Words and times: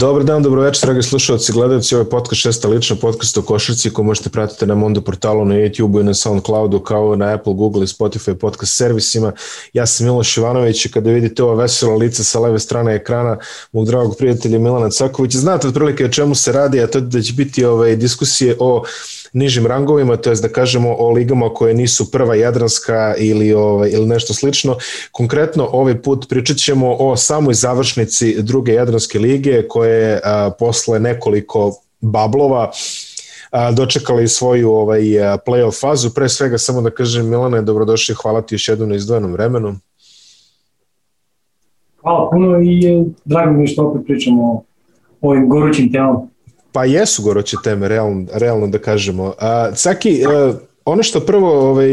Dobar 0.00 0.24
dan, 0.24 0.42
dobro 0.42 0.62
večer, 0.62 0.86
dragi 0.86 1.02
slušalci, 1.02 1.52
gledalci, 1.52 1.94
ovo 1.94 2.02
je 2.02 2.10
podcast 2.10 2.40
šesta 2.40 2.68
lična 2.68 2.96
podcast 2.96 3.38
o 3.38 3.42
košarci 3.42 3.90
koju 3.90 4.04
možete 4.04 4.30
pratiti 4.30 4.66
na 4.66 4.74
Mondo 4.74 5.00
portalu, 5.00 5.44
na 5.44 5.54
YouTube 5.54 6.00
i 6.00 6.04
na 6.04 6.14
Soundcloudu, 6.14 6.80
kao 6.80 7.16
na 7.16 7.34
Apple, 7.34 7.54
Google 7.54 7.84
i 7.84 7.86
Spotify 7.86 8.34
podcast 8.34 8.76
servisima. 8.76 9.32
Ja 9.72 9.86
sam 9.86 10.06
Miloš 10.06 10.36
Ivanović 10.36 10.86
i 10.86 10.90
kada 10.90 11.10
vidite 11.10 11.42
ova 11.42 11.54
vesela 11.54 11.94
lica 11.94 12.24
sa 12.24 12.40
leve 12.40 12.58
strane 12.58 12.94
ekrana 12.94 13.38
mog 13.72 13.86
dragog 13.86 14.16
prijatelja 14.18 14.58
Milana 14.58 14.90
Cakovića, 14.90 15.38
znate 15.38 15.68
otprilike 15.68 16.04
o 16.04 16.08
čemu 16.08 16.34
se 16.34 16.52
radi, 16.52 16.80
a 16.80 16.86
to 16.86 17.00
da 17.00 17.22
će 17.22 17.32
biti 17.32 17.64
ove 17.64 17.96
diskusije 17.96 18.56
o 18.60 18.84
nižim 19.32 19.66
rangovima, 19.66 20.16
to 20.16 20.30
je 20.30 20.36
da 20.36 20.48
kažemo 20.48 20.96
o 20.98 21.10
ligama 21.10 21.48
koje 21.54 21.74
nisu 21.74 22.10
prva 22.10 22.34
jadranska 22.34 23.14
ili, 23.18 23.52
ovaj, 23.52 23.90
ili 23.90 24.06
nešto 24.06 24.34
slično. 24.34 24.76
Konkretno 25.12 25.68
ovaj 25.72 26.02
put 26.02 26.28
pričat 26.28 26.56
ćemo 26.56 26.96
o 26.98 27.16
samoj 27.16 27.54
završnici 27.54 28.42
druge 28.42 28.72
jadranske 28.72 29.18
lige 29.18 29.68
koje 29.68 30.20
a, 30.24 30.50
posle 30.58 31.00
nekoliko 31.00 31.72
bablova 32.00 32.70
a, 33.50 33.72
dočekali 33.72 34.28
svoju 34.28 34.70
ovaj 34.70 35.00
play-off 35.46 35.80
fazu. 35.80 36.10
Pre 36.14 36.28
svega 36.28 36.58
samo 36.58 36.80
da 36.80 36.90
kažem 36.90 37.28
Milane, 37.28 37.62
dobrodošli, 37.62 38.14
hvala 38.22 38.42
ti 38.42 38.54
još 38.54 38.68
jednom 38.68 38.88
na 38.88 38.96
izdvojenom 38.96 39.32
vremenu. 39.32 39.76
Hvala 42.02 42.30
puno 42.30 42.60
i 42.60 42.86
e, 42.86 43.04
drago 43.24 43.52
mi 43.52 43.62
je 43.62 43.66
što 43.66 43.82
opet 43.82 44.06
pričamo 44.06 44.52
o 44.52 44.62
ovim 45.20 45.48
gorućim 45.48 45.92
temama. 45.92 46.26
Pa 46.78 46.84
jesu 46.84 47.22
goruće 47.22 47.56
teme, 47.64 47.88
realno, 47.88 48.26
realno 48.32 48.66
da 48.66 48.78
kažemo. 48.78 49.34
A, 49.38 49.70
Caki, 49.74 50.24
a, 50.26 50.54
ono 50.84 51.02
što 51.02 51.20
prvo 51.20 51.70
ovaj, 51.70 51.88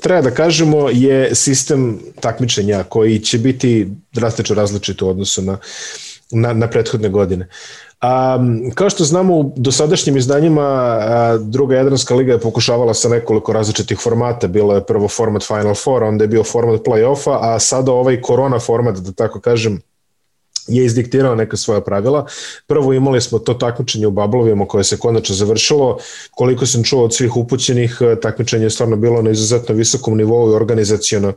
treba 0.00 0.20
da 0.20 0.30
kažemo 0.30 0.88
je 0.90 1.34
sistem 1.34 1.98
takmičenja 2.20 2.82
koji 2.82 3.18
će 3.18 3.38
biti 3.38 3.88
drastično 4.12 4.54
različit 4.54 5.02
u 5.02 5.08
odnosu 5.08 5.42
na, 5.42 5.58
na, 6.30 6.52
na 6.52 6.70
prethodne 6.70 7.08
godine. 7.08 7.48
A, 8.00 8.38
kao 8.74 8.90
što 8.90 9.04
znamo 9.04 9.36
u 9.36 9.52
dosadašnjim 9.56 10.16
izdanjima 10.16 10.62
a, 10.62 11.38
druga 11.40 11.76
Jadranska 11.76 12.14
liga 12.14 12.32
je 12.32 12.40
pokušavala 12.40 12.94
sa 12.94 13.08
nekoliko 13.08 13.52
različitih 13.52 13.98
formata, 13.98 14.46
bilo 14.46 14.74
je 14.74 14.86
prvo 14.86 15.08
format 15.08 15.42
Final 15.42 15.74
Four, 15.74 16.04
onda 16.04 16.24
je 16.24 16.28
bio 16.28 16.44
format 16.44 16.80
play-offa, 16.80 17.38
a 17.40 17.58
sada 17.58 17.92
ovaj 17.92 18.20
korona 18.20 18.58
format, 18.58 18.96
da 18.96 19.12
tako 19.12 19.40
kažem, 19.40 19.80
je 20.70 20.84
izdiktirao 20.84 21.34
neka 21.34 21.56
svoja 21.56 21.80
pravila. 21.80 22.26
Prvo 22.66 22.92
imali 22.92 23.20
smo 23.20 23.38
to 23.38 23.54
takmičenje 23.54 24.06
u 24.06 24.10
Bablovima 24.10 24.66
koje 24.66 24.84
se 24.84 24.98
konačno 24.98 25.34
završilo. 25.34 25.98
Koliko 26.30 26.66
sam 26.66 26.84
čuo 26.84 27.04
od 27.04 27.14
svih 27.14 27.36
upućenih, 27.36 27.98
e, 28.00 28.20
takmičenje 28.20 28.64
je 28.64 28.70
stvarno 28.70 28.96
bilo 28.96 29.22
na 29.22 29.30
izuzetno 29.30 29.74
visokom 29.74 30.16
nivou 30.16 30.50
i 30.50 30.54
organizacijono 30.54 31.32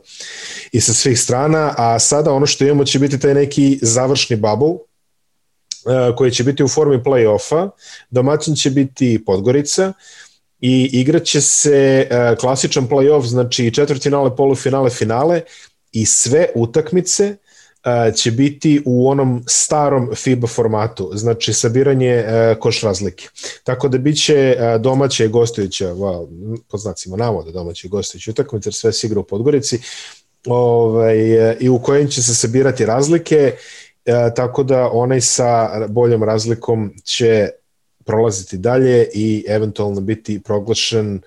i 0.72 0.80
sa 0.80 0.92
svih 0.92 1.20
strana, 1.20 1.74
a 1.76 1.98
sada 1.98 2.32
ono 2.32 2.46
što 2.46 2.64
imamo 2.64 2.84
će 2.84 2.98
biti 2.98 3.18
taj 3.18 3.34
neki 3.34 3.78
završni 3.82 4.36
bubble, 4.36 4.74
koji 6.16 6.30
će 6.30 6.44
biti 6.44 6.64
u 6.64 6.68
formi 6.68 6.98
play-offa. 6.98 7.70
Domaćin 8.10 8.54
će 8.54 8.70
biti 8.70 9.24
Podgorica, 9.26 9.92
i 10.66 10.90
igraće 10.92 11.40
se 11.40 12.06
e, 12.10 12.36
klasičan 12.40 12.88
play-off, 12.88 13.26
znači 13.26 13.74
četvrtfinale, 13.74 14.36
polufinale, 14.36 14.90
finale 14.90 15.40
i 15.92 16.06
sve 16.06 16.46
utakmice 16.54 17.36
će 18.16 18.30
biti 18.30 18.82
u 18.86 19.08
onom 19.08 19.44
starom 19.46 20.10
FIBA 20.14 20.46
formatu, 20.46 21.10
znači 21.14 21.52
sabiranje 21.52 22.24
koš 22.60 22.80
razlike. 22.80 23.28
Tako 23.64 23.88
da 23.88 23.98
biće 23.98 24.56
domaća 24.80 25.24
i 25.24 25.28
gostujuća, 25.28 25.86
well, 25.86 26.28
po 26.70 26.78
znacima 26.78 27.16
navoda 27.16 27.50
domaća 27.50 27.86
i 27.86 27.90
gostujuća 27.90 28.30
utakmica, 28.30 28.72
sve 28.72 28.92
se 28.92 29.06
igra 29.06 29.20
u 29.20 29.24
Podgorici, 29.24 29.78
ovaj, 30.46 31.16
i 31.60 31.68
u 31.68 31.78
kojem 31.78 32.08
će 32.08 32.22
se 32.22 32.34
sabirati 32.34 32.86
razlike, 32.86 33.54
tako 34.36 34.62
da 34.62 34.90
onaj 34.92 35.20
sa 35.20 35.70
boljom 35.88 36.22
razlikom 36.22 36.92
će 37.04 37.48
prolaziti 38.04 38.58
dalje 38.58 39.08
i 39.14 39.44
eventualno 39.48 40.00
biti 40.00 40.42
proglašen 40.42 41.20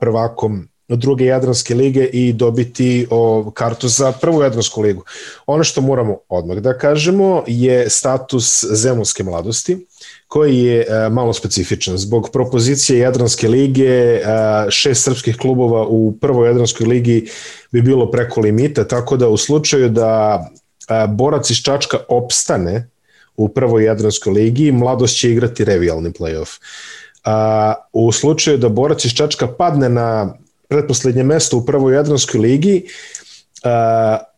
prvakom 0.00 0.68
druge 0.96 1.24
Jadranske 1.24 1.74
lige 1.74 2.04
i 2.04 2.32
dobiti 2.32 3.06
o, 3.10 3.50
kartu 3.54 3.88
za 3.88 4.12
prvu 4.12 4.42
Jadransku 4.42 4.82
ligu. 4.82 5.04
Ono 5.46 5.64
što 5.64 5.80
moramo 5.80 6.18
odmah 6.28 6.56
da 6.56 6.78
kažemo 6.78 7.44
je 7.46 7.90
status 7.90 8.64
zemunske 8.64 9.24
mladosti 9.24 9.86
koji 10.28 10.58
je 10.58 10.86
e, 10.88 11.08
malo 11.08 11.32
specifičan. 11.32 11.98
Zbog 11.98 12.30
propozicije 12.32 12.98
Jadranske 12.98 13.48
lige, 13.48 13.88
e, 13.88 14.20
šest 14.70 15.04
srpskih 15.04 15.36
klubova 15.36 15.86
u 15.86 16.12
prvoj 16.20 16.48
Jadranskoj 16.48 16.86
ligi 16.86 17.30
bi 17.72 17.82
bilo 17.82 18.10
preko 18.10 18.40
limita, 18.40 18.84
tako 18.84 19.16
da 19.16 19.28
u 19.28 19.36
slučaju 19.36 19.88
da 19.88 20.44
e, 20.88 21.06
borac 21.06 21.50
iz 21.50 21.56
Čačka 21.56 21.98
opstane 22.08 22.90
u 23.36 23.48
prvoj 23.48 23.84
Jadranskoj 23.84 24.32
ligi, 24.32 24.72
mladost 24.72 25.18
će 25.18 25.30
igrati 25.30 25.64
revijalni 25.64 26.10
playoff. 26.10 26.58
A, 27.24 27.74
u 27.92 28.12
slučaju 28.12 28.58
da 28.58 28.68
borac 28.68 29.04
iz 29.04 29.12
Čačka 29.12 29.46
padne 29.46 29.88
na 29.88 30.34
pretposlednje 30.68 31.22
mesto 31.24 31.56
u 31.56 31.66
prvoj 31.66 31.94
Jadranskoj 31.94 32.40
ligi, 32.40 32.84
uh, 33.64 33.70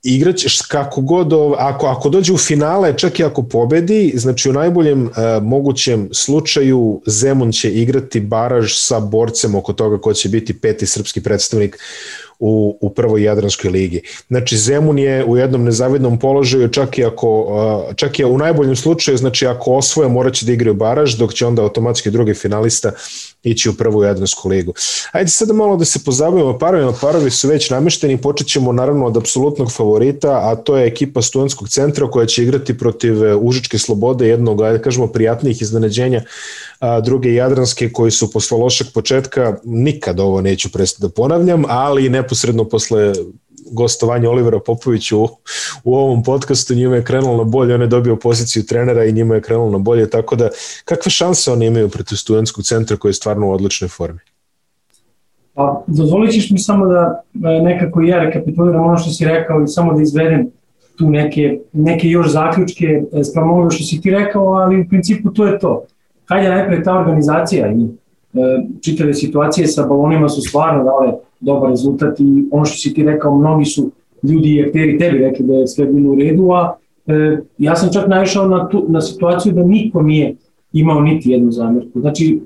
igraćeš 0.02 0.60
kako 0.60 1.00
god, 1.00 1.32
ako, 1.58 1.86
ako 1.86 2.08
dođe 2.08 2.32
u 2.32 2.38
finale, 2.38 2.98
čak 2.98 3.20
i 3.20 3.24
ako 3.24 3.42
pobedi, 3.42 4.12
znači 4.16 4.50
u 4.50 4.52
najboljem 4.52 5.04
uh, 5.04 5.12
mogućem 5.42 6.08
slučaju 6.12 7.02
Zemun 7.06 7.52
će 7.52 7.70
igrati 7.70 8.20
baraž 8.20 8.72
sa 8.76 9.00
borcem 9.00 9.54
oko 9.54 9.72
toga 9.72 9.98
ko 9.98 10.12
će 10.12 10.28
biti 10.28 10.60
peti 10.60 10.86
srpski 10.86 11.22
predstavnik 11.22 11.78
u, 12.40 12.78
u 12.80 12.90
prvoj 12.90 13.22
Jadranskoj 13.22 13.70
ligi. 13.70 14.02
Znači 14.28 14.56
Zemun 14.56 14.98
je 14.98 15.24
u 15.24 15.36
jednom 15.36 15.64
nezavidnom 15.64 16.18
položaju 16.18 16.68
čak 16.68 16.98
i 16.98 17.04
ako 17.04 17.46
čak 17.96 18.18
i 18.18 18.24
u 18.24 18.38
najboljem 18.38 18.76
slučaju, 18.76 19.16
znači 19.16 19.46
ako 19.46 19.72
osvoje 19.72 20.08
moraće 20.08 20.46
da 20.46 20.52
igraju 20.52 20.74
baraž, 20.74 21.14
dok 21.14 21.34
će 21.34 21.46
onda 21.46 21.62
automatski 21.62 22.10
drugi 22.10 22.34
finalista 22.34 22.92
ići 23.42 23.68
u 23.68 23.72
prvu 23.74 24.04
Jadransku 24.04 24.48
ligu. 24.48 24.74
Ajde 25.12 25.30
sada 25.30 25.52
malo 25.52 25.76
da 25.76 25.84
se 25.84 26.04
pozabavimo 26.04 26.58
parovima, 26.58 26.92
parovi 27.00 27.30
su 27.30 27.48
već 27.48 27.70
namešteni, 27.70 28.16
počet 28.16 28.46
ćemo 28.46 28.72
naravno 28.72 29.06
od 29.06 29.16
apsolutnog 29.16 29.72
favorita, 29.72 30.28
a 30.30 30.56
to 30.56 30.76
je 30.76 30.86
ekipa 30.86 31.22
studentskog 31.22 31.68
centra 31.68 32.10
koja 32.10 32.26
će 32.26 32.42
igrati 32.42 32.78
protiv 32.78 33.24
e, 33.24 33.34
Užičke 33.34 33.78
slobode, 33.78 34.28
jednog, 34.28 34.62
ajde 34.62 34.82
kažemo, 34.82 35.06
prijatnijih 35.06 35.62
iznenađenja 35.62 36.22
a, 36.80 37.00
druge 37.00 37.34
Jadranske 37.34 37.92
koji 37.92 38.10
su 38.10 38.32
posle 38.32 38.58
lošeg 38.58 38.86
početka, 38.94 39.56
nikad 39.64 40.20
ovo 40.20 40.40
neću 40.40 40.72
prestati 40.72 41.02
da 41.02 41.08
ponavljam, 41.08 41.62
ali 41.68 42.08
neposredno 42.08 42.64
posle 42.64 43.12
gostovanja 43.70 44.30
Olivera 44.30 44.60
Popovića 44.66 45.16
u, 45.16 45.28
u 45.84 45.96
ovom 45.96 46.22
podcastu, 46.22 46.74
njima 46.74 46.96
je 46.96 47.04
krenulo 47.04 47.36
na 47.36 47.44
bolje, 47.44 47.74
on 47.74 47.80
je 47.80 47.86
dobio 47.86 48.16
poziciju 48.16 48.66
trenera 48.66 49.04
i 49.04 49.12
njima 49.12 49.34
je 49.34 49.42
krenulo 49.42 49.70
na 49.70 49.78
bolje, 49.78 50.10
tako 50.10 50.36
da 50.36 50.48
kakve 50.84 51.10
šanse 51.10 51.52
oni 51.52 51.66
imaju 51.66 51.88
protiv 51.88 52.16
studentskog 52.16 52.64
centra 52.64 52.96
koji 52.96 53.10
je 53.10 53.14
stvarno 53.14 53.48
u 53.48 53.52
odličnoj 53.52 53.88
formi? 53.88 54.20
Pa, 55.54 55.84
dozvolit 55.86 56.32
ćeš 56.32 56.50
mi 56.50 56.58
samo 56.58 56.86
da 56.86 57.22
e, 57.34 57.62
nekako 57.62 58.00
ja 58.00 58.18
rekapituliram 58.18 58.84
ono 58.84 58.98
što 58.98 59.10
si 59.10 59.24
rekao 59.24 59.62
i 59.62 59.68
samo 59.68 59.94
da 59.94 60.02
izvedem 60.02 60.50
tu 60.98 61.10
neke, 61.10 61.58
neke 61.72 62.08
još 62.08 62.28
zaključke 62.28 62.86
e, 63.12 63.24
sprem 63.24 63.50
onoga 63.50 63.70
što 63.70 63.84
si 63.84 64.00
ti 64.00 64.10
rekao, 64.10 64.46
ali 64.46 64.80
u 64.80 64.88
principu 64.88 65.30
to 65.30 65.46
je 65.46 65.58
to. 65.58 65.84
Hajde 66.30 66.48
najpre 66.48 66.82
ta 66.82 66.98
organizacija 66.98 67.72
i 67.72 67.82
e, 67.82 67.88
čitave 68.80 69.14
situacije 69.14 69.66
sa 69.66 69.86
balonima 69.86 70.28
su 70.28 70.40
stvarno 70.40 70.84
dale 70.84 71.12
dobar 71.40 71.70
rezultat 71.70 72.20
i 72.20 72.48
ono 72.50 72.64
što 72.64 72.76
si 72.76 72.94
ti 72.94 73.02
rekao, 73.04 73.38
mnogi 73.38 73.64
su 73.64 73.90
ljudi 74.22 74.54
i 74.54 74.64
akteri 74.66 74.98
tebi 74.98 75.18
rekli 75.18 75.46
da 75.46 75.54
je 75.54 75.66
sve 75.66 75.86
bilo 75.86 76.12
u 76.12 76.14
redu, 76.14 76.50
a 76.50 76.76
e, 77.06 77.38
ja 77.58 77.76
sam 77.76 77.92
čak 77.92 78.08
naišao 78.08 78.48
na, 78.48 78.68
tu, 78.68 78.84
na 78.88 79.00
situaciju 79.00 79.52
da 79.52 79.62
niko 79.64 80.02
nije 80.02 80.34
imao 80.72 81.00
niti 81.00 81.30
jednu 81.30 81.50
zamerku. 81.50 82.00
Znači, 82.00 82.40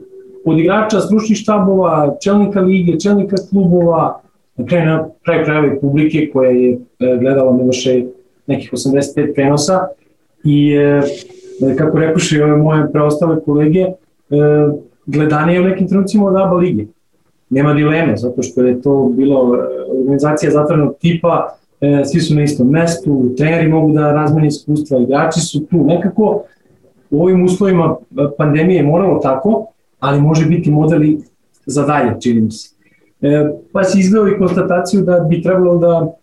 od 0.45 0.59
igrača 0.59 1.01
stručnih 1.01 1.39
štabova, 1.39 2.17
čelnika 2.23 2.61
lige, 2.61 3.01
čelnika 3.01 3.37
klubova, 3.51 4.21
na 4.57 4.67
kraju, 4.67 4.87
na 4.87 5.09
kraju 5.25 5.45
krajeva 5.45 5.81
publike 5.81 6.31
koja 6.33 6.51
je 6.51 6.73
e, 6.73 6.79
gledala 7.21 7.57
Miloše 7.57 8.05
nekih 8.47 8.73
85 8.73 9.35
prenosa 9.35 9.81
i 10.45 10.75
e, 10.75 11.03
kako 11.79 11.99
rekuše 11.99 12.45
ove 12.45 12.57
moje 12.57 12.93
preostale 12.93 13.41
kolege, 13.41 13.81
e, 13.81 13.93
gledanje 15.07 15.55
je 15.55 15.61
u 15.61 15.65
nekim 15.65 15.89
trenucima 15.89 16.27
od 16.27 16.37
ABA 16.37 16.57
lige 16.57 16.87
nema 17.51 17.75
dileme, 17.75 18.17
zato 18.17 18.43
što 18.43 18.63
je 18.63 18.83
to 18.83 19.13
bilo 19.17 19.57
e, 19.57 19.59
organizacija 20.01 20.51
zatvornog 20.51 20.95
tipa, 21.01 21.57
e, 21.81 22.03
svi 22.05 22.21
su 22.21 22.35
na 22.35 22.43
istom 22.43 22.71
mestu, 22.71 23.35
treneri 23.37 23.69
mogu 23.69 23.93
da 23.93 24.13
razmeni 24.13 24.47
iskustva, 24.47 24.99
igrači 24.99 25.41
su 25.41 25.67
tu. 25.67 25.85
Nekako 25.85 26.43
u 27.11 27.23
ovim 27.23 27.45
uslovima 27.45 27.97
e, 27.97 28.15
pandemije 28.39 28.77
je 28.77 28.87
moralo 28.87 29.19
tako, 29.19 29.67
ali 30.01 30.21
može 30.21 30.47
biti 30.47 30.71
modeli 30.71 31.19
za 31.67 31.87
dalje, 31.87 32.21
čini 32.21 32.41
mi 32.41 32.51
se. 32.51 32.75
E, 33.23 33.51
pa 33.73 33.85
si 33.85 34.01
izgledao 34.01 34.29
i 34.29 34.39
konstataciju 34.39 35.03
da 35.03 35.21
bi 35.21 35.43
trebalo 35.43 35.79
da 35.79 36.15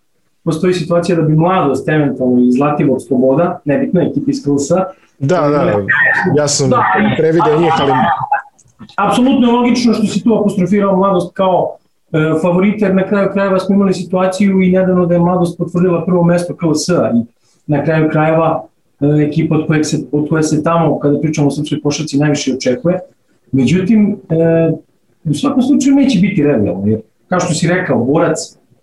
postoji 0.43 0.73
situacija 0.73 1.15
da 1.15 1.21
bi 1.21 1.35
mladost 1.35 1.89
eventualno 1.89 2.41
iz 2.41 2.53
Zlativog 2.53 3.01
sloboda, 3.01 3.59
nebitno 3.65 4.01
ekipa 4.01 4.31
iz 4.31 4.43
Krlsa, 4.43 4.85
Da, 5.21 5.41
da, 5.49 5.85
ja 6.37 6.47
sam 6.47 6.69
da, 6.69 6.83
prevideo 7.17 7.59
njih, 7.59 7.73
ali 7.79 7.91
apsolutno 8.97 9.47
je 9.47 9.53
logično 9.53 9.93
što 9.93 10.05
si 10.07 10.23
tu 10.23 10.35
apostrofirao 10.35 10.97
mladost 10.97 11.33
kao 11.33 11.77
e, 12.11 12.17
favorite, 12.41 12.85
jer 12.85 12.95
na 12.95 13.07
kraju 13.07 13.29
krajeva 13.33 13.59
smo 13.59 13.75
imali 13.75 13.93
situaciju 13.93 14.61
i 14.61 14.71
nedavno 14.71 15.05
da 15.05 15.13
je 15.13 15.19
mladost 15.19 15.57
potvrdila 15.57 16.05
prvo 16.05 16.23
mesto 16.23 16.55
KLS 16.55 16.89
i 16.89 17.25
na 17.67 17.83
kraju 17.83 18.09
krajeva 18.11 18.63
ekipa 19.27 19.55
od 19.55 19.67
koje, 19.67 19.83
se, 19.83 19.97
od 20.11 20.29
koje 20.29 20.43
se 20.43 20.63
tamo, 20.63 20.99
kada 20.99 21.19
pričamo 21.19 21.47
o 21.47 21.51
srpskoj 21.51 21.81
košarci, 21.81 22.17
najviše 22.17 22.53
očekuje. 22.53 22.99
Međutim, 23.51 24.17
e, 24.29 24.71
u 25.23 25.33
svakom 25.33 25.63
slučaju 25.63 25.95
neće 25.95 26.19
biti 26.19 26.43
realno, 26.43 26.83
jer 26.85 26.99
kao 27.27 27.39
što 27.39 27.53
si 27.53 27.67
rekao, 27.67 28.05
borac, 28.05 28.37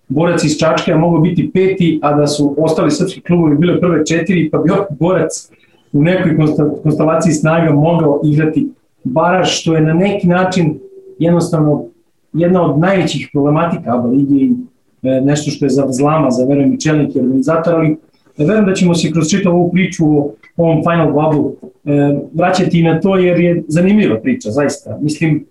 borac 0.09 0.45
iz 0.45 0.59
Čačka 0.59 0.91
je 0.91 0.99
mogao 0.99 1.21
biti 1.21 1.51
peti, 1.55 2.01
a 2.03 2.13
da 2.15 2.27
su 2.27 2.55
ostali 2.59 2.91
srpski 2.91 3.21
klubovi 3.21 3.57
bile 3.57 3.81
prve 3.81 4.07
četiri, 4.07 4.51
pa 4.51 4.59
bi 4.59 4.71
borac 4.91 5.51
u 5.93 6.03
nekoj 6.03 6.37
konstelaciji 6.83 7.33
snaga 7.33 7.73
mogao 7.73 8.21
igrati 8.25 8.69
baraž, 9.05 9.49
što 9.49 9.75
je 9.75 9.81
na 9.81 9.95
neki 9.95 10.27
način 10.27 10.79
jednostavno 11.19 11.85
jedna 12.33 12.71
od 12.71 12.79
najvećih 12.79 13.29
problematika 13.33 13.95
ABA 13.95 14.09
ligi 14.09 14.35
i 14.35 14.55
e, 15.03 15.21
nešto 15.21 15.51
što 15.51 15.65
je 15.65 15.71
za 15.71 15.87
zlama, 15.89 16.31
za 16.31 16.45
verujem 16.45 16.73
i 16.73 16.81
čelnik 16.81 17.17
i 17.17 17.21
organizator, 17.21 17.75
ali 17.75 17.97
verujem 18.39 18.67
da 18.67 18.75
ćemo 18.75 18.95
se 18.95 19.13
kroz 19.13 19.31
čitavu 19.31 19.57
ovu 19.57 19.71
priču 19.73 20.05
o 20.07 20.35
ovom 20.57 20.83
Final 20.83 21.07
Bubble 21.13 21.51
e, 21.85 22.19
vraćati 22.33 22.83
na 22.83 23.01
to 23.01 23.17
jer 23.17 23.41
je 23.41 23.63
zanimljiva 23.69 24.21
priča, 24.21 24.51
zaista. 24.51 24.99
Mislim, 25.01 25.45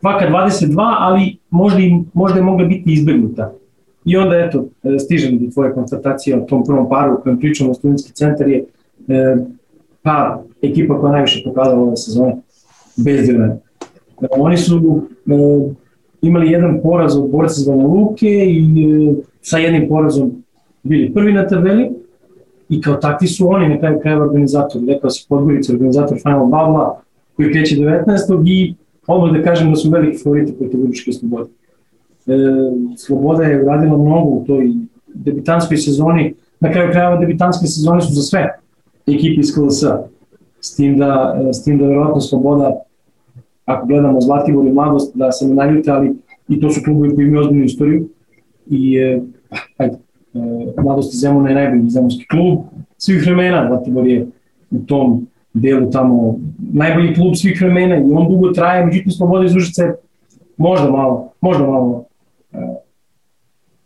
kvaka 0.00 0.26
22, 0.30 0.94
ali 0.98 1.36
možda, 1.50 1.80
i, 1.80 1.92
možda 2.14 2.38
je 2.38 2.44
mogla 2.44 2.66
biti 2.66 2.92
izbegnuta. 2.92 3.52
I 4.04 4.16
onda, 4.16 4.36
eto, 4.36 4.66
e, 4.82 4.98
stižem 4.98 5.38
do 5.38 5.50
tvoje 5.52 5.72
konstatacije 5.72 6.36
o 6.36 6.40
tom 6.40 6.64
prvom 6.64 6.88
paru 6.88 7.14
u 7.14 7.22
kojem 7.22 7.38
pričamo 7.38 7.74
studentski 7.74 8.12
centar 8.12 8.48
je 8.48 8.64
pa 10.04 10.42
ekipa 10.62 11.00
koja 11.00 11.12
najviše 11.12 11.42
pokazala 11.44 11.82
ove 11.82 11.96
sezone 11.96 12.36
bez 12.96 13.26
dilema. 13.26 13.56
Oni 14.30 14.56
su 14.56 15.02
imali 16.22 16.50
jedan 16.50 16.80
poraz 16.82 17.16
od 17.16 17.30
borca 17.30 17.54
za 17.54 17.74
Luke 17.74 18.28
i 18.28 18.84
e, 19.10 19.14
sa 19.42 19.58
jednim 19.58 19.88
porazom 19.88 20.32
bili 20.82 21.12
prvi 21.14 21.32
na 21.32 21.46
tabeli 21.46 21.90
i 22.68 22.80
kao 22.80 22.94
takvi 22.94 23.26
su 23.26 23.48
oni 23.48 23.68
na 23.68 23.78
kraju 23.78 24.00
krajeva 24.00 24.24
organizatori. 24.24 24.86
Rekao 24.86 25.10
si 25.10 25.26
Podgorica, 25.28 25.72
organizator 25.72 26.18
Final 26.22 26.46
Babla 26.46 27.00
koji 27.36 27.52
kreće 27.52 27.76
19. 27.76 28.42
i 28.46 28.74
odmah 29.06 29.32
da 29.32 29.42
kažem 29.42 29.70
da 29.70 29.76
su 29.76 29.90
veliki 29.90 30.18
favoriti 30.22 30.54
protiv 30.58 30.82
Uručke 30.82 31.12
slobode. 31.12 31.50
E, 32.26 32.32
Sloboda 32.96 33.42
je 33.42 33.62
uradila 33.62 33.98
mnogo 33.98 34.30
u 34.30 34.44
toj 34.46 34.72
debitanskoj 35.14 35.76
sezoni, 35.76 36.34
na 36.60 36.72
kraju 36.72 36.92
krajeva 36.92 37.16
debitanske 37.16 37.66
sezone 37.66 38.00
su 38.00 38.12
za 38.12 38.22
sve 38.22 38.63
ekipi 39.06 39.40
iz 39.40 39.54
KLS, 39.54 39.84
s. 40.60 40.76
Tim 40.76 40.98
da, 40.98 41.40
s 41.52 41.64
tim 41.64 41.78
da 41.78 41.86
verovatno 41.86 42.20
Sloboda 42.20 42.84
ako 43.64 43.86
gledamo 43.86 44.20
Zlatibor 44.20 44.66
i 44.66 44.72
Mladost, 44.72 45.16
da 45.16 45.32
se 45.32 45.48
ne 45.48 45.54
naljute, 45.54 45.90
ali 45.90 46.14
i 46.48 46.60
to 46.60 46.70
su 46.70 46.80
klubovi 46.84 47.14
koji 47.14 47.26
imaju 47.26 47.40
ozbiljnu 47.40 47.64
istoriju. 47.64 48.08
I 48.66 48.96
e, 48.96 49.20
ajde, 49.76 49.96
e, 50.34 50.82
Mladost 50.82 51.14
i 51.14 51.16
Zemuna 51.16 51.48
je 51.48 51.54
najbolji 51.54 51.90
zemunski 51.90 52.26
klub 52.26 52.58
svih 52.96 53.22
vremena, 53.26 53.66
Zlatibor 53.68 54.06
je 54.06 54.26
u 54.70 54.78
tom 54.78 55.26
delu 55.52 55.90
tamo 55.90 56.38
najbolji 56.72 57.14
klub 57.14 57.34
svih 57.34 57.60
vremena 57.60 57.96
i 57.96 58.12
on 58.12 58.28
dugo 58.28 58.50
traje, 58.50 58.86
međutim 58.86 59.12
Sloboda 59.12 59.44
iz 59.44 59.56
Užice 59.56 59.82
možda 60.56 60.90
malo, 60.90 61.32
možda 61.40 61.66
malo 61.66 62.04
e, 62.52 62.58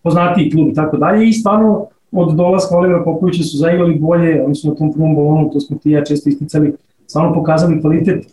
poznatiji 0.02 0.50
klub 0.50 0.68
i 0.68 0.74
tako 0.74 0.96
dalje. 0.96 1.28
I 1.28 1.32
stvarno 1.32 1.86
od 2.12 2.34
dolaska 2.34 2.76
Olivera 2.76 3.04
Popovića 3.04 3.42
su 3.42 3.56
zaigrali 3.56 3.98
bolje, 3.98 4.44
oni 4.44 4.54
su 4.54 4.68
na 4.68 4.74
tom 4.74 4.92
prvom 4.92 5.16
balonu, 5.16 5.50
to 5.52 5.60
smo 5.60 5.78
ti 5.78 5.90
ja 5.90 6.04
često 6.04 6.28
isticali, 6.28 6.72
stvarno 7.06 7.34
pokazali 7.34 7.80
kvalitet 7.80 8.26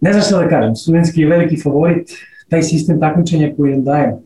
ne 0.00 0.12
znam 0.12 0.24
šta 0.24 0.38
da 0.38 0.48
kažem, 0.48 0.76
studentski 0.76 1.20
je 1.20 1.28
veliki 1.28 1.62
favorit, 1.62 2.10
taj 2.48 2.62
sistem 2.62 3.00
takmičenja 3.00 3.52
koji 3.56 3.72
nam 3.72 3.84
daje 3.84 4.18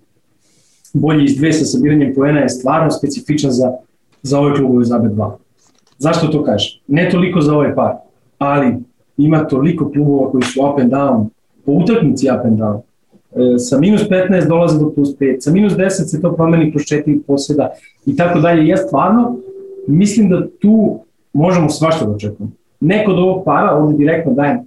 bolji 0.93 1.25
iz 1.25 1.37
dve 1.37 1.53
sa 1.53 1.65
sabiranjem 1.65 2.15
poena 2.15 2.41
je 2.41 2.49
stvarno 2.49 2.91
specifičan 2.91 3.51
za, 3.51 3.73
za 4.23 4.41
ove 4.41 4.57
klubove 4.57 4.85
za 4.85 4.99
B2. 4.99 5.31
Zašto 5.99 6.29
to 6.29 6.45
kažem? 6.45 6.81
Ne 6.89 7.11
toliko 7.11 7.41
za 7.41 7.55
ovaj 7.55 7.75
par, 7.75 7.95
ali 8.39 8.75
ima 9.17 9.49
toliko 9.49 9.91
klubova 9.91 10.31
koji 10.31 10.43
su 10.43 10.61
up 10.61 10.79
and 10.79 10.93
down, 10.93 11.27
po 11.65 11.73
utakmici 11.73 12.29
up 12.39 12.45
and 12.45 12.59
down. 12.59 12.81
E, 13.33 13.59
sa 13.59 13.79
minus 13.79 14.03
15 14.03 14.49
dolaze 14.49 14.79
do 14.79 14.93
plus 14.95 15.09
5, 15.21 15.41
sa 15.41 15.51
minus 15.51 15.73
10 15.73 15.91
se 15.91 16.21
to 16.21 16.33
promeni 16.37 16.71
kroz 16.71 16.83
4 16.83 17.21
posjeda 17.27 17.71
i 18.07 18.17
tako 18.17 18.39
dalje. 18.39 18.67
Ja 18.67 18.77
stvarno 18.77 19.37
mislim 19.87 20.29
da 20.29 20.47
tu 20.61 21.01
možemo 21.33 21.69
svašta 21.69 22.05
da 22.05 22.13
očekujemo. 22.13 22.53
Neko 22.81 23.11
od 23.11 23.19
ovog 23.19 23.45
para, 23.45 23.75
ovde 23.77 23.97
direktno 23.99 24.33
dajem 24.33 24.59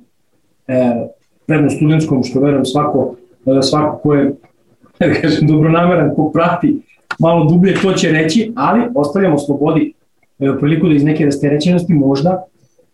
e, 0.68 1.08
prednost 1.46 1.76
studentskom, 1.76 2.24
što 2.24 2.40
verujem 2.40 2.66
svako, 2.66 3.16
e, 3.46 3.62
svako 3.62 3.98
ko 3.98 4.14
je 4.14 4.36
da 5.00 5.14
kažem, 5.22 5.48
dobronameran, 5.48 6.16
ko 6.16 6.32
prati 6.32 6.80
malo 7.20 7.46
dublje, 7.46 7.76
to 7.82 7.94
će 7.94 8.12
reći, 8.12 8.54
ali 8.56 8.82
ostavljamo 8.96 9.40
slobodi 9.40 9.94
e, 10.40 10.52
priliku 10.60 10.88
da 10.88 10.94
iz 10.94 11.04
neke 11.04 11.26
rasterećenosti 11.26 11.94
možda 11.94 12.44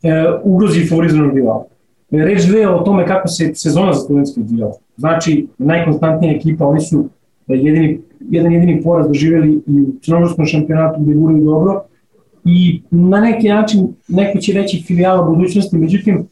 e, 0.03 0.09
ugrozi 0.43 0.87
favoriziranog 0.87 1.35
rivala. 1.35 1.65
E, 2.11 2.17
reč 2.25 2.43
dve 2.43 2.67
o 2.67 2.79
tome 2.79 3.07
kako 3.07 3.27
se 3.27 3.51
sezona 3.55 3.93
za 3.93 3.99
studentski 3.99 4.39
odvijala. 4.39 4.73
Znači, 4.97 5.47
najkonstantnija 5.57 6.33
ekipa, 6.33 6.65
oni 6.65 6.81
su 6.81 7.05
jedini, 7.55 7.99
jedan 8.29 8.51
jedini 8.51 8.81
poraz 8.83 9.07
doživjeli 9.07 9.61
i 9.67 9.81
u 9.81 9.85
crnogorskom 10.01 10.45
šampionatu 10.45 11.01
gde 11.01 11.13
gurali 11.13 11.43
dobro 11.43 11.81
i 12.45 12.81
na 12.91 13.21
neki 13.21 13.47
način 13.47 13.87
neko 14.07 14.39
će 14.39 14.53
reći 14.53 14.83
filijala 14.87 15.29
budućnosti, 15.29 15.77
međutim, 15.77 16.15
e, 16.15 16.23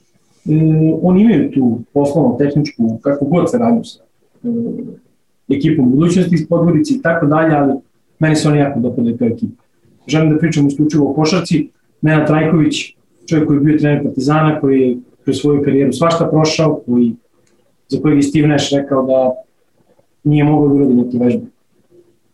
oni 1.01 1.21
imaju 1.21 1.51
tu 1.51 1.79
poslovno, 1.93 2.35
tehničku, 2.39 2.99
kako 3.01 3.25
god 3.25 3.51
se 3.51 3.57
radi 3.57 3.79
sa 3.83 3.99
e, 4.43 5.55
ekipom 5.55 5.91
budućnosti 5.91 6.35
iz 6.35 6.47
Podgorice 6.49 6.93
i 6.93 7.01
tako 7.01 7.25
dalje, 7.25 7.55
ali 7.55 7.73
meni 8.19 8.35
se 8.35 8.47
oni 8.49 8.57
jako 8.59 8.79
dopadaju 8.79 9.17
kao 9.17 9.27
ekipa. 9.27 9.63
Želim 10.07 10.29
da 10.29 10.37
pričam 10.37 10.67
isključivo 10.67 11.11
o 11.11 11.13
košarci. 11.13 11.69
Nena 12.01 12.25
Trajković, 12.25 12.75
čovjek 13.25 13.47
koji 13.47 13.57
je 13.57 13.61
bio 13.61 13.77
trener 13.77 14.03
Partizana, 14.03 14.59
koji 14.59 14.97
je 15.25 15.33
svoju 15.33 15.61
karijeru 15.63 15.93
svašta 15.93 16.27
prošao, 16.27 16.81
koji, 16.85 17.13
za 17.89 18.01
kojeg 18.01 18.17
je 18.17 18.23
Steve 18.23 18.47
Nash 18.47 18.73
rekao 18.73 19.05
da 19.05 19.31
nije 20.27 20.43
mogao 20.43 20.67
da 20.67 20.73
uradi 20.73 20.93
neke 20.93 21.17
vežbe. 21.17 21.45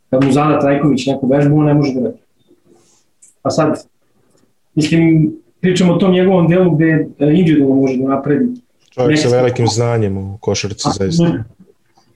Kad 0.09 0.23
mu 0.23 0.31
zada 0.31 0.59
Trajković 0.59 1.05
neku 1.07 1.27
vežbu, 1.27 1.57
on 1.57 1.65
ne 1.65 1.73
može 1.73 1.93
da 1.93 1.99
uradi. 1.99 2.17
A 3.43 3.49
sad, 3.49 3.87
mislim, 4.75 5.33
pričamo 5.61 5.93
o 5.93 5.97
tom 5.97 6.11
njegovom 6.11 6.47
delu 6.47 6.75
gde 6.75 7.07
individualno 7.19 7.75
može 7.75 7.97
da 7.97 8.07
napredi. 8.07 8.61
Čovjek 8.89 9.19
sa 9.19 9.27
velikim 9.27 9.67
znanjem 9.67 10.17
u 10.17 10.37
košarci, 10.39 10.89
zaista. 10.97 11.43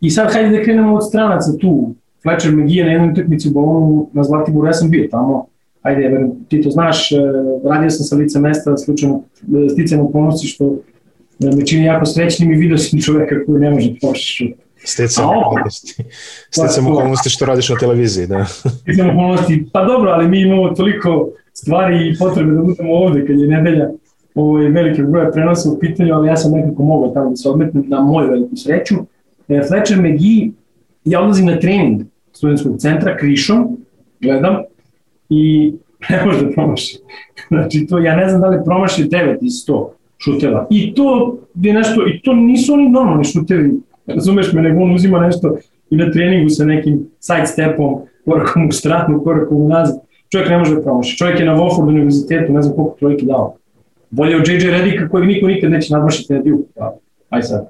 I 0.02 0.10
sad 0.10 0.34
hajde 0.34 0.58
da 0.58 0.64
krenemo 0.64 0.96
od 0.96 1.08
stranaca 1.08 1.58
tu. 1.58 1.94
Fletcher 2.22 2.52
McGee 2.52 2.86
na 2.86 2.92
jednoj 2.92 3.12
utakmici 3.12 3.48
u 3.48 3.52
Bolonu 3.52 4.10
na 4.14 4.24
Zlatiboru, 4.24 4.68
ja 4.68 4.74
sam 4.74 4.90
bio 4.90 5.08
tamo, 5.12 5.46
ajde, 5.82 6.30
ti 6.48 6.62
to 6.62 6.70
znaš, 6.70 7.12
e, 7.12 7.16
radio 7.64 7.90
sam 7.90 8.06
sa 8.06 8.16
lica 8.16 8.40
mesta, 8.40 8.78
slučajno 8.78 9.24
e, 9.42 9.70
sticam 9.70 10.00
okolnosti 10.00 10.48
što 10.48 10.76
e, 11.40 11.56
me 11.56 11.66
čini 11.66 11.86
jako 11.86 12.06
srećnim 12.06 12.52
i 12.52 12.56
vidio 12.56 12.78
sam 12.78 13.02
čoveka 13.02 13.36
koji 13.46 13.60
ne 13.60 13.72
može 13.72 13.96
pošći 14.02 14.56
Sticam 14.84 15.26
okolnosti. 15.38 16.04
Sticam 16.50 16.88
okolnosti 16.88 17.30
što 17.30 17.46
radiš 17.46 17.70
na 17.70 17.76
televiziji, 17.76 18.28
da. 18.28 18.46
Sticam 18.46 19.10
okolnosti, 19.10 19.66
pa 19.74 19.86
dobro, 19.86 20.12
ali 20.12 20.28
mi 20.28 20.42
imamo 20.42 20.70
toliko 20.70 21.30
stvari 21.54 22.10
i 22.10 22.18
potrebe 22.18 22.52
da 22.52 22.62
budemo 22.62 22.94
ovde 22.94 23.26
kad 23.26 23.40
je 23.40 23.48
nedelja 23.48 23.90
ovaj, 24.36 24.68
velike 24.68 25.04
broja 25.04 25.32
prenosa 25.32 25.70
u 25.70 25.80
pitanju, 25.80 26.14
ali 26.14 26.28
ja 26.28 26.38
sam 26.38 26.52
nekako 26.52 26.84
mogao 26.84 27.10
tamo 27.10 27.30
da 27.30 27.36
se 27.36 27.50
odmetnem 27.50 27.84
na 27.88 28.02
moju 28.02 28.30
veliku 28.30 28.56
sreću. 28.56 28.96
E, 29.48 29.62
Fletcher 29.68 29.98
McGee, 29.98 30.52
ja 31.04 31.22
odlazim 31.22 31.46
na 31.46 31.60
trening 31.60 32.02
studentskog 32.32 32.80
centra 32.80 33.18
krišom, 33.18 33.78
gledam 34.22 34.56
i 35.30 35.74
ne 36.10 36.26
može 36.26 36.46
da 36.46 36.52
promaši. 36.52 36.98
Znači, 37.48 37.88
to, 37.90 38.00
ja 38.00 38.16
ne 38.16 38.30
znam 38.30 38.42
da 38.42 38.48
li 38.48 38.64
promaši 38.66 39.04
9 39.04 39.38
iz 39.42 39.54
100 39.68 39.88
šuteva. 40.18 40.68
I 40.70 40.94
to 40.94 41.38
je 41.56 41.74
nešto, 41.74 42.08
i 42.08 42.22
to 42.22 42.34
nisu 42.34 42.74
oni 42.74 42.90
normalni 42.90 43.24
šutevi, 43.24 43.72
razumeš 44.08 44.54
me, 44.54 44.62
nego 44.62 44.82
on 44.82 44.96
uzima 44.96 45.20
nešto 45.20 45.58
i 45.90 45.96
na 45.96 46.12
treningu 46.12 46.50
sa 46.50 46.66
nekim 46.66 47.10
side 47.20 47.46
stepom, 47.46 47.96
korakom 48.26 48.68
u 48.68 48.72
stranu, 48.72 49.24
korakom 49.24 49.62
u 49.62 49.68
nazad 49.68 50.08
čovjek 50.32 50.50
ne 50.50 50.58
može 50.58 50.76
da 50.76 50.82
promaši. 50.82 51.18
Čovjek 51.18 51.40
je 51.40 51.46
na 51.46 51.56
Wofford 51.56 51.88
univerzitetu, 51.88 52.54
ne 52.54 52.62
znam 52.62 52.76
koliko 52.76 52.96
trojke 53.00 53.26
dao. 53.26 53.56
Bolje 54.10 54.36
od 54.36 54.48
JJ 54.48 54.72
Redika 54.72 55.10
kojeg 55.10 55.28
niko 55.28 55.48
nikad 55.48 55.72
neće 55.72 55.94
nadmašiti 55.94 56.34
na 56.34 56.42
Duke. 56.42 56.70
Pa, 56.76 56.96
aj 57.30 57.44
sad, 57.44 57.70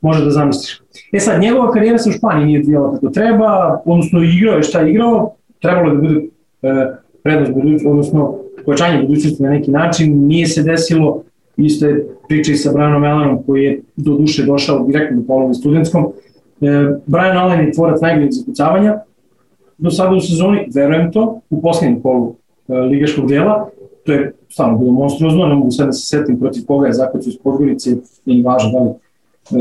može 0.00 0.24
da 0.24 0.30
zamisliš. 0.30 0.80
E 1.12 1.20
sad, 1.20 1.40
njegova 1.40 1.72
karijera 1.72 1.98
sa 1.98 2.10
u 2.10 2.12
Španiji 2.12 2.46
nije 2.46 2.60
odvijala 2.60 2.92
kako 2.92 3.10
treba, 3.10 3.80
odnosno 3.84 4.22
igrao 4.22 4.56
je 4.56 4.62
šta 4.62 4.80
je 4.80 4.90
igrao, 4.90 5.34
trebalo 5.62 5.94
da 5.94 6.00
bude 6.00 6.20
e, 6.62 6.86
prednost 7.22 7.52
odnosno 7.86 8.38
pojačanje 8.64 9.02
budućnosti 9.02 9.42
na 9.42 9.50
neki 9.50 9.70
način, 9.70 10.26
nije 10.26 10.46
se 10.46 10.62
desilo, 10.62 11.22
isto 11.56 11.86
je 11.86 12.06
priča 12.28 12.52
i 12.52 12.56
sa 12.56 12.72
Brianom 12.72 13.04
Allanom 13.04 13.42
koji 13.46 13.64
je 13.64 13.80
do 13.96 14.14
duše 14.14 14.44
došao 14.46 14.86
direktno 14.86 15.20
do 15.20 15.26
polovi 15.26 15.54
studentskom. 15.54 16.04
E, 16.04 16.66
Brian 17.06 17.38
Allen 17.38 17.60
je 17.60 17.72
tvorac 17.72 18.00
najboljeg 18.00 18.32
zakucavanja, 18.32 19.00
do 19.78 19.90
sada 19.90 20.16
u 20.16 20.20
sezoni, 20.20 20.68
verujem 20.74 21.12
to, 21.12 21.40
u 21.50 21.62
poslednjem 21.62 22.02
kolu 22.02 22.34
e, 22.68 22.74
ligaškog 22.74 23.28
dela, 23.28 23.68
to 24.04 24.12
je 24.12 24.32
stvarno 24.48 24.78
bilo 24.78 24.92
monstruozno, 24.92 25.46
ne 25.46 25.54
mogu 25.54 25.70
sad 25.70 25.86
da 25.86 25.92
se 25.92 26.06
setim 26.06 26.40
protiv 26.40 26.62
koga 26.66 26.86
je 26.86 26.92
zakačio 26.92 27.30
iz 27.30 27.38
Podgorice, 27.44 27.96
nije 28.24 28.44
važno 28.44 28.70
da 28.70 28.80
li, 28.80 28.94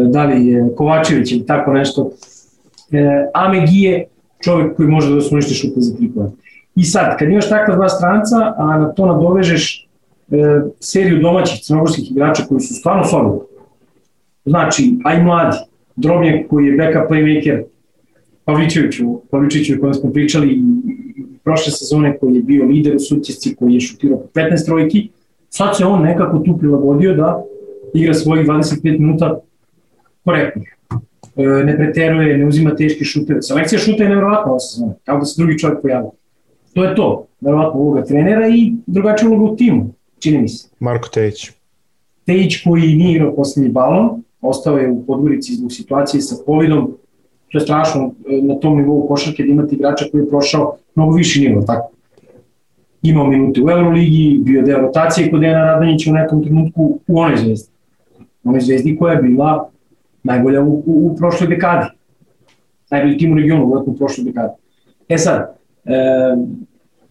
e, 0.02 0.08
da 0.08 0.24
li 0.24 0.48
je 0.48 0.76
Kovačević 0.76 1.32
ili 1.32 1.46
tako 1.46 1.74
nešto. 1.74 2.10
E, 2.92 3.30
Amegi 3.34 3.82
je 3.82 4.06
čovjek 4.44 4.76
koji 4.76 4.90
može 4.90 5.16
da 5.16 5.22
se 5.22 5.30
uništi 5.32 5.54
šuta 5.54 5.82
za 5.82 5.96
tri. 5.96 6.12
I 6.76 6.84
sad, 6.84 7.18
kad 7.18 7.30
imaš 7.30 7.50
takva 7.50 7.76
dva 7.76 7.90
stranca, 7.90 8.54
a 8.58 8.78
na 8.80 8.94
to 8.94 9.06
nadovežeš 9.06 9.85
seriju 10.80 11.22
domaćih 11.22 11.62
crnogorskih 11.64 12.12
igrača 12.12 12.44
koji 12.50 12.60
su 12.60 12.74
stvarno 12.74 13.04
solidni. 13.04 13.40
Znači, 14.46 14.98
aj 15.04 15.24
mladi, 15.24 15.58
Drobnjak 15.96 16.48
koji 16.50 16.66
je 16.66 16.78
backup 16.78 17.12
playmaker, 17.12 17.64
Pavličeviću, 18.46 19.22
Pavličeviću 19.32 19.74
o 19.74 19.80
kojem 19.80 19.94
smo 19.94 20.12
pričali 20.12 20.60
prošle 21.44 21.72
sezone 21.72 22.18
koji 22.18 22.36
je 22.36 22.42
bio 22.42 22.66
lider 22.66 22.96
u 22.96 23.00
sutjesci, 23.00 23.56
koji 23.56 23.74
je 23.74 23.80
šutirao 23.80 24.20
po 24.20 24.40
15 24.40 24.66
trojki, 24.66 25.10
sad 25.50 25.78
se 25.78 25.86
on 25.86 26.02
nekako 26.02 26.40
tu 26.40 26.58
prilagodio 26.58 27.16
da 27.16 27.44
igra 27.94 28.14
svojih 28.14 28.48
25 28.48 29.00
minuta 29.00 29.40
korektnih. 30.24 30.76
E, 31.36 31.44
ne 31.44 31.78
preteruje, 31.78 32.38
ne 32.38 32.48
uzima 32.48 32.76
teške 32.76 33.06
šuteve. 33.06 33.42
Selekcija 33.42 33.80
šuta 33.80 34.04
je 34.04 34.10
nevjerovatna 34.10 34.52
ova 34.52 34.60
sezona, 34.60 34.94
kao 35.04 35.20
da 35.20 35.26
se 35.26 35.42
drugi 35.42 35.60
čovjek 35.60 35.82
pojavio. 35.82 36.12
To 36.74 36.84
je 36.84 36.96
to, 36.96 37.28
nevjerovatna 37.42 37.80
uloga 37.80 38.04
trenera 38.04 38.48
i 38.48 38.74
drugačija 38.86 39.30
uloga 39.30 39.52
u 39.52 39.56
timu, 39.56 39.94
čini 40.20 40.42
mi 40.42 40.50
se. 40.50 40.70
Marko 40.80 41.10
Tejić. 41.10 41.52
Tejić 42.26 42.64
koji 42.64 42.96
nije 42.96 43.16
igrao 43.16 43.36
poslednji 43.36 43.72
balon, 43.72 44.24
ostao 44.42 44.78
je 44.78 44.92
u 44.92 45.06
Podgorici 45.06 45.54
zbog 45.54 45.72
situacije 45.72 46.22
sa 46.22 46.36
covidom, 46.46 46.98
to 47.52 47.58
je 47.58 47.62
strašno 47.62 48.12
e, 48.30 48.42
na 48.42 48.56
tom 48.60 48.78
nivou 48.78 49.08
košarke 49.08 49.44
da 49.44 49.52
imate 49.52 49.76
igrača 49.76 50.06
koji 50.12 50.22
je 50.22 50.30
prošao 50.30 50.78
mnogo 50.96 51.16
viši 51.16 51.48
nivo, 51.48 51.62
tako? 51.62 51.92
Imao 53.02 53.28
minute 53.28 53.62
u 53.64 53.70
Euroligi, 53.70 54.40
bio 54.44 54.62
deo 54.62 54.82
rotacije 54.82 55.32
kod 55.32 55.40
Dejana 55.40 55.66
Radonjića 55.66 56.12
u 56.12 56.14
nekom 56.14 56.44
trenutku 56.44 57.00
u 57.08 57.20
onoj 57.20 57.38
zvezdi. 57.38 57.70
Onoj 58.44 58.62
zvezdi 58.62 58.98
koja 58.98 59.14
je 59.14 59.22
bila 59.22 59.70
najbolja 60.24 60.62
u, 60.62 60.74
u, 60.74 60.84
u 60.86 61.16
prošloj 61.16 61.50
dekadi. 61.50 61.86
Najbolji 62.92 63.18
tim 63.18 63.32
u 63.32 63.36
regionu 63.36 63.66
u, 63.66 63.84
u 63.86 63.96
prošloj 63.98 64.26
dekadi. 64.26 64.54
E 65.10 65.18
sad, 65.18 65.56
e, 65.86 65.94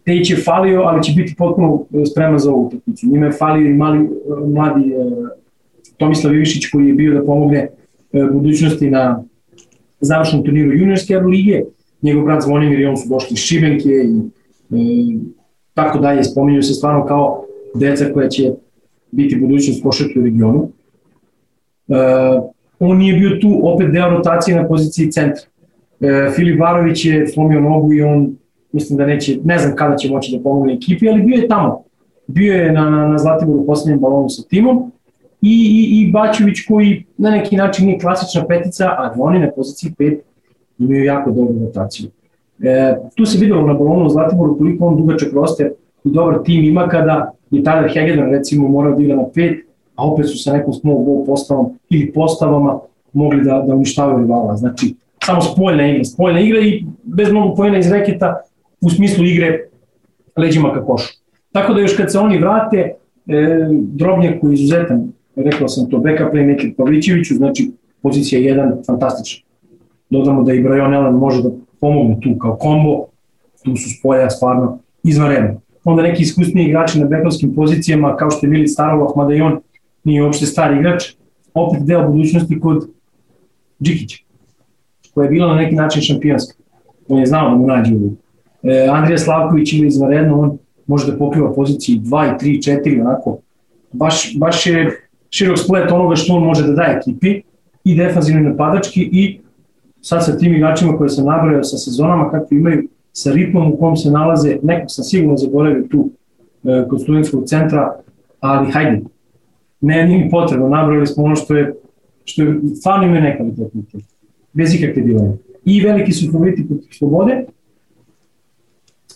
Tejić 0.04 0.30
je 0.30 0.36
falio, 0.36 0.80
ali 0.80 1.02
će 1.02 1.12
biti 1.16 1.34
potpuno 1.38 1.84
spreman 2.10 2.38
za 2.38 2.50
ovu 2.50 2.66
utakmicu. 2.66 3.06
Njima 3.06 3.26
je 3.26 3.32
falio 3.32 3.70
i 3.70 3.74
mali, 3.74 4.08
mladi 4.46 4.92
e, 4.92 4.94
Tomislav 5.96 6.34
Ivišić 6.34 6.66
koji 6.70 6.88
je 6.88 6.94
bio 6.94 7.14
da 7.14 7.26
pomogne 7.26 7.58
e, 7.58 7.70
budućnosti 8.32 8.90
na 8.90 9.24
završnom 10.00 10.44
turniru 10.44 10.72
juniorske 10.72 11.18
lige, 11.18 11.62
njegov 12.02 12.24
brat 12.24 12.42
Zvonimir 12.42 12.80
i 12.80 12.86
on 12.86 12.96
su 12.96 13.08
došli 13.08 13.34
iz 13.34 13.38
Šibenke 13.38 13.88
i 13.88 14.20
e, 14.70 15.18
tako 15.74 15.98
dalje, 15.98 16.24
spominju 16.24 16.62
se 16.62 16.74
stvarno 16.74 17.06
kao 17.06 17.44
deca 17.74 18.12
koja 18.14 18.28
će 18.28 18.52
biti 19.10 19.36
budućnost 19.36 19.82
košarke 19.82 20.20
u 20.20 20.22
regionu. 20.22 20.68
E, 21.88 21.94
on 22.78 22.98
nije 22.98 23.18
bio 23.18 23.38
tu 23.40 23.60
opet 23.62 23.90
deo 23.92 24.10
rotacije 24.10 24.56
na 24.56 24.68
poziciji 24.68 25.12
centra. 25.12 25.44
E, 26.00 26.30
Filip 26.36 26.60
Varović 26.60 27.04
je 27.04 27.28
slomio 27.28 27.60
nogu 27.60 27.92
i 27.92 28.02
on 28.02 28.36
mislim 28.74 28.96
da 28.96 29.06
neće, 29.06 29.38
ne 29.44 29.58
znam 29.58 29.76
kada 29.76 29.96
će 29.96 30.10
moći 30.10 30.36
da 30.36 30.42
pomogne 30.42 30.74
ekipi, 30.74 31.08
ali 31.08 31.22
bio 31.22 31.36
je 31.36 31.48
tamo. 31.48 31.82
Bio 32.26 32.54
je 32.54 32.72
na, 32.72 32.90
na, 32.90 33.08
na 33.08 33.18
Zlatiboru 33.18 33.66
poslednjem 33.66 34.00
balonu 34.00 34.28
sa 34.28 34.42
timom 34.42 34.92
i, 35.42 35.48
i, 35.48 36.00
i 36.00 36.12
Bačević 36.12 36.56
koji 36.68 37.04
na 37.18 37.30
neki 37.30 37.56
način 37.56 37.86
nije 37.86 37.98
klasična 37.98 38.46
petica, 38.46 38.84
a 38.84 39.14
oni 39.18 39.38
na 39.38 39.50
poziciji 39.56 39.92
5 39.98 40.18
imaju 40.78 41.04
jako 41.04 41.30
dobru 41.30 41.54
rotaciju. 41.60 42.10
E, 42.62 42.96
tu 43.14 43.26
se 43.26 43.38
videlo 43.38 43.66
na 43.66 43.74
balonu 43.74 44.06
u 44.06 44.10
Zlatiboru 44.10 44.58
koliko 44.58 44.86
on 44.86 44.96
dugačak 44.96 45.32
roster 45.32 45.70
i 46.04 46.10
dobar 46.10 46.42
tim 46.44 46.64
ima 46.64 46.88
kada 46.88 47.30
je 47.50 47.62
Tyler 47.62 47.94
Hegedon 47.94 48.30
recimo 48.30 48.68
morao 48.68 48.94
da 48.94 49.02
igra 49.02 49.16
na 49.16 49.22
5, 49.22 49.60
a 49.94 50.06
opet 50.06 50.28
su 50.28 50.38
sa 50.38 50.52
nekom 50.52 50.72
small 50.72 50.98
ball 51.04 51.24
postavom 51.26 51.78
ili 51.90 52.12
postavama 52.12 52.78
mogli 53.12 53.44
da, 53.44 53.64
da 53.66 53.74
uništavaju 53.74 54.18
rivala. 54.18 54.56
Znači, 54.56 54.94
samo 55.24 55.40
spoljna 55.40 55.88
igra, 55.88 56.04
spoljna 56.04 56.40
igra 56.40 56.60
i 56.60 56.84
bez 57.02 57.30
mnogo 57.30 57.54
pojena 57.54 57.78
iz 57.78 57.92
reketa 57.92 58.40
u 58.84 58.90
smislu 58.90 59.24
igre 59.24 59.68
leđima 60.36 60.74
ka 60.74 60.84
košu. 60.84 61.14
Tako 61.52 61.74
da 61.74 61.80
još 61.80 61.96
kad 61.96 62.12
se 62.12 62.18
oni 62.18 62.38
vrate, 62.38 62.76
e, 62.76 63.68
Drobnjak 63.70 64.40
koji 64.40 64.50
je 64.50 64.54
izuzetan 64.54 65.12
rekao 65.36 65.68
sam 65.68 65.90
to, 65.90 65.98
backup 65.98 66.32
playmaker 66.32 66.74
Pavlićeviću, 66.76 67.34
znači 67.34 67.70
pozicija 68.02 68.54
1, 68.54 68.86
fantastična. 68.86 69.44
Dodamo 70.10 70.42
da 70.42 70.52
i 70.52 70.62
Brian 70.62 70.94
Allen 70.94 71.14
može 71.14 71.42
da 71.42 71.50
pomogne 71.80 72.16
tu 72.20 72.38
kao 72.38 72.56
kombo, 72.56 73.06
tu 73.64 73.76
su 73.76 73.90
spoja 73.98 74.30
stvarno 74.30 74.78
izvanredno. 75.02 75.60
Onda 75.84 76.02
neki 76.02 76.22
iskusniji 76.22 76.66
igrači 76.66 77.00
na 77.00 77.06
bekovskim 77.06 77.54
pozicijama, 77.54 78.16
kao 78.16 78.30
što 78.30 78.46
je 78.46 78.50
Vili 78.50 78.68
Starolov, 78.68 79.12
mada 79.16 79.34
i 79.34 79.40
on 79.40 79.60
nije 80.04 80.22
uopšte 80.22 80.46
stari 80.46 80.78
igrač, 80.78 81.04
opet 81.54 81.82
deo 81.82 82.08
budućnosti 82.08 82.60
kod 82.60 82.88
Džikića, 83.82 84.18
koja 85.14 85.24
je 85.24 85.30
bila 85.30 85.48
na 85.48 85.54
neki 85.54 85.74
način 85.74 86.02
šampionska. 86.02 86.54
On 87.08 87.18
je 87.18 87.26
znao 87.26 87.50
da 87.50 87.56
mu 87.56 87.66
nađe 87.66 87.94
u 87.94 88.10
e, 88.64 88.88
Andrija 88.90 89.18
Slavković 89.18 89.72
ili 89.72 89.86
izvanredno, 89.86 90.40
on 90.40 90.58
može 90.86 91.12
da 91.12 91.18
pokriva 91.18 91.52
poziciji 91.52 92.00
2 92.00 92.50
i 92.50 92.58
3, 92.58 92.80
4, 92.84 93.00
onako. 93.00 93.38
Baš, 93.92 94.36
baš 94.38 94.66
je 94.66 95.00
širok 95.30 95.58
splet 95.58 95.92
onoga 95.92 96.16
što 96.16 96.34
on 96.34 96.44
može 96.44 96.66
da 96.66 96.72
daje 96.72 96.96
ekipi 96.96 97.42
i 97.84 97.96
defanzivno 97.96 98.40
i 98.40 98.44
napadački 98.44 99.08
i 99.12 99.40
sad 100.00 100.24
sa 100.24 100.38
tim 100.38 100.54
igračima 100.54 100.96
koje 100.96 101.08
sam 101.08 101.26
nabrao 101.26 101.64
sa 101.64 101.76
sezonama 101.76 102.30
kako 102.30 102.54
imaju 102.54 102.88
sa 103.12 103.32
ritmom 103.32 103.72
u 103.72 103.76
kom 103.76 103.96
se 103.96 104.10
nalaze, 104.10 104.56
nekog 104.62 104.86
sam 104.88 105.04
sigurno 105.04 105.36
zaboravio 105.36 105.86
tu 105.90 106.10
e, 106.64 106.84
kod 106.88 107.02
studentskog 107.02 107.44
centra, 107.46 107.96
ali 108.40 108.72
hajde, 108.72 109.00
ne, 109.80 110.06
nije 110.06 110.24
mi 110.24 110.30
potrebno, 110.30 110.68
nabrali 110.68 111.06
smo 111.06 111.24
ono 111.24 111.36
što 111.36 111.56
je, 111.56 111.74
što 112.24 112.42
je 112.42 112.60
stvarno 112.80 113.06
imaju 113.06 113.22
neka 113.22 113.42
litetnike, 113.42 113.98
bez 114.52 114.74
ikakve 114.74 115.02
dileme. 115.02 115.32
I 115.64 115.80
veliki 115.80 116.12
su 116.12 116.32
favoriti 116.32 116.68
protiv 116.68 116.88
slobode, 116.90 117.44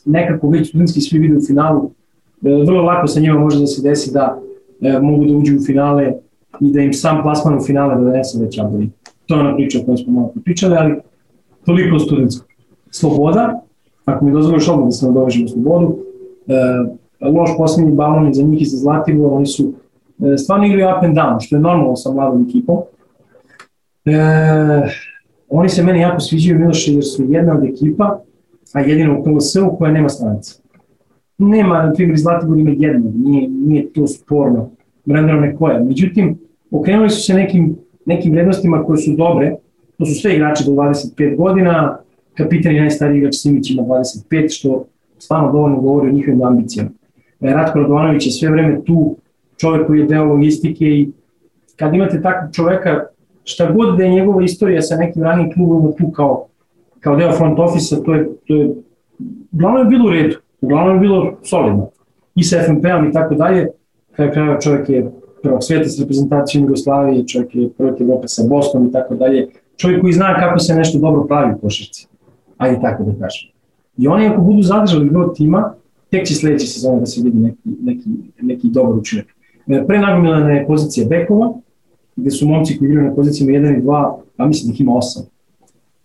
nekako 0.09 0.49
već 0.49 0.69
studentski 0.69 1.01
svi 1.01 1.19
vide 1.19 1.37
u 1.37 1.41
finalu, 1.47 1.91
e, 2.45 2.65
vrlo 2.67 2.83
lako 2.83 3.07
sa 3.07 3.21
njima 3.21 3.39
može 3.39 3.61
da 3.61 3.67
se 3.67 3.83
desi 3.83 4.13
da 4.13 4.41
e, 4.81 4.99
mogu 5.01 5.25
da 5.25 5.37
uđu 5.37 5.57
u 5.57 5.65
finale 5.67 6.13
i 6.61 6.73
da 6.73 6.81
im 6.81 6.93
sam 6.93 7.23
plasman 7.23 7.59
u 7.59 7.61
finale 7.61 7.95
da 7.95 8.01
donese 8.01 8.39
već 8.39 8.59
aboli. 8.59 8.91
To 9.27 9.35
je 9.35 9.41
ona 9.41 9.57
priča 9.57 9.79
o 9.79 9.85
kojoj 9.85 9.97
smo 9.97 10.13
malo 10.13 10.33
pričali, 10.45 10.77
ali 10.77 10.95
toliko 11.65 11.99
studentsko. 11.99 12.47
Sloboda, 12.91 13.61
ako 14.05 14.25
mi 14.25 14.33
dozvoliš 14.33 14.69
odmah 14.69 14.87
da 14.87 14.91
se 14.91 15.07
nadovežem 15.07 15.45
u 15.45 15.49
slobodu, 15.49 15.99
e, 16.47 16.55
loš 17.29 17.51
poslednji 17.57 17.93
balon 17.93 18.35
za 18.35 18.43
njih 18.43 18.63
i 18.63 18.65
za 18.65 18.77
Zlatibor, 18.77 19.33
oni 19.33 19.47
su 19.47 19.73
e, 20.35 20.37
stvarno 20.37 20.67
igraju 20.67 20.97
up 20.97 21.05
and 21.05 21.17
down, 21.17 21.37
što 21.41 21.57
je 21.57 21.61
normalno 21.61 21.97
sa 21.97 22.13
mladom 22.13 22.47
ekipom. 22.49 22.79
E, 24.05 24.13
oni 25.49 25.69
se 25.69 25.83
meni 25.83 26.01
jako 26.01 26.21
sviđaju 26.21 26.59
Miloše 26.59 26.93
jer 26.93 27.05
su 27.05 27.25
jedna 27.29 27.55
od 27.55 27.65
ekipa, 27.65 28.19
a 28.73 28.81
jedina 28.81 29.19
u 29.19 29.23
KLS-u 29.23 29.77
koja 29.79 29.93
nema 29.93 30.09
stranice 30.09 30.69
nema, 31.39 31.83
na 31.83 31.93
primjer, 31.93 32.19
Zlatibor 32.19 32.59
ima 32.59 32.71
jednog, 32.77 33.13
nije, 33.17 33.49
nije 33.49 33.93
to 33.93 34.07
sporno, 34.07 34.71
Brandon 35.05 35.41
Nekoja. 35.41 35.85
Međutim, 35.85 36.39
okrenuli 36.71 37.11
su 37.11 37.23
se 37.23 37.35
nekim, 37.35 37.77
nekim 38.07 38.33
vrednostima 38.33 38.85
koje 38.85 38.97
su 38.97 39.17
dobre, 39.17 39.57
to 39.99 40.07
su 40.07 40.15
sve 40.15 40.35
igrači 40.35 40.65
do 40.67 40.73
25 40.73 41.37
godina, 41.37 41.99
kapitan 42.35 42.77
i 42.77 42.81
najstariji 42.81 43.19
igrač 43.19 43.35
Simić 43.35 43.71
ima 43.71 43.83
25, 43.83 44.59
što 44.59 44.85
stvarno 45.19 45.53
dovoljno 45.53 45.81
govori 45.81 46.09
o 46.09 46.13
njihovim 46.13 46.43
ambicijama. 46.43 46.91
E, 47.41 47.51
Ratko 47.51 47.79
Radovanović 47.79 48.27
je 48.27 48.33
sve 48.33 48.51
vreme 48.51 48.85
tu, 48.85 49.17
čovek 49.57 49.87
koji 49.87 50.01
je 50.01 50.07
deo 50.07 50.25
logistike 50.25 50.85
i 50.85 51.11
kad 51.77 51.95
imate 51.95 52.23
takvog 52.23 52.55
čoveka, 52.55 53.05
šta 53.45 53.73
god 53.73 53.97
da 53.97 54.05
je 54.05 54.11
njegova 54.11 54.45
istorija 54.45 54.83
sa 54.83 54.97
nekim 54.97 55.23
ranim 55.23 55.53
klubom 55.53 55.93
tu 55.99 56.11
kao, 56.11 56.47
kao 57.01 57.17
deo 57.17 57.33
front 57.33 57.59
office 57.59 58.03
to 58.05 58.15
je, 58.15 58.29
to 58.47 58.55
je, 58.55 58.75
uglavnom 59.53 59.83
je 59.83 59.91
bilo 59.91 60.09
u 60.09 60.11
redu 60.11 60.37
uglavnom 60.61 60.97
je 60.97 61.01
bilo 61.01 61.33
solidno. 61.43 61.91
I 62.35 62.43
sa 62.43 62.57
FNP-om 62.67 63.09
i 63.09 63.13
tako 63.13 63.35
dalje, 63.35 63.69
kada 64.17 64.33
kraja 64.33 64.61
čovjek 64.61 64.89
je 64.89 65.11
prvog 65.43 65.63
sveta 65.63 65.89
s 65.89 66.01
reprezentacijom 66.01 66.65
Jugoslavije, 66.65 67.27
čovjek 67.27 67.55
je 67.55 67.71
prvog 67.73 68.01
Evrope 68.01 68.29
sa 68.29 68.43
Bosnom 68.49 68.87
i 68.87 68.93
tako 68.93 69.15
dalje, 69.15 69.49
čovjek 69.77 70.01
koji 70.01 70.13
zna 70.13 70.35
kako 70.41 70.59
se 70.59 70.75
nešto 70.75 70.99
dobro 70.99 71.25
pravi 71.25 71.55
u 71.55 71.59
košarci. 71.59 72.07
Ajde 72.57 72.81
tako 72.81 73.03
da 73.05 73.13
kažem. 73.21 73.51
I 73.97 74.09
oni 74.09 74.27
ako 74.27 74.41
budu 74.41 74.63
zadržali 74.63 75.11
broj 75.11 75.35
tima, 75.35 75.75
tek 76.11 76.27
će 76.27 76.35
sledeće 76.35 76.67
sezone 76.67 77.01
da 77.01 77.07
se 77.07 77.23
vidi 77.25 77.39
neki, 77.39 77.59
neki, 77.65 78.09
neki 78.41 78.69
dobar 78.69 78.99
učinak. 78.99 79.27
E, 79.67 79.85
pre 79.87 79.99
nagomilana 79.99 80.51
je 80.51 80.67
pozicija 80.67 81.07
bekova, 81.09 81.53
gde 82.17 82.31
su 82.31 82.49
momci 82.49 82.79
koji 82.79 82.89
igraju 82.89 83.09
na 83.09 83.15
pozicijama 83.15 83.53
1 83.53 83.79
i 83.79 83.83
2, 83.83 84.17
a 84.37 84.47
mislim 84.47 84.69
da 84.71 84.75
ih 84.75 84.81
ima 84.81 84.93
8. 84.93 85.21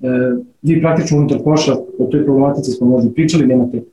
E, 0.03 0.07
vi 0.61 0.81
praktično 0.81 1.17
unutar 1.17 1.43
koša, 1.43 1.73
o 1.99 2.05
toj 2.11 2.23
problematici 2.23 2.71
smo 2.71 2.87
možda 2.87 3.11
pričali, 3.11 3.47
nemate 3.47 3.83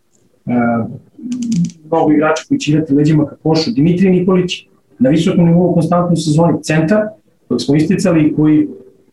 mnogo 1.90 2.12
igrača 2.12 2.44
koji 2.48 2.58
će 2.58 2.70
igrati 2.70 2.94
leđima 2.94 3.26
ka 3.26 3.36
košu. 3.36 3.70
Dimitrij 3.70 4.10
Nikolić 4.10 4.66
na 4.98 5.10
visokom 5.10 5.46
nivou 5.46 5.74
konstantnoj 5.74 6.16
sezoni 6.16 6.62
centar, 6.62 7.02
kojeg 7.48 7.60
smo 7.60 7.76
isticali 7.76 8.34
koji 8.36 8.68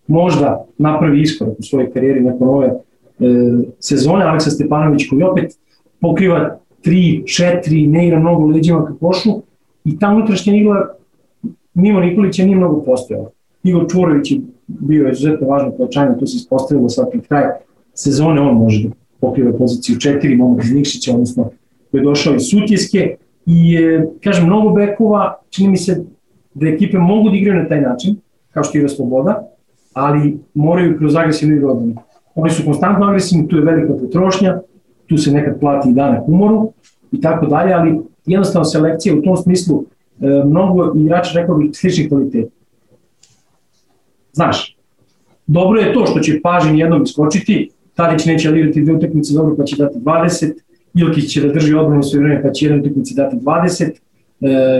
možda 0.07 0.65
napravi 0.77 1.21
iskorak 1.21 1.59
u 1.59 1.63
svojoj 1.63 1.91
karijeri 1.91 2.21
nakon 2.21 2.49
ove 2.49 2.67
e, 2.67 2.73
sezone. 3.79 4.25
Aleksa 4.25 4.49
Stepanović 4.49 5.09
koji 5.09 5.23
opet 5.23 5.51
pokriva 6.01 6.59
3, 6.85 7.23
4, 7.23 7.89
ne 7.89 8.07
igra 8.07 8.19
mnogo 8.19 8.45
leđima 8.45 8.85
ka 8.85 8.93
košu 8.99 9.41
i 9.85 9.99
ta 9.99 10.09
unutrašnja 10.09 10.55
igla 10.55 10.95
mimo 11.73 11.99
Nikolića 11.99 12.43
nije 12.43 12.57
mnogo 12.57 12.81
postojala. 12.81 13.29
Igor 13.63 13.85
Čurović 13.91 14.31
je 14.31 14.39
bio 14.67 15.09
izuzetno 15.09 15.47
važno 15.47 15.71
pojačanje, 15.71 16.17
to 16.19 16.27
se 16.27 16.37
ispostavilo 16.37 16.89
sad 16.89 17.11
pred 17.11 17.27
kraj 17.27 17.43
sezone, 17.93 18.41
on 18.41 18.57
može 18.57 18.83
da 18.83 18.89
pokriva 19.19 19.53
poziciju 19.57 19.95
4, 19.95 20.37
momak 20.37 20.63
iz 20.63 20.73
Nikšića, 20.73 21.13
odnosno 21.13 21.49
koji 21.91 22.01
je 22.01 22.05
došao 22.05 22.35
iz 22.35 22.41
Sutjeske 22.51 23.15
i 23.45 23.77
kažem, 24.23 24.45
mnogo 24.45 24.69
bekova, 24.69 25.35
čini 25.49 25.69
mi 25.69 25.77
se 25.77 26.03
da 26.53 26.67
ekipe 26.67 26.97
mogu 26.97 27.29
da 27.29 27.35
igraju 27.35 27.63
na 27.63 27.69
taj 27.69 27.81
način, 27.81 28.15
kao 28.51 28.63
što 28.63 28.77
igra 28.77 28.89
Sloboda, 28.89 29.47
ali 29.93 30.37
moraju 30.53 30.97
kroz 30.97 31.15
agresivnu 31.15 31.55
igru 31.55 31.69
odbrane. 31.69 31.95
Oni 32.35 32.49
su 32.49 32.65
konstantno 32.65 33.05
agresivni, 33.05 33.47
tu 33.47 33.55
je 33.55 33.63
velika 33.63 33.93
potrošnja, 33.93 34.59
tu 35.07 35.17
se 35.17 35.31
nekad 35.31 35.59
plati 35.59 35.89
i 35.89 35.93
danak 35.93 36.27
umoru 36.27 36.71
i 37.11 37.21
tako 37.21 37.45
dalje, 37.45 37.73
ali 37.73 37.99
jednostavno 38.25 38.65
selekcija 38.65 39.15
u 39.15 39.21
tom 39.21 39.37
smislu 39.37 39.83
e, 40.21 40.27
mnogo 40.45 40.93
igrača 40.95 41.39
rekao 41.39 41.57
bih 41.57 41.69
sličnih 41.73 42.09
kvaliteta. 42.09 42.56
Znaš, 44.37 44.77
dobro 45.47 45.79
je 45.79 45.93
to 45.93 46.05
što 46.05 46.19
će 46.19 46.39
Pažin 46.43 46.77
jednom 46.77 47.03
iskočiti, 47.03 47.69
Tadić 47.95 48.25
neće 48.25 48.49
igrati 48.49 48.81
dve 48.81 48.93
utakmice 48.93 49.33
dobro 49.33 49.55
pa 49.55 49.63
će 49.63 49.75
dati 49.75 49.99
20, 49.99 50.53
Ilkić 50.93 51.33
će 51.33 51.41
da 51.41 51.53
drži 51.53 51.73
odbranu 51.73 52.03
sve 52.03 52.19
vreme 52.19 52.41
pa 52.41 52.51
će 52.51 52.65
jedan 52.65 52.79
utakmice 52.79 53.13
dati 53.15 53.35
20, 53.35 53.83
e, 53.83 53.95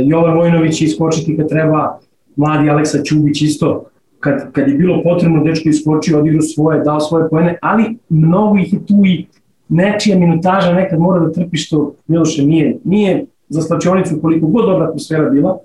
Jovan 0.05 0.37
Vojnović 0.37 0.77
će 0.77 0.85
iskočiti 0.85 1.37
kad 1.37 1.49
treba, 1.49 1.99
mladi 2.35 2.69
Aleksa 2.69 3.03
Ćubić 3.03 3.41
isto, 3.41 3.85
kad, 4.19 4.51
kad 4.51 4.67
je 4.67 4.73
bilo 4.73 5.03
potrebno, 5.03 5.43
dečko 5.43 5.69
iskočio, 5.69 6.19
odigrao 6.19 6.41
svoje, 6.41 6.83
dao 6.83 6.99
svoje 6.99 7.29
pojene, 7.29 7.57
ali 7.61 7.97
mnogo 8.09 8.57
ih 8.57 8.73
je 8.73 8.85
tu 8.85 9.01
i 9.05 9.25
nečija 9.69 10.19
minutaža 10.19 10.73
nekad 10.73 10.99
mora 10.99 11.25
da 11.25 11.31
trpi 11.31 11.57
što 11.57 11.95
Miloše 12.07 12.43
nije, 12.43 12.77
nije 12.83 13.25
za 13.49 13.61
slačionicu 13.61 14.19
koliko 14.21 14.47
god 14.47 14.65
dobra 14.65 14.85
atmosfera 14.85 15.29
bila, 15.29 15.57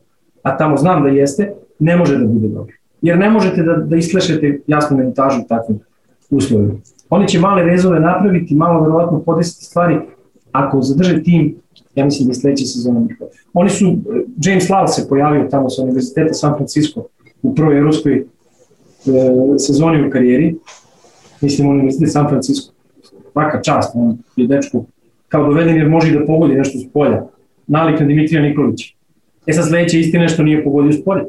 a 0.43 0.57
tamo 0.57 0.77
znam 0.77 1.03
da 1.03 1.09
jeste, 1.09 1.53
ne 1.79 1.97
može 1.97 2.19
da 2.19 2.27
bude 2.27 2.49
dobro. 2.49 2.82
Jer 3.03 3.19
ne 3.19 3.31
možete 3.31 3.63
da, 3.63 3.77
da 3.77 3.97
isklešete 3.97 4.61
jasnu 4.67 4.97
minutažu 4.97 5.41
u 5.41 5.49
takvim 5.49 5.81
uslovima. 6.31 6.75
Oni 7.11 7.29
će 7.29 7.41
male 7.41 7.63
rezove 7.63 8.01
napraviti, 8.01 8.55
malo 8.55 8.81
verovatno 8.81 9.23
podesiti 9.23 9.65
stvari, 9.65 9.99
ako 10.53 10.83
zadrže 10.83 11.23
tim, 11.23 11.57
ja 11.95 12.05
mislim 12.05 12.27
da 12.27 12.31
je 12.31 12.35
sledeća 12.35 12.65
sezona 12.65 13.07
Oni 13.53 13.71
su, 13.71 13.97
James 14.45 14.69
Lal 14.69 14.87
se 14.89 15.09
pojavio 15.09 15.49
tamo 15.51 15.71
sa 15.71 15.83
Univerziteta 15.83 16.35
San 16.35 16.57
Francisco 16.57 17.07
u 17.43 17.55
prvoj 17.55 17.79
evropskoj 17.79 18.15
e, 18.17 18.25
sezoni 19.59 20.07
u 20.07 20.11
karijeri, 20.11 20.57
mislim 21.41 21.69
Univerzitet 21.69 22.13
San 22.13 22.29
Francisco, 22.29 22.73
svaka 23.33 23.63
čast, 23.63 23.93
on 23.95 24.19
je 24.37 24.47
dečko 24.47 24.85
kao 25.29 25.45
doveden 25.45 25.77
jer 25.77 25.89
može 25.89 26.19
da 26.19 26.27
pogodi 26.27 26.55
nešto 26.55 26.79
s 26.79 26.93
polja, 26.93 27.25
nalik 27.67 28.01
na 28.01 28.07
Dimitrija 28.07 28.43
Nikolića. 28.43 28.95
E 29.47 29.53
sad 29.53 29.69
sledeća 29.69 29.99
istina 29.99 30.23
je 30.23 30.29
što 30.29 30.43
nije 30.43 30.65
pogodio 30.65 30.93
s 30.93 31.05
polja. 31.05 31.25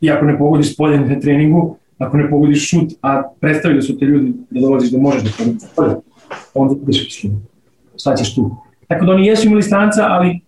I 0.00 0.10
ako 0.10 0.24
ne 0.24 0.38
pogodiš 0.38 0.72
s 0.72 0.76
polja 0.76 1.00
na 1.00 1.20
treningu, 1.20 1.76
ako 1.98 2.16
ne 2.16 2.30
pogodiš 2.30 2.70
šut, 2.70 2.92
a 3.02 3.22
predstavi 3.40 3.74
da 3.74 3.82
su 3.82 3.98
te 3.98 4.04
ljudi 4.04 4.32
da 4.50 4.60
dolaziš 4.60 4.90
da 4.90 4.98
možeš 4.98 5.22
da 5.22 5.30
pogodiš 5.38 5.62
s 5.62 5.74
polja, 5.76 5.96
onda 6.54 6.74
ideš 6.82 7.04
mislim, 7.04 7.46
šta 8.00 8.14
ćeš 8.14 8.34
tu. 8.34 8.50
Tako 8.88 9.04
da 9.04 9.12
oni 9.12 9.26
jesu 9.26 9.46
imali 9.46 9.62
stanca, 9.62 10.06
ali 10.08 10.40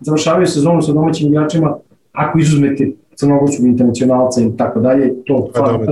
završavaju 0.00 0.46
sezonu 0.46 0.82
sa 0.82 0.92
domaćim 0.92 1.28
igračima, 1.28 1.76
ako 2.12 2.38
izuzmete 2.38 2.90
crnogorskog 3.14 3.66
internacionalca 3.66 4.40
i 4.40 4.56
tako 4.56 4.80
dalje, 4.80 5.24
to 5.24 5.50
pa 5.54 5.60
hvala. 5.60 5.86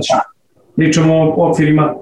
Pričamo 0.75 1.13
o 1.13 1.49
okvirima 1.49 1.95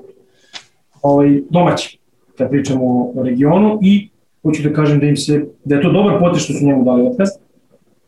ovaj, 1.01 1.41
domaći, 1.49 1.99
kad 2.37 2.49
pričamo 2.49 3.11
o 3.15 3.23
regionu 3.23 3.79
i 3.81 4.09
hoću 4.43 4.63
da 4.63 4.73
kažem 4.73 4.99
da 4.99 5.05
im 5.05 5.17
se, 5.17 5.45
da 5.65 5.75
je 5.75 5.81
to 5.81 5.91
dobar 5.91 6.19
potez 6.19 6.43
što 6.43 6.53
su 6.53 6.65
njemu 6.65 6.83
dali 6.83 7.07
otkaz, 7.07 7.29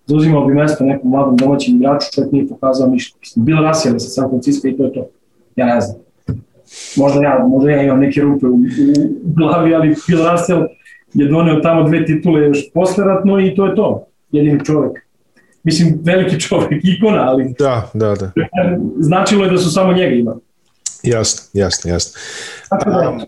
zauzimao 0.05 0.45
bi 0.45 0.53
mesto 0.53 0.83
nekom 0.83 1.11
mladom 1.11 1.37
domaćem 1.37 1.75
igraču, 1.75 2.07
čovjek 2.13 2.31
nije 2.31 2.47
pokazao 2.47 2.87
ništa. 2.87 3.17
Bilo 3.35 3.61
rasijali 3.61 3.99
sa 3.99 4.09
San 4.09 4.29
Francisco 4.29 4.67
i 4.67 4.77
to 4.77 4.83
je 4.83 4.93
to. 4.93 5.07
Ja 5.55 5.65
ne 5.65 5.81
znam. 5.81 5.97
Možda 6.97 7.21
ja, 7.23 7.45
možda 7.47 7.71
ja 7.71 7.83
imam 7.83 7.99
neke 7.99 8.21
rupe 8.21 8.45
u, 8.45 8.55
u, 8.55 8.63
glavi, 9.23 9.75
ali 9.75 9.95
Bill 10.07 10.31
Russell 10.31 10.63
je 11.13 11.27
doneo 11.27 11.59
tamo 11.59 11.83
dve 11.83 12.05
titule 12.05 12.41
još 12.41 12.71
posleratno 12.73 13.39
i 13.39 13.55
to 13.55 13.65
je 13.65 13.75
to. 13.75 14.07
Jedini 14.31 14.65
čovek. 14.65 14.99
Mislim, 15.63 15.99
veliki 16.03 16.39
čovek, 16.39 16.83
ikona, 16.97 17.29
ali... 17.29 17.55
Da, 17.59 17.89
da, 17.93 18.15
da. 18.15 18.31
Značilo 18.99 19.43
je 19.45 19.51
da 19.51 19.57
su 19.57 19.71
samo 19.71 19.93
njega 19.93 20.15
imali. 20.15 20.39
Jasno, 21.03 21.59
jasno, 21.59 21.91
jasno. 21.91 22.19
Um, 22.71 23.21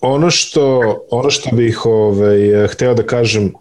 ono 0.00 0.30
što, 0.30 0.80
ono 1.10 1.30
što 1.30 1.56
bih 1.56 1.86
ovaj, 1.86 2.66
hteo 2.68 2.94
da 2.94 3.02
kažem 3.02 3.52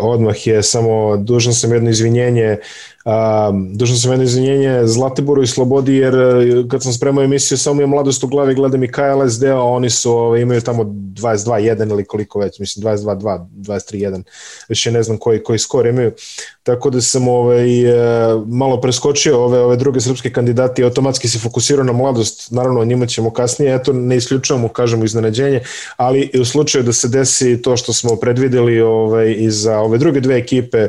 odmah 0.00 0.46
je 0.46 0.62
samo, 0.62 1.16
dužan 1.16 1.54
sam 1.54 1.72
jedno 1.72 1.90
izvinjenje 1.90 2.58
Um, 3.04 3.76
dužan 3.76 3.96
sam 3.96 4.10
jedno 4.10 4.24
izvinjenje 4.24 4.86
Zlatiboru 4.86 5.42
i 5.42 5.46
Slobodi 5.46 5.96
jer 5.96 6.14
kad 6.70 6.82
sam 6.82 6.92
spremao 6.92 7.24
emisiju 7.24 7.58
samo 7.58 7.80
je 7.80 7.86
mladost 7.86 8.24
u 8.24 8.26
glavi 8.26 8.54
gledam 8.54 8.84
i 8.84 8.92
KLS 8.92 9.38
deo, 9.40 9.62
oni 9.62 9.90
su 9.90 10.36
imaju 10.40 10.60
tamo 10.60 10.82
22-1 10.84 11.90
ili 11.90 12.04
koliko 12.04 12.38
već, 12.38 12.58
mislim 12.58 12.86
22-2, 12.86 13.46
23-1, 13.52 14.22
više 14.68 14.92
ne 14.92 15.02
znam 15.02 15.18
koji, 15.18 15.42
koji 15.42 15.58
skor 15.58 15.86
imaju, 15.86 16.12
tako 16.62 16.90
da 16.90 17.00
sam 17.00 17.28
ovaj, 17.28 17.66
malo 18.46 18.80
preskočio 18.80 19.44
ove, 19.44 19.60
ove 19.60 19.76
druge 19.76 20.00
srpske 20.00 20.32
kandidati 20.32 20.82
i 20.82 20.84
automatski 20.84 21.28
se 21.28 21.38
fokusirao 21.38 21.84
na 21.84 21.92
mladost, 21.92 22.50
naravno 22.50 22.80
o 22.80 22.84
njima 22.84 23.06
ćemo 23.06 23.32
kasnije, 23.32 23.74
eto 23.74 23.92
ne 23.92 24.16
isključujemo, 24.16 24.68
kažemo 24.68 25.04
iznenađenje, 25.04 25.60
ali 25.96 26.30
u 26.40 26.44
slučaju 26.44 26.84
da 26.84 26.92
se 26.92 27.08
desi 27.08 27.62
to 27.62 27.76
što 27.76 27.92
smo 27.92 28.16
predvideli 28.16 28.80
ovaj, 28.80 29.34
i 29.38 29.50
za 29.50 29.78
ove 29.78 29.98
druge 29.98 30.20
dve 30.20 30.36
ekipe, 30.36 30.88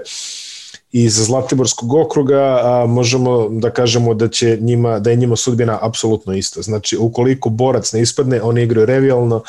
iz 0.93 1.13
Zlatiborskog 1.13 1.93
okruga, 1.93 2.59
a 2.63 2.85
možemo 2.87 3.49
da 3.49 3.69
kažemo 3.69 4.13
da 4.13 4.27
će 4.27 4.57
njima 4.61 4.99
da 4.99 5.09
je 5.09 5.15
njima 5.15 5.35
sudbina 5.35 5.79
apsolutno 5.81 6.33
ista. 6.33 6.61
Znači, 6.61 6.97
ukoliko 6.97 7.49
borac 7.49 7.93
ne 7.93 8.01
ispadne, 8.01 8.41
oni 8.41 8.63
igraju 8.63 8.85
revijalno, 8.85 9.43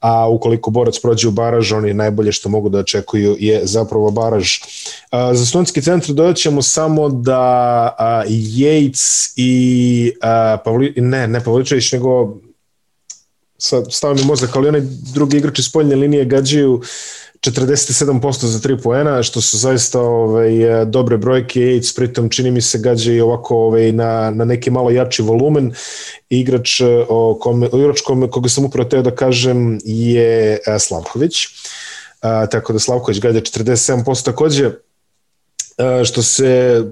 a 0.00 0.28
ukoliko 0.28 0.70
borac 0.70 0.98
prođe 0.98 1.28
u 1.28 1.30
baraž, 1.30 1.72
oni 1.72 1.94
najbolje 1.94 2.32
što 2.32 2.48
mogu 2.48 2.68
da 2.68 2.78
očekuju 2.78 3.36
je 3.38 3.60
zapravo 3.66 4.10
baraž. 4.10 4.48
A, 5.10 5.34
za 5.34 5.46
studentski 5.46 5.82
centar 5.82 6.14
dodat 6.14 6.36
ćemo 6.36 6.62
samo 6.62 7.08
da 7.08 7.40
a, 7.98 8.24
Yates 8.28 9.32
i 9.36 10.12
a, 10.22 10.56
Pavli, 10.64 10.94
ne, 10.96 11.28
ne 11.28 11.44
Pavličević, 11.44 11.92
nego 11.92 12.36
sad 13.58 13.84
stavim 13.90 14.26
mozak, 14.26 14.56
ali 14.56 14.68
onaj 14.68 14.82
drugi 15.14 15.36
igrači 15.36 15.62
spoljne 15.62 15.96
linije 15.96 16.24
gađaju 16.24 16.82
47% 17.44 18.46
za 18.46 18.58
3 18.58 18.82
poena, 18.82 19.22
što 19.22 19.40
su 19.40 19.58
zaista 19.58 20.00
ovaj, 20.00 20.84
dobre 20.86 21.16
brojke, 21.16 21.60
Yates 21.60 21.96
pritom 21.96 22.28
čini 22.28 22.50
mi 22.50 22.60
se 22.60 22.78
gađa 22.78 23.12
i 23.12 23.20
ovako 23.20 23.56
ovaj, 23.56 23.92
na, 23.92 24.30
na 24.30 24.44
neki 24.44 24.70
malo 24.70 24.90
jači 24.90 25.22
volumen. 25.22 25.72
Igrač, 26.28 26.80
e, 26.80 27.04
o 27.08 27.38
kome, 27.40 27.68
o 27.72 27.78
igrač 27.78 28.00
kome, 28.00 28.30
koga 28.30 28.48
sam 28.48 28.64
upravo 28.64 28.88
teo 28.88 29.02
da 29.02 29.10
kažem 29.10 29.78
je 29.84 30.58
e, 30.66 30.78
Slavković. 30.78 31.34
A, 32.20 32.46
tako 32.46 32.72
da 32.72 32.78
Slavković 32.78 33.20
gađa 33.20 33.40
47% 33.40 34.24
takođe. 34.24 34.70
A, 35.78 36.04
što 36.04 36.22
se 36.22 36.82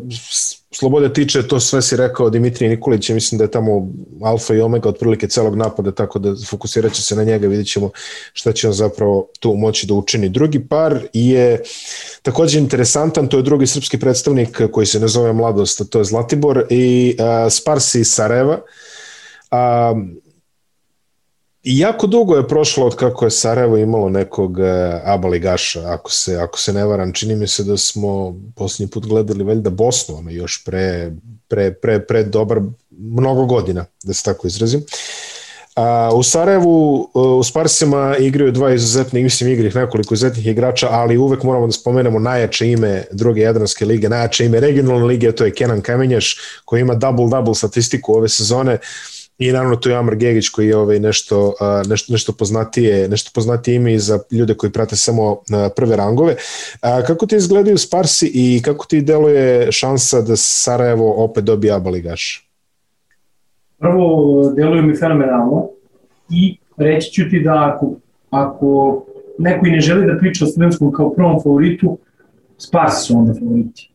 slobode 0.75 1.13
tiče, 1.13 1.49
to 1.49 1.61
sve 1.61 1.83
si 1.83 1.97
rekao 1.97 2.31
Dimitrij 2.31 2.69
Nikolić, 2.69 3.11
ja 3.11 3.15
mislim 3.15 3.39
da 3.39 3.45
je 3.45 3.51
tamo 3.51 3.89
alfa 4.23 4.55
i 4.55 4.61
omega 4.61 4.89
otprilike 4.89 5.29
celog 5.29 5.57
napada, 5.57 5.93
tako 5.93 6.19
da 6.19 6.35
fokusirat 6.49 6.93
će 6.93 7.03
se 7.03 7.17
na 7.17 7.25
njega, 7.25 7.49
vidit 7.49 7.67
ćemo 7.73 7.91
šta 8.33 8.53
će 8.53 8.69
on 8.69 8.75
zapravo 8.75 9.29
tu 9.41 9.55
moći 9.55 9.87
da 9.87 9.95
učini. 9.95 10.29
Drugi 10.29 10.69
par 10.69 11.01
je 11.13 11.63
takođe 12.23 12.59
interesantan, 12.59 13.29
to 13.29 13.37
je 13.37 13.43
drugi 13.43 13.67
srpski 13.67 13.99
predstavnik 13.99 14.61
koji 14.73 14.87
se 14.87 15.01
ne 15.01 15.09
zove 15.09 15.33
Mladost, 15.33 15.91
to 15.91 15.99
je 15.99 16.05
Zlatibor 16.05 16.67
i 16.71 17.17
uh, 17.19 17.53
Sparsi 17.53 18.01
iz 18.01 18.11
Sarajeva. 18.11 18.61
I 19.53 20.23
jako 21.63 22.07
dugo 22.07 22.37
je 22.37 22.49
prošlo 22.49 22.87
od 22.87 22.97
kako 22.97 23.25
je 23.25 23.31
Sarajevo 23.31 23.77
imalo 23.77 24.09
nekog 24.09 24.61
e, 24.61 25.01
ABA 25.05 25.29
ligaša, 25.29 25.83
ako 25.87 26.11
se, 26.11 26.37
ako 26.37 26.59
se 26.59 26.73
ne 26.73 26.85
varam. 26.85 27.13
Čini 27.13 27.37
mi 27.37 27.47
se 27.47 27.65
da 27.65 27.77
smo 27.77 28.35
posljednji 28.57 28.91
put 28.91 29.07
gledali 29.07 29.45
valjda 29.45 29.71
Bosnu, 29.71 30.17
ono 30.17 30.31
još 30.31 30.65
pre, 30.65 31.13
pre, 31.49 31.73
pre, 31.73 32.01
pre 32.01 32.25
dobar 32.25 32.61
mnogo 32.91 33.45
godina, 33.45 33.85
da 34.05 34.15
se 34.15 34.23
tako 34.23 34.47
izrazim. 34.47 34.85
A, 35.77 36.11
u 36.15 36.23
Sarajevu 36.23 37.09
e, 37.15 37.19
u 37.19 37.43
Sparsima 37.43 38.17
igraju 38.19 38.53
dva 38.53 38.75
izuzetne, 38.75 39.23
mislim 39.23 39.51
igri 39.51 39.73
nekoliko 39.75 40.15
izuzetnih 40.15 40.47
igrača, 40.47 40.89
ali 40.91 41.19
uvek 41.19 41.43
moramo 41.43 41.67
da 41.67 41.73
spomenemo 41.73 42.19
najjače 42.19 42.71
ime 42.71 43.05
druge 43.11 43.41
Jadranske 43.41 43.85
lige, 43.85 44.09
najjače 44.09 44.45
ime 44.45 44.61
regionalne 44.61 45.05
lige, 45.05 45.33
to 45.33 45.45
je 45.45 45.55
Kenan 45.55 45.81
Kamenjaš, 45.81 46.37
koji 46.65 46.81
ima 46.81 46.95
double-double 46.95 47.55
statistiku 47.55 48.15
ove 48.15 48.29
sezone. 48.29 48.79
I 49.39 49.53
naravno 49.53 49.77
tu 49.77 49.89
je 49.89 49.97
Amar 49.97 50.17
Gegić 50.17 50.49
koji 50.49 50.69
je 50.69 50.77
ovaj 50.77 51.01
nešto, 51.01 51.55
nešto, 51.89 52.13
nešto, 52.13 52.33
poznatije, 52.33 53.09
nešto 53.09 53.31
poznatije 53.35 53.75
ime 53.75 53.95
i 53.95 53.99
za 53.99 54.19
ljude 54.31 54.55
koji 54.55 54.73
prate 54.73 54.97
samo 54.97 55.37
prve 55.77 55.97
rangove. 55.97 56.37
Kako 57.07 57.27
ti 57.27 57.37
izgledaju 57.37 57.79
Sparsi 57.79 58.31
i 58.35 58.63
kako 58.65 58.87
ti 58.87 59.01
deluje 59.01 59.73
šansa 59.73 60.21
da 60.21 60.37
Sarajevo 60.37 61.25
opet 61.25 61.45
dobije 61.45 61.73
ABA 61.75 61.91
ligaš? 61.91 62.49
Prvo, 63.79 64.53
deluje 64.57 64.83
mi 64.83 64.97
fenomenalno 64.97 65.69
i 66.31 66.57
reći 66.77 67.13
ću 67.13 67.23
ti 67.31 67.41
da 67.41 67.73
ako, 67.75 67.95
ako 68.31 69.03
neko 69.39 69.67
i 69.67 69.71
ne 69.71 69.81
želi 69.81 70.07
da 70.07 70.19
priča 70.19 70.45
o 70.45 70.49
studentskom 70.49 70.93
kao 70.93 71.15
prvom 71.15 71.43
favoritu, 71.43 71.99
Sparsi 72.59 73.07
su 73.07 73.19
onda 73.19 73.35
favoriti. 73.35 73.91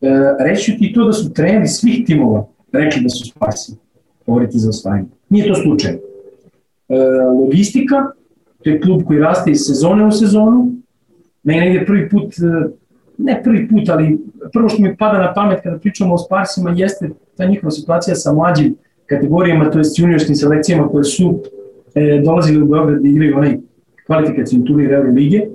E, 0.00 0.08
reći 0.38 0.72
ću 0.72 0.78
ti 0.78 0.92
to 0.94 1.04
da 1.04 1.12
su 1.12 1.32
treneri 1.32 1.68
svih 1.68 2.06
timova 2.06 2.46
rekli 2.72 3.02
da 3.02 3.08
su 3.08 3.24
Sparsi 3.24 3.85
favoriti 4.26 4.58
za 4.58 4.68
osvajanje. 4.68 5.08
Nije 5.28 5.48
to 5.48 5.54
slučaj. 5.54 5.92
E, 5.92 5.98
logistika, 7.40 7.96
to 8.64 8.70
je 8.70 8.80
klub 8.80 9.02
koji 9.06 9.18
raste 9.18 9.50
iz 9.50 9.60
sezone 9.66 10.06
u 10.06 10.10
sezonu, 10.10 10.72
meni 11.42 11.60
negde 11.60 11.86
prvi 11.86 12.08
put, 12.08 12.34
e, 12.38 12.68
ne 13.18 13.40
prvi 13.44 13.68
put, 13.68 13.88
ali 13.88 14.18
prvo 14.52 14.68
što 14.68 14.82
mi 14.82 14.96
pada 14.96 15.18
na 15.18 15.34
pamet 15.34 15.60
kada 15.62 15.78
pričamo 15.78 16.14
o 16.14 16.18
Sparsima 16.18 16.74
jeste 16.76 17.10
ta 17.36 17.46
njihova 17.46 17.70
situacija 17.70 18.14
sa 18.14 18.32
mlađim 18.32 18.74
kategorijama, 19.06 19.70
to 19.70 19.78
je 19.78 19.84
s 19.84 19.98
juniorskim 19.98 20.34
selekcijama 20.34 20.88
koje 20.88 21.04
su 21.04 21.42
e, 21.94 22.22
dolazili 22.24 22.62
u 22.62 22.66
Beograd 22.66 23.02
da 23.02 23.08
igraju 23.08 23.36
onaj 23.36 23.58
kvalifikacijni 24.06 24.64
turnir 24.64 24.92
Euroligije. 24.92 25.50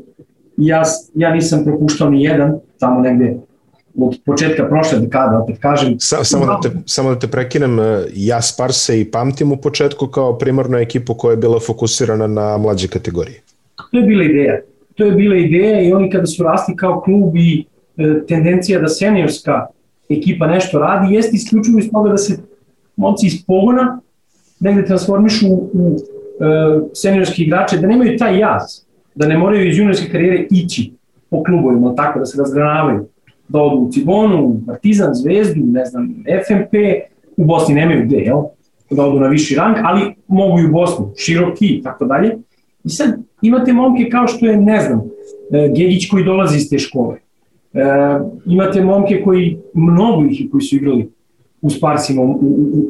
Ja, 0.57 0.83
ja 1.15 1.33
nisam 1.33 1.63
propuštao 1.63 2.09
ni 2.09 2.23
jedan, 2.23 2.59
tamo 2.79 3.01
negde 3.01 3.37
od 3.97 4.19
početka 4.25 4.67
prošle 4.67 4.99
dekade, 4.99 5.37
opet 5.37 5.57
kažem. 5.59 5.95
Sa, 5.99 6.23
samo, 6.23 6.45
da 6.45 6.59
te, 6.61 6.69
samo 6.85 7.09
da 7.09 7.19
te 7.19 7.27
prekinem, 7.27 7.79
e, 7.79 8.05
ja 8.13 8.41
Sparse 8.41 9.01
i 9.01 9.05
pamtim 9.11 9.51
u 9.51 9.57
početku 9.57 10.07
kao 10.07 10.37
primarnu 10.37 10.77
ekipu 10.77 11.13
koja 11.13 11.31
je 11.31 11.37
bila 11.37 11.59
fokusirana 11.59 12.27
na 12.27 12.57
mlađe 12.57 12.87
kategorije. 12.87 13.41
To 13.91 13.97
je 13.97 14.03
bila 14.03 14.23
ideja. 14.23 14.59
To 14.95 15.05
je 15.05 15.11
bila 15.11 15.35
ideja 15.35 15.81
i 15.81 15.93
oni 15.93 16.09
kada 16.09 16.25
su 16.25 16.43
rasti 16.43 16.75
kao 16.75 17.01
klub 17.01 17.35
i 17.35 17.65
e, 17.97 18.25
tendencija 18.27 18.79
da 18.79 18.87
seniorska 18.87 19.65
ekipa 20.09 20.47
nešto 20.47 20.79
radi, 20.79 21.15
jeste 21.15 21.35
isključivo 21.35 21.79
iz 21.79 21.91
toga 21.91 22.09
da 22.09 22.17
se 22.17 22.37
momci 22.95 23.27
iz 23.27 23.45
pogona 23.47 23.99
negde 24.59 24.85
transformišu 24.85 25.47
u, 25.47 25.69
u 25.73 25.95
e, 25.95 26.79
seniorski 26.93 27.43
igrače, 27.43 27.77
da 27.77 27.87
nemaju 27.87 28.17
taj 28.17 28.39
jaz, 28.39 28.61
da 29.15 29.27
ne 29.27 29.37
moraju 29.37 29.69
iz 29.69 29.77
juniorske 29.77 30.11
karijere 30.11 30.47
ići 30.51 30.93
po 31.29 31.43
klubovima, 31.43 31.95
tako 31.95 32.19
da 32.19 32.25
se 32.25 32.37
razgranavaju 32.37 33.07
da 33.51 33.61
odu 33.61 33.77
u 33.77 33.91
Cibonu, 33.91 34.61
Partizan, 34.67 35.13
Zvezdu, 35.13 35.61
ne 35.65 35.85
znam, 35.85 36.23
FMP, 36.47 36.73
u 37.37 37.45
Bosni 37.45 37.75
nemaju 37.75 38.05
gde, 38.05 38.17
jel? 38.17 38.41
da 38.91 39.05
odu 39.05 39.19
na 39.19 39.27
viši 39.27 39.55
rang, 39.55 39.75
ali 39.83 40.01
mogu 40.27 40.59
i 40.59 40.65
u 40.65 40.71
Bosnu, 40.71 41.11
široki 41.17 41.65
i 41.65 41.81
tako 41.81 42.05
dalje. 42.05 42.37
I 42.83 42.89
sad 42.89 43.19
imate 43.41 43.73
momke 43.73 44.09
kao 44.09 44.27
što 44.27 44.45
je, 44.45 44.57
ne 44.57 44.81
znam, 44.81 45.01
e, 45.51 45.71
Gegić 45.75 46.09
koji 46.09 46.23
dolazi 46.23 46.57
iz 46.57 46.69
te 46.69 46.79
škole. 46.79 47.15
E, 47.73 47.79
imate 48.45 48.83
momke 48.83 49.21
koji, 49.23 49.57
mnogo 49.73 50.25
ih 50.31 50.47
koji 50.51 50.61
su 50.61 50.75
igrali 50.75 51.09
u 51.61 51.69
Sparsima, 51.69 52.21
u, 52.21 52.25
u, 52.25 52.35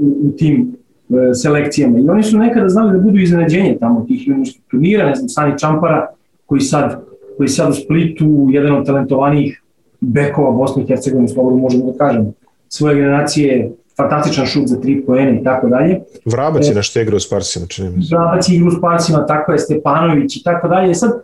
u, 0.02 0.28
u 0.28 0.32
tim 0.38 0.76
e, 1.10 1.34
selekcijama. 1.34 2.00
I 2.00 2.10
oni 2.10 2.24
su 2.24 2.38
nekada 2.38 2.70
znali 2.70 2.98
da 2.98 3.04
budu 3.04 3.20
iznenađenje 3.20 3.78
tamo 3.80 4.06
tih 4.08 4.28
juniorskih 4.28 4.62
turnira, 4.72 5.10
ne 5.10 5.16
znam, 5.16 5.30
Sani 5.30 5.60
Čampara, 5.60 6.08
koji 6.46 6.62
sad, 6.62 7.04
koji 7.38 7.50
sad 7.50 7.70
u 7.70 7.74
Splitu, 7.74 8.48
jedan 8.52 8.76
od 8.76 8.86
talentovanijih 8.86 9.64
bekova 10.02 10.52
Bosne 10.52 10.84
i 10.84 10.88
Hercegovine, 10.88 11.28
slobodno 11.28 11.60
možemo 11.60 11.92
da 11.92 11.98
kažemo, 11.98 12.32
svoje 12.70 12.96
generacije, 12.96 13.72
fantastičan 13.98 14.46
šut 14.46 14.68
za 14.68 14.82
tri 14.82 15.06
poene 15.06 15.40
i 15.42 15.44
tako 15.44 15.68
dalje. 15.68 16.00
Vrabac 16.26 16.66
je 16.66 16.72
e, 16.72 16.76
nešto 16.76 17.02
igra 17.02 17.16
u 17.16 17.20
Sparsima, 17.20 17.66
čini 17.68 17.90
mi 17.90 18.04
se. 18.04 18.16
Vrabac 18.16 18.50
je 18.50 18.56
igra 18.56 18.68
u 18.68 18.72
Sparsima, 18.72 19.26
tako 19.26 19.52
je 19.52 19.60
Stepanović 19.60 20.38
i 20.38 20.44
tako 20.44 20.68
dalje. 20.68 20.96
Sad, 20.96 21.22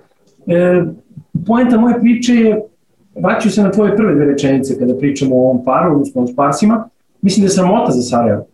e, 0.47 0.83
poenta 1.47 1.77
moje 1.77 1.99
priče 1.99 2.33
je, 2.33 2.61
vraćaju 3.15 3.51
se 3.51 3.63
na 3.63 3.71
tvoje 3.71 3.95
prve 3.95 4.15
dve 4.15 4.25
rečenice 4.25 4.79
kada 4.79 4.97
pričamo 4.97 5.35
o 5.35 5.39
ovom 5.39 5.63
paru, 5.65 5.93
odnosno 5.93 6.21
o 6.21 6.27
Sparsima, 6.27 6.89
mislim 7.21 7.41
da 7.41 7.45
je 7.45 7.55
sramota 7.55 7.91
za 7.91 8.01
Sarajevo, 8.01 8.45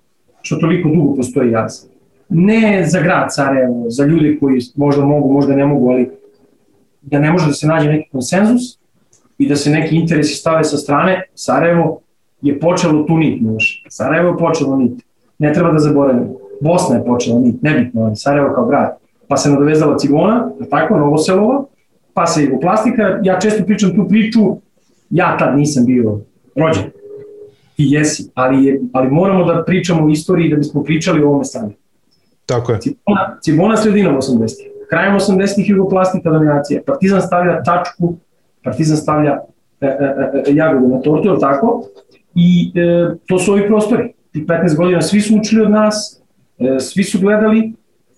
što 0.42 0.56
toliko 0.56 0.90
dugo 0.90 1.16
postoji 1.16 1.52
jaz. 1.52 1.86
Ne 2.30 2.86
za 2.88 3.02
grad 3.02 3.28
Sarajevo, 3.30 3.90
za 3.90 4.06
ljude 4.06 4.38
koji 4.40 4.62
možda 4.76 5.06
mogu, 5.06 5.34
možda 5.34 5.56
ne 5.56 5.66
mogu, 5.66 5.90
ali 5.90 6.10
da 7.02 7.20
ne 7.20 7.32
može 7.32 7.48
da 7.48 7.54
se 7.54 7.68
nađe 7.68 7.90
neki 7.90 8.10
konsenzus, 8.12 8.83
i 9.44 9.48
da 9.48 9.56
se 9.56 9.70
neki 9.70 9.96
interesi 9.96 10.36
stave 10.36 10.64
sa 10.64 10.78
strane, 10.78 11.22
Sarajevo 11.36 12.00
je 12.42 12.60
počelo 12.60 13.04
tu 13.04 13.18
nit, 13.18 13.42
znaš. 13.42 13.84
Sarajevo 13.90 14.30
je 14.30 14.38
počelo 14.38 14.78
nit. 14.78 15.04
Ne 15.40 15.54
treba 15.54 15.72
da 15.72 15.80
zaboravimo. 15.80 16.34
Bosna 16.62 16.96
je 16.96 17.06
počela 17.06 17.40
nit, 17.40 17.62
nebitno, 17.62 18.02
ali 18.02 18.16
Sarajevo 18.16 18.54
kao 18.56 18.66
grad. 18.66 18.98
Pa 19.28 19.38
se 19.38 19.50
nadovezala 19.50 19.98
Cigona, 19.98 20.52
tako, 20.70 20.98
Novoselova, 20.98 21.64
pa 22.14 22.28
se 22.28 22.44
Jugoplastika. 22.44 23.20
Ja 23.24 23.40
često 23.40 23.64
pričam 23.66 23.96
tu 23.96 24.08
priču, 24.10 24.40
ja 25.10 25.38
tad 25.38 25.58
nisam 25.58 25.86
bio 25.86 26.20
rođen. 26.56 26.84
Ti 27.76 27.84
jesi, 27.88 28.30
ali, 28.34 28.66
je, 28.66 28.82
ali 28.94 29.12
moramo 29.12 29.46
da 29.46 29.64
pričamo 29.64 30.06
o 30.06 30.10
istoriji 30.10 30.50
da 30.50 30.56
bismo 30.56 30.84
pričali 30.84 31.24
o 31.24 31.28
ovome 31.28 31.46
stanju. 31.46 31.72
Tako 32.46 32.72
je. 32.72 32.80
Cibona, 32.80 33.38
Cibona 33.42 33.78
sredinom 33.78 34.16
80-ih. 34.16 34.68
Krajem 34.90 35.16
80-ih 35.16 35.70
Jugoplastika 35.70 36.30
dominacija. 36.30 36.82
Partizan 36.86 37.22
stavlja 37.22 37.64
tačku 37.64 38.16
Partizan 38.64 38.98
stavlja 38.98 39.40
e, 39.82 39.86
e, 39.86 39.90
e, 40.48 40.54
jagodu 40.54 40.88
na 40.88 41.02
tortu, 41.02 41.28
ili 41.28 41.40
tako? 41.40 41.84
I 42.36 42.72
e, 42.76 43.16
to 43.28 43.40
su 43.40 43.52
ovi 43.52 43.68
prostori. 43.68 44.14
Ti 44.32 44.46
15 44.48 44.78
godina 44.78 45.02
svi 45.02 45.22
su 45.22 45.38
učili 45.38 45.62
od 45.62 45.72
nas, 45.72 46.22
e, 46.60 46.80
svi 46.80 47.04
su 47.04 47.20
gledali 47.20 47.74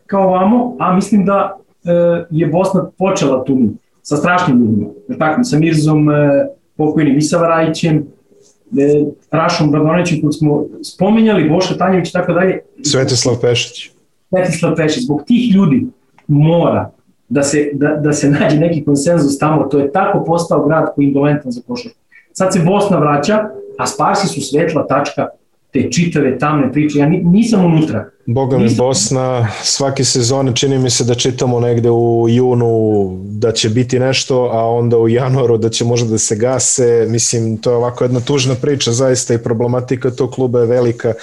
kao 0.08 0.30
vamo, 0.30 0.76
a 0.80 0.96
mislim 0.96 1.26
da 1.26 1.58
e, 1.86 2.26
je 2.30 2.48
Bosna 2.48 2.90
počela 2.98 3.44
tu 3.44 3.56
mi, 3.56 3.70
sa 4.02 4.16
strašnim 4.18 4.60
ljudima. 4.60 4.88
Tako, 5.20 5.44
sa 5.44 5.60
Mirzom, 5.60 6.10
e, 6.10 6.48
pokojnim 6.78 7.18
Isava 7.18 7.48
Rajićem, 7.48 7.98
e, 7.98 9.06
Rašom 9.32 9.72
Bradonećem, 9.72 10.22
kod 10.22 10.38
smo 10.38 10.66
spominjali, 10.84 11.50
Boša 11.50 11.78
Tanjević 11.78 12.10
i 12.10 12.14
tako 12.14 12.34
dalje. 12.34 12.60
Svetislav 12.84 13.36
Pešić. 13.42 13.92
Svetislav 14.30 14.76
Pešić. 14.76 15.04
Zbog 15.04 15.24
tih 15.28 15.56
ljudi 15.56 15.88
mora 16.28 16.92
da 17.30 17.44
se, 17.44 17.70
da, 17.74 17.88
da 17.88 18.14
se 18.14 18.30
nađe 18.30 18.58
neki 18.58 18.86
konsenzus 18.86 19.40
tamo, 19.40 19.64
to 19.64 19.80
je 19.80 19.92
tako 19.92 20.24
postao 20.24 20.68
grad 20.68 20.86
koji 20.96 21.06
je 21.06 21.08
indolentan 21.08 21.52
za 21.52 21.62
košarku. 21.68 21.98
Sad 22.34 22.54
se 22.54 22.60
Bosna 22.60 23.00
vraća, 23.00 23.50
a 23.78 23.88
Sparsi 23.88 24.28
su 24.28 24.42
svetla 24.42 24.88
tačka 24.88 25.28
te 25.76 25.92
čitave 25.92 26.38
tamne 26.40 26.72
priče, 26.72 27.00
ja 27.00 27.10
nisam 27.10 27.66
unutra. 27.66 28.10
Boga 28.26 28.58
mi 28.58 28.76
Bosna, 28.78 29.48
svake 29.64 30.04
sezone 30.04 30.56
čini 30.56 30.80
mi 30.80 30.90
se 30.90 31.04
da 31.04 31.16
čitamo 31.16 31.60
negde 31.60 31.90
u 31.90 32.26
junu 32.30 33.10
da 33.24 33.52
će 33.52 33.70
biti 33.70 34.00
nešto, 34.00 34.50
a 34.54 34.70
onda 34.70 34.98
u 34.98 35.10
januaru 35.10 35.58
da 35.58 35.70
će 35.70 35.86
možda 35.86 36.10
da 36.10 36.18
se 36.18 36.36
gase, 36.36 37.06
mislim 37.10 37.58
to 37.58 37.72
je 37.72 37.76
ovako 37.78 38.04
jedna 38.04 38.20
tužna 38.20 38.56
priča 38.62 38.92
zaista 38.92 39.34
i 39.34 39.44
problematika 39.44 40.12
tog 40.12 40.32
kluba 40.32 40.60
je 40.60 40.66
velika 40.66 41.14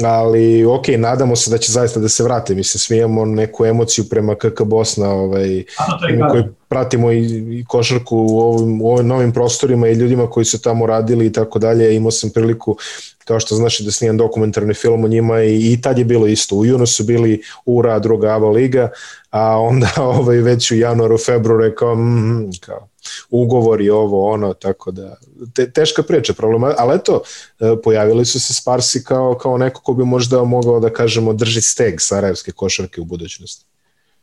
ali 0.00 0.64
ok, 0.64 0.88
nadamo 0.98 1.36
se 1.36 1.50
da 1.50 1.58
će 1.58 1.72
zaista 1.72 2.00
da 2.00 2.08
se 2.08 2.24
vrate, 2.24 2.54
mislim, 2.54 2.78
svi 2.78 2.96
imamo 2.96 3.24
neku 3.24 3.66
emociju 3.66 4.04
prema 4.10 4.34
KK 4.34 4.62
Bosna, 4.64 5.10
ovaj, 5.10 5.64
mi 6.12 6.22
koji 6.30 6.44
pratimo 6.68 7.12
i, 7.12 7.24
i 7.58 7.64
košarku 7.64 8.16
u 8.16 8.40
ovim, 8.40 8.82
u 8.82 8.90
ovim 8.90 9.06
novim 9.06 9.32
prostorima 9.32 9.88
i 9.88 9.94
ljudima 9.94 10.30
koji 10.30 10.44
su 10.44 10.62
tamo 10.62 10.86
radili 10.86 11.26
i 11.26 11.32
tako 11.32 11.58
dalje, 11.58 11.96
imao 11.96 12.10
sam 12.10 12.30
priliku 12.30 12.76
kao 13.24 13.40
što 13.40 13.54
znaš 13.54 13.78
da 13.78 13.90
snimam 13.90 14.16
dokumentarni 14.16 14.74
film 14.74 15.04
o 15.04 15.08
njima 15.08 15.42
i, 15.42 15.72
i 15.72 15.80
tad 15.80 15.98
je 15.98 16.04
bilo 16.04 16.26
isto, 16.26 16.56
u 16.56 16.66
junu 16.66 16.86
su 16.86 17.04
bili 17.04 17.42
URA, 17.66 17.98
druga 17.98 18.34
ABA 18.34 18.48
liga, 18.48 18.90
a 19.30 19.58
onda 19.58 19.88
ovaj, 20.18 20.36
već 20.36 20.70
u 20.70 20.76
januaru, 20.76 21.18
februaru 21.18 21.74
kao, 21.76 21.94
mm, 21.94 22.50
kao 22.60 22.91
ugovori 23.30 23.90
ovo 23.90 24.30
ono 24.30 24.54
tako 24.54 24.90
da 24.90 25.16
te, 25.54 25.70
teška 25.70 26.02
priča 26.02 26.32
problema 26.32 26.74
ali 26.78 26.96
eto 26.96 27.22
e, 27.60 27.64
pojavili 27.84 28.24
su 28.24 28.40
se 28.40 28.54
Sparsi 28.54 29.04
kao 29.04 29.34
kao 29.34 29.58
neko 29.58 29.82
ko 29.82 29.94
bi 29.94 30.04
možda 30.04 30.44
mogao 30.44 30.80
da 30.80 30.90
kažemo 30.90 31.32
drži 31.32 31.60
steg 31.60 31.94
sarajevske 31.98 32.52
košarke 32.52 33.00
u 33.00 33.04
budućnosti. 33.04 33.66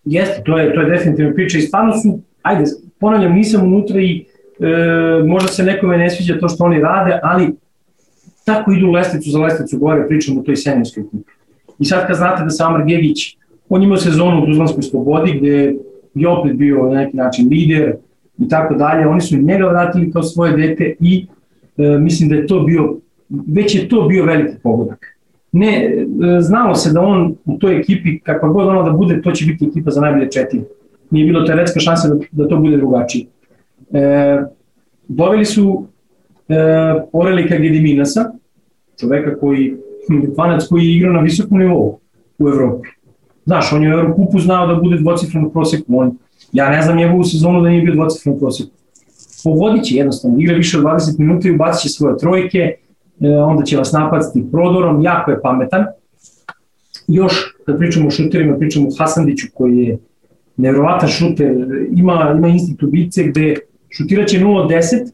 Jeste, 0.05 0.43
to 0.45 0.57
je 0.57 0.73
to 0.73 0.81
je 0.81 0.89
definitivno 0.89 1.33
priča 1.33 1.57
i 1.57 1.61
stvarno 1.61 1.93
su 2.01 2.19
ajde 2.41 2.71
ponavljam 2.99 3.33
nisam 3.33 3.63
unutra 3.63 4.01
i 4.01 4.25
e, 4.59 5.23
možda 5.23 5.47
se 5.47 5.63
nekome 5.63 5.97
ne 5.97 6.09
sviđa 6.09 6.39
to 6.39 6.49
što 6.49 6.63
oni 6.63 6.81
rade 6.81 7.19
ali 7.23 7.55
tako 8.45 8.71
idu 8.71 8.91
lestvicu 8.91 9.29
za 9.29 9.39
lestvicu 9.39 9.77
gore 9.77 10.07
pričamo 10.07 10.39
o 10.39 10.43
toj 10.43 10.55
senjorskoj 10.55 11.03
ekipi 11.03 11.31
i 11.79 11.85
sad 11.85 12.07
kad 12.07 12.15
znate 12.15 12.43
da 12.43 12.49
Samar 12.49 12.85
Gegić 12.85 13.37
on 13.69 13.83
imao 13.83 13.97
sezonu 13.97 14.43
u 14.43 14.45
Tuzlanskoj 14.45 14.83
slobodi 14.83 15.37
gde 15.39 15.75
je 16.13 16.27
opet 16.27 16.53
bio 16.53 16.83
na 16.83 16.99
neki 17.01 17.17
način 17.17 17.47
lider, 17.49 17.95
i 18.39 18.47
tako 18.49 18.73
dalje. 18.73 19.07
Oni 19.07 19.21
su 19.21 19.37
njega 19.37 19.67
vratili 19.67 20.11
kao 20.11 20.23
svoje 20.23 20.57
dete 20.57 20.95
i 20.99 21.25
e, 21.77 21.97
mislim 21.97 22.29
da 22.29 22.35
je 22.35 22.47
to 22.47 22.59
bio, 22.59 22.97
već 23.29 23.75
je 23.75 23.89
to 23.89 24.01
bio 24.01 24.25
veliki 24.25 24.57
pogodak. 24.63 25.05
Ne, 25.51 25.85
e, 25.85 26.41
znalo 26.41 26.75
se 26.75 26.93
da 26.93 27.01
on 27.01 27.35
u 27.45 27.57
toj 27.57 27.79
ekipi, 27.79 28.19
kakva 28.19 28.49
god 28.49 28.67
ono 28.67 28.83
da 28.83 28.91
bude, 28.91 29.21
to 29.21 29.31
će 29.31 29.45
biti 29.45 29.65
ekipa 29.65 29.91
za 29.91 30.01
najbolje 30.01 30.31
četiri. 30.31 30.61
Nije 31.11 31.25
bilo 31.25 31.45
teoretska 31.45 31.79
šansa 31.79 32.07
da, 32.07 32.15
da 32.31 32.47
to 32.47 32.57
bude 32.57 32.77
drugačije. 32.77 33.25
E, 33.93 34.41
doveli 35.07 35.45
su 35.45 35.85
e, 36.49 36.55
Orelika 37.13 37.57
Gediminasa, 37.57 38.31
čoveka 38.99 39.39
koji, 39.39 39.75
fanac 40.37 40.67
koji 40.67 40.85
je 40.85 40.95
igrao 40.95 41.13
na 41.13 41.19
visokom 41.19 41.59
nivou 41.59 41.99
u 42.39 42.49
Evropi. 42.49 42.89
Znaš, 43.45 43.73
on 43.73 43.83
je 43.83 43.95
u 43.95 43.99
Eurokupu 43.99 44.39
znao 44.39 44.67
da 44.67 44.75
bude 44.75 44.97
dvocifrenu 44.97 45.49
proseku, 45.49 45.99
on 45.99 46.17
Ja 46.51 46.69
ne 46.69 46.81
znam 46.81 46.97
njegovu 46.97 47.23
sezonu 47.23 47.61
da 47.61 47.69
nije 47.69 47.81
bio 47.81 47.95
dvocifren 47.95 48.39
prosjek. 48.39 48.69
Pogodit 49.43 49.83
će 49.83 49.95
jednostavno, 49.95 50.39
igra 50.39 50.55
više 50.55 50.77
od 50.77 50.83
20 50.83 51.19
minuta 51.19 51.47
i 51.47 51.51
ubacit 51.51 51.81
će 51.81 51.89
svoje 51.89 52.17
trojke, 52.17 52.59
e, 52.59 53.29
onda 53.37 53.63
će 53.63 53.77
vas 53.77 53.91
napaciti 53.91 54.51
prodorom, 54.51 55.03
jako 55.03 55.31
je 55.31 55.41
pametan. 55.41 55.85
Još, 57.07 57.55
kad 57.65 57.77
pričamo 57.77 58.07
o 58.07 58.11
šuterima, 58.11 58.57
pričamo 58.57 58.87
o 58.87 58.91
Hasandiću 58.99 59.47
koji 59.53 59.77
je 59.77 59.97
nevrovatan 60.57 61.09
šuter, 61.09 61.51
ima, 61.95 62.35
ima 62.37 62.47
instinkt 62.47 62.83
ubice 62.83 63.23
gde 63.23 63.55
šutiraće 63.89 64.39
0-10, 64.39 65.11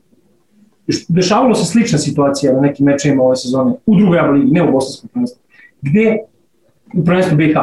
dešavalo 1.07 1.55
se 1.55 1.65
slična 1.65 1.97
situacija 1.97 2.53
na 2.53 2.61
nekim 2.61 2.85
mečajima 2.85 3.23
ove 3.23 3.35
sezone, 3.35 3.73
u 3.85 3.95
drugoj 3.95 4.19
ABA 4.19 4.31
ligi, 4.31 4.51
ne 4.51 4.69
u 4.69 4.71
bosanskom 4.71 5.09
prvenstvu, 5.09 5.41
gde, 5.81 6.17
u 6.93 7.05
prvenstvu 7.05 7.37
BiH, 7.37 7.57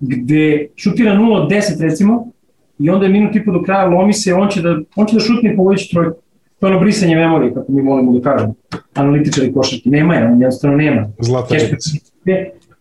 gde 0.00 0.68
šutira 0.76 1.14
0-10 1.14 1.80
recimo, 1.80 2.32
i 2.78 2.90
onda 2.90 3.06
je 3.06 3.12
minut 3.12 3.36
i 3.36 3.44
po 3.44 3.52
do 3.52 3.62
kraja, 3.62 3.86
lomi 3.86 4.12
se, 4.12 4.34
on 4.34 4.48
će 4.48 4.62
da, 4.62 4.78
on 4.96 5.06
će 5.06 5.14
da 5.16 5.20
šutne 5.20 5.52
i 5.52 5.56
pogoći 5.56 5.90
trojku. 5.90 6.20
To 6.60 6.66
je 6.66 6.72
ono 6.72 6.80
brisanje 6.80 7.16
memorije, 7.16 7.54
kako 7.54 7.72
mi 7.72 7.82
volimo 7.82 8.12
da 8.18 8.30
kažemo. 8.30 8.54
Analitičari 8.94 9.52
košarki. 9.52 9.90
Nema 9.90 10.14
je, 10.14 10.24
on 10.24 10.40
jednostavno 10.40 10.76
nema. 10.76 11.08
Zlatan 11.20 11.58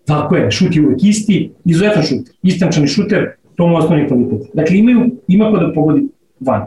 Tako 0.06 0.36
je, 0.36 0.52
šut 0.52 0.76
je 0.76 0.82
uvek 0.86 1.04
isti, 1.04 1.52
izuzetan 1.66 2.04
šut, 2.04 2.30
istančani 2.44 2.88
šuter, 2.88 3.32
to 3.56 3.68
mu 3.68 3.76
osnovni 3.76 4.08
kvalitet. 4.08 4.42
Dakle, 4.54 4.78
imaju, 4.78 5.12
ima 5.28 5.52
ko 5.52 5.58
da 5.58 5.74
pogodi 5.74 6.08
van. 6.40 6.66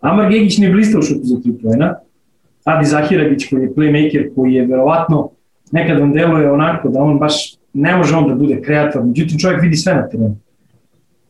Amar 0.00 0.30
Gegić 0.30 0.58
ne 0.58 0.70
blista 0.70 0.98
u 0.98 1.02
šutu 1.02 1.20
za 1.24 1.40
tri 1.40 1.52
pojena, 1.62 1.94
Adi 2.64 2.86
Zahiragić 2.86 3.48
koji 3.50 3.62
je 3.62 3.74
playmaker, 3.74 4.34
koji 4.34 4.54
je 4.54 4.66
verovatno 4.66 5.30
nekad 5.72 5.98
vam 5.98 6.12
deluje 6.12 6.50
onako 6.50 6.88
da 6.88 7.00
on 7.00 7.18
baš 7.18 7.54
ne 7.72 7.96
može 7.96 8.16
on 8.16 8.28
da 8.28 8.34
bude 8.34 8.62
kreator, 8.62 9.04
međutim 9.04 9.38
čovjek 9.38 9.62
vidi 9.62 9.76
sve 9.76 9.94
na 9.94 10.08
terenu. 10.08 10.36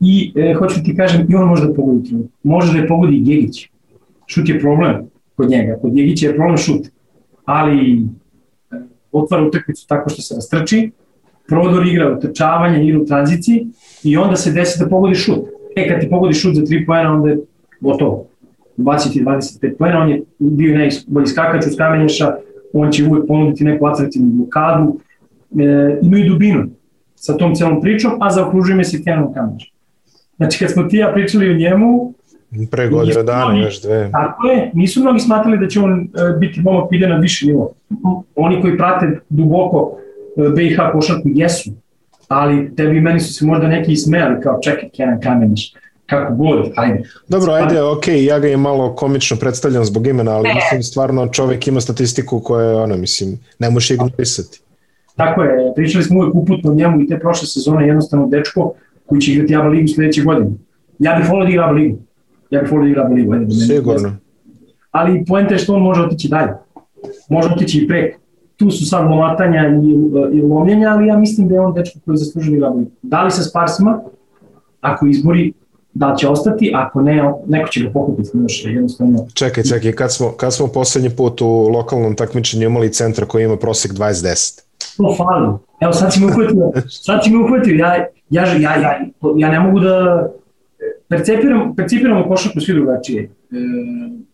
I 0.01 0.33
e, 0.37 0.55
hoću 0.55 0.83
ti 0.85 0.97
kažem, 0.97 1.27
i 1.29 1.35
on 1.35 1.49
može 1.49 1.67
da 1.67 1.75
pogodi 1.75 2.09
trenu. 2.09 2.29
Može 2.43 2.73
da 2.73 2.79
je 2.79 2.89
pogodi 2.89 3.17
i 3.17 3.23
Gegić. 3.23 3.69
Šut 4.27 4.49
je 4.49 4.61
problem 4.61 5.11
kod 5.37 5.51
njega. 5.51 5.79
Kod 5.83 5.95
Gegića 5.95 6.27
je 6.27 6.35
problem 6.35 6.57
šut. 6.57 6.87
Ali 7.45 8.03
e, 8.03 8.77
otvara 9.13 9.47
utakmicu 9.47 9.87
tako 9.89 10.11
što 10.11 10.23
se 10.23 10.35
rastrči, 10.35 10.91
prodor 11.49 11.87
igra 11.87 12.17
utrčavanje, 12.17 12.85
igra 12.85 13.01
u 13.01 13.07
tranziciji 13.07 13.67
i 14.05 14.17
onda 14.17 14.37
se 14.37 14.53
desi 14.53 14.79
da 14.79 14.89
pogodi 14.89 15.15
šut. 15.15 15.39
E, 15.77 15.89
kad 15.89 16.01
ti 16.01 16.11
pogodi 16.11 16.35
šut 16.35 16.55
za 16.55 16.63
3 16.63 16.87
pojena, 16.87 17.15
onda 17.15 17.31
je 17.31 17.39
gotovo. 17.81 18.27
Baciti 18.77 19.25
25 19.25 19.77
pojena, 19.77 20.01
on 20.01 20.11
je 20.11 20.23
bio 20.39 20.79
najbolji 20.79 21.27
skakač 21.27 21.67
uz 21.67 21.77
kamenješa, 21.77 22.37
on 22.73 22.91
će 22.91 23.05
uvek 23.05 23.27
ponuditi 23.27 23.65
neku 23.65 23.87
atraktivnu 23.87 24.31
blokadu, 24.31 25.01
e, 25.59 25.99
imaju 26.03 26.33
dubinu 26.33 26.67
sa 27.15 27.37
tom 27.37 27.55
celom 27.55 27.81
pričom, 27.81 28.13
a 28.21 28.31
zaokružuje 28.31 28.85
se 28.85 29.03
Kenan 29.05 29.33
Kamenješa. 29.35 29.80
Znači, 30.41 30.59
kad 30.59 30.71
smo 30.71 30.83
ti 30.83 30.97
ja 30.97 31.13
pričali 31.15 31.51
o 31.51 31.55
njemu, 31.55 32.15
Pre 32.71 32.89
godina 32.89 33.23
dana, 33.23 33.59
još 33.59 33.83
dve. 33.83 34.11
Tako 34.13 34.47
je, 34.47 34.71
nisu 34.75 35.01
mnogi 35.01 35.21
smatrali 35.21 35.59
da 35.59 35.69
će 35.69 35.81
on 35.81 36.01
e, 36.01 36.07
biti 36.39 36.61
momak 36.61 36.93
ide 36.93 37.09
na 37.09 37.17
viši 37.17 37.47
nivo. 37.47 37.73
Oni 38.35 38.61
koji 38.61 38.77
prate 38.77 39.21
duboko 39.29 39.97
e, 40.37 40.49
BiH 40.49 40.77
košarku 40.93 41.29
jesu, 41.35 41.71
ali 42.29 42.77
tebi 42.77 42.97
i 42.97 43.01
meni 43.01 43.21
su 43.21 43.35
se 43.35 43.45
možda 43.45 43.69
neki 43.69 43.93
ismejali 43.93 44.41
kao 44.43 44.59
čekaj 44.63 44.89
Kenan 44.97 45.21
Kamenić, 45.21 45.61
kako 46.07 46.35
god, 46.35 46.73
ajde. 46.77 47.03
Dobro, 47.29 47.53
ajde, 47.53 47.83
ok, 47.83 48.09
ja 48.09 48.39
ga 48.39 48.49
je 48.49 48.57
malo 48.57 48.95
komično 48.95 49.37
predstavljam 49.37 49.85
zbog 49.85 50.07
imena, 50.07 50.33
ali 50.33 50.49
ne. 50.49 50.55
mislim 50.55 50.83
stvarno 50.83 51.29
čovek 51.29 51.69
ima 51.69 51.81
statistiku 51.81 52.41
koja 52.41 52.67
je, 52.67 52.75
ono, 52.75 52.97
mislim, 52.97 53.39
ne 53.59 53.71
može 53.71 53.95
ignorisati. 53.95 54.61
Tako 55.17 55.43
je, 55.43 55.73
pričali 55.75 56.05
smo 56.05 56.21
uvek 56.21 56.35
uputno 56.35 56.71
o 56.71 56.75
njemu 56.75 57.01
i 57.01 57.07
te 57.07 57.19
prošle 57.19 57.47
sezone, 57.47 57.87
jednostavno 57.87 58.29
dečko 58.29 58.75
koji 59.11 59.21
će 59.21 59.33
igrati 59.33 59.57
Aba 59.57 59.69
ligu 59.69 59.89
sledeće 59.89 60.23
godine. 60.23 60.51
Ja 60.99 61.15
bih 61.19 61.31
volio 61.31 61.45
da 61.45 61.51
igra 61.51 61.65
Aba 61.65 61.73
ligu. 61.73 61.99
Ja 62.51 62.63
bih 62.63 62.73
volio 62.73 62.85
da 62.85 62.91
igra 62.91 63.05
Aba 63.05 63.15
ligu. 63.15 63.33
Ajde, 63.33 63.45
da 63.45 63.51
Sigurno. 63.51 64.17
Ali 64.91 65.25
poenta 65.29 65.55
je 65.55 65.59
što 65.59 65.75
on 65.75 65.83
može 65.83 66.03
otići 66.03 66.29
dalje. 66.29 66.53
Može 67.29 67.49
otići 67.55 67.79
i 67.79 67.89
preko. 67.89 68.19
Tu 68.57 68.71
su 68.71 68.87
sad 68.87 69.11
lomatanja 69.11 69.61
i, 69.69 69.91
i 70.37 70.43
lomljenja, 70.43 70.89
ali 70.89 71.07
ja 71.07 71.17
mislim 71.19 71.49
da 71.49 71.55
je 71.55 71.61
on 71.61 71.75
dečko 71.75 71.99
koji 72.05 72.17
zaslužuje 72.17 72.51
da 72.51 72.57
igra 72.57 72.69
Aba 72.69 72.77
ligu. 72.77 72.91
Da 73.03 73.23
li 73.23 73.31
sa 73.31 73.43
Sparsima, 73.43 74.01
ako 74.81 75.07
izbori 75.07 75.53
da 75.95 76.15
će 76.19 76.29
ostati, 76.29 76.73
ako 76.75 77.01
ne, 77.01 77.33
neko 77.47 77.69
će 77.69 77.81
ga 77.81 77.91
pokupiti 77.91 78.31
još 78.35 78.65
jednostavno. 78.65 79.27
Čekaj, 79.35 79.65
čekaj, 79.65 79.93
kad 79.93 80.15
smo, 80.15 80.33
kad 80.33 80.55
smo 80.55 80.67
poslednji 80.67 81.11
put 81.11 81.41
u 81.41 81.47
lokalnom 81.47 82.17
takmičenju 82.17 82.67
imali 82.67 82.93
centra 82.93 83.27
koji 83.27 83.45
ima 83.45 83.57
prosek 83.57 83.93
20-10? 83.93 84.70
To 84.97 85.15
fali. 85.17 85.59
Evo 85.81 85.93
sad 85.93 86.13
si 86.13 86.21
me 86.21 86.27
uhvatio, 86.27 86.73
sad 86.89 87.25
si 87.25 87.31
me 87.31 87.45
uhvatio, 87.45 87.75
ja, 87.75 87.95
ja, 88.31 88.47
ja, 88.47 88.77
ja, 88.77 89.01
ja 89.37 89.51
ne 89.51 89.61
mogu 89.61 89.81
da 89.81 90.27
percepiram, 91.09 91.77
percipiramo 91.77 92.29
košarku 92.29 92.61
svi 92.61 92.75
drugačije. 92.75 93.23
E, 93.23 93.29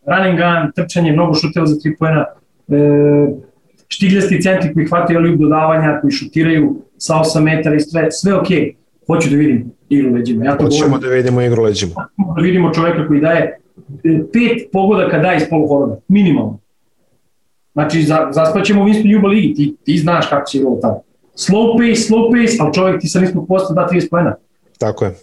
running 0.07 0.39
gun, 0.39 0.73
trčanje, 0.75 1.13
mnogo 1.13 1.35
šuteva 1.35 1.67
za 1.67 1.79
tri 1.79 1.97
pojena, 1.97 2.25
e, 2.69 2.77
štigljasti 3.89 4.43
centri 4.43 4.75
koji 4.75 4.87
hvataju 4.87 5.21
ljub 5.21 5.41
dodavanja, 5.41 5.99
koji 6.01 6.11
šutiraju 6.11 6.83
sa 6.99 7.15
8 7.15 7.41
metara 7.41 7.77
i 7.77 7.81
sve, 7.81 8.11
sve 8.11 8.35
ok. 8.35 8.49
Hoću 9.07 9.31
da 9.31 9.37
vidim 9.37 9.73
igru 9.89 10.15
leđima. 10.15 10.45
Ja 10.45 10.57
to 10.57 10.65
Hoćemo 10.65 10.89
govorim, 10.89 11.09
da 11.09 11.15
vidimo 11.15 11.43
igru 11.43 11.63
leđima. 11.63 12.09
Da 12.37 12.43
vidimo 12.43 12.75
čoveka 12.75 13.09
koji 13.09 13.21
daje 13.21 13.41
e, 13.41 14.23
pet 14.33 14.69
pogodaka 14.73 15.19
daje 15.19 15.37
iz 15.37 15.43
poluhoroda, 15.51 15.97
minimalno. 16.09 16.59
Znači, 17.77 18.03
za, 18.03 18.29
zaspaćemo 18.31 18.83
u 18.83 18.87
Winston 18.87 19.11
Juba 19.11 19.29
ligi, 19.29 19.55
ti, 19.55 19.77
ti 19.85 19.99
znaš 19.99 20.29
kako 20.29 20.51
će 20.51 20.59
igralo 20.59 20.79
tamo. 20.83 21.03
Slow 21.35 21.79
pace, 21.79 22.01
slow 22.13 22.31
pace, 22.33 22.57
ali 22.61 22.75
čovjek 22.75 23.01
ti 23.01 23.09
sa 23.09 23.21
nismo 23.21 23.47
posto 23.47 23.75
da 23.75 23.89
30 23.93 24.11
pojena. 24.11 24.35
Tako 24.79 25.05
je. 25.05 25.15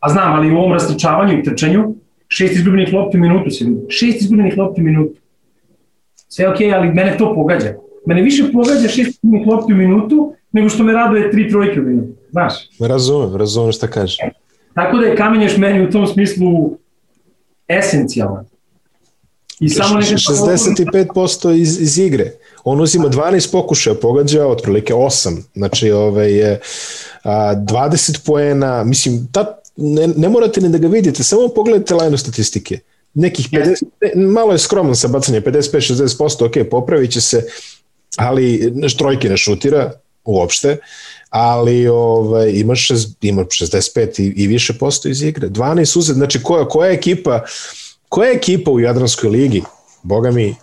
A 0.00 0.08
znam, 0.08 0.32
ali 0.32 0.52
u 0.52 0.56
ovom 0.56 0.72
rastričavanju 0.72 1.38
i 1.38 1.42
trčanju, 1.42 1.94
šest 2.28 2.54
izgubljenih 2.54 2.94
lopti 2.94 3.16
u 3.16 3.20
minutu 3.20 3.50
se 3.50 3.64
vidi. 3.64 3.80
Šest 3.88 4.20
izgubljenih 4.20 4.58
lopti 4.58 4.80
u 4.80 4.84
minutu. 4.84 5.20
Sve 6.28 6.48
ok, 6.48 6.56
ali 6.74 6.88
mene 6.88 7.16
to 7.18 7.34
pogađa. 7.34 7.74
Mene 8.06 8.22
više 8.22 8.52
pogađa 8.52 8.88
šest 8.88 9.08
izgubljenih 9.08 9.48
lopti 9.48 9.72
u 9.72 9.76
minutu, 9.76 10.34
nego 10.52 10.68
što 10.68 10.84
me 10.84 10.92
raduje 10.92 11.30
tri 11.30 11.50
trojke 11.50 11.80
u 11.80 11.84
minutu. 11.84 12.12
Znaš? 12.30 12.54
Razumem, 12.80 13.36
razumem 13.36 13.72
šta 13.72 13.86
kaže. 13.86 14.16
Tako 14.74 14.96
da 14.96 15.06
je 15.06 15.16
Kamenješ 15.16 15.56
meni 15.56 15.86
u 15.86 15.90
tom 15.90 16.06
smislu 16.06 16.78
esencijalan. 17.68 18.44
I 19.60 19.68
samo 19.68 20.00
neka 20.00 20.14
65% 20.14 21.54
iz, 21.54 21.80
iz 21.80 21.98
igre. 21.98 22.32
On 22.64 22.80
uzima 22.80 23.08
12 23.08 23.52
pokušaja, 23.52 23.94
pogađa 23.94 24.46
otprilike 24.46 24.94
8. 24.94 25.36
Znači, 25.54 25.90
ovaj, 25.90 26.32
je, 26.32 26.60
a, 27.22 27.54
20 27.56 28.18
poena, 28.26 28.84
mislim, 28.84 29.28
ta, 29.32 29.58
ne, 29.76 30.06
ne 30.06 30.28
morate 30.28 30.60
ni 30.60 30.68
da 30.68 30.78
ga 30.78 30.88
vidite, 30.88 31.22
samo 31.22 31.48
pogledajte 31.48 31.94
lajnu 31.94 32.18
statistike. 32.18 32.78
Nekih 33.14 33.48
50, 33.50 33.74
malo 34.14 34.52
je 34.52 34.58
skromno 34.58 34.94
sa 34.94 35.08
bacanje, 35.08 35.40
55-60%, 35.40 36.46
ok, 36.46 36.70
popravit 36.70 37.10
će 37.10 37.20
se, 37.20 37.44
ali 38.16 38.72
trojke 38.98 39.28
ne 39.28 39.36
šutira 39.36 39.92
uopšte, 40.24 40.76
ali 41.30 41.88
ovaj, 41.88 42.50
ima, 42.50 42.74
šest, 42.74 43.24
ima 43.24 43.44
65 43.44 44.22
i, 44.22 44.24
i 44.36 44.46
više 44.46 44.72
posto 44.72 45.08
iz 45.08 45.22
igre. 45.22 45.48
12 45.48 45.98
uzet, 45.98 46.16
znači 46.16 46.42
koja, 46.42 46.68
koja 46.68 46.90
ekipa 46.90 47.44
koja 48.08 48.32
ekipa 48.32 48.70
u 48.70 48.80
Jadranskoj 48.80 49.30
ligi, 49.30 49.62
boga 50.02 50.30
mi, 50.30 50.54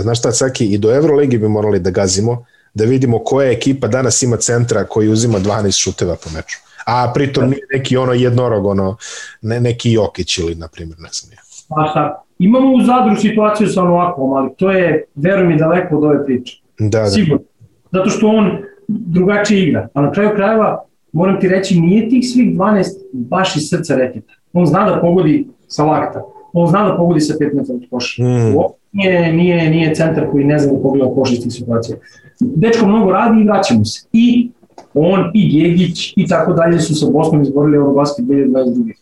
znaš 0.00 0.18
šta, 0.18 0.30
Caki, 0.32 0.66
i 0.66 0.78
do 0.78 0.94
Euroligi 0.94 1.38
bi 1.38 1.48
morali 1.48 1.80
da 1.80 1.90
gazimo, 1.90 2.44
da 2.74 2.84
vidimo 2.84 3.18
koja 3.24 3.50
ekipa 3.50 3.88
danas 3.88 4.22
ima 4.22 4.36
centra 4.36 4.84
koji 4.84 5.08
uzima 5.08 5.38
12 5.38 5.82
šuteva 5.82 6.16
po 6.24 6.30
meču. 6.30 6.58
A 6.86 7.12
pritom 7.14 7.44
nije 7.44 7.66
neki 7.72 7.96
ono 7.96 8.12
jednorog, 8.12 8.66
ono, 8.66 8.96
ne, 9.42 9.60
neki 9.60 9.92
Jokić 9.92 10.38
ili, 10.38 10.54
na 10.54 10.68
primjer, 10.68 10.98
ne 10.98 11.08
znam 11.12 11.32
ja. 11.32 11.38
Pa 11.68 11.88
šta, 11.90 12.22
imamo 12.38 12.72
u 12.72 12.80
Zadru 12.80 13.16
situaciju 13.16 13.68
sa 13.68 13.82
ovakvom, 13.82 14.32
ali 14.32 14.50
to 14.56 14.70
je, 14.70 15.04
verujem 15.14 15.48
mi, 15.48 15.58
daleko 15.58 15.96
od 15.96 16.04
ove 16.04 16.24
priče. 16.26 16.60
Da, 16.78 17.00
da. 17.00 17.10
Sigurno. 17.10 17.44
Zato 17.92 18.10
što 18.10 18.28
on 18.28 18.58
drugačije 18.88 19.68
igra. 19.68 19.88
A 19.94 20.02
na 20.02 20.12
kraju 20.12 20.30
krajeva, 20.36 20.84
moram 21.12 21.40
ti 21.40 21.48
reći, 21.48 21.80
nije 21.80 22.08
tih 22.08 22.24
svih 22.32 22.56
12 22.56 22.84
baš 23.12 23.56
iz 23.56 23.62
srca 23.70 23.96
reketa. 23.96 24.32
On 24.52 24.66
zna 24.66 24.90
da 24.90 25.00
pogodi 25.00 25.48
sa 25.68 25.84
lakta. 25.84 26.22
On 26.56 26.68
zna 26.68 26.88
da 26.88 26.96
pogodi 26.96 27.20
sa 27.20 27.34
5 27.40 27.54
metara 27.54 27.74
od 27.74 27.82
koša. 27.90 28.22
Mm. 28.22 28.54
Nije, 28.92 29.32
nije, 29.32 29.70
nije 29.70 29.94
centar 29.94 30.30
koji 30.30 30.44
ne 30.44 30.58
zna 30.58 30.72
da 30.72 30.78
pogleda 30.78 31.14
koš 31.14 31.32
iz 31.32 31.42
tih 31.42 31.52
situacija. 31.52 31.96
Dečko 32.40 32.86
mnogo 32.86 33.10
radi 33.10 33.40
i 33.40 33.44
vraćamo 33.44 33.84
se. 33.84 34.06
I 34.12 34.50
on 34.94 35.30
i 35.34 35.48
Gjegić 35.48 36.14
i 36.16 36.26
tako 36.26 36.52
dalje 36.52 36.80
su 36.80 36.94
sa 36.94 37.06
Bosnom 37.10 37.42
izborili 37.42 37.76
Eurobasket 37.76 38.26
2022. 38.26 38.92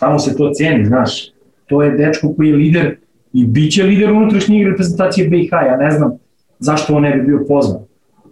Tamo 0.00 0.18
se 0.18 0.36
to 0.36 0.50
cijeni, 0.54 0.84
znaš. 0.84 1.32
To 1.66 1.82
je 1.82 1.90
dečko 1.90 2.32
koji 2.36 2.48
je 2.48 2.56
lider 2.56 2.96
i 3.32 3.44
bit 3.44 3.72
će 3.72 3.82
lider 3.82 4.12
unutrašnje 4.12 4.56
igre 4.56 4.70
reprezentacije 4.70 5.28
BiH. 5.28 5.52
Ja 5.52 5.76
ne 5.76 5.90
znam 5.90 6.12
zašto 6.58 6.94
on 6.94 7.02
ne 7.02 7.16
bi 7.16 7.26
bio 7.26 7.44
pozvan 7.48 7.80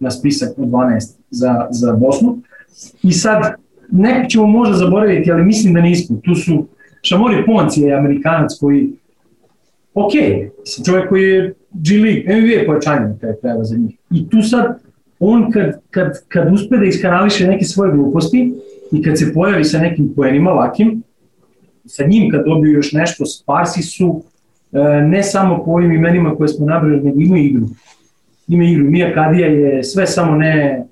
na 0.01 0.11
spisak 0.11 0.59
od 0.59 0.69
12 0.69 1.17
za, 1.31 1.67
za 1.71 1.93
Bosnu. 1.93 2.39
I 3.03 3.13
sad, 3.13 3.55
neko 3.91 4.29
ćemo 4.29 4.47
možda 4.47 4.75
zaboraviti, 4.75 5.33
ali 5.33 5.45
mislim 5.45 5.75
da 5.75 5.81
nismo. 5.81 6.17
Tu 6.25 6.35
su 6.35 6.67
Šamori 7.09 7.47
Ponci 7.47 7.81
je 7.81 7.95
amerikanac 7.95 8.59
koji, 8.61 8.89
ok, 9.95 10.13
čovjek 10.87 11.09
koji 11.09 11.23
je 11.23 11.55
G 11.71 11.95
League, 11.99 12.37
NBA 12.37 12.67
pojačanje 12.67 13.15
kada 13.21 13.33
je 13.33 13.41
treba 13.41 13.65
za 13.65 13.77
njih. 13.77 13.97
I 14.11 14.29
tu 14.29 14.43
sad, 14.43 14.79
on 15.19 15.51
kad, 15.51 15.81
kad, 15.91 16.13
kad 16.29 16.53
uspe 16.53 16.77
da 16.77 16.85
iskanališe 16.85 17.47
neke 17.47 17.65
svoje 17.65 17.93
gluposti 17.93 18.53
i 18.93 19.03
kad 19.03 19.19
se 19.19 19.35
pojavi 19.35 19.65
sa 19.65 19.79
nekim 19.79 20.13
poenima 20.17 20.51
lakim, 20.51 21.03
sa 21.85 22.07
njim 22.07 22.31
kad 22.31 22.45
dobiju 22.45 22.73
još 22.73 22.93
nešto, 22.93 23.27
Sparsi 23.27 23.83
su 23.83 24.23
e, 24.73 24.79
ne 25.03 25.23
samo 25.23 25.65
po 25.65 25.71
ovim 25.71 25.93
imenima 25.93 26.37
koje 26.37 26.49
smo 26.49 26.67
nabrali, 26.67 27.01
nego 27.03 27.21
imaju 27.21 27.45
igru. 27.45 27.67
Ima 28.49 28.65
igru. 28.65 28.85
Mija 28.85 29.15
Kadija 29.15 29.47
je 29.47 29.85
sve 29.85 30.07
samo 30.07 30.37
ne 30.37 30.87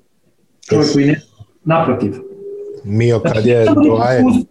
čovjek 0.69 0.93
koji 0.93 1.05
ne, 1.05 1.21
naprotiv. 1.63 2.13
Mio 2.83 3.19
Kadija 3.19 3.59
je 3.59 3.65
doajen. 3.65 4.45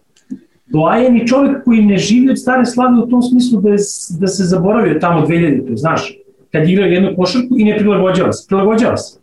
Doajen 0.65 1.17
i 1.17 1.27
čovjek 1.27 1.63
koji 1.63 1.85
ne 1.85 1.97
živi 1.97 2.29
od 2.29 2.39
stare 2.39 2.65
slave 2.65 2.99
u 3.03 3.07
tom 3.07 3.21
smislu 3.21 3.61
da, 3.61 3.69
je, 3.69 3.77
da 4.19 4.27
se 4.27 4.43
zaboravio 4.43 4.99
tamo 4.99 5.27
2000. 5.27 5.75
Znaš, 5.75 6.17
kad 6.51 6.69
igra 6.69 6.85
jednu 6.85 7.09
košarku 7.17 7.55
i 7.57 7.63
ne 7.63 7.77
prilagođava 7.77 8.33
se. 8.33 8.45
Prilagođava 8.47 8.97
se. 8.97 9.19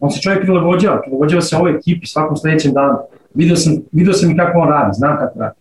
On 0.00 0.10
se 0.10 0.20
čovjek 0.20 0.42
prilagođava, 0.42 1.00
prilagođava 1.00 1.42
se 1.42 1.56
ovoj 1.56 1.70
ekipi 1.70 2.06
svakom 2.06 2.36
sledećem 2.36 2.72
danu. 2.72 2.98
Video 3.34 3.56
sam, 3.56 3.76
video 3.92 4.12
sam 4.12 4.30
i 4.30 4.36
kako 4.36 4.58
on 4.58 4.68
radi, 4.68 4.90
znam 4.94 5.16
kako 5.18 5.38
radi. 5.38 5.54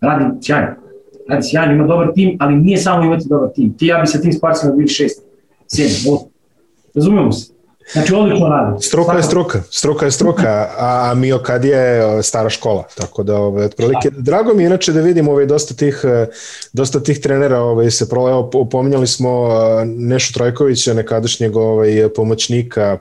Radi 0.00 0.24
sjajno. 0.42 0.68
radi 1.28 1.42
sjajno, 1.42 1.74
ima 1.74 1.86
dobar 1.86 2.12
tim, 2.14 2.36
ali 2.40 2.56
nije 2.56 2.76
samo 2.76 3.04
imati 3.04 3.28
dobar 3.28 3.48
tim. 3.54 3.74
Ti 3.76 3.86
ja 3.86 4.00
bi 4.00 4.06
sa 4.06 4.20
tim 4.20 4.32
Sparcima 4.32 4.72
bili 4.72 4.88
šest, 4.88 5.24
sedam, 5.66 6.14
osam. 6.14 6.28
Razumemo 6.94 7.32
se. 7.32 7.57
Znači, 7.92 8.14
odlično 8.14 8.48
radi. 8.48 8.82
Struka 8.82 9.16
je 9.16 9.22
struka, 9.22 9.62
struka 9.70 10.04
je 10.04 10.10
struka, 10.10 10.68
a 10.78 11.14
Mio 11.16 11.38
kad 11.38 11.64
je 11.64 12.02
stara 12.22 12.50
škola, 12.50 12.84
tako 12.94 13.22
da 13.22 13.36
ove, 13.36 13.64
otprilike, 13.64 14.10
drago 14.10 14.54
mi 14.54 14.62
je 14.62 14.66
inače 14.66 14.92
da 14.92 15.00
vidim 15.00 15.28
ovaj, 15.28 15.46
dosta, 15.46 15.74
tih, 15.74 16.04
dosta 16.72 17.00
tih 17.00 17.20
trenera, 17.20 17.60
ovaj, 17.60 17.90
se 17.90 18.08
proleo, 18.08 18.50
pominjali 18.70 19.06
smo 19.06 19.48
Nešu 19.84 20.32
Trojkovića, 20.32 20.94
nekadašnjeg 20.94 21.56
ovaj, 21.56 22.08
pomoćnika, 22.16 22.98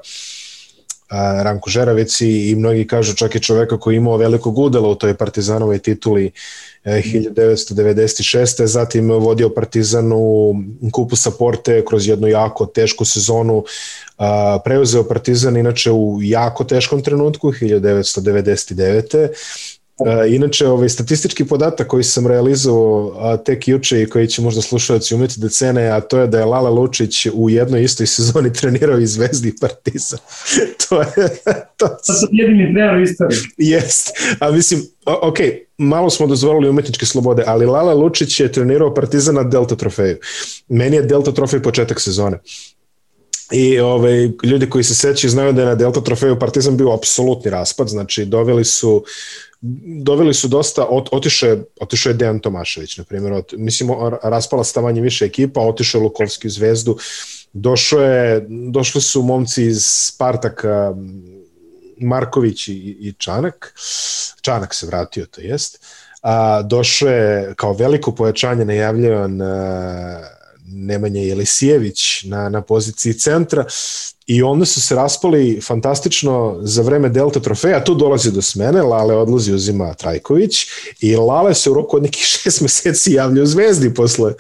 Ranko 1.44 1.70
Žeravici 1.70 2.50
i 2.50 2.56
mnogi 2.56 2.88
kažu 2.88 3.16
čak 3.16 3.36
i 3.36 3.40
čoveka 3.40 3.80
koji 3.80 3.96
je 3.96 3.98
imao 3.98 4.18
velikog 4.18 4.58
udela 4.58 4.90
u 4.90 4.96
toj 4.96 5.14
partizanovoj 5.14 5.80
tituli 5.80 6.32
1996. 6.86 8.64
E, 8.64 8.68
zatim 8.68 9.10
vodio 9.10 9.50
Partizan 9.50 10.12
u 10.14 10.56
kupu 10.92 11.16
Saporte 11.16 11.86
kroz 11.86 12.08
jednu 12.08 12.28
jako 12.28 12.66
tešku 12.66 13.06
sezonu. 13.06 13.64
Preuzeo 14.64 15.04
Partizan 15.04 15.58
inače 15.58 15.92
u 15.92 16.20
jako 16.22 16.64
teškom 16.64 17.02
trenutku 17.04 17.52
1999 17.52 19.28
Uh, 20.00 20.34
inače, 20.34 20.68
ovaj 20.68 20.90
statistički 20.90 21.46
podatak 21.46 21.88
koji 21.88 22.04
sam 22.04 22.28
realizovao 22.28 23.14
a, 23.20 23.38
tek 23.38 23.68
juče 23.68 24.02
i 24.02 24.06
koji 24.06 24.28
će 24.28 24.42
možda 24.42 24.62
slušalci 24.62 25.16
umeti 25.16 25.40
da 25.40 25.50
cene, 25.50 25.88
a 25.88 26.02
to 26.02 26.20
je 26.20 26.28
da 26.28 26.40
je 26.40 26.46
Lala 26.46 26.70
Lučić 26.70 27.28
u 27.34 27.50
jednoj 27.50 27.84
istoj 27.84 28.08
sezoni 28.08 28.54
trenirao 28.60 29.00
i 29.00 29.08
Zvezdi 29.08 29.50
i 29.50 29.56
Partizan. 29.62 30.20
to 30.90 31.02
je... 31.02 31.08
to, 31.78 31.88
to 31.88 32.14
sam 32.14 32.30
jedini 32.32 32.74
trener 32.74 32.96
u 32.96 33.02
istoriji. 33.02 33.40
Jest. 33.58 34.12
A 34.40 34.52
mislim, 34.52 34.82
ok, 35.06 35.38
malo 35.78 36.10
smo 36.10 36.28
dozvolili 36.28 36.70
umetničke 36.70 37.06
slobode, 37.06 37.44
ali 37.48 37.66
Lala 37.66 37.94
Lučić 37.94 38.40
je 38.40 38.52
trenirao 38.52 38.94
Partizan 38.94 39.36
na 39.36 39.44
Delta 39.44 39.76
trofeju. 39.76 40.18
Meni 40.68 40.96
je 40.96 41.02
Delta 41.02 41.32
trofej 41.32 41.64
početak 41.64 42.02
sezone. 42.02 42.40
I 43.52 43.80
ovaj, 43.80 44.30
ljudi 44.44 44.70
koji 44.70 44.84
se 44.84 44.96
sećaju 44.96 45.32
znaju 45.32 45.54
da 45.54 45.62
je 45.62 45.68
na 45.68 45.76
Delta 45.76 46.02
trofeju 46.02 46.40
Partizan 46.40 46.78
bio 46.78 46.94
apsolutni 46.94 47.52
raspad, 47.52 47.88
znači 47.88 48.26
doveli 48.26 48.66
su 48.66 49.04
doveli 49.62 50.34
su 50.34 50.48
dosta, 50.48 50.86
ot, 50.90 51.10
otišao 51.12 51.50
je, 51.50 51.64
otišao 51.82 52.10
je 52.10 52.14
Dejan 52.14 52.40
Tomašević, 52.40 52.98
na 52.98 53.04
primjer, 53.04 53.34
ot, 53.34 53.54
mislim, 53.58 53.90
raspala 54.24 54.64
stavanje 54.64 55.02
više 55.02 55.26
ekipa, 55.26 55.62
otišao 55.62 56.00
je 56.00 56.04
Lukovski 56.04 56.48
u 56.48 56.50
Zvezdu, 56.50 56.98
došao 57.54 58.02
je, 58.02 58.46
došli 58.50 59.02
su 59.02 59.22
momci 59.22 59.66
iz 59.66 59.84
Spartaka, 59.86 60.94
Marković 61.98 62.68
i, 62.68 62.98
i 63.00 63.14
Čanak, 63.18 63.74
Čanak 64.42 64.74
se 64.74 64.86
vratio, 64.86 65.26
to 65.26 65.42
jest, 65.42 65.86
a, 66.22 66.62
došao 66.62 67.10
je 67.10 67.54
kao 67.56 67.74
veliko 67.74 68.12
pojačanje 68.12 68.66
najavljavan 68.66 69.42
Nemanja 70.68 71.22
Jelisijević 71.22 72.24
na, 72.24 72.50
na 72.50 72.62
poziciji 72.62 73.14
centra 73.14 73.66
i 74.28 74.44
onda 74.44 74.66
su 74.66 74.82
se 74.82 74.96
raspali 74.96 75.62
fantastično 75.62 76.60
za 76.62 76.82
vreme 76.82 77.10
Delta 77.10 77.40
trofeja, 77.40 77.84
tu 77.84 77.96
dolazi 77.96 78.32
do 78.32 78.42
smene, 78.42 78.82
Lale 78.82 79.16
odlazi 79.16 79.54
uzima 79.54 79.94
Trajković 79.94 80.68
i 81.00 81.16
Lale 81.16 81.54
se 81.54 81.72
u 81.72 81.74
roku 81.74 81.98
od 81.98 82.04
nekih 82.04 82.24
šest 82.32 82.62
meseci 82.62 83.14
javlja 83.14 83.44
u 83.44 83.46
Zvezdi 83.46 83.94
posle, 83.94 84.34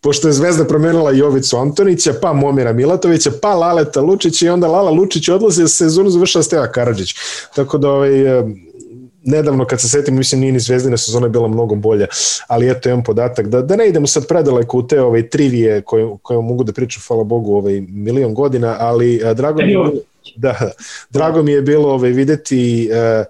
pošto 0.00 0.28
je 0.28 0.32
Zvezda 0.32 0.64
promenila 0.64 1.10
Jovicu 1.10 1.56
Antonića, 1.56 2.14
pa 2.22 2.32
Momira 2.32 2.72
Milatovića, 2.72 3.30
pa 3.42 3.54
Laleta 3.54 4.00
Lučića 4.00 4.46
i 4.46 4.48
onda 4.48 4.68
Lala 4.68 4.90
Lučić 4.90 5.28
odlazi, 5.28 5.68
sezonu 5.68 6.10
završava 6.10 6.42
Steva 6.42 6.72
Karadžić. 6.72 7.14
Tako 7.54 7.78
da 7.78 7.90
ovaj, 7.90 8.12
nedavno 9.24 9.64
kad 9.64 9.80
se 9.80 9.88
setim, 9.88 10.16
mislim 10.16 10.40
nije 10.40 10.52
ni 10.52 10.60
zvezdina 10.60 10.96
sezona 10.96 11.28
bila 11.28 11.48
mnogo 11.48 11.74
bolja, 11.74 12.06
ali 12.46 12.70
eto 12.70 12.88
imam 12.88 13.02
podatak 13.02 13.48
da, 13.48 13.62
da 13.62 13.76
ne 13.76 13.88
idemo 13.88 14.06
sad 14.06 14.26
predaleko 14.26 14.78
u 14.78 14.86
te 14.86 15.00
ovaj, 15.00 15.28
trivije 15.28 15.82
koje, 15.82 16.08
koje 16.22 16.42
mogu 16.42 16.64
da 16.64 16.72
pričam, 16.72 17.02
hvala 17.08 17.24
Bogu, 17.24 17.56
ovaj, 17.56 17.80
milion 17.80 18.34
godina, 18.34 18.76
ali 18.78 19.22
a, 19.24 19.34
drago, 19.34 19.62
mi 19.62 19.72
je, 19.72 19.78
da, 20.36 20.70
drago 21.10 21.42
mi 21.42 21.52
je 21.52 21.62
bilo 21.62 21.88
ovaj, 21.88 22.10
videti 22.10 22.90
a, 22.92 23.24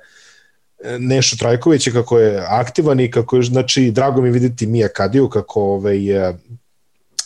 Nešu 0.98 1.38
Trajkovića 1.38 1.90
kako 1.90 2.18
je 2.18 2.44
aktivan 2.48 3.00
i 3.00 3.10
kako 3.10 3.36
je, 3.36 3.42
znači, 3.42 3.90
drago 3.90 4.22
mi 4.22 4.28
je 4.28 4.32
videti 4.32 4.66
Mija 4.66 4.88
Kadiju 4.88 5.28
kako 5.28 5.62
ovaj, 5.62 5.98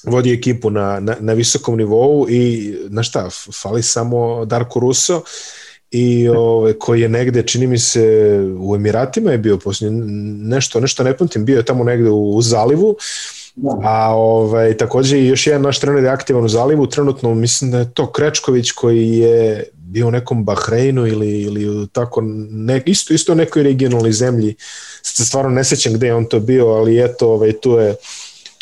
vodi 0.07 0.33
ekipu 0.33 0.70
na, 0.70 1.00
na, 1.00 1.16
na 1.20 1.33
visokom 1.33 1.77
nivou 1.77 2.27
i 2.31 2.74
na 2.88 3.03
šta, 3.03 3.29
fali 3.62 3.83
samo 3.83 4.44
Darko 4.44 4.81
Russo, 4.81 5.22
i 5.96 6.28
ove, 6.28 6.78
koji 6.78 7.00
je 7.00 7.09
negde, 7.09 7.42
čini 7.42 7.66
mi 7.66 7.78
se, 7.78 8.02
u 8.59 8.76
Emiratima 8.76 9.33
je 9.33 9.38
bio 9.38 9.59
posljednje, 9.59 9.98
nešto, 10.48 10.80
nešto 10.80 11.04
ne 11.04 11.16
pamtim, 11.16 11.44
bio 11.44 11.57
je 11.57 11.64
tamo 11.64 11.85
negde 11.85 12.11
u, 12.11 12.37
u 12.37 12.42
zalivu, 12.42 12.96
da. 13.54 13.78
a 13.83 14.14
ovaj, 14.14 14.76
takođe 14.76 15.24
još 15.24 15.46
jedan 15.46 15.62
naš 15.62 15.80
trener 15.80 16.04
je 16.04 16.11
aktivan 16.11 16.44
u 16.44 16.48
zalivu, 16.48 16.87
trenutno 16.87 17.35
mislim 17.35 17.70
da 17.70 17.78
je 17.78 17.90
to 17.94 18.12
Krečković 18.12 18.70
koji 18.70 19.09
je 19.09 19.64
bio 19.72 20.09
u 20.09 20.11
nekom 20.11 20.44
Bahreinu 20.44 21.07
ili, 21.07 21.42
ili 21.42 21.88
tako, 21.88 22.20
ne, 22.50 22.83
isto, 22.87 23.14
isto 23.14 23.33
u 23.33 23.37
nekoj 23.37 23.62
regionalnoj 23.62 24.12
zemlji, 24.12 24.54
se 25.02 25.24
stvarno 25.24 25.50
ne 25.50 25.64
sećam 25.64 25.92
gde 25.92 26.07
je 26.07 26.14
on 26.14 26.24
to 26.24 26.40
bio, 26.40 26.66
ali 26.66 27.04
eto, 27.04 27.28
ovaj, 27.30 27.52
tu 27.52 27.72
je 27.72 27.94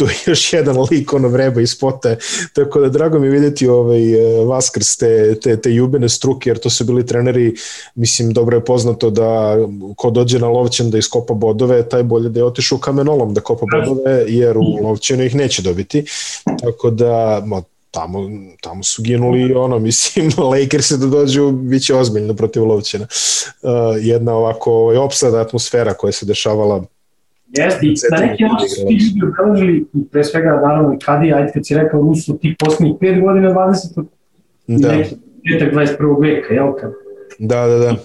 tu 0.02 0.08
je 0.08 0.14
još 0.26 0.52
jedan 0.52 0.76
lik 0.90 1.12
ono 1.12 1.28
vreba 1.28 1.60
iz 1.60 1.70
spota, 1.70 2.16
tako 2.52 2.80
da 2.80 2.88
drago 2.88 3.18
mi 3.18 3.26
je 3.26 3.30
videti 3.30 3.68
ovaj, 3.68 4.12
e, 4.12 4.44
vas 4.44 4.70
kroz 4.70 4.96
te, 4.98 5.40
te, 5.40 5.60
te 5.60 5.74
jubene 5.74 6.08
struke, 6.08 6.50
jer 6.50 6.58
to 6.58 6.70
su 6.70 6.84
bili 6.84 7.06
treneri, 7.06 7.54
mislim, 7.94 8.32
dobro 8.32 8.56
je 8.56 8.64
poznato 8.64 9.10
da 9.10 9.56
ko 9.96 10.10
dođe 10.10 10.38
na 10.38 10.48
lovćen 10.48 10.90
da 10.90 10.98
iskopa 10.98 11.34
bodove, 11.34 11.88
taj 11.88 12.02
bolje 12.02 12.28
da 12.28 12.40
je 12.40 12.44
otišao 12.44 12.78
kamenolom 12.78 13.34
da 13.34 13.40
kopa 13.40 13.66
bodove, 13.72 14.24
jer 14.28 14.58
u 14.58 14.82
lovćenu 14.82 15.24
ih 15.24 15.34
neće 15.34 15.62
dobiti, 15.62 16.04
tako 16.60 16.90
da, 16.90 17.42
ma, 17.46 17.62
tamo, 17.90 18.30
tamo 18.60 18.82
su 18.82 19.02
ginuli 19.02 19.54
ono, 19.54 19.78
mislim, 19.78 20.30
Lakers 20.52 20.90
da 20.90 21.06
dođu, 21.06 21.50
bit 21.50 21.84
će 21.84 21.94
ozbiljno 21.94 22.34
protiv 22.34 22.64
Lovćena. 22.64 23.06
Uh, 23.62 23.70
jedna 24.00 24.34
ovako 24.34 24.72
ovaj, 24.72 24.96
opsada 24.96 25.40
atmosfera 25.40 25.94
koja 25.94 26.12
se 26.12 26.26
dešavala 26.26 26.84
Jeste, 27.52 27.86
i 27.86 27.94
na 28.10 28.26
neki 28.26 28.42
način 28.42 28.68
su 28.68 28.86
ti 28.88 28.94
ljudi 28.94 29.32
obeležili, 29.40 29.86
i 29.94 30.04
pre 30.12 30.24
svega, 30.24 30.60
naravno, 30.64 30.94
i 30.94 30.98
Kadi, 30.98 31.32
ajde 31.32 31.52
kad 31.52 31.66
si 31.66 31.74
rekao, 31.74 32.00
Rusu, 32.00 32.38
ti 32.38 32.56
poslednjih 32.58 32.94
5 33.00 33.20
godina 33.20 33.50
20. 33.54 34.04
Da. 34.66 34.96
neki 34.96 35.14
petak 35.50 35.74
21. 35.74 36.20
veka, 36.22 36.54
jel 36.54 36.72
kad? 36.80 36.92
Da, 37.38 37.66
da, 37.66 37.78
da. 37.78 37.96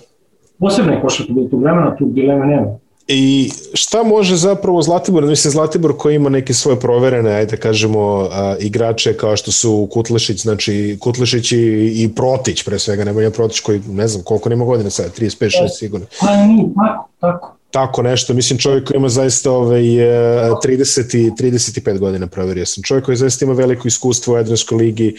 Posebno 0.59 0.93
je 0.93 1.01
košarka 1.01 1.33
bilo 1.33 1.47
tog 1.47 1.63
vremena, 1.63 1.95
tu 1.95 2.05
dilema 2.05 2.45
nema. 2.45 2.77
I 3.07 3.49
šta 3.73 4.03
može 4.03 4.35
zapravo 4.35 4.81
Zlatibor, 4.81 5.25
mislim 5.25 5.51
Zlatibor 5.51 5.93
koji 5.97 6.15
ima 6.15 6.29
neke 6.29 6.53
svoje 6.53 6.79
proverene, 6.79 7.31
ajde 7.31 7.55
da 7.55 7.61
kažemo, 7.61 8.27
a, 8.31 8.55
igrače 8.59 9.13
kao 9.13 9.37
što 9.37 9.51
su 9.51 9.87
Kutlešić, 9.91 10.41
znači 10.41 10.97
Kutlešić 10.99 11.51
i, 11.51 11.57
i 12.03 12.09
Protić 12.15 12.63
pre 12.63 12.79
svega, 12.79 13.03
Nemanja 13.03 13.31
Protić 13.31 13.59
koji 13.59 13.81
ne 13.89 14.07
znam 14.07 14.23
koliko 14.23 14.49
nema 14.49 14.65
godina 14.65 14.89
sad, 14.89 15.19
35, 15.19 15.63
6 15.63 15.79
sigurno. 15.79 16.05
Pa 16.19 16.35
nije, 16.35 16.65
tako, 16.75 17.09
tako 17.19 17.56
tako 17.77 18.01
nešto. 18.01 18.33
Mislim, 18.33 18.59
čovjek 18.59 18.87
koji 18.87 18.97
ima 18.97 19.09
zaista 19.09 19.51
ovaj, 19.51 19.81
30 19.81 21.17
i 21.17 21.31
35 21.31 21.99
godina 21.99 22.27
proverio 22.27 22.65
sam. 22.65 22.83
Čovjek 22.83 23.05
koji 23.05 23.17
zaista 23.17 23.45
ima 23.45 23.53
veliko 23.53 23.87
iskustvo 23.87 24.33
u 24.33 24.37
Edrenskoj 24.37 24.77
ligi, 24.77 25.15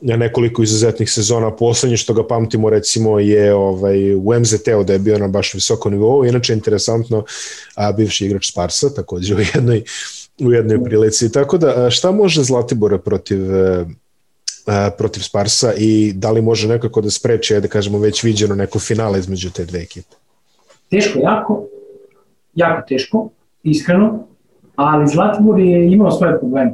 nekoliko 0.00 0.62
izuzetnih 0.62 1.10
sezona. 1.10 1.50
Poslednje 1.56 1.96
što 1.96 2.14
ga 2.14 2.26
pamtimo 2.26 2.70
recimo 2.70 3.18
je 3.18 3.54
ovaj, 3.54 4.14
u 4.14 4.32
MZT-u 4.40 4.84
da 4.84 4.92
je 4.92 4.98
bio 4.98 5.18
na 5.18 5.28
baš 5.28 5.54
visokom 5.54 5.92
nivou. 5.92 6.24
Inače, 6.24 6.52
interesantno, 6.52 7.24
a, 7.74 7.92
bivši 7.92 8.26
igrač 8.26 8.48
Sparsa, 8.50 8.94
takođe 8.94 9.34
u 9.34 9.40
jednoj, 9.54 9.82
u 10.40 10.52
jednoj 10.52 10.84
prilici. 10.84 11.32
Tako 11.32 11.58
da, 11.58 11.90
šta 11.90 12.10
može 12.10 12.42
Zlatibora 12.42 12.98
protiv 12.98 13.40
a, 14.66 14.90
protiv 14.98 15.20
Sparsa 15.20 15.74
i 15.76 16.12
da 16.14 16.30
li 16.30 16.42
može 16.42 16.68
nekako 16.68 17.00
da 17.00 17.10
spreče, 17.10 17.60
da 17.60 17.68
kažemo, 17.68 17.98
već 17.98 18.22
viđeno 18.22 18.54
neko 18.54 18.78
finale 18.78 19.18
između 19.18 19.50
te 19.50 19.64
dve 19.64 19.82
ekipe? 19.82 20.16
Teško 20.90 21.18
jako, 21.18 21.68
jako 22.54 22.82
teško, 22.88 23.28
iskreno, 23.62 24.18
ali 24.76 25.08
Zlatibor 25.08 25.60
je 25.60 25.92
imao 25.92 26.10
svoje 26.10 26.38
probleme. 26.38 26.72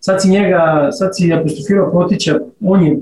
Sad 0.00 0.22
si 0.22 0.30
njega, 0.30 0.88
sad 0.92 1.10
si 1.12 1.32
apostrofirao 1.32 1.90
Protića, 1.90 2.38
on 2.60 2.86
je 2.86 3.00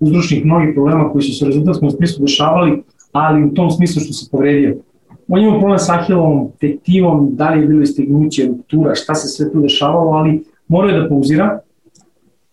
uzročnik 0.00 0.44
mnogih 0.44 0.70
problema 0.74 1.12
koji 1.12 1.22
su 1.22 1.38
se 1.38 1.46
rezultatskom 1.46 1.90
smislu 1.90 2.24
dešavali, 2.24 2.82
ali 3.12 3.44
u 3.44 3.54
tom 3.54 3.70
smislu 3.70 4.02
što 4.02 4.12
se 4.12 4.30
povredio. 4.30 4.76
On 5.28 5.40
je 5.40 5.46
imao 5.46 5.60
problem 5.60 5.78
sa 5.78 5.94
Ahilovom 5.94 6.50
tektivom, 6.60 7.28
da 7.32 7.50
li 7.50 7.60
je 7.60 7.66
bilo 7.66 7.82
istegnuće, 7.82 8.46
ruptura, 8.46 8.94
šta 8.94 9.14
se 9.14 9.28
sve 9.28 9.52
tu 9.52 9.60
dešavalo, 9.60 10.10
ali 10.10 10.44
morao 10.68 10.88
je 10.88 11.00
da 11.00 11.08
pauzira 11.08 11.58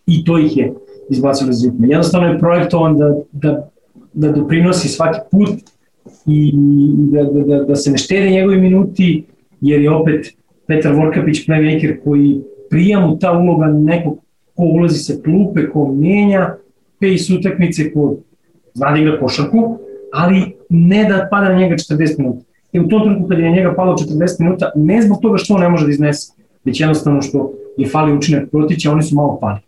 i 0.07 0.25
to 0.25 0.37
ih 0.37 0.57
je 0.57 0.73
izbacio 1.09 1.49
iz 1.49 1.65
ritma. 1.65 1.87
Jednostavno 1.87 2.27
je 2.27 2.39
projektovan 2.39 2.97
da, 2.97 3.15
da, 3.31 3.67
da 4.13 4.31
doprinosi 4.31 4.87
svaki 4.87 5.19
put 5.31 5.49
i 6.25 6.51
da, 7.11 7.23
da, 7.23 7.43
da, 7.43 7.63
da 7.63 7.75
se 7.75 7.91
ne 7.91 7.97
štede 7.97 8.29
njegovi 8.29 8.61
minuti, 8.61 9.23
jer 9.61 9.81
je 9.81 9.91
opet 9.91 10.33
Petar 10.67 10.93
Vorkapić 10.93 11.47
playmaker 11.47 12.03
koji 12.03 12.41
prija 12.69 12.99
mu 12.99 13.19
ta 13.19 13.31
uloga 13.31 13.65
nekog 13.65 14.17
ko 14.55 14.63
ulazi 14.63 14.99
sa 14.99 15.13
klupe, 15.23 15.69
ko 15.69 15.87
menja 15.93 16.55
pace 16.99 17.33
utakmice, 17.39 17.91
ko 17.93 18.15
zna 18.73 18.91
da 18.91 18.97
igra 18.97 19.19
košarku, 19.19 19.77
ali 20.13 20.41
ne 20.69 21.05
da 21.09 21.27
pada 21.31 21.49
na 21.49 21.59
njega 21.59 21.75
40 21.75 22.19
minuta. 22.19 22.45
I 22.71 22.79
u 22.79 22.87
tom 22.87 23.01
trenutku 23.01 23.27
kad 23.27 23.39
je 23.39 23.49
na 23.49 23.55
njega 23.55 23.73
palo 23.75 23.95
40 23.97 24.39
minuta, 24.39 24.71
ne 24.75 25.01
zbog 25.01 25.21
toga 25.21 25.37
što 25.37 25.53
on 25.53 25.61
ne 25.61 25.69
može 25.69 25.85
da 25.85 25.91
iznese, 25.91 26.33
već 26.65 26.79
jednostavno 26.79 27.21
što 27.21 27.53
je 27.77 27.87
fali 27.87 28.13
učinak 28.13 28.49
protića, 28.49 28.91
oni 28.91 29.03
su 29.03 29.15
malo 29.15 29.37
pali. 29.41 29.59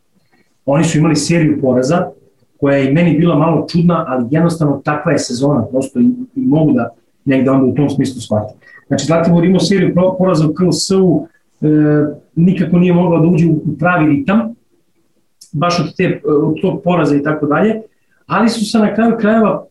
Oni 0.65 0.83
su 0.83 0.97
imali 0.97 1.15
seriju 1.15 1.61
poraza, 1.61 2.09
koja 2.63 2.77
je 2.77 2.93
meni 2.93 3.17
bila 3.17 3.35
malo 3.35 3.67
čudna, 3.71 4.05
ali 4.07 4.27
jednostavno 4.31 4.81
takva 4.85 5.11
je 5.11 5.19
sezona, 5.19 5.65
prosto 5.65 5.99
i, 5.99 6.03
i 6.35 6.39
mogu 6.41 6.71
da 6.71 6.89
negde 7.25 7.51
onda 7.51 7.65
u 7.65 7.75
tom 7.75 7.89
smislu 7.89 8.21
shvatim. 8.21 8.57
Znači, 8.87 9.05
Zlatibor 9.05 9.45
imao 9.45 9.59
seriju 9.59 9.95
poraza 10.17 10.47
u 10.47 10.53
KLS-u, 10.53 11.27
e, 11.61 11.67
nikako 12.35 12.77
nije 12.79 12.93
mogla 12.93 13.19
da 13.19 13.27
uđe 13.27 13.47
u 13.47 13.77
pravi 13.79 14.15
ritam, 14.15 14.55
baš 15.51 15.79
od, 15.79 15.95
te, 15.97 16.21
od 16.25 16.61
tog 16.61 16.81
poraza 16.83 17.15
i 17.15 17.23
tako 17.23 17.45
dalje, 17.45 17.81
ali 18.25 18.49
su 18.49 18.65
se 18.65 18.79
na 18.79 18.95
kraju 18.95 19.17
krajeva 19.19 19.65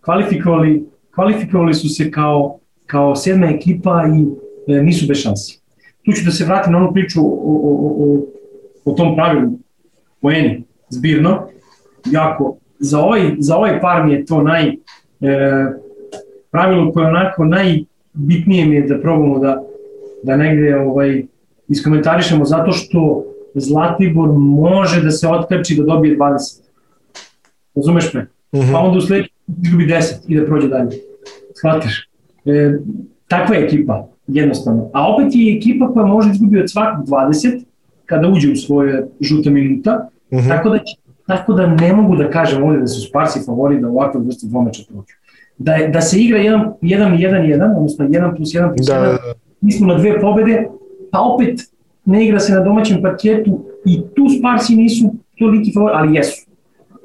kvalifikovali, 0.00 0.84
kvalifikovali 1.14 1.74
su 1.74 1.88
se 1.88 2.10
kao, 2.10 2.58
kao 2.86 3.16
sedma 3.16 3.46
ekipa 3.46 4.04
i 4.16 4.26
e, 4.72 4.82
nisu 4.82 5.06
bez 5.08 5.16
šansi. 5.16 5.60
Tu 6.04 6.12
ću 6.12 6.24
da 6.24 6.30
se 6.30 6.44
vratim 6.44 6.72
na 6.72 6.78
onu 6.78 6.92
priču 6.92 7.20
o, 7.20 7.24
o, 7.24 7.94
o, 7.98 8.26
o 8.84 8.94
tom 8.94 9.16
pravilu 9.16 9.52
poeni, 10.20 10.62
zbirno, 10.88 11.48
jako, 12.12 12.56
za 12.78 13.00
ovaj, 13.00 13.34
za 13.38 13.56
ovaj 13.56 13.80
par 13.80 14.06
mi 14.06 14.12
je 14.12 14.24
to 14.24 14.42
naj, 14.42 14.68
e, 14.68 14.76
pravilo 16.50 16.92
koje 16.92 17.06
onako 17.06 17.44
najbitnije 17.44 18.66
mi 18.66 18.74
je 18.74 18.86
da 18.86 19.00
probamo 19.00 19.38
da, 19.38 19.62
da 20.22 20.36
negde 20.36 20.76
ovaj, 20.76 21.24
iskomentarišemo 21.68 22.44
zato 22.44 22.72
što 22.72 23.24
Zlatibor 23.58 24.28
može 24.38 25.02
da 25.02 25.10
se 25.10 25.28
otkači 25.28 25.76
da 25.76 25.82
dobije 25.82 26.18
20. 26.18 26.60
Razumeš 27.74 28.14
me? 28.14 28.22
Mm 28.22 28.58
-hmm. 28.58 28.72
Pa 28.72 28.78
onda 28.78 28.98
u 28.98 29.00
sledećem 29.00 29.34
izgubi 29.62 29.86
10 29.86 30.14
i 30.28 30.40
da 30.40 30.46
prođe 30.46 30.68
dalje. 30.68 30.90
Shvatiš? 31.54 32.08
E, 32.44 32.78
takva 33.28 33.56
je 33.56 33.64
ekipa, 33.64 34.08
jednostavno. 34.26 34.90
A 34.92 35.14
opet 35.14 35.26
je 35.30 35.56
ekipa 35.56 35.92
koja 35.92 36.06
može 36.06 36.28
da 36.28 36.34
izgubi 36.34 36.60
od 36.60 36.70
svakog 36.70 37.06
20 37.06 37.64
kada 38.06 38.28
uđe 38.28 38.52
u 38.52 38.56
svoje 38.56 39.08
žuta 39.20 39.50
minuta, 39.50 40.08
mm 40.32 40.36
-hmm. 40.36 40.48
tako, 40.48 40.68
da 40.70 40.78
će, 40.78 40.96
tako 41.26 41.52
da 41.52 41.66
ne 41.66 41.92
mogu 41.92 42.16
da 42.16 42.30
kažem 42.30 42.62
ovde 42.62 42.80
da 42.80 42.86
su 42.86 43.08
Sparsi 43.08 43.40
favori 43.46 43.80
da 43.80 43.88
ovakve 43.88 44.20
vrste 44.20 44.46
dvomeča 44.46 44.82
prođu. 44.88 45.14
Da, 45.58 45.72
je, 45.72 45.88
da 45.88 46.00
se 46.00 46.20
igra 46.20 46.38
1 46.38 46.72
1 46.82 47.18
1 47.18 47.58
1, 47.58 47.76
odnosno 47.76 48.08
1 48.08 48.36
plus 48.36 48.48
1 48.48 48.76
plus 48.76 48.88
1, 48.88 48.96
da. 48.96 49.18
mi 49.60 49.72
smo 49.72 49.86
na 49.86 49.98
dve 49.98 50.20
pobede, 50.20 50.68
pa 51.10 51.20
opet 51.20 51.60
ne 52.04 52.26
igra 52.26 52.40
se 52.40 52.52
na 52.52 52.60
domaćem 52.60 53.02
parketu 53.02 53.60
i 53.84 54.00
tu 54.14 54.26
Sparsi 54.38 54.76
nisu 54.76 55.14
toliki 55.38 55.72
favori, 55.74 55.92
ali 55.94 56.14
jesu. 56.16 56.46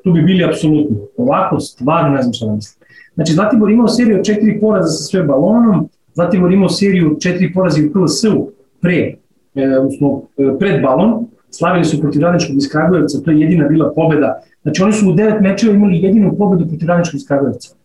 Tu 0.03 0.11
bi 0.11 0.21
bili 0.21 0.43
apsolutno. 0.43 0.97
Ovako, 1.17 1.59
stvarno 1.59 2.15
ne 2.15 2.21
znam 2.21 2.33
šta 2.33 2.45
da 2.45 2.55
mislim. 2.55 2.81
Znači, 3.15 3.33
Zlatibor 3.33 3.71
imao 3.71 3.87
seriju 3.87 4.17
od 4.17 4.25
četiri 4.25 4.59
poraza 4.59 4.87
sa 4.87 5.03
sve 5.03 5.23
balonom, 5.23 5.89
Zlatibor 6.13 6.51
imao 6.51 6.69
seriju 6.69 7.11
od 7.11 7.21
četiri 7.21 7.53
poraza 7.53 7.81
u 7.89 7.93
KLS-u 7.93 8.51
pre, 8.81 9.15
e, 9.55 9.77
odnosno 9.79 10.21
e, 10.37 10.59
pred 10.59 10.81
balon, 10.81 11.25
slavili 11.51 11.85
su 11.85 12.01
protiv 12.01 12.21
Radničkog 12.21 12.57
iz 12.57 12.69
Kragujevca, 12.69 13.21
to 13.21 13.31
je 13.31 13.39
jedina 13.39 13.67
bila 13.67 13.93
pobeda. 13.95 14.41
Znači, 14.61 14.83
oni 14.83 14.93
su 14.93 15.09
u 15.09 15.13
devet 15.13 15.41
mečeva 15.41 15.73
imali 15.73 16.01
jedinu 16.01 16.35
pobedu 16.37 16.67
protiv 16.67 16.87
Radničkog 16.87 17.15
iz 17.15 17.27
Kragujevca 17.27 17.75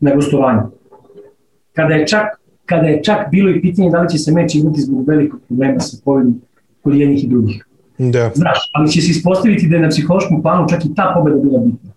na 0.00 0.14
gostovanju. 0.14 0.62
Kada 1.72 1.94
je 1.94 2.06
čak 2.06 2.42
kada 2.72 2.86
je 2.86 3.02
čak 3.02 3.30
bilo 3.30 3.50
i 3.50 3.60
pitanje 3.60 3.90
da 3.90 4.00
li 4.00 4.08
će 4.08 4.18
se 4.18 4.32
meč 4.32 4.54
imati 4.54 4.80
zbog 4.80 5.08
velikog 5.08 5.40
problema 5.48 5.80
sa 5.80 5.96
povedom 6.04 6.40
kod 6.82 6.94
jednih 6.94 7.24
i 7.24 7.28
drugih. 7.28 7.66
Da. 7.98 8.30
Znaš, 8.34 8.58
ali 8.74 8.90
će 8.90 9.00
se 9.00 9.10
ispostaviti 9.10 9.68
da 9.68 9.76
je 9.76 9.82
na 9.82 9.88
psihološkom 9.88 10.42
planu 10.42 10.68
čak 10.68 10.84
i 10.84 10.94
ta 10.94 11.12
pobeda 11.16 11.36
bila 11.36 11.58
bitna. 11.58 11.90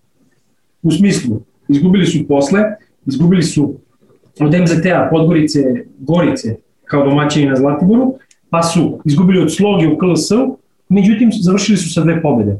U 0.82 0.90
smislu, 0.90 1.40
izgubili 1.68 2.06
su 2.06 2.28
posle, 2.28 2.60
izgubili 3.06 3.42
su 3.42 3.74
od 4.40 4.54
MZT-a, 4.54 5.08
Podgorice, 5.10 5.60
Gorice, 5.98 6.56
kao 6.84 7.04
domaćini 7.04 7.48
na 7.48 7.56
Zlatiboru, 7.56 8.14
pa 8.50 8.62
su 8.62 9.00
izgubili 9.04 9.42
od 9.42 9.54
Sloge 9.54 9.88
u 9.88 9.98
KLS-u, 9.98 10.58
međutim 10.88 11.30
završili 11.32 11.78
su 11.78 11.92
sa 11.92 12.00
dve 12.00 12.22
pobede 12.22 12.58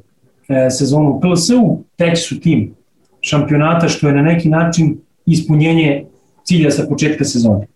e, 0.48 0.70
sezonu 0.70 1.10
u 1.10 1.20
KLS-u, 1.20 1.84
treći 1.96 2.22
su 2.22 2.40
tim 2.40 2.74
šampionata, 3.20 3.88
što 3.88 4.08
je 4.08 4.14
na 4.14 4.22
neki 4.22 4.48
način 4.48 4.98
ispunjenje 5.26 6.04
cilja 6.44 6.70
sa 6.70 6.86
početka 6.88 7.24
sezone. 7.24 7.66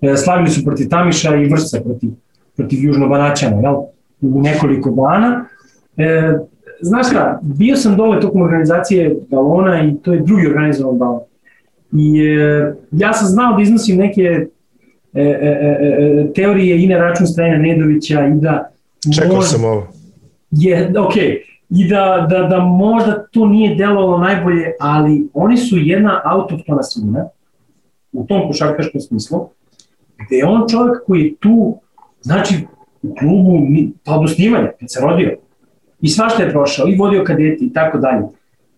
E, 0.00 0.16
slavili 0.16 0.50
su 0.50 0.64
protiv 0.64 0.88
Tamiša 0.88 1.36
i 1.36 1.48
Vršca 1.48 1.80
protiv, 1.80 2.10
protiv 2.56 2.78
Južno-Banaćana, 2.84 3.60
jel? 3.62 3.74
u 4.20 4.42
nekoliko 4.42 4.90
dana. 4.90 5.44
E, 5.96 6.38
znaš 6.80 7.06
šta, 7.06 7.40
bio 7.42 7.76
sam 7.76 7.96
dole 7.96 8.20
tokom 8.20 8.42
organizacije 8.42 9.16
balona 9.30 9.84
i 9.84 9.94
to 10.02 10.12
je 10.12 10.20
drugi 10.20 10.46
organizovan 10.46 10.98
balon. 10.98 11.20
I 11.92 12.20
e, 12.20 12.74
ja 12.92 13.12
sam 13.12 13.28
znao 13.28 13.56
da 13.56 13.62
iznosim 13.62 13.96
neke 13.96 14.22
e, 14.22 14.46
e, 15.14 15.22
e, 15.22 15.78
e 16.20 16.32
teorije 16.34 16.82
i 16.82 16.86
na 16.86 16.98
račun 16.98 17.26
Stajana 17.26 17.62
Nedovića 17.62 18.26
i 18.26 18.34
da... 18.34 18.70
Čekao 19.14 19.36
možda, 19.36 19.50
sam 19.50 19.64
ovo. 19.64 19.86
Je, 20.50 20.92
ok, 20.98 21.16
i 21.70 21.88
da, 21.88 22.26
da, 22.30 22.42
da 22.42 22.60
možda 22.60 23.26
to 23.30 23.46
nije 23.46 23.74
delovalo 23.74 24.18
najbolje, 24.18 24.72
ali 24.80 25.28
oni 25.34 25.56
su 25.56 25.76
jedna 25.78 26.20
autohtona 26.24 26.82
svina 26.82 27.28
u 28.12 28.26
tom 28.26 28.46
košarkaškom 28.46 29.00
smislu, 29.00 29.48
gde 30.26 30.36
je 30.36 30.46
on 30.46 30.68
čovjek 30.68 31.06
koji 31.06 31.20
je 31.20 31.34
tu, 31.36 31.78
znači 32.20 32.54
u 33.02 33.14
klubu, 33.14 33.66
pa 34.04 34.14
od 34.14 34.24
osnivanja, 34.24 34.72
kad 34.80 34.90
se 34.92 35.00
rodio. 35.00 35.36
I 36.00 36.08
svašta 36.08 36.42
je 36.42 36.50
prošao, 36.50 36.88
i 36.88 36.96
vodio 36.96 37.24
kadeti 37.24 37.64
i 37.64 37.72
tako 37.72 37.98
dalje. 37.98 38.22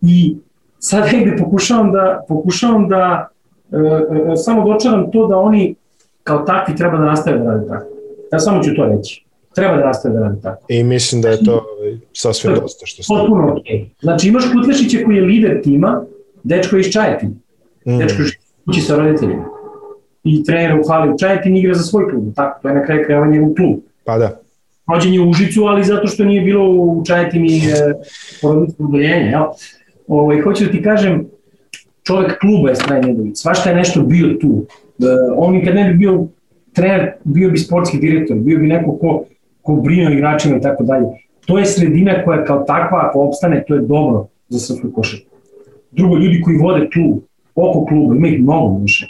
I 0.00 0.36
sad 0.78 1.04
negde 1.12 1.36
pokušavam 1.36 1.92
da, 1.92 2.24
pokušavam 2.28 2.88
da 2.88 3.28
e, 3.72 3.76
e, 3.76 4.36
samo 4.36 4.68
dočaram 4.68 5.10
to 5.10 5.26
da 5.26 5.38
oni 5.38 5.74
kao 6.22 6.38
takvi 6.38 6.76
treba 6.76 6.98
da 6.98 7.04
nastave 7.04 7.38
da 7.38 7.44
rade 7.44 7.68
tako. 7.68 7.86
Ja 8.32 8.38
samo 8.38 8.62
ću 8.62 8.74
to 8.74 8.84
reći. 8.84 9.24
Treba 9.54 9.76
da 9.76 9.86
nastave 9.86 10.14
da 10.14 10.20
rade 10.20 10.40
tako. 10.42 10.66
I 10.68 10.84
mislim 10.84 11.22
da 11.22 11.28
je 11.28 11.44
to 11.44 11.64
sasvim 12.12 12.54
dosta 12.54 12.86
što 12.86 13.02
ste. 13.02 13.14
Potpuno 13.14 13.52
ok. 13.52 13.90
Znači 14.00 14.28
imaš 14.28 14.44
Kutlešića 14.52 14.98
koji 15.04 15.16
je 15.16 15.22
lider 15.22 15.62
tima, 15.62 16.04
dečko 16.42 16.76
iz 16.76 16.86
Čajetina. 16.92 17.32
Mm. 17.86 17.98
Dečko 17.98 18.22
iz 18.22 18.28
kući 18.64 18.80
sa 18.80 18.96
roditeljima. 18.96 19.44
I 20.24 20.44
trener 20.44 20.80
u 20.80 20.88
hali 20.88 21.12
u 21.12 21.18
Čajetin 21.18 21.56
igra 21.56 21.74
za 21.74 21.82
svoj 21.82 22.10
klub. 22.10 22.34
Tako, 22.36 22.62
to 22.62 22.68
je 22.68 22.74
na 22.74 22.84
kraju 22.84 23.04
krajeva 23.06 23.26
njegov 23.26 23.54
klub. 23.54 23.78
Pa 24.04 24.18
da. 24.18 24.40
Rođen 24.92 25.14
je 25.14 25.20
u 25.20 25.30
Užicu, 25.30 25.62
ali 25.62 25.84
zato 25.84 26.06
što 26.06 26.24
nije 26.24 26.42
bilo 26.42 26.70
u 26.70 27.02
Čajetini 27.06 27.58
e, 27.58 27.92
porodičko 28.42 28.82
udaljenje. 28.82 29.30
Jel? 29.30 29.42
Ovo, 30.08 30.22
ovaj, 30.22 30.40
hoću 30.40 30.64
da 30.64 30.70
ti 30.70 30.82
kažem, 30.82 31.26
čovek 32.02 32.38
kluba 32.38 32.68
je 32.68 32.76
Straj 32.76 33.00
Nedović. 33.00 33.36
Svašta 33.36 33.70
je 33.70 33.76
nešto 33.76 34.02
bio 34.02 34.34
tu. 34.40 34.66
E, 34.98 35.04
on 35.36 35.64
kad 35.64 35.74
ne 35.74 35.84
bi 35.84 35.98
bio 35.98 36.26
trener, 36.72 37.12
bio 37.24 37.50
bi 37.50 37.58
sportski 37.58 37.98
direktor, 37.98 38.36
bio 38.36 38.58
bi 38.58 38.66
neko 38.66 38.98
ko, 38.98 39.24
ko 39.62 39.74
brine 39.74 40.08
o 40.08 40.12
igračima 40.12 40.56
i 40.56 40.60
tako 40.60 40.84
dalje. 40.84 41.06
To 41.46 41.58
je 41.58 41.66
sredina 41.66 42.24
koja 42.24 42.44
kao 42.44 42.64
takva, 42.66 43.06
ako 43.08 43.20
opstane, 43.20 43.64
to 43.68 43.74
je 43.74 43.80
dobro 43.80 44.26
za 44.48 44.58
srpsku 44.58 44.92
košarku. 44.94 45.26
Drugo, 45.90 46.16
ljudi 46.16 46.40
koji 46.40 46.56
vode 46.56 46.88
klub, 46.92 47.18
oko 47.54 47.86
kluba, 47.86 48.14
ima 48.14 48.28
ih 48.28 48.42
mnogo 48.42 48.78
više. 48.82 49.06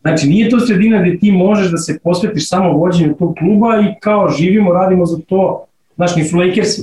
Znači, 0.00 0.28
nije 0.28 0.50
to 0.50 0.60
sredina 0.60 1.02
gde 1.02 1.18
ti 1.18 1.32
možeš 1.32 1.70
da 1.70 1.78
se 1.78 1.98
posvetiš 2.04 2.48
samo 2.48 2.72
vođenju 2.72 3.14
tog 3.14 3.34
kluba 3.38 3.80
i 3.80 4.00
kao 4.00 4.28
živimo, 4.28 4.72
radimo 4.72 5.06
za 5.06 5.18
to, 5.28 5.64
znaš, 5.96 6.16
nisu 6.16 6.38
Lakersi. 6.38 6.82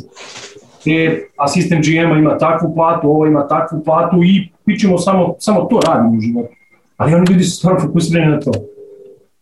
E, 0.85 1.19
asistent 1.37 1.85
GM-a 1.85 2.17
ima 2.17 2.37
takvu 2.37 2.75
platu, 2.75 3.07
ovo 3.07 3.25
ima 3.25 3.47
takvu 3.47 3.83
platu 3.83 4.23
i 4.23 4.49
pićemo 4.65 4.97
samo, 4.97 5.35
samo 5.39 5.61
to 5.61 5.79
radimo 5.87 6.17
u 6.17 6.21
životu. 6.21 6.49
Ali 6.97 7.13
oni 7.13 7.25
ljudi 7.29 7.43
su 7.43 7.57
stvarno 7.57 7.79
fokusirani 7.79 8.31
na 8.31 8.39
to. 8.39 8.51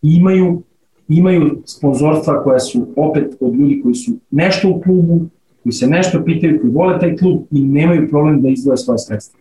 I 0.01 0.15
imaju, 0.15 0.61
imaju 1.07 1.61
sponzorstva 1.65 2.43
koja 2.43 2.59
su 2.59 2.87
opet 2.95 3.35
od 3.39 3.55
ljudi 3.55 3.81
koji 3.83 3.95
su 3.95 4.11
nešto 4.31 4.69
u 4.69 4.81
klubu, 4.81 5.19
koji 5.63 5.73
se 5.73 5.87
nešto 5.87 6.23
pitaju, 6.23 6.61
koji 6.61 6.73
vole 6.73 6.99
taj 6.99 7.17
klub 7.17 7.41
i 7.51 7.59
nemaju 7.59 8.09
problem 8.09 8.41
da 8.41 8.49
izdvoje 8.49 8.77
svoje 8.77 8.97
sredstva. 8.97 9.39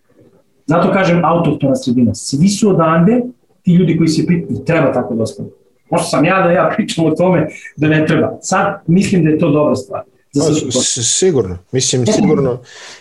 Zato 0.66 0.92
kažem 0.92 1.24
autohtona 1.24 1.76
sredina. 1.76 2.14
Svi 2.14 2.48
su 2.48 2.70
odande, 2.70 3.22
ti 3.62 3.74
ljudi 3.74 3.96
koji 3.96 4.08
se 4.08 4.26
pitaju, 4.26 4.64
treba 4.64 4.92
tako 4.92 5.14
da 5.14 5.22
ostane. 5.22 5.48
Možda 5.90 6.06
sam 6.06 6.24
ja 6.24 6.42
da 6.42 6.50
ja 6.50 6.72
pričam 6.76 7.04
o 7.04 7.10
tome 7.10 7.48
da 7.76 7.88
ne 7.88 8.06
treba. 8.06 8.38
Sad 8.40 8.82
mislim 8.86 9.24
da 9.24 9.30
je 9.30 9.38
to 9.38 9.50
dobra 9.50 9.76
stvar. 9.76 10.02
Pa, 10.38 10.80
sigurno, 11.02 11.58
mislim 11.72 12.06
sigurno, 12.06 12.58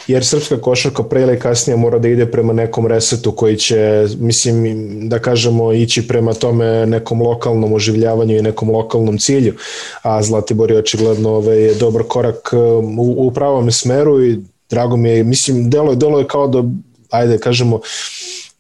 jer 0.08 0.26
srpska 0.26 0.62
košarka 0.62 1.04
pre 1.04 1.22
ili 1.22 1.40
kasnije 1.40 1.78
mora 1.78 2.00
da 2.00 2.08
ide 2.08 2.32
prema 2.32 2.54
nekom 2.54 2.88
resetu 2.88 3.32
koji 3.32 3.58
će, 3.58 4.08
mislim, 4.20 4.64
da 5.10 5.20
kažemo, 5.20 5.74
ići 5.74 6.08
prema 6.08 6.34
tome 6.34 6.86
nekom 6.86 7.22
lokalnom 7.22 7.74
oživljavanju 7.74 8.38
i 8.38 8.42
nekom 8.42 8.70
lokalnom 8.70 9.18
cilju, 9.18 9.54
a 10.02 10.24
Zlatibor 10.24 10.72
je 10.72 10.78
očigledno 10.78 11.30
ovaj, 11.30 11.74
dobar 11.80 12.04
korak 12.08 12.50
um, 12.54 13.00
u, 13.00 13.28
u 13.28 13.32
pravom 13.32 13.72
smeru 13.72 14.26
i 14.26 14.40
drago 14.70 14.98
mi 14.98 15.10
je, 15.10 15.24
mislim, 15.24 15.70
delo 15.70 15.92
je, 15.92 15.96
delo 15.96 16.20
je 16.20 16.28
kao 16.28 16.48
da, 16.48 16.64
ajde, 17.10 17.38
kažemo, 17.38 17.80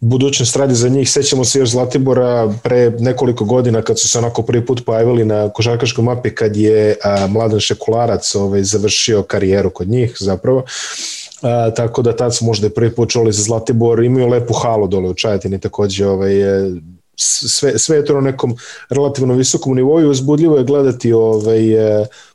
budućnost 0.03 0.55
radi 0.55 0.75
za 0.75 0.89
njih. 0.89 1.09
Sećamo 1.09 1.45
se 1.45 1.59
još 1.59 1.69
Zlatibora 1.69 2.53
pre 2.63 2.89
nekoliko 2.99 3.45
godina 3.45 3.81
kad 3.81 3.99
su 3.99 4.09
se 4.09 4.17
onako 4.17 4.41
prvi 4.41 4.65
put 4.65 4.85
pojavili 4.85 5.25
na 5.25 5.49
košarkaškoj 5.49 6.03
mapi 6.03 6.35
kad 6.35 6.55
je 6.55 6.95
a, 7.03 7.27
Mladen 7.27 7.59
Šekularac 7.59 8.35
ovaj, 8.35 8.63
završio 8.63 9.23
karijeru 9.23 9.69
kod 9.69 9.87
njih 9.87 10.15
zapravo. 10.19 10.63
A, 11.41 11.71
tako 11.75 12.01
da 12.01 12.15
tad 12.15 12.35
smo 12.35 12.47
možda 12.47 12.69
prvi 12.69 12.95
put 12.95 13.09
čuli 13.09 13.33
za 13.33 13.43
Zlatibor, 13.43 14.03
imaju 14.03 14.27
lepu 14.27 14.53
halu 14.53 14.87
dole 14.87 15.09
u 15.09 15.13
Čajetini 15.13 15.59
takođe 15.59 16.07
ovaj, 16.07 16.33
sve, 17.15 17.79
sve 17.79 17.97
je 17.97 18.05
to 18.05 18.13
na 18.13 18.21
nekom 18.21 18.55
relativno 18.89 19.33
visokom 19.33 19.75
nivou 19.75 20.01
i 20.01 20.09
uzbudljivo 20.09 20.57
je 20.57 20.63
gledati 20.63 21.13
ovaj, 21.13 21.61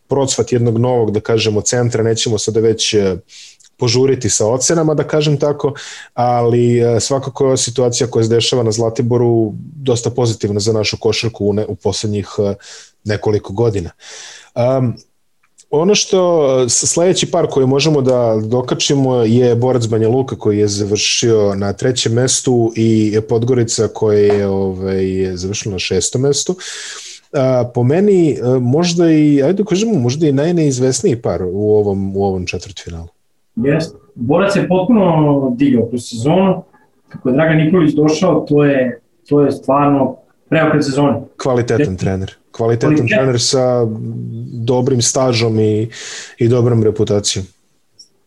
procvat 0.06 0.52
jednog 0.52 0.78
novog, 0.78 1.10
da 1.10 1.20
kažemo, 1.20 1.60
centra, 1.60 2.02
nećemo 2.02 2.38
sada 2.38 2.60
već 2.60 2.94
požuriti 3.78 4.30
sa 4.30 4.46
ocenama, 4.46 4.94
da 4.94 5.04
kažem 5.04 5.36
tako, 5.36 5.74
ali 6.14 6.82
svakako 7.00 7.50
je 7.50 7.56
situacija 7.56 8.06
koja 8.06 8.24
se 8.24 8.30
dešava 8.30 8.62
na 8.62 8.72
Zlatiboru 8.72 9.52
dosta 9.76 10.10
pozitivna 10.10 10.60
za 10.60 10.72
našu 10.72 10.96
košarku 11.00 11.46
u, 11.46 11.52
ne, 11.52 11.66
u 11.66 11.74
poslednjih 11.74 12.28
nekoliko 13.04 13.52
godina. 13.52 13.90
Um, 14.54 14.96
Ono 15.70 15.94
što 15.94 16.68
sledeći 16.68 17.30
par 17.30 17.46
koji 17.50 17.66
možemo 17.66 18.00
da 18.02 18.40
dokačimo 18.44 19.16
je 19.16 19.54
borac 19.54 19.86
Banja 19.86 20.08
Luka 20.08 20.36
koji 20.36 20.58
je 20.58 20.68
završio 20.68 21.54
na 21.54 21.72
trećem 21.72 22.12
mestu 22.12 22.72
i 22.76 23.18
Podgorica 23.28 23.88
koja 23.88 24.18
je 24.18 24.46
ovaj, 24.46 25.04
završila 25.34 25.72
na 25.72 25.78
šestom 25.78 26.22
mestu. 26.22 26.56
A, 27.32 27.70
po 27.74 27.82
meni 27.82 28.38
možda 28.60 29.10
i, 29.10 29.42
ajde 29.42 29.62
da 29.62 29.68
kažemo, 29.68 29.98
možda 29.98 30.28
i 30.28 30.32
najneizvesniji 30.32 31.22
par 31.22 31.42
u 31.42 31.76
ovom, 31.76 32.16
u 32.16 32.24
ovom 32.24 32.46
četvrtfinalu. 32.46 33.08
Jeste. 33.64 33.98
Borac 34.14 34.56
je 34.56 34.68
potpuno 34.68 35.54
digao 35.56 35.86
kroz 35.88 36.08
sezonu. 36.08 36.62
Kako 37.08 37.28
je 37.28 37.32
Dragan 37.32 37.56
Nikolić 37.56 37.94
došao, 37.94 38.46
to 38.48 38.64
je, 38.64 39.00
to 39.28 39.40
je 39.40 39.52
stvarno 39.52 40.16
preokret 40.48 40.84
sezone. 40.84 41.20
Kvalitetan 41.42 41.96
trener. 41.96 42.34
Kvalitetan 42.50 42.96
Kvalitet. 42.96 43.16
trener 43.16 43.40
sa 43.40 43.86
dobrim 44.52 45.02
stažom 45.02 45.60
i, 45.60 45.88
i 46.38 46.48
dobrom 46.48 46.82
reputacijom. 46.82 47.44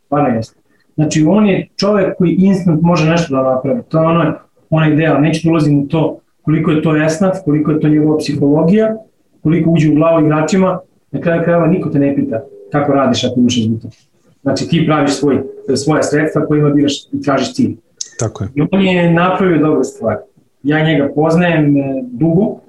Stvarno 0.06 0.36
jeste. 0.36 0.60
Znači, 0.96 1.26
on 1.30 1.48
je 1.48 1.68
čovek 1.76 2.18
koji 2.18 2.32
instant 2.32 2.82
može 2.82 3.10
nešto 3.10 3.36
da 3.36 3.44
napravi. 3.44 3.82
To 3.90 4.02
je 4.02 4.08
ono, 4.08 4.34
ona 4.70 4.94
ideja, 4.94 5.18
neću 5.18 5.48
da 5.48 5.52
ulazim 5.52 5.80
u 5.80 5.88
to 5.88 6.22
koliko 6.42 6.72
je 6.72 6.82
to 6.82 6.96
esnat, 6.96 7.38
koliko 7.46 7.72
je 7.72 7.80
to 7.80 7.90
njegova 7.90 8.18
psihologija, 8.18 8.96
koliko 9.44 9.70
uđe 9.70 9.92
u 9.92 9.96
glavu 9.96 10.26
igračima, 10.26 10.80
na 11.12 11.22
kraju 11.22 11.44
krajeva 11.44 11.68
niko 11.68 11.90
te 11.90 12.00
ne 12.00 12.16
pita 12.16 12.42
kako 12.72 12.92
radiš 12.92 13.24
ako 13.24 13.40
imaš 13.40 13.56
rezultat. 13.56 14.11
Znači 14.42 14.68
ti 14.68 14.86
praviš 14.86 15.12
svoj, 15.12 15.44
svoje 15.76 16.04
sredstva 16.04 16.46
kojima 16.46 16.70
biraš 16.70 16.94
i 17.12 17.22
tražiš 17.22 17.54
cilj. 17.54 17.76
Tako 18.20 18.44
je. 18.44 18.50
I 18.56 18.62
on 18.72 18.82
je 18.82 19.12
napravio 19.12 19.58
dobre 19.58 19.84
stvari. 19.84 20.20
Ja 20.64 20.86
njega 20.86 21.12
poznajem 21.16 21.78
e, 21.78 22.04
dugo, 22.12 22.60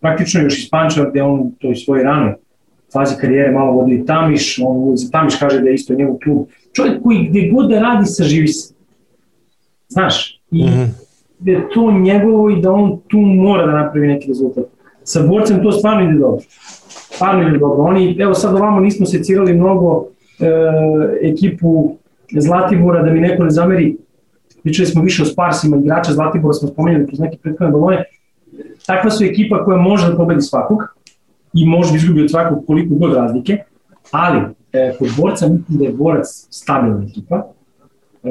praktično 0.00 0.42
još 0.42 0.58
iz 0.58 0.70
Pančeva 0.70 1.10
gde 1.10 1.22
on 1.22 1.52
to 1.60 1.70
i 1.70 1.76
svoj 1.76 2.02
ranoj 2.02 2.34
fazi 2.94 3.14
karijere 3.20 3.52
malo 3.52 3.72
vodi 3.72 4.04
Tamiš, 4.06 4.58
on 4.64 4.96
za 4.96 5.10
Tamiš 5.10 5.36
kaže 5.36 5.60
da 5.60 5.68
je 5.68 5.74
isto 5.74 5.94
njegov 5.94 6.16
klub. 6.24 6.46
Čovjek 6.72 7.02
koji 7.02 7.28
gde 7.30 7.50
god 7.52 7.70
da 7.70 7.80
radi 7.80 8.06
sa 8.06 8.24
živi 8.24 8.48
se. 8.48 8.74
Znaš, 9.88 10.40
i 10.50 10.64
mm 10.64 10.68
-hmm. 10.68 10.86
da 11.38 11.52
je 11.52 11.68
to 11.74 11.92
njegovo 11.92 12.50
i 12.50 12.60
da 12.60 12.72
on 12.72 13.00
tu 13.08 13.18
mora 13.18 13.66
da 13.66 13.72
napravi 13.72 14.06
neki 14.06 14.28
rezultat. 14.28 14.64
Sa 15.04 15.22
borcem 15.22 15.62
to 15.62 15.72
stvarno 15.72 16.10
ide 16.10 16.18
dobro. 16.18 16.44
Stvarno 16.88 17.48
ide 17.48 17.58
dobro. 17.58 17.84
Oni, 17.84 18.16
evo 18.20 18.34
sad 18.34 18.54
ovamo 18.54 18.80
nismo 18.80 19.06
secirali 19.06 19.52
mnogo 19.52 20.06
ekipu 21.22 21.96
Zlatibora 22.38 23.02
da 23.02 23.12
mi 23.12 23.20
neko 23.20 23.44
ne 23.44 23.50
zameri. 23.50 23.96
Pričali 24.62 24.86
smo 24.86 25.02
više 25.02 25.22
o 25.22 25.26
sparsima 25.26 25.76
igrača 25.76 26.12
Zlatibora, 26.12 26.52
smo 26.52 26.68
spomenuli 26.68 27.06
kroz 27.06 27.18
neke 27.20 27.36
prethodne 27.42 27.72
balone 27.72 28.04
takva 28.86 29.10
su 29.10 29.24
ekipa 29.24 29.64
koja 29.64 29.78
može 29.78 30.10
da 30.10 30.16
pobedi 30.16 30.42
svakog 30.42 30.78
i 31.52 31.66
može 31.66 31.90
da 31.90 31.96
izgubi 31.96 32.22
od 32.22 32.30
svakog 32.30 32.66
koliko 32.66 32.94
god 32.94 33.14
razlike, 33.14 33.58
ali 34.10 34.40
e, 34.72 34.94
kod 34.98 35.08
borca 35.18 35.48
mislim 35.48 35.78
da 35.78 35.84
je 35.84 35.92
borac 35.92 36.26
stabilna 36.50 37.04
ekipa 37.10 37.46
e, 38.22 38.28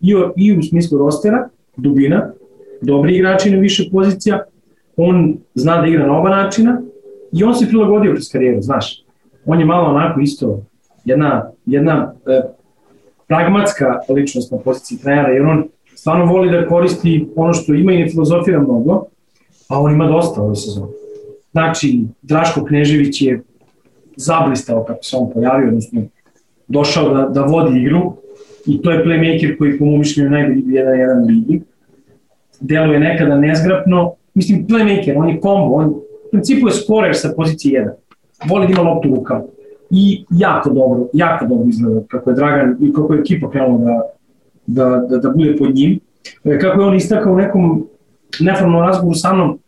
i, 0.00 0.14
i 0.36 0.58
u 0.58 0.62
smislu 0.62 0.98
rostera, 0.98 1.48
dubina, 1.76 2.32
dobri 2.80 3.16
igrači 3.16 3.50
na 3.50 3.58
više 3.58 3.88
pozicija, 3.92 4.44
on 4.96 5.36
zna 5.54 5.80
da 5.80 5.86
igra 5.86 6.06
na 6.06 6.18
oba 6.18 6.30
načina 6.30 6.82
i 7.32 7.44
on 7.44 7.54
se 7.54 7.68
prilagodio 7.68 8.12
kroz 8.12 8.28
karijeru, 8.32 8.62
znaš. 8.62 9.04
On 9.46 9.60
je 9.60 9.66
malo 9.66 9.90
onako 9.90 10.20
isto 10.20 10.62
jedna, 11.08 11.50
jedna 11.66 12.14
e, 12.26 12.42
pragmatska 13.26 14.00
ličnost 14.08 14.52
na 14.52 14.58
poziciji 14.58 14.98
trenera, 14.98 15.28
jer 15.28 15.46
on 15.46 15.64
stvarno 15.94 16.24
voli 16.24 16.50
da 16.50 16.66
koristi 16.66 17.28
ono 17.36 17.52
što 17.52 17.74
ima 17.74 17.92
i 17.92 17.98
ne 17.98 18.08
filozofira 18.08 18.60
mnogo, 18.60 19.04
a 19.68 19.80
on 19.80 19.92
ima 19.92 20.06
dosta 20.06 20.42
ove 20.42 20.54
sezone. 20.54 20.92
Znači, 21.52 22.04
Draško 22.22 22.64
Knežević 22.64 23.22
je 23.22 23.42
zablistao 24.16 24.84
kako 24.84 25.02
se 25.02 25.16
on 25.16 25.30
pojavio, 25.32 25.68
odnosno 25.68 26.02
došao 26.68 27.14
da, 27.14 27.28
da 27.28 27.42
vodi 27.42 27.80
igru 27.80 28.12
i 28.66 28.82
to 28.82 28.90
je 28.90 29.04
playmaker 29.04 29.58
koji 29.58 29.78
po 29.78 29.84
mom 29.84 29.98
mišljenju 29.98 30.30
najbolji 30.30 30.62
jedan 30.66 30.98
jedan 30.98 31.24
ligi. 31.24 31.62
Delo 32.60 32.92
je 32.92 33.00
nekada 33.00 33.38
nezgrapno, 33.38 34.14
mislim 34.34 34.66
playmaker, 34.66 35.14
on 35.16 35.28
je 35.28 35.40
kombo, 35.40 35.74
on 35.74 35.86
u 35.88 36.30
principu 36.30 36.68
je 36.68 36.72
skorer 36.72 37.16
sa 37.16 37.32
pozicije 37.36 37.94
1. 38.42 38.50
Voli 38.50 38.66
da 38.66 38.72
ima 38.72 38.90
loptu 38.90 39.12
u 39.12 39.14
rukama. 39.14 39.42
I 39.90 40.24
jako 40.30 40.70
dobro, 40.70 41.08
jako 41.12 41.46
dobro 41.46 41.68
izgleda 41.68 42.00
kako 42.08 42.30
je 42.30 42.36
Dragan 42.36 42.76
i 42.80 42.92
kako 42.92 43.14
je 43.14 43.20
ekipa 43.20 43.50
krenula 43.50 44.02
da, 44.66 44.84
da, 44.84 45.06
da, 45.08 45.18
da 45.18 45.30
bude 45.30 45.56
pod 45.56 45.74
njim. 45.74 46.00
E, 46.44 46.58
kako 46.58 46.80
je 46.80 46.86
on 46.86 46.96
istakao 46.96 47.32
u 47.32 47.36
nekom 47.36 47.86
neformalnom 48.40 48.86
razgovoru 48.86 49.14
sa 49.14 49.32
mnom, 49.32 49.58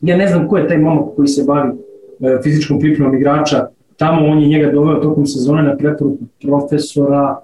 ja 0.00 0.16
ne 0.16 0.26
znam 0.26 0.48
ko 0.48 0.58
je 0.58 0.68
taj 0.68 0.78
momak 0.78 1.04
koji 1.16 1.28
se 1.28 1.44
bavi 1.44 1.70
e, 2.20 2.38
fizičkom 2.42 2.80
pripremom 2.80 3.14
igrača, 3.14 3.68
tamo 3.96 4.26
on 4.26 4.38
je 4.38 4.48
njega 4.48 4.72
doveo 4.72 5.00
tokom 5.00 5.26
sezone 5.26 5.62
na 5.62 5.76
preporuku 5.76 6.24
profesora 6.42 7.38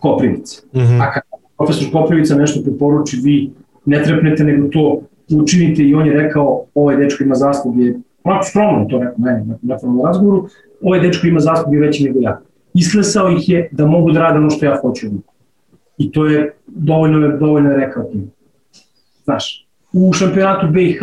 Koprivice. 0.00 0.62
Mm 0.72 0.78
-hmm. 0.78 1.02
A 1.02 1.12
kad 1.12 1.22
profesor 1.56 1.92
Koprivica 1.92 2.34
nešto 2.34 2.62
preporuči, 2.62 3.20
vi 3.22 3.50
ne 3.84 4.02
trepnete, 4.02 4.44
nego 4.44 4.68
to 4.68 5.00
učinite 5.42 5.82
i 5.82 5.94
on 5.94 6.06
je 6.06 6.12
rekao, 6.12 6.64
ovaj 6.74 6.96
dečko 6.96 7.24
ima 7.24 7.34
zasluge, 7.34 7.92
onako 8.24 8.44
skromno 8.44 8.86
to 8.90 8.98
rekao 8.98 9.14
meni 9.18 9.46
na 9.46 9.58
neformalnom 9.62 10.06
razgovoru, 10.06 10.48
ovaj 10.82 11.00
dečko 11.00 11.26
ima 11.26 11.40
zasluge 11.40 11.78
veće 11.78 12.04
nego 12.04 12.20
ja. 12.20 12.40
Isklesao 12.74 13.30
ih 13.30 13.48
je 13.48 13.68
da 13.72 13.86
mogu 13.86 14.12
da 14.12 14.20
rade 14.20 14.38
ono 14.38 14.50
što 14.50 14.66
ja 14.66 14.78
hoću. 14.80 15.06
I 15.98 16.12
to 16.12 16.26
je 16.26 16.54
dovoljno, 16.66 17.36
dovoljno 17.36 17.70
rekao 17.70 18.02
tim. 18.02 18.30
Znaš, 19.24 19.66
u 19.92 20.12
šampionatu 20.12 20.66
BiH 20.66 20.98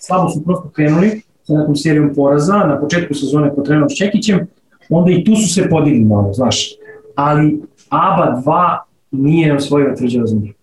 slabo 0.00 0.28
su 0.28 0.44
prosto 0.44 0.68
krenuli 0.68 1.22
sa 1.42 1.54
nekom 1.54 1.76
serijom 1.76 2.12
poraza, 2.14 2.56
na 2.56 2.80
početku 2.80 3.14
sezone 3.14 3.54
po 3.54 3.62
trenom 3.62 3.90
s 3.90 3.96
Čekićem, 3.96 4.46
onda 4.90 5.12
i 5.12 5.24
tu 5.24 5.36
su 5.36 5.54
se 5.54 5.68
podigli 5.68 6.04
malo, 6.04 6.32
znaš. 6.32 6.70
Ali 7.14 7.62
ABA 7.88 8.42
2 8.46 8.78
nije 9.10 9.56
osvojio 9.56 9.94
tvrđava 9.96 10.26
za 10.26 10.36
njih. 10.36 10.54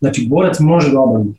Znači, 0.00 0.26
borac 0.30 0.60
može 0.60 0.92
da 0.92 1.00
obavi. 1.00 1.34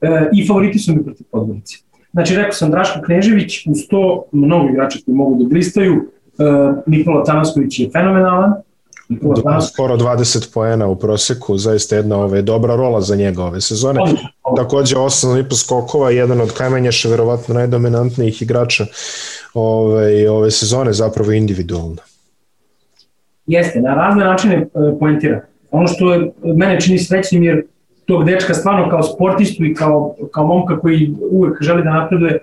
E, 0.00 0.30
I 0.32 0.46
favoriti 0.46 0.78
su 0.78 0.94
mi 0.94 1.04
protiv 1.04 1.26
Podgorice. 1.30 1.78
Znači, 2.12 2.36
rekao 2.36 2.52
sam 2.52 2.70
Draško 2.70 3.00
Knežević, 3.04 3.66
uz 3.66 3.78
to 3.90 4.24
mnogo 4.32 4.68
igrača 4.68 4.98
koji 5.04 5.14
mogu 5.14 5.42
da 5.42 5.48
blistaju, 5.48 5.94
e, 6.38 6.44
Nikola 6.86 7.24
Tanasković 7.24 7.80
je 7.80 7.90
fenomenalan, 7.92 8.52
skoro 9.72 9.96
20 9.96 10.54
poena 10.54 10.86
u 10.86 10.96
proseku, 10.96 11.56
zaista 11.56 11.96
jedna 11.96 12.16
ove, 12.16 12.42
dobra 12.42 12.76
rola 12.76 13.00
za 13.00 13.16
njega 13.16 13.44
ove 13.44 13.60
sezone. 13.60 14.00
Takođe 14.56 14.96
8,5 14.96 15.60
skokova, 15.60 16.10
jedan 16.10 16.40
od 16.40 16.52
Kajmenješa, 16.52 17.08
verovatno 17.08 17.54
najdominantnijih 17.54 18.42
igrača 18.42 18.86
ove, 19.54 20.30
ove 20.30 20.50
sezone, 20.50 20.92
zapravo 20.92 21.32
individualno. 21.32 21.96
Jeste, 23.46 23.80
na 23.80 23.94
razne 23.94 24.24
načine 24.24 24.54
e, 24.54 24.66
poentira. 25.00 25.44
Ono 25.70 25.86
što 25.88 26.12
je, 26.12 26.30
mene 26.42 26.80
čini 26.80 26.98
srećnim 26.98 27.42
jer 27.42 27.66
tog 28.08 28.24
dečka 28.24 28.54
stvarno 28.54 28.90
kao 28.90 29.02
sportistu 29.02 29.64
i 29.64 29.74
kao, 29.74 30.14
kao 30.32 30.46
momka 30.46 30.80
koji 30.80 31.14
uvek 31.30 31.62
želi 31.62 31.82
da 31.82 31.90
napreduje, 31.90 32.32
e, 32.32 32.40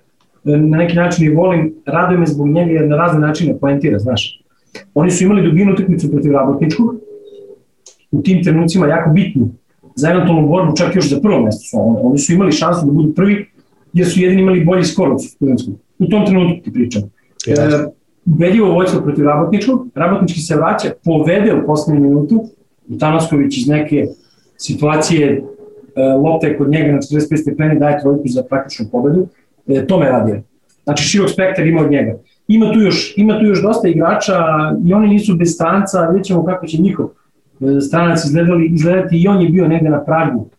na 0.57 0.78
neki 0.78 0.95
način 0.95 1.26
i 1.26 1.36
volim, 1.36 1.74
raduje 1.86 2.20
me 2.20 2.26
zbog 2.26 2.47
njega 2.47 2.72
jer 2.72 2.88
na 2.88 2.95
razne 2.95 3.20
načine 3.20 3.57
poentira, 3.59 3.99
znaš 3.99 4.41
Oni 4.93 5.11
su 5.11 5.24
imali 5.24 5.43
dubinu 5.43 5.74
utakmicu 5.74 6.11
protiv 6.11 6.32
Rabotničkog, 6.32 6.95
u 8.11 8.22
tim 8.22 8.43
trenucima 8.43 8.88
jako 8.88 9.09
bitnu 9.09 9.49
za 9.95 10.11
eventualnu 10.11 10.47
borbu, 10.47 10.76
čak 10.78 10.95
još 10.95 11.09
za 11.09 11.20
prvo 11.20 11.41
mesto 11.41 11.63
su 11.63 11.78
oni. 11.80 11.97
Oni 12.03 12.18
su 12.18 12.34
imali 12.34 12.51
šansu 12.51 12.86
da 12.86 12.91
budu 12.91 13.13
prvi, 13.13 13.49
jer 13.93 14.07
su 14.07 14.22
jedini 14.22 14.41
imali 14.41 14.66
bolji 14.66 14.84
skor 14.84 15.09
od 15.11 15.24
studentskog. 15.24 15.76
U 15.99 16.05
tom 16.05 16.26
trenutku 16.26 16.63
ti 16.63 16.74
pričam. 16.74 17.01
Yes. 17.47 17.84
E, 17.84 17.88
ubedljivo 18.26 18.72
vojstvo 18.72 19.01
protiv 19.01 19.26
Rabotničkog, 19.26 19.88
Rabotnički 19.95 20.39
se 20.39 20.55
vraća, 20.55 20.89
povede 21.05 21.53
u 21.53 21.66
poslednju 21.66 22.01
minutu, 22.01 22.43
Tanasković 22.99 23.57
iz 23.57 23.68
neke 23.68 24.05
situacije 24.57 25.43
e, 25.96 26.04
lopte 26.04 26.58
kod 26.58 26.70
njega 26.70 26.91
na 26.91 26.98
45 26.98 27.41
stepeni 27.41 27.80
daje 27.80 28.00
trojku 28.02 28.28
za 28.28 28.43
praktičnu 28.43 28.86
pobedu, 28.91 29.28
e, 29.68 29.88
to 29.88 30.00
me 30.00 30.06
radije. 30.06 30.43
Znači 30.84 31.04
širok 31.04 31.30
spektar 31.30 31.68
ima 31.68 31.82
od 31.82 31.91
njega. 31.91 32.18
Ima 32.48 32.72
tu 32.74 32.80
još, 32.80 33.14
ima 33.18 33.39
tu 33.39 33.46
još 33.46 33.62
dosta 33.62 33.88
igrača 33.88 34.34
i 34.86 34.93
oni 34.93 35.08
nisu 35.08 35.36
bez 35.36 35.54
stranca, 35.54 36.08
vidjet 36.08 36.26
ćemo 36.26 36.46
kako 36.46 36.68
će 36.68 36.82
njihov 36.82 37.06
e, 37.06 37.82
stranac 37.82 38.26
izgledali, 38.26 38.68
izgledati 38.68 39.22
i 39.22 39.28
on 39.28 39.41
je 39.41 39.50
bio 39.50 39.68
negde 39.68 39.89
na 39.89 40.06
pragu 40.06 40.50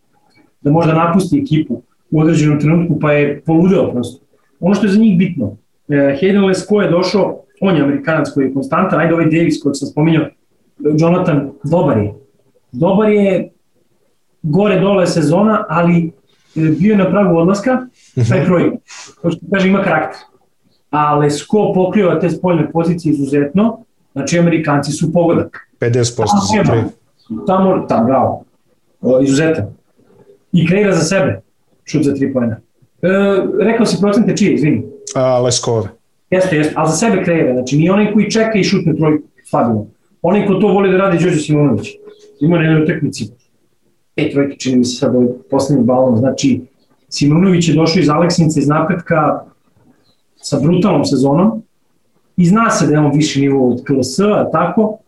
da 0.61 0.70
možda 0.70 0.95
napusti 0.95 1.39
ekipu 1.39 1.82
u 2.11 2.20
određenom 2.20 2.61
trenutku 2.61 2.99
pa 3.01 3.12
je 3.12 3.41
poludeo 3.41 3.93
prosto. 3.93 4.26
Ono 4.61 4.74
što 4.74 4.87
je 4.87 4.93
za 4.93 5.01
njih 5.01 5.18
bitno, 5.18 5.57
e, 5.89 5.95
Hayden 5.95 6.47
Lesko 6.47 6.82
je 6.82 6.91
došao, 6.91 7.41
on 7.61 7.76
je 7.76 7.82
Amerikanac 7.82 8.30
koji 8.34 8.47
je 8.47 8.55
konstantan, 8.55 9.01
ajde 9.01 9.14
ovaj 9.14 9.26
Davis 9.26 9.62
koji 9.62 9.74
sam 9.74 9.89
spominjao, 9.89 10.26
Jonathan, 10.99 11.51
dobar 11.64 11.99
je. 11.99 12.14
Dobar 12.72 13.09
je, 13.09 13.51
gore 14.43 14.80
dole 14.80 15.07
sezona, 15.07 15.64
ali 15.68 16.12
e, 16.57 16.61
bio 16.78 16.93
je 16.93 16.99
na 16.99 17.11
pragu 17.11 17.37
odlaska, 17.37 17.87
taj 18.28 18.45
projekt. 18.45 18.76
Kao 19.22 19.30
što 19.30 19.41
kaže, 19.53 19.68
ima 19.68 19.82
karakter 19.82 20.20
a 20.91 21.14
Lesko 21.18 21.72
pokriva 21.74 22.20
te 22.20 22.30
spoljne 22.30 22.70
pozicije 22.72 23.12
izuzetno, 23.12 23.84
znači 24.12 24.39
Amerikanci 24.39 24.93
su 24.93 25.12
pogodak. 25.12 25.59
50% 25.80 26.24
za 26.57 26.72
tri. 26.72 26.82
Tamo, 27.47 27.87
tamo, 27.89 28.05
bravo, 28.05 28.45
o, 29.01 29.20
izuzetan. 29.22 29.64
I 30.53 30.66
kreira 30.66 30.93
za 30.93 31.05
sebe 31.05 31.41
šut 31.84 32.03
za 32.03 32.14
tri 32.14 32.32
pojena. 32.32 32.57
E, 33.03 33.09
rekao 33.61 33.87
si 33.87 34.01
procente 34.01 34.37
čije, 34.37 34.55
izvini. 34.55 34.82
A, 35.14 35.41
Leskove. 35.41 35.89
Jeste, 36.30 36.57
jeste, 36.57 36.72
ali 36.76 36.91
za 36.91 36.97
sebe 36.97 37.24
kreira, 37.24 37.55
znači 37.55 37.76
nije 37.76 37.93
onaj 37.93 38.12
koji 38.12 38.30
čeka 38.30 38.59
i 38.59 38.64
šutne 38.64 38.97
trojku, 38.97 39.28
stabilno. 39.45 39.87
Onaj 40.22 40.47
ko 40.47 40.55
to 40.55 40.68
voli 40.68 40.91
da 40.91 40.97
radi, 40.97 41.18
Đorđe 41.24 41.41
Simonović. 41.41 41.89
Ima 42.41 42.59
na 42.59 42.64
jednoj 42.64 42.82
utakmici 42.82 43.28
pet 44.16 44.32
trojke, 44.32 44.56
čini 44.56 44.76
mi 44.76 44.84
se 44.84 44.96
sad 44.96 45.14
ovaj 45.14 45.28
poslednji 45.50 45.84
balon, 45.84 46.16
znači 46.16 46.60
Simonović 47.08 47.68
je 47.68 47.74
došao 47.74 48.00
iz 48.00 48.08
Aleksinice, 48.08 48.60
iz 48.60 48.68
napretka 48.68 49.42
sa 50.36 50.60
brutalnom 50.60 51.04
sezonom 51.04 51.62
i 52.36 52.46
zna 52.46 52.70
se 52.70 52.86
da 52.86 52.92
je 52.92 52.98
on 52.98 53.12
viši 53.14 53.40
nivo 53.40 53.70
od 53.70 53.84
KLS, 53.84 54.18
a 54.18 54.50
tako, 54.52 54.98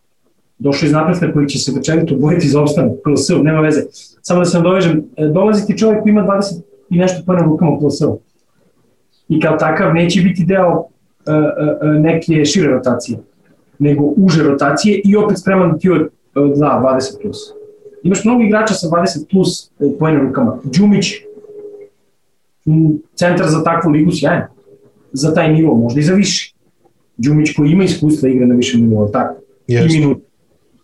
došao 0.59 0.87
iz 0.87 0.91
napretka 0.91 1.33
koji 1.33 1.47
će 1.47 1.59
se 1.59 1.71
večerito 1.75 2.15
boriti 2.15 2.47
za 2.47 2.61
opstanak 2.61 2.91
KLS, 3.03 3.29
nema 3.43 3.59
veze. 3.59 3.81
Samo 4.21 4.39
da 4.39 4.45
se 4.45 4.61
dovežem, 4.61 5.03
e, 5.17 5.27
dolazi 5.27 5.67
ti 5.67 5.77
čovjek 5.77 6.03
koji 6.03 6.11
ima 6.11 6.23
20 6.23 6.61
i 6.89 6.97
nešto 6.97 7.23
pojena 7.25 7.45
rukama 7.45 7.71
u 7.71 7.79
KLS-u. 7.79 8.19
I 9.29 9.39
kao 9.39 9.57
takav 9.57 9.93
neće 9.93 10.21
biti 10.21 10.45
deo 10.45 10.69
uh, 10.69 10.83
uh, 11.25 12.01
neke 12.01 12.45
šire 12.45 12.67
rotacije, 12.67 13.17
nego 13.79 14.03
uže 14.17 14.43
rotacije 14.43 15.01
i 15.05 15.15
opet 15.15 15.39
spreman 15.39 15.71
da 15.71 15.77
ti 15.77 15.89
od, 15.89 16.09
da, 16.35 16.97
20 16.99 17.21
plus. 17.21 17.58
Imaš 18.03 18.25
mnogo 18.25 18.43
igrača 18.43 18.73
sa 18.73 18.87
20 18.87 19.29
plus 19.31 19.71
pojena 19.99 20.21
rukama. 20.21 20.57
Đumić, 20.63 21.13
centar 23.15 23.47
za 23.47 23.63
takvu 23.63 23.91
ligu 23.91 24.11
sjajan. 24.11 24.47
Za 25.11 25.33
taj 25.33 25.53
nivo, 25.53 25.75
možda 25.75 25.99
i 25.99 26.03
za 26.03 26.13
više. 26.13 26.53
Đumić 27.17 27.55
koji 27.55 27.71
ima 27.71 27.83
iskustva 27.83 28.29
igra 28.29 28.47
na 28.47 28.55
višem 28.55 28.81
nivou, 28.81 29.11
tako? 29.11 29.35
Yes. 29.67 29.95
I 29.95 29.99
minut. 29.99 30.17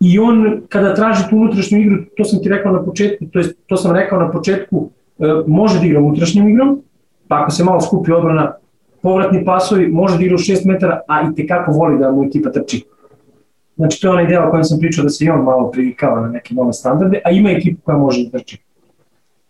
I 0.00 0.18
on, 0.18 0.62
kada 0.68 0.94
traži 0.94 1.22
tu 1.30 1.36
unutrašnju 1.36 1.80
igru, 1.80 1.96
to 2.16 2.24
sam 2.24 2.42
ti 2.42 2.48
rekao 2.48 2.72
na 2.72 2.84
početku, 2.84 3.24
to, 3.32 3.38
jest, 3.38 3.54
to 3.66 3.76
sam 3.76 3.96
rekao 3.96 4.20
na 4.20 4.30
početku, 4.30 4.90
e, 5.18 5.24
može 5.46 5.78
da 5.80 5.86
igra 5.86 6.00
unutrašnjim 6.00 6.48
igrom, 6.48 6.82
pa 7.28 7.42
ako 7.42 7.50
se 7.50 7.64
malo 7.64 7.80
skupi 7.80 8.12
odbrana, 8.12 8.52
povratni 9.02 9.44
pasovi, 9.44 9.88
može 9.88 10.18
da 10.18 10.24
igra 10.24 10.34
u 10.34 10.38
6 10.38 10.66
metara, 10.66 11.00
a 11.08 11.22
i 11.22 11.34
tekako 11.34 11.72
voli 11.72 11.98
da 11.98 12.12
mu 12.12 12.24
ekipa 12.24 12.50
trči. 12.50 12.84
Znači, 13.76 14.00
to 14.00 14.06
je 14.06 14.12
onaj 14.12 14.26
deo 14.26 14.46
o 14.46 14.50
kojem 14.50 14.64
sam 14.64 14.78
pričao 14.78 15.04
da 15.04 15.10
se 15.10 15.24
i 15.24 15.28
on 15.28 15.44
malo 15.44 15.70
privikava 15.70 16.20
na 16.20 16.28
neke 16.28 16.54
nove 16.54 16.72
standarde, 16.72 17.20
a 17.24 17.30
ima 17.30 17.50
ekipu 17.50 17.80
koja 17.84 17.98
može 17.98 18.24
da 18.24 18.38
trči. 18.38 18.58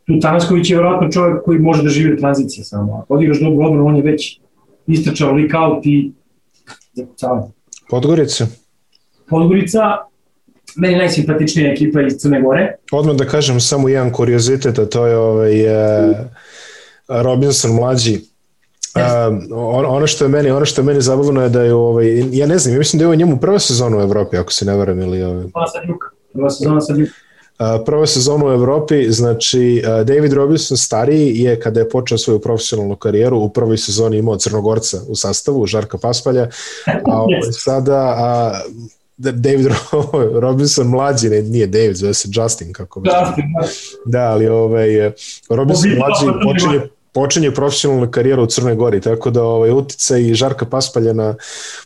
Tu 0.06 0.20
Tanasković 0.20 0.70
je 0.70 0.76
vjerojatno 0.76 1.10
čovjek 1.10 1.44
koji 1.44 1.58
može 1.58 1.82
da 1.82 1.88
živi 1.88 2.14
u 2.14 2.16
tranziciji 2.16 2.64
samo. 2.64 3.00
Ako 3.02 3.14
odigraš 3.14 3.40
dobro 3.40 3.66
odbranu, 3.66 3.86
on 3.86 3.96
je 3.96 4.02
već 4.02 4.40
istračao 4.86 5.32
leak 5.32 5.50
out 5.54 5.86
i 5.86 6.12
zakucavanje. 6.92 7.46
Podgorica. 7.90 8.46
Podgorica, 9.28 9.80
meni 10.76 10.96
najsimpatičnija 10.96 11.72
ekipa 11.72 12.02
iz 12.02 12.12
Crne 12.18 12.42
Gore. 12.42 12.76
Odmah 12.92 13.16
da 13.16 13.24
kažem 13.24 13.60
samo 13.60 13.88
jedan 13.88 14.12
kuriozitet, 14.12 14.78
a 14.78 14.86
to 14.86 15.06
je 15.06 15.16
ovaj, 15.16 15.60
e, 15.60 16.14
Robinson 17.08 17.74
mlađi. 17.74 18.20
Uh, 18.96 19.86
ono 19.88 20.06
što 20.06 20.24
je 20.24 20.28
meni 20.28 20.50
ono 20.50 20.64
što 20.64 20.80
je 20.80 20.84
meni 20.84 21.00
zabavno 21.00 21.42
je 21.42 21.48
da 21.48 21.62
je 21.62 21.74
ovaj 21.74 22.24
ja 22.32 22.46
ne 22.46 22.58
znam 22.58 22.74
ja 22.74 22.78
mislim 22.78 22.98
da 22.98 23.04
je 23.04 23.06
ovo 23.06 23.14
njemu 23.14 23.36
prva 23.36 23.58
sezona 23.58 23.96
u 23.96 24.00
Evropi 24.00 24.36
ako 24.36 24.52
se 24.52 24.64
ne 24.64 24.76
varam 24.76 25.00
ili 25.00 25.22
ovaj. 25.22 25.44
Prva 25.52 25.66
sa 25.66 25.78
Juka 25.88 26.16
prva 26.36 26.50
sezona 26.50 26.80
sa 26.80 26.92
Juka. 26.92 27.12
Prva 27.86 28.06
sezona 28.06 28.46
u 28.46 28.52
Evropi, 28.52 29.06
znači 29.10 29.82
David 30.04 30.32
Robinson 30.32 30.76
stariji 30.76 31.40
je 31.40 31.60
kada 31.60 31.80
je 31.80 31.88
počeo 31.88 32.18
svoju 32.18 32.38
profesionalnu 32.40 32.96
karijeru 32.96 33.38
u 33.38 33.48
prvoj 33.48 33.78
sezoni 33.78 34.18
imao 34.18 34.36
Crnogorca 34.36 35.00
u 35.08 35.14
sastavu, 35.14 35.66
Žarka 35.66 35.98
Paspalja, 35.98 36.48
a 36.86 37.22
ovaj 37.22 37.40
sada 37.52 38.14
a, 38.18 38.60
David 39.16 39.66
Robinson 40.44 40.86
mlađi, 40.86 41.28
ne, 41.28 41.42
nije 41.42 41.66
David, 41.66 41.96
zove 41.96 42.14
se 42.14 42.28
Justin, 42.32 42.72
kako 42.72 43.00
bi 43.00 43.08
Justin, 43.08 43.44
da, 44.04 44.30
ali 44.30 44.48
ovaj, 44.48 44.88
Robinson 45.48 45.90
mlađi 45.90 46.38
počinje, 46.44 46.88
počinje 47.16 47.50
profesionalnu 47.50 48.10
karijeru 48.10 48.42
u 48.42 48.46
Crnoj 48.46 48.74
Gori, 48.74 49.00
tako 49.00 49.30
da 49.30 49.42
ovaj 49.42 49.70
uticaj 49.70 50.22
i 50.22 50.34
Žarka 50.34 50.66
Paspalja 50.66 51.12
na 51.12 51.34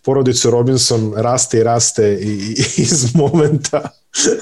porodicu 0.03 0.51
Robinson 0.51 1.13
raste 1.17 1.59
i 1.59 1.63
raste 1.63 2.19
i, 2.23 2.27
i 2.27 2.65
iz 2.77 3.15
momenta 3.15 3.91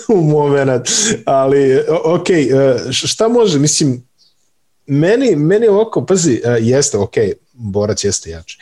u 0.08 0.20
moment, 0.20 0.88
ali 1.24 1.82
ok, 2.04 2.26
šta 2.90 3.28
može, 3.28 3.58
mislim, 3.58 4.02
meni, 4.86 5.36
meni 5.36 5.68
ovako, 5.68 6.06
pazi, 6.06 6.40
jeste 6.60 6.98
ok, 6.98 7.14
borac 7.52 8.04
jeste 8.04 8.30
jači, 8.30 8.58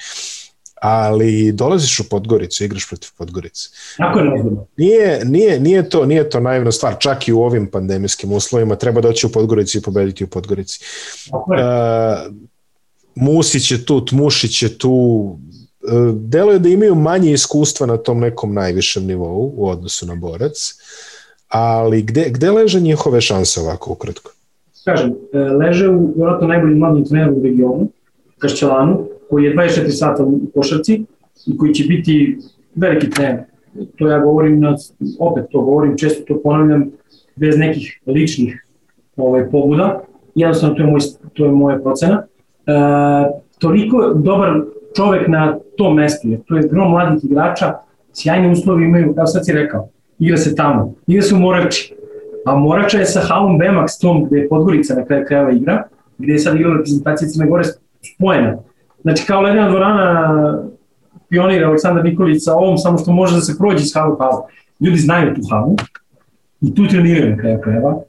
ali 0.87 1.53
dolaziš 1.53 2.01
u 2.01 2.09
Podgoricu, 2.09 2.65
igraš 2.65 2.89
protiv 2.89 3.11
Podgorice. 3.19 3.69
Tako 3.97 4.19
je 4.19 4.45
Nije, 4.77 5.25
nije, 5.25 5.61
nije, 5.61 5.89
to, 5.89 6.07
nije 6.07 6.31
to 6.31 6.41
naivna 6.41 6.73
stvar, 6.73 6.97
čak 6.99 7.29
i 7.29 7.33
u 7.33 7.41
ovim 7.41 7.67
pandemijskim 7.67 8.33
uslovima 8.33 8.77
treba 8.77 9.01
doći 9.01 9.27
u 9.27 9.33
Podgorici 9.33 9.79
i 9.79 9.83
pobediti 9.83 10.25
u 10.25 10.27
Podgorici. 10.27 10.81
Tako 11.31 11.55
je. 11.55 11.65
Uh, 11.65 12.35
Musić 13.15 13.71
je 13.71 13.85
tu, 13.85 14.05
Tmušić 14.05 14.63
je 14.63 14.79
tu, 14.79 15.37
delo 16.15 16.53
je 16.53 16.59
da 16.59 16.69
imaju 16.69 16.95
manje 16.95 17.33
iskustva 17.33 17.87
na 17.87 17.97
tom 17.97 18.21
nekom 18.21 18.55
najvišem 18.55 19.07
nivou 19.07 19.53
u 19.57 19.69
odnosu 19.69 20.07
na 20.07 20.15
borac, 20.15 20.75
ali 21.49 22.03
gde, 22.03 22.31
gde 22.31 22.51
leže 22.51 22.81
njihove 22.81 23.21
šanse 23.21 23.61
ovako 23.61 23.93
ukratko? 23.93 24.31
Kažem, 24.85 25.15
leže 25.61 25.89
u 25.89 26.13
vjerojatno 26.17 26.49
najboljim 26.49 26.79
mladim 26.79 27.05
treneru 27.05 27.37
u 27.37 27.43
regionu, 27.43 27.89
Kašćelanu, 28.39 29.09
koji 29.31 29.45
je 29.45 29.57
24 29.57 29.91
sata 29.91 30.25
u 30.25 30.41
košarci 30.55 31.05
i 31.47 31.59
koji 31.59 31.75
će 31.75 31.85
biti 31.85 32.39
veliki 32.75 33.11
trener. 33.11 33.45
To 33.99 34.09
ja 34.09 34.19
govorim, 34.19 34.61
na, 34.61 34.77
opet 35.19 35.45
to 35.51 35.61
govorim, 35.61 35.99
često 35.99 36.25
to 36.35 36.41
ponavljam, 36.43 36.91
bez 37.37 37.59
nekih 37.59 38.01
ličnih 38.07 38.65
ovaj, 39.17 39.51
pobuda. 39.51 40.01
Jednostavno, 40.35 40.75
to 40.75 40.83
je, 40.83 40.87
moj, 40.87 41.01
to 41.33 41.45
je 41.45 41.51
moja 41.51 41.79
procena. 41.79 42.27
E, 42.67 42.73
toliko 43.59 44.15
dobar 44.15 44.63
čovek 44.97 45.29
na 45.29 45.59
tom 45.77 45.97
mestu, 45.97 46.29
jer 46.29 46.41
to 46.47 46.57
je 46.57 46.69
grom 46.69 46.91
mladih 46.91 47.25
igrača, 47.25 47.75
sjajni 48.13 48.53
uslovi 48.53 48.85
imaju, 48.85 49.15
kao 49.15 49.27
sad 49.27 49.47
si 49.47 49.53
rekao, 49.53 49.89
igra 50.19 50.37
se 50.37 50.55
tamo, 50.55 50.95
igra 51.07 51.23
se 51.23 51.35
u 51.35 51.39
Morači, 51.39 51.95
a 52.47 52.57
Morača 52.57 52.99
je 52.99 53.07
sa 53.07 53.21
Halom 53.21 53.59
Bemax 53.59 54.01
tom 54.01 54.25
gde 54.25 54.39
je 54.39 54.49
Podgorica 54.49 54.95
na 54.95 55.05
kraju 55.05 55.25
krajeva 55.27 55.53
igra, 55.53 55.83
gde 56.19 56.33
je 56.33 56.39
sad 56.39 56.57
igrala 56.57 56.77
reprezentacija 56.77 57.29
Crne 57.29 57.47
Gore 57.47 57.65
spojena. 58.03 58.57
Znači 59.07 59.27
kao 59.27 59.41
ledena 59.41 59.69
dvorana 59.69 60.63
pionir 61.29 61.65
Aleksandar 61.65 62.05
Nikolić 62.05 62.45
sa 62.45 62.55
ovom, 62.55 62.79
samo 62.79 62.99
što 62.99 63.13
može 63.13 63.35
da 63.35 63.41
se 63.41 63.59
prođe 63.59 63.83
iz 63.83 63.95
halu 63.95 64.17
halu. 64.17 64.43
Ljudi 64.81 64.97
znaju 64.97 65.35
tu 65.35 65.41
halu 65.51 65.77
i 66.61 66.75
tu 66.75 66.87
treniraju 66.87 67.31
na 67.31 67.37
kraju 67.37 67.61
krajeva. 67.63 68.01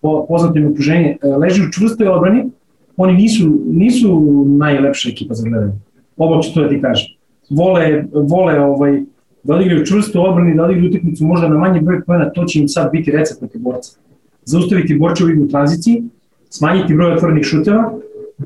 Po, 0.00 0.26
poznato 0.28 0.58
im 0.58 0.70
okruženje. 0.70 1.16
Leži 1.40 1.62
u 1.62 1.72
čvrstoj 1.72 2.08
odbrani, 2.08 2.50
oni 2.96 3.14
nisu, 3.14 3.50
nisu 3.66 4.44
najlepša 4.58 5.08
ekipa 5.10 5.34
za 5.34 5.48
gledanje. 5.48 5.72
Ovo 6.16 6.42
ću 6.42 6.54
to 6.54 6.62
da 6.62 6.68
ti 6.68 6.80
kažem. 6.82 7.08
Vole, 7.50 8.04
vole 8.12 8.60
ovaj, 8.60 9.02
da 9.42 9.54
odigraju 9.54 9.86
čvrsto 9.86 10.22
odbrani, 10.22 10.56
da 10.56 10.64
odigraju 10.64 10.90
utakmicu 10.90 11.24
možda 11.24 11.48
na 11.48 11.58
manje 11.58 11.80
broj 11.80 12.04
pojena, 12.04 12.30
to 12.30 12.44
će 12.44 12.60
im 12.60 12.68
sad 12.68 12.92
biti 12.92 13.10
recept 13.10 13.40
protiv 13.40 13.60
borca. 13.62 13.98
Zaustaviti 14.44 14.98
borčevu 14.98 15.30
igru 15.30 15.48
tranziciji, 15.48 16.02
smanjiti 16.50 16.94
broj 16.94 17.12
otvorenih 17.12 17.44
šuteva, 17.44 17.92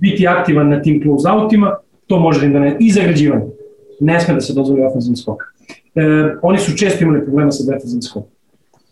biti 0.01 0.26
aktivan 0.26 0.68
na 0.68 0.82
tim 0.82 1.03
close-outima, 1.03 1.74
to 2.12 2.20
može 2.20 2.40
da 2.40 2.46
im 2.46 2.52
donese 2.52 2.76
i 2.80 2.90
zagrađivanje. 2.92 3.44
Ne 4.00 4.20
sme 4.20 4.34
da 4.34 4.40
se 4.40 4.52
dozvoli 4.52 4.84
ofenzivni 4.84 5.16
skok. 5.16 5.42
E, 5.94 6.02
oni 6.42 6.58
su 6.58 6.76
često 6.76 7.04
imali 7.04 7.24
problema 7.24 7.50
sa 7.50 7.64
defenzivnim 7.72 8.02
skokom. 8.02 8.30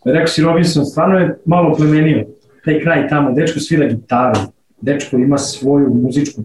Rekao 0.05 0.27
si 0.27 0.41
Robinson, 0.41 0.85
stvarno 0.85 1.19
je 1.19 1.37
malo 1.45 1.75
plemenio 1.75 2.25
taj 2.65 2.79
kraj 2.81 3.07
tamo, 3.09 3.31
dečko 3.31 3.59
svira 3.59 3.87
gitaru, 3.87 4.39
dečko 4.81 5.17
ima 5.17 5.37
svoju 5.37 5.93
muzičku, 5.93 6.41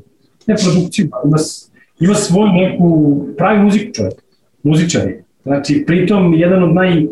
ne 0.46 0.54
produkciju, 0.56 1.04
ima, 1.04 1.36
ima 2.00 2.14
svoju 2.14 2.52
neku, 2.52 3.18
pravi 3.36 3.62
muziku 3.62 3.92
čovjek, 3.94 4.14
muzičar 4.62 5.08
je. 5.08 5.24
Znači, 5.42 5.84
pritom, 5.86 6.34
jedan 6.34 6.62
od 6.62 6.74
naj, 6.74 7.06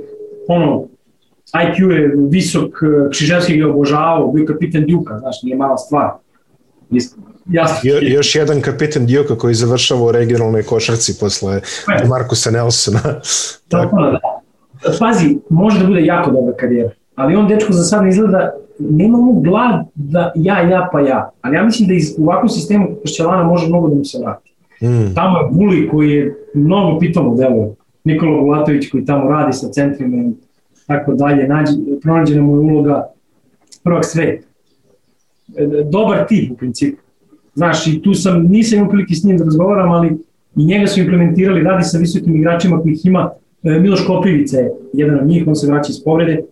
ono, 0.49 0.89
IQ 1.55 1.91
je 1.91 2.13
visok, 2.31 2.71
Kšiževski 3.11 3.59
ga 3.59 3.71
obožavao, 3.71 4.33
bio 4.33 4.47
kapitan 4.47 4.85
Djuka, 4.85 5.19
znaš, 5.19 5.43
nije 5.43 5.57
mala 5.57 5.77
stvar. 5.77 6.11
Jasno. 7.47 7.91
Jo, 7.91 7.99
još 8.03 8.35
jedan 8.35 8.61
kapitan 8.61 9.07
Djuka 9.07 9.39
koji 9.39 9.55
završava 9.55 10.03
u 10.03 10.13
regionalnoj 10.13 10.63
košarci 10.63 11.19
posle 11.21 11.57
e. 11.57 12.07
Markusa 12.09 12.51
Nelsona. 12.51 13.01
Tako 13.69 14.03
da, 14.03 14.11
da. 14.11 14.21
Pazi, 14.99 15.39
može 15.51 15.79
da 15.81 15.87
bude 15.87 16.05
jako 16.05 16.31
dobra 16.31 16.57
karijera, 16.57 16.91
ali 17.15 17.37
on 17.37 17.49
dečko 17.49 17.73
za 17.73 17.83
sad 17.83 18.03
ne 18.03 18.09
izgleda, 18.09 18.53
nema 18.79 19.19
mu 19.19 19.41
glad 19.41 19.87
da 19.95 20.33
ja, 20.35 20.61
ja, 20.61 20.89
pa 20.93 21.01
ja. 21.01 21.31
Ali 21.41 21.57
ja 21.57 21.65
mislim 21.65 21.89
da 21.89 21.95
iz, 21.95 22.15
u 22.19 22.25
ovakvom 22.25 22.49
sistemu 22.49 22.89
Kašćelana 23.03 23.43
može 23.45 23.69
mnogo 23.69 23.89
da 23.89 23.95
mu 23.95 24.05
se 24.05 24.19
vrati. 24.19 24.53
Mm. 24.83 25.15
Tamo 25.15 25.39
je 25.39 25.49
Buli 25.51 25.89
koji 25.89 26.11
je 26.11 26.37
mnogo 26.55 26.99
pitamo 26.99 27.35
deluje. 27.35 27.75
Nikola 28.05 28.41
Bulatović 28.41 28.91
koji 28.91 29.05
tamo 29.05 29.31
radi 29.31 29.53
sa 29.53 29.69
centrima 29.69 30.17
i 30.17 30.33
tako 30.87 31.15
dalje. 31.15 31.49
Nađe, 31.49 31.73
pronađena 32.03 32.43
mu 32.43 32.57
je 32.57 32.61
uloga 32.61 33.07
prvak 33.83 34.05
sveta. 34.05 34.47
Dobar 35.91 36.27
tip 36.27 36.53
u 36.53 36.57
principu. 36.57 37.04
Znaš, 37.55 37.87
i 37.87 38.03
tu 38.03 38.15
sam, 38.15 38.43
nisam 38.43 38.79
imao 38.79 38.91
prilike 38.91 39.15
s 39.15 39.25
njim 39.25 39.39
da 39.39 39.45
razgovaram, 39.45 39.91
ali 39.93 40.17
i 40.57 40.65
njega 40.65 40.87
su 40.87 41.01
implementirali, 41.01 41.63
radi 41.63 41.85
sa 41.85 41.99
visokim 41.99 42.37
igračima 42.37 42.83
kojih 42.83 43.07
ima 43.07 43.31
e, 43.63 43.79
Miloš 43.79 44.07
Koprivica 44.07 44.59
je 44.59 44.73
jedan 44.93 45.19
od 45.21 45.27
njih, 45.27 45.45
on 45.47 45.57
se 45.57 45.67
vraća 45.67 45.91
iz 45.91 46.05
povrede, 46.05 46.43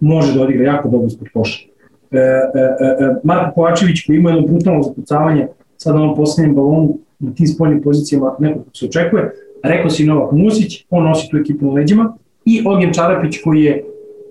može 0.00 0.34
da 0.34 0.42
odigra 0.42 0.64
jako 0.64 0.88
dobro 0.88 1.06
ispod 1.06 1.28
koša. 1.32 1.66
E, 2.10 2.18
e, 2.18 2.20
e, 2.20 3.14
Marko 3.24 3.54
Kovačević 3.54 4.06
koji 4.06 4.16
ima 4.16 4.30
jedno 4.30 4.46
brutalno 4.48 4.82
zapucavanje 4.82 5.46
sad 5.76 5.94
na 5.94 6.02
onom 6.02 6.16
poslednjem 6.16 6.54
balonu 6.54 6.98
na 7.18 7.34
tim 7.34 7.46
spoljnim 7.46 7.82
pozicijama 7.82 8.34
nekog 8.38 8.64
se 8.74 8.86
očekuje, 8.86 9.32
rekao 9.62 9.90
si 9.90 10.06
Novak 10.06 10.32
Musić, 10.32 10.84
on 10.90 11.04
nosi 11.04 11.28
tu 11.30 11.36
ekipu 11.36 11.66
na 11.66 11.72
leđima 11.72 12.16
i 12.44 12.62
Ognjen 12.66 12.92
Čarapić 12.92 13.42
koji 13.44 13.62
je, 13.62 13.84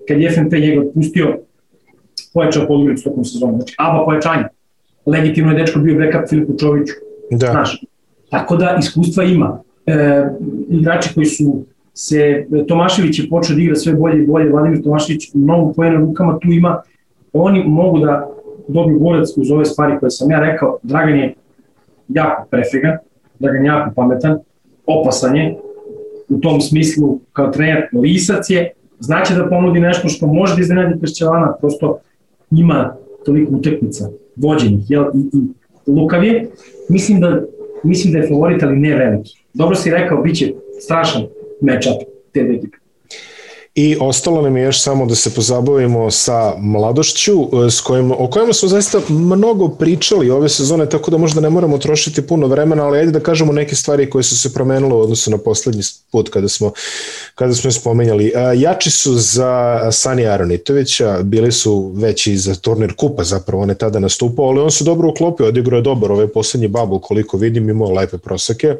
kad 0.08 0.20
je 0.20 0.30
FNP 0.30 0.52
njega 0.52 0.80
otpustio, 0.80 1.38
pojačao 2.34 2.66
podugljeg 2.66 2.98
tokom 3.04 3.24
sezona. 3.24 3.52
Znači, 3.52 3.74
aba 3.78 4.04
pojačanje. 4.04 4.44
Legitimno 5.12 5.52
je 5.52 5.58
dečko 5.58 5.78
bio 5.78 5.98
backup 5.98 6.28
Filipu 6.28 6.56
Čoviću. 6.58 6.92
Da. 7.30 7.46
Znaš, 7.46 7.84
tako 8.30 8.56
da 8.56 8.76
iskustva 8.78 9.24
ima. 9.24 9.62
E, 9.86 10.24
igrači 10.68 11.14
koji 11.14 11.26
su 11.26 11.64
se, 11.94 12.46
Tomašević 12.68 13.18
je 13.18 13.28
počeo 13.28 13.56
da 13.56 13.62
igra 13.62 13.76
sve 13.76 13.94
bolje 13.94 14.22
i 14.22 14.26
bolje, 14.26 14.50
Vladimir 14.50 14.82
Tomašević 14.82 15.34
mnogo 15.34 15.72
pojena 15.72 15.98
rukama 16.00 16.38
tu 16.38 16.48
ima, 16.48 16.82
oni 17.32 17.64
mogu 17.66 17.98
da 17.98 18.28
dobiju 18.68 19.00
borac 19.00 19.28
uz 19.36 19.50
ove 19.50 19.64
stvari 19.64 19.98
koje 20.00 20.10
sam 20.10 20.30
ja 20.30 20.40
rekao, 20.40 20.78
Dragan 20.82 21.18
je 21.18 21.34
jako 22.08 22.46
prefegan, 22.50 22.96
Dragan 23.38 23.64
je 23.64 23.66
jako 23.66 23.90
pametan, 23.96 24.38
opasan 24.86 25.36
je, 25.36 25.56
u 26.28 26.40
tom 26.40 26.60
smislu 26.60 27.18
kao 27.32 27.50
trener 27.50 27.88
lisac 27.92 28.50
je, 28.50 28.70
znači 28.98 29.34
da 29.34 29.48
ponudi 29.48 29.80
nešto 29.80 30.08
što 30.08 30.26
može 30.26 30.54
da 30.54 30.60
iznenadi 30.60 31.00
Kršćevana, 31.00 31.56
prosto 31.60 31.98
ima 32.50 32.96
toliko 33.24 33.54
utekmica 33.54 34.08
vođenih 34.38 34.90
jel, 34.90 35.04
i, 35.14 35.38
i 35.38 35.90
lukav 35.90 36.24
je. 36.24 36.50
Mislim 36.88 37.20
da, 37.20 37.42
mislim 37.84 38.12
da 38.12 38.18
je 38.18 38.28
favorit, 38.28 38.62
ali 38.62 38.76
ne 38.76 38.96
veliki. 38.96 39.38
Dobro 39.54 39.76
si 39.76 39.90
rekao, 39.90 40.22
bit 40.22 40.36
će 40.36 40.52
strašan 40.80 41.22
matchup 41.60 42.02
te 42.32 42.40
ekipe. 42.40 42.77
I 43.80 43.96
ostalo 44.00 44.42
nam 44.42 44.56
je 44.56 44.62
još 44.62 44.82
samo 44.82 45.06
da 45.06 45.14
se 45.14 45.34
pozabavimo 45.34 46.10
sa 46.10 46.54
mladošću 46.58 47.32
e, 47.32 47.70
s 47.70 47.80
kojim, 47.80 48.10
o 48.10 48.30
kojima 48.30 48.52
smo 48.52 48.68
zaista 48.68 49.00
mnogo 49.08 49.68
pričali 49.68 50.30
ove 50.30 50.48
sezone, 50.48 50.88
tako 50.88 51.10
da 51.10 51.18
možda 51.18 51.40
ne 51.40 51.50
moramo 51.50 51.78
trošiti 51.78 52.26
puno 52.26 52.46
vremena, 52.46 52.86
ali 52.86 52.98
ajde 52.98 53.12
da 53.12 53.20
kažemo 53.20 53.52
neke 53.52 53.76
stvari 53.76 54.10
koje 54.10 54.22
su 54.22 54.38
se 54.38 54.54
promenile 54.54 54.94
u 54.94 55.00
odnosu 55.00 55.30
na 55.30 55.38
poslednji 55.38 55.82
put 56.12 56.28
kada 56.28 56.48
smo, 56.48 56.72
kada 57.34 57.54
smo 57.54 57.70
spomenjali. 57.70 58.26
E, 58.26 58.32
jači 58.56 58.90
su 58.90 59.14
za 59.14 59.80
Sani 59.92 60.26
Aronitovića, 60.26 61.22
bili 61.22 61.52
su 61.52 61.92
veći 61.94 62.36
za 62.36 62.54
turnir 62.54 62.94
kupa 62.94 63.24
zapravo, 63.24 63.62
on 63.62 63.68
je 63.68 63.78
tada 63.78 63.98
nastupao, 63.98 64.46
ali 64.46 64.60
on 64.60 64.70
se 64.70 64.84
dobro 64.84 65.10
uklopio, 65.10 65.46
odigrao 65.46 65.78
je 65.78 65.82
dobar 65.82 66.12
ovaj 66.12 66.28
poslednji 66.28 66.68
babu, 66.68 66.98
koliko 66.98 67.36
vidim, 67.36 67.68
imao 67.68 67.92
lepe 67.92 68.18
proseke 68.18 68.76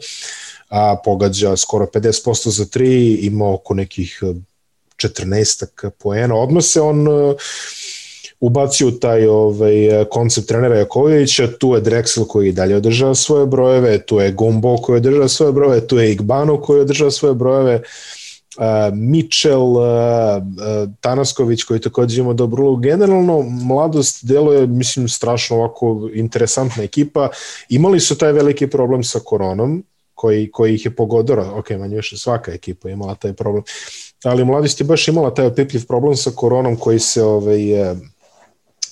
a 0.69 0.97
pogađa 1.05 1.57
skoro 1.57 1.87
50% 1.87 2.49
za 2.49 2.65
3, 2.65 3.19
ima 3.27 3.53
oko 3.55 3.75
nekih 3.75 4.23
14 5.03 5.91
poena 5.99 6.35
odnose, 6.35 6.81
on 6.81 7.09
uh, 7.09 7.35
ubacio 8.41 8.91
taj 8.91 9.27
ovaj, 9.27 9.75
koncept 10.11 10.49
trenera 10.49 10.79
Jakovića, 10.79 11.49
tu 11.59 11.75
je 11.75 11.83
Drexel 11.83 12.27
koji 12.27 12.53
dalje 12.53 12.77
održava 12.77 13.15
svoje 13.15 13.47
brojeve, 13.47 13.99
tu 14.07 14.21
je 14.21 14.33
Gumbo 14.33 14.77
koji 14.77 14.97
održava 14.97 15.29
svoje 15.29 15.53
brojeve, 15.53 15.87
tu 15.87 15.99
je 15.99 16.13
Igbano 16.13 16.61
koji 16.61 16.81
održava 16.81 17.11
svoje 17.11 17.35
brojeve, 17.35 17.75
uh, 17.75 18.65
Mitchell, 18.95 19.63
uh, 19.63 19.83
uh, 19.83 20.91
Tanasković 21.01 21.63
koji 21.63 21.81
takođe 21.81 22.21
ima 22.21 22.33
dobru 22.33 22.65
ulogu. 22.65 22.81
Generalno, 22.81 23.43
mladost 23.43 24.25
deluje, 24.25 24.67
mislim, 24.67 25.09
strašno 25.09 25.57
ovako 25.57 26.11
interesantna 26.15 26.83
ekipa. 26.83 27.29
Imali 27.69 28.01
su 28.01 28.19
taj 28.19 28.33
veliki 28.33 28.67
problem 28.67 29.05
sa 29.05 29.21
koronom, 29.25 29.85
koji, 30.15 30.51
koji 30.51 30.75
ih 30.75 30.85
je 30.85 30.91
pogodora, 30.91 31.53
ok, 31.55 31.71
manje 31.71 31.97
više 31.97 32.17
svaka 32.17 32.53
ekipa 32.53 32.91
imala 32.91 33.15
taj 33.15 33.33
problem, 33.33 33.63
ali 34.25 34.45
mladost 34.45 34.81
je 34.81 34.85
baš 34.85 35.09
imala 35.09 35.35
taj 35.35 35.47
opipljiv 35.47 35.87
problem 35.87 36.17
sa 36.17 36.31
koronom 36.31 36.77
koji 36.77 36.99
se 36.99 37.23
ovaj, 37.23 37.61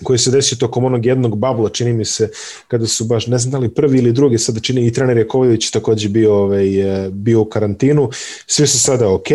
koji 0.03 0.18
se 0.18 0.31
desio 0.31 0.59
tokom 0.59 0.85
onog 0.85 1.07
jednog 1.07 1.39
babla, 1.39 1.68
čini 1.68 1.93
mi 1.93 2.05
se, 2.05 2.31
kada 2.68 2.87
su 2.87 3.05
baš, 3.05 3.27
ne 3.27 3.39
znam 3.39 3.53
da 3.53 3.59
li 3.59 3.74
prvi 3.74 3.99
ili 3.99 4.12
drugi, 4.12 4.39
sada 4.39 4.61
čini 4.61 4.87
i 4.87 4.93
trener 4.93 5.16
Jaković 5.16 5.70
takođe 5.70 6.09
bio, 6.09 6.35
ovaj, 6.35 6.66
bio 7.11 7.41
u 7.41 7.45
karantinu, 7.45 8.11
sve 8.47 8.66
su 8.66 8.79
sada 8.79 9.11
ok 9.11 9.31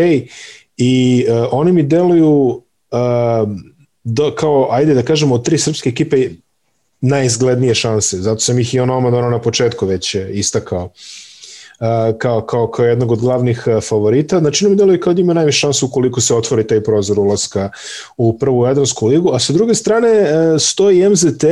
i 0.77 1.25
uh, 1.29 1.47
oni 1.51 1.71
mi 1.71 1.83
deluju 1.83 2.29
uh, 2.29 2.61
do, 4.03 4.35
kao, 4.35 4.67
ajde 4.71 4.93
da 4.93 5.03
kažemo, 5.03 5.37
tri 5.37 5.57
srpske 5.57 5.89
ekipe 5.89 6.29
najizglednije 7.01 7.75
šanse, 7.75 8.17
zato 8.17 8.39
sam 8.39 8.59
ih 8.59 8.73
i 8.73 8.79
ono, 8.79 8.97
ono 8.97 9.29
na 9.29 9.41
početku 9.41 9.85
već 9.85 10.15
istakao. 10.15 10.83
Uh, 10.85 10.91
kao, 12.17 12.41
kao, 12.41 12.67
kao 12.67 12.86
jednog 12.86 13.11
od 13.11 13.19
glavnih 13.19 13.63
favorita. 13.89 14.39
Znači, 14.39 14.65
nam 14.65 14.77
deluje 14.77 14.99
kao 14.99 15.13
da 15.13 15.21
ima 15.21 15.34
najviše 15.34 15.59
šansu 15.59 15.86
ukoliko 15.86 16.21
se 16.21 16.36
otvori 16.36 16.67
taj 16.67 16.84
prozor 16.84 17.19
ulaska 17.19 17.69
u 18.17 18.38
prvu 18.38 18.65
Jadransku 18.65 19.07
ligu, 19.07 19.32
a 19.34 19.39
sa 19.39 19.53
druge 19.53 19.75
strane 19.75 20.07
e, 20.07 20.59
stoji 20.59 21.09
MZT, 21.09 21.43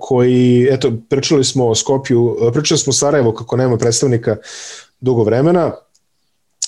koji, 0.00 0.68
eto, 0.70 0.92
pričali 1.08 1.44
smo 1.44 1.68
o 1.68 1.74
Skopju, 1.74 2.36
pričali 2.52 2.78
smo 2.78 2.90
o 2.90 2.94
Sarajevo 2.94 3.34
kako 3.34 3.56
nema 3.56 3.76
predstavnika 3.76 4.36
dugo 5.00 5.24
vremena, 5.24 5.72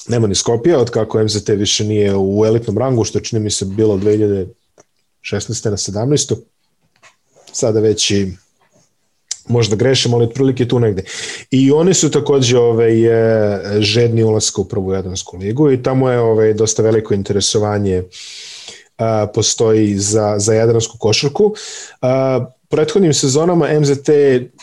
nema 0.09 0.27
ni 0.27 0.35
Skopija, 0.35 0.79
od 0.79 0.91
kako 0.91 1.25
MZT 1.25 1.49
više 1.49 1.85
nije 1.85 2.17
u 2.17 2.45
elitnom 2.47 2.79
rangu, 2.79 3.05
što 3.05 3.21
čini 3.21 3.43
mi 3.43 3.51
se 3.51 3.65
bilo 3.65 3.97
2016. 3.97 4.47
na 5.71 5.77
17. 5.77 6.35
Sada 7.53 7.81
već 7.81 8.11
i 8.11 8.33
možda 9.49 9.77
grešim, 9.77 10.15
ali 10.15 10.25
otprilike 10.25 10.69
tu 10.69 10.79
negde. 10.81 11.03
I 11.51 11.73
oni 11.73 11.95
su 11.95 12.11
takođe 12.11 12.59
ovaj, 12.59 12.93
žedni 13.79 14.23
ulaska 14.23 14.61
u 14.61 14.65
prvu 14.65 14.93
Jadransku 14.93 15.37
ligu 15.37 15.71
i 15.71 15.83
tamo 15.83 16.11
je 16.11 16.21
ovaj, 16.21 16.55
dosta 16.55 16.83
veliko 16.83 17.15
interesovanje 17.15 18.03
a, 18.99 19.27
postoji 19.35 19.99
za, 19.99 20.35
za 20.39 20.55
Jadransku 20.55 20.99
košarku. 20.99 21.55
A, 22.03 22.45
prethodnim 22.75 23.15
sezonama 23.15 23.81
MZT 23.81 24.09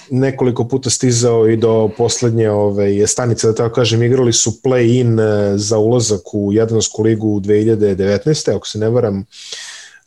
nekoliko 0.09 0.67
puta 0.67 0.89
stizao 0.89 1.47
i 1.47 1.57
do 1.57 1.89
poslednje 1.97 2.49
ove, 2.49 3.07
stanice, 3.07 3.47
da 3.47 3.55
tako 3.55 3.75
kažem, 3.75 4.03
igrali 4.03 4.33
su 4.33 4.51
play-in 4.63 5.19
e, 5.19 5.57
za 5.57 5.77
ulazak 5.77 6.33
u 6.33 6.53
Jadransku 6.53 7.03
ligu 7.03 7.27
u 7.27 7.39
2019. 7.39 8.55
Ako 8.55 8.67
se 8.67 8.79
ne 8.79 8.89
varam, 8.89 9.25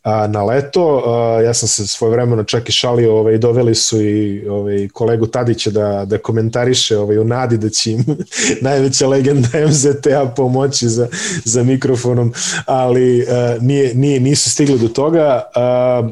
a, 0.05 0.27
na 0.27 0.45
leto. 0.45 1.03
A, 1.07 1.43
ja 1.43 1.55
sam 1.55 1.69
se 1.69 1.87
svoje 1.87 2.11
vremeno 2.11 2.45
čak 2.45 2.69
i 2.69 2.73
šalio, 2.73 3.17
ovaj, 3.17 3.39
doveli 3.39 3.75
su 3.75 4.03
i 4.03 4.49
ovaj, 4.49 4.89
kolegu 4.93 5.27
Tadića 5.27 5.71
da, 5.71 6.05
da 6.05 6.19
komentariše 6.19 6.99
ovaj, 6.99 7.19
u 7.19 7.25
nadi 7.25 7.59
da 7.59 7.71
će 7.71 7.93
im 7.93 8.05
najveća 8.69 9.09
legenda 9.09 9.49
MZT-a 9.69 10.33
pomoći 10.37 10.89
za, 10.89 11.09
za 11.45 11.63
mikrofonom, 11.63 12.33
ali 12.67 13.27
a, 13.29 13.57
nije, 13.61 13.95
nije, 13.95 14.21
nisu 14.21 14.51
stigli 14.51 14.79
do 14.79 14.89
toga. 14.89 15.43
A, 15.55 16.09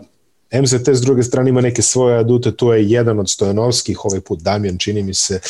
MZT 0.62 0.88
s 0.88 1.00
druge 1.00 1.22
strane 1.22 1.50
ima 1.50 1.60
neke 1.60 1.82
svoje 1.82 2.18
adute, 2.18 2.56
tu 2.56 2.72
je 2.72 2.90
jedan 2.90 3.18
od 3.18 3.30
Stojanovskih, 3.30 4.04
ovaj 4.04 4.20
put 4.20 4.40
Damjan 4.40 4.78
čini 4.78 5.02
mi 5.02 5.14
se, 5.14 5.40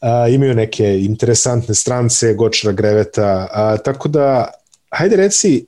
a, 0.00 0.28
imaju 0.28 0.54
neke 0.54 1.00
interesantne 1.00 1.74
strance, 1.74 2.34
Gočara 2.34 2.72
Greveta, 2.72 3.48
a, 3.52 3.76
tako 3.76 4.08
da, 4.08 4.50
hajde 4.90 5.16
reci, 5.16 5.66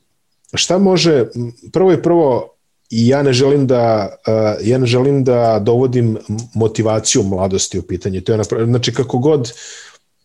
šta 0.56 0.78
može, 0.78 1.24
prvo 1.72 1.92
i 1.92 2.02
prvo, 2.02 2.48
ja 2.90 3.22
ne 3.22 3.32
želim 3.32 3.66
da 3.66 4.16
ja 4.62 4.78
ne 4.78 4.86
želim 4.86 5.24
da 5.24 5.58
dovodim 5.58 6.18
motivaciju 6.54 7.22
mladosti 7.22 7.78
u 7.78 7.82
pitanje. 7.82 8.20
To 8.20 8.32
je 8.32 8.42
znači 8.64 8.94
kako 8.94 9.18
god 9.18 9.52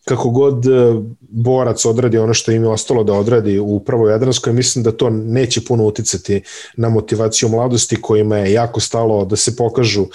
kako 0.05 0.29
god 0.29 0.65
uh, 0.65 1.03
borac 1.19 1.85
odradi 1.85 2.17
ono 2.17 2.33
što 2.33 2.51
im 2.51 2.63
je 2.63 2.69
ostalo 2.69 3.03
da 3.03 3.13
odradi 3.13 3.59
u 3.59 3.79
prvoj 3.79 4.11
Jadranskoj, 4.11 4.53
mislim 4.53 4.83
da 4.83 4.91
to 4.91 5.09
neće 5.09 5.61
puno 5.65 5.85
uticati 5.85 6.41
na 6.77 6.89
motivaciju 6.89 7.49
mladosti 7.49 8.01
kojima 8.01 8.37
je 8.37 8.53
jako 8.53 8.79
stalo 8.79 9.25
da 9.25 9.35
se 9.35 9.55
pokažu 9.55 10.05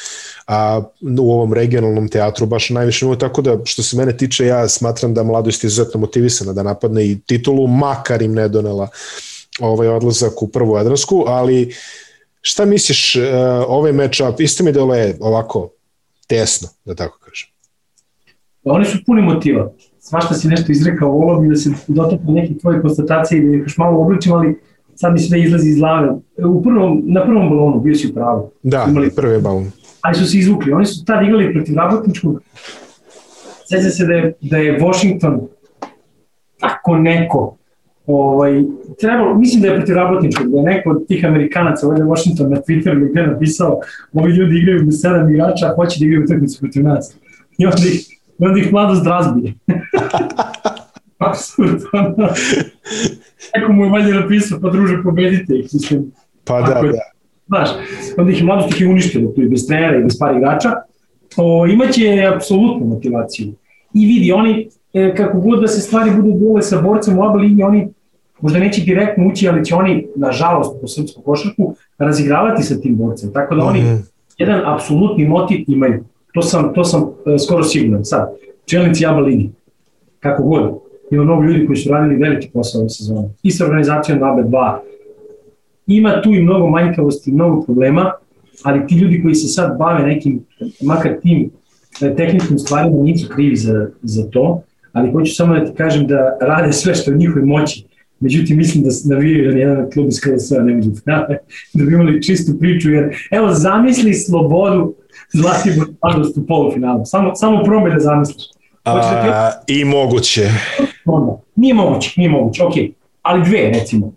a, 0.47 0.83
u 1.21 1.33
ovom 1.33 1.53
regionalnom 1.53 2.09
teatru 2.09 2.47
baš 2.47 2.71
najviše 2.71 3.05
nivou, 3.05 3.17
tako 3.17 3.43
da 3.43 3.59
što 3.65 3.83
se 3.83 3.97
mene 3.97 4.17
tiče 4.17 4.47
ja 4.47 4.69
smatram 4.69 5.15
da 5.15 5.23
mladost 5.23 5.65
je 5.65 5.69
izuzetno 5.69 6.01
motivisana 6.01 6.53
da 6.53 6.63
napadne 6.63 7.07
i 7.07 7.19
titulu, 7.27 7.67
makar 7.67 8.23
im 8.23 8.35
ne 8.35 8.49
donela 8.49 8.85
uh, 8.85 9.36
ovaj 9.61 9.89
odlazak 9.89 10.43
u 10.43 10.49
prvu 10.49 10.77
Jadransku, 10.77 11.25
ali 11.27 11.75
šta 12.41 12.65
misliš, 12.65 13.17
uh, 13.17 13.23
ovaj 13.69 13.93
matchup 13.93 14.41
isto 14.41 14.65
mi 14.65 14.71
je 14.71 15.17
ovako 15.21 15.71
tesno, 16.27 16.69
da 16.85 16.95
tako 16.95 17.19
kažem. 17.19 17.49
Pa 18.65 18.73
oni 18.73 18.85
su 18.85 18.99
puni 19.07 19.23
motiva. 19.23 19.73
Svašta 19.99 20.35
si 20.35 20.49
nešto 20.49 20.73
izrekao, 20.73 21.11
volao 21.11 21.41
bi 21.41 21.49
da 21.49 21.57
se 21.57 21.71
dotakne 21.87 22.33
neke 22.33 22.55
tvoje 22.55 22.83
konstatacije 22.83 23.39
i 23.39 23.45
da 23.45 23.57
još 23.57 23.77
malo 23.77 24.01
obličim, 24.01 24.33
ali 24.33 24.61
sad 24.95 25.13
mi 25.13 25.19
sve 25.19 25.43
izlazi 25.43 25.69
iz 25.69 25.79
glave. 25.79 26.09
U 26.49 26.63
prvom, 26.63 27.03
na 27.05 27.25
prvom 27.25 27.49
balonu 27.49 27.81
bio 27.81 27.95
si 27.95 28.09
u 28.09 28.15
pravu. 28.15 28.51
Da, 28.63 28.87
Imali, 28.89 29.15
prvi 29.15 29.41
balon. 29.41 29.73
Ali 30.01 30.15
su 30.15 30.27
se 30.27 30.39
izvukli. 30.39 30.73
Oni 30.73 30.87
su 30.87 31.05
tad 31.05 31.25
igrali 31.25 31.53
protiv 31.53 31.77
Rabotničkog. 31.77 32.43
Sjeća 33.69 33.91
se 33.91 34.07
da 34.07 34.15
je, 34.15 34.35
da 34.41 34.57
je 34.57 34.81
Washington 34.81 35.41
tako 36.61 36.97
neko 36.97 37.57
ovaj, 38.07 38.63
trebalo, 39.01 39.35
mislim 39.35 39.63
da 39.63 39.69
je 39.69 39.77
protiv 39.77 39.95
Rabotničkog, 39.95 40.47
da 40.51 40.59
je 40.59 40.65
neko 40.65 40.91
od 40.91 41.07
tih 41.09 41.25
Amerikanaca, 41.25 41.87
ovaj 41.87 42.01
Washington 42.01 42.51
na 42.51 42.57
Twitter 42.57 42.93
ili 42.93 43.11
gde 43.11 43.23
napisao, 43.27 43.81
ovi 44.13 44.33
ljudi 44.33 44.59
igraju 44.59 44.85
bez 44.85 45.01
sedam 45.01 45.31
igrača, 45.31 45.67
a 45.67 45.75
hoće 45.75 45.97
da 46.01 46.05
igraju 46.07 46.25
utakmicu 46.25 46.61
protiv 46.61 46.85
nas. 46.85 47.17
I 47.59 47.67
onda 47.67 47.83
ih, 47.93 48.07
onda 48.39 48.61
ih 48.61 48.73
mladost 48.73 49.07
razbije. 49.07 49.55
Apsolutno. 51.19 52.29
Neko 53.57 53.73
mu 53.73 53.85
je 53.85 53.91
valjda 53.91 54.21
napisao, 54.21 54.59
pa 54.63 54.71
druže, 54.71 55.03
pobedite 55.03 55.55
ih. 55.55 55.69
Mislim, 55.73 56.13
Pa 56.45 56.63
da, 56.63 56.87
je- 56.87 56.93
da. 56.93 56.99
Znaš, 57.47 57.69
onda 58.19 58.33
ih 58.33 58.39
je 58.39 58.45
mladost 58.45 58.71
ih 58.75 58.81
je 58.81 58.89
uništilo, 58.89 59.33
tu 59.33 59.43
i 59.43 59.49
bez 59.49 59.67
trenera 59.67 59.97
i 59.99 60.03
bez 60.03 60.19
par 60.19 60.37
igrača. 60.37 60.73
O, 61.37 61.67
imaće 61.67 62.31
apsolutnu 62.37 62.87
motivaciju. 62.87 63.53
I 63.95 64.07
vidi, 64.07 64.33
oni, 64.33 64.69
e, 64.93 65.15
kako 65.17 65.41
god 65.41 65.61
da 65.61 65.69
se 65.69 65.81
stvari 65.81 66.11
budu 66.11 66.39
dole 66.39 66.63
sa 66.63 66.81
borcem 66.83 67.19
u 67.19 67.23
ABA 67.25 67.39
ligi, 67.39 67.63
oni 67.63 67.89
možda 68.41 68.59
neće 68.59 68.85
direktno 68.85 69.27
ući, 69.29 69.49
ali 69.49 69.65
će 69.65 69.75
oni, 69.75 70.07
nažalost, 70.17 70.81
po 70.81 70.87
srpsku 70.89 71.23
košarku, 71.23 71.75
razigravati 71.99 72.63
sa 72.63 72.81
tim 72.81 72.97
borcem. 72.97 73.33
Tako 73.33 73.55
da 73.55 73.65
oni 73.65 73.79
Mhm. 73.83 73.95
jedan 74.39 74.61
apsolutni 74.75 75.29
motiv 75.29 75.65
imaju. 75.69 76.05
To 76.35 76.43
sam, 76.43 76.75
to 76.75 76.85
sam 76.85 77.03
e, 77.35 77.39
skoro 77.39 77.63
siguran. 77.63 78.05
Sad, 78.05 78.29
čelnici 78.65 79.07
ABA 79.07 79.21
ligi, 79.21 79.51
kako 80.21 80.43
god, 80.43 80.71
ima 81.11 81.25
mnogo 81.25 81.43
ljudi 81.43 81.67
koji 81.67 81.77
su 81.77 81.91
radili 81.93 82.17
veliki 82.17 82.51
posao 82.53 82.81
ove 82.81 82.89
sezone. 82.91 83.29
I 83.43 83.51
sa 83.51 83.65
organizacijom 83.65 84.19
ABA2, 84.21 84.77
ima 85.87 86.23
tu 86.23 86.31
i 86.35 86.43
mnogo 86.43 86.67
manjkavosti, 86.67 87.33
mnogo 87.33 87.63
problema, 87.63 88.13
ali 88.63 88.87
ti 88.87 88.95
ljudi 88.95 89.23
koji 89.23 89.35
se 89.35 89.49
sad 89.49 89.79
bave 89.79 90.07
nekim, 90.07 90.45
makar 90.83 91.13
tim 91.23 91.51
e, 92.03 92.15
tehničkim 92.17 92.59
stvarima 92.59 93.03
nisu 93.03 93.29
krivi 93.35 93.57
za, 93.57 93.87
za 94.03 94.31
to, 94.31 94.63
ali 94.93 95.13
hoću 95.13 95.35
samo 95.35 95.55
da 95.55 95.65
ti 95.65 95.73
kažem 95.77 96.07
da 96.07 96.39
rade 96.41 96.73
sve 96.73 96.95
što 96.95 97.11
je 97.11 97.15
u 97.15 97.19
njihovoj 97.19 97.45
moći. 97.45 97.85
Međutim, 98.21 98.57
mislim 98.57 98.85
da 98.85 98.91
se 98.91 99.09
navijaju 99.09 99.53
da 99.53 99.59
jedan 99.59 99.91
klub 99.91 100.09
iz 100.09 100.21
KSV 100.21 100.55
ne 100.63 100.75
među 100.75 100.91
finale, 101.05 101.37
da 101.75 101.85
bi 101.85 101.93
imali 101.95 102.23
čistu 102.23 102.59
priču, 102.61 102.91
jer 102.91 103.17
evo 103.31 103.53
zamisli 103.53 104.15
slobodu 104.15 104.95
Zlatibor 105.33 105.87
mladost 106.03 106.39
u 106.39 106.47
polufinalu. 106.47 107.03
Samo, 107.05 107.35
samo 107.35 107.65
probaj 107.65 107.93
da 107.93 108.01
zamisliš. 108.01 108.43
Hoćeš 108.89 109.11
da 109.11 109.33
A, 109.33 109.51
I 109.67 109.85
moguće. 109.85 110.49
onda? 111.05 111.33
Nije 111.57 111.75
moguće, 111.75 112.15
nije 112.17 112.31
moguće, 112.31 112.65
ok. 112.65 112.73
Ali 113.23 113.45
dve, 113.45 113.71
recimo. 113.75 114.13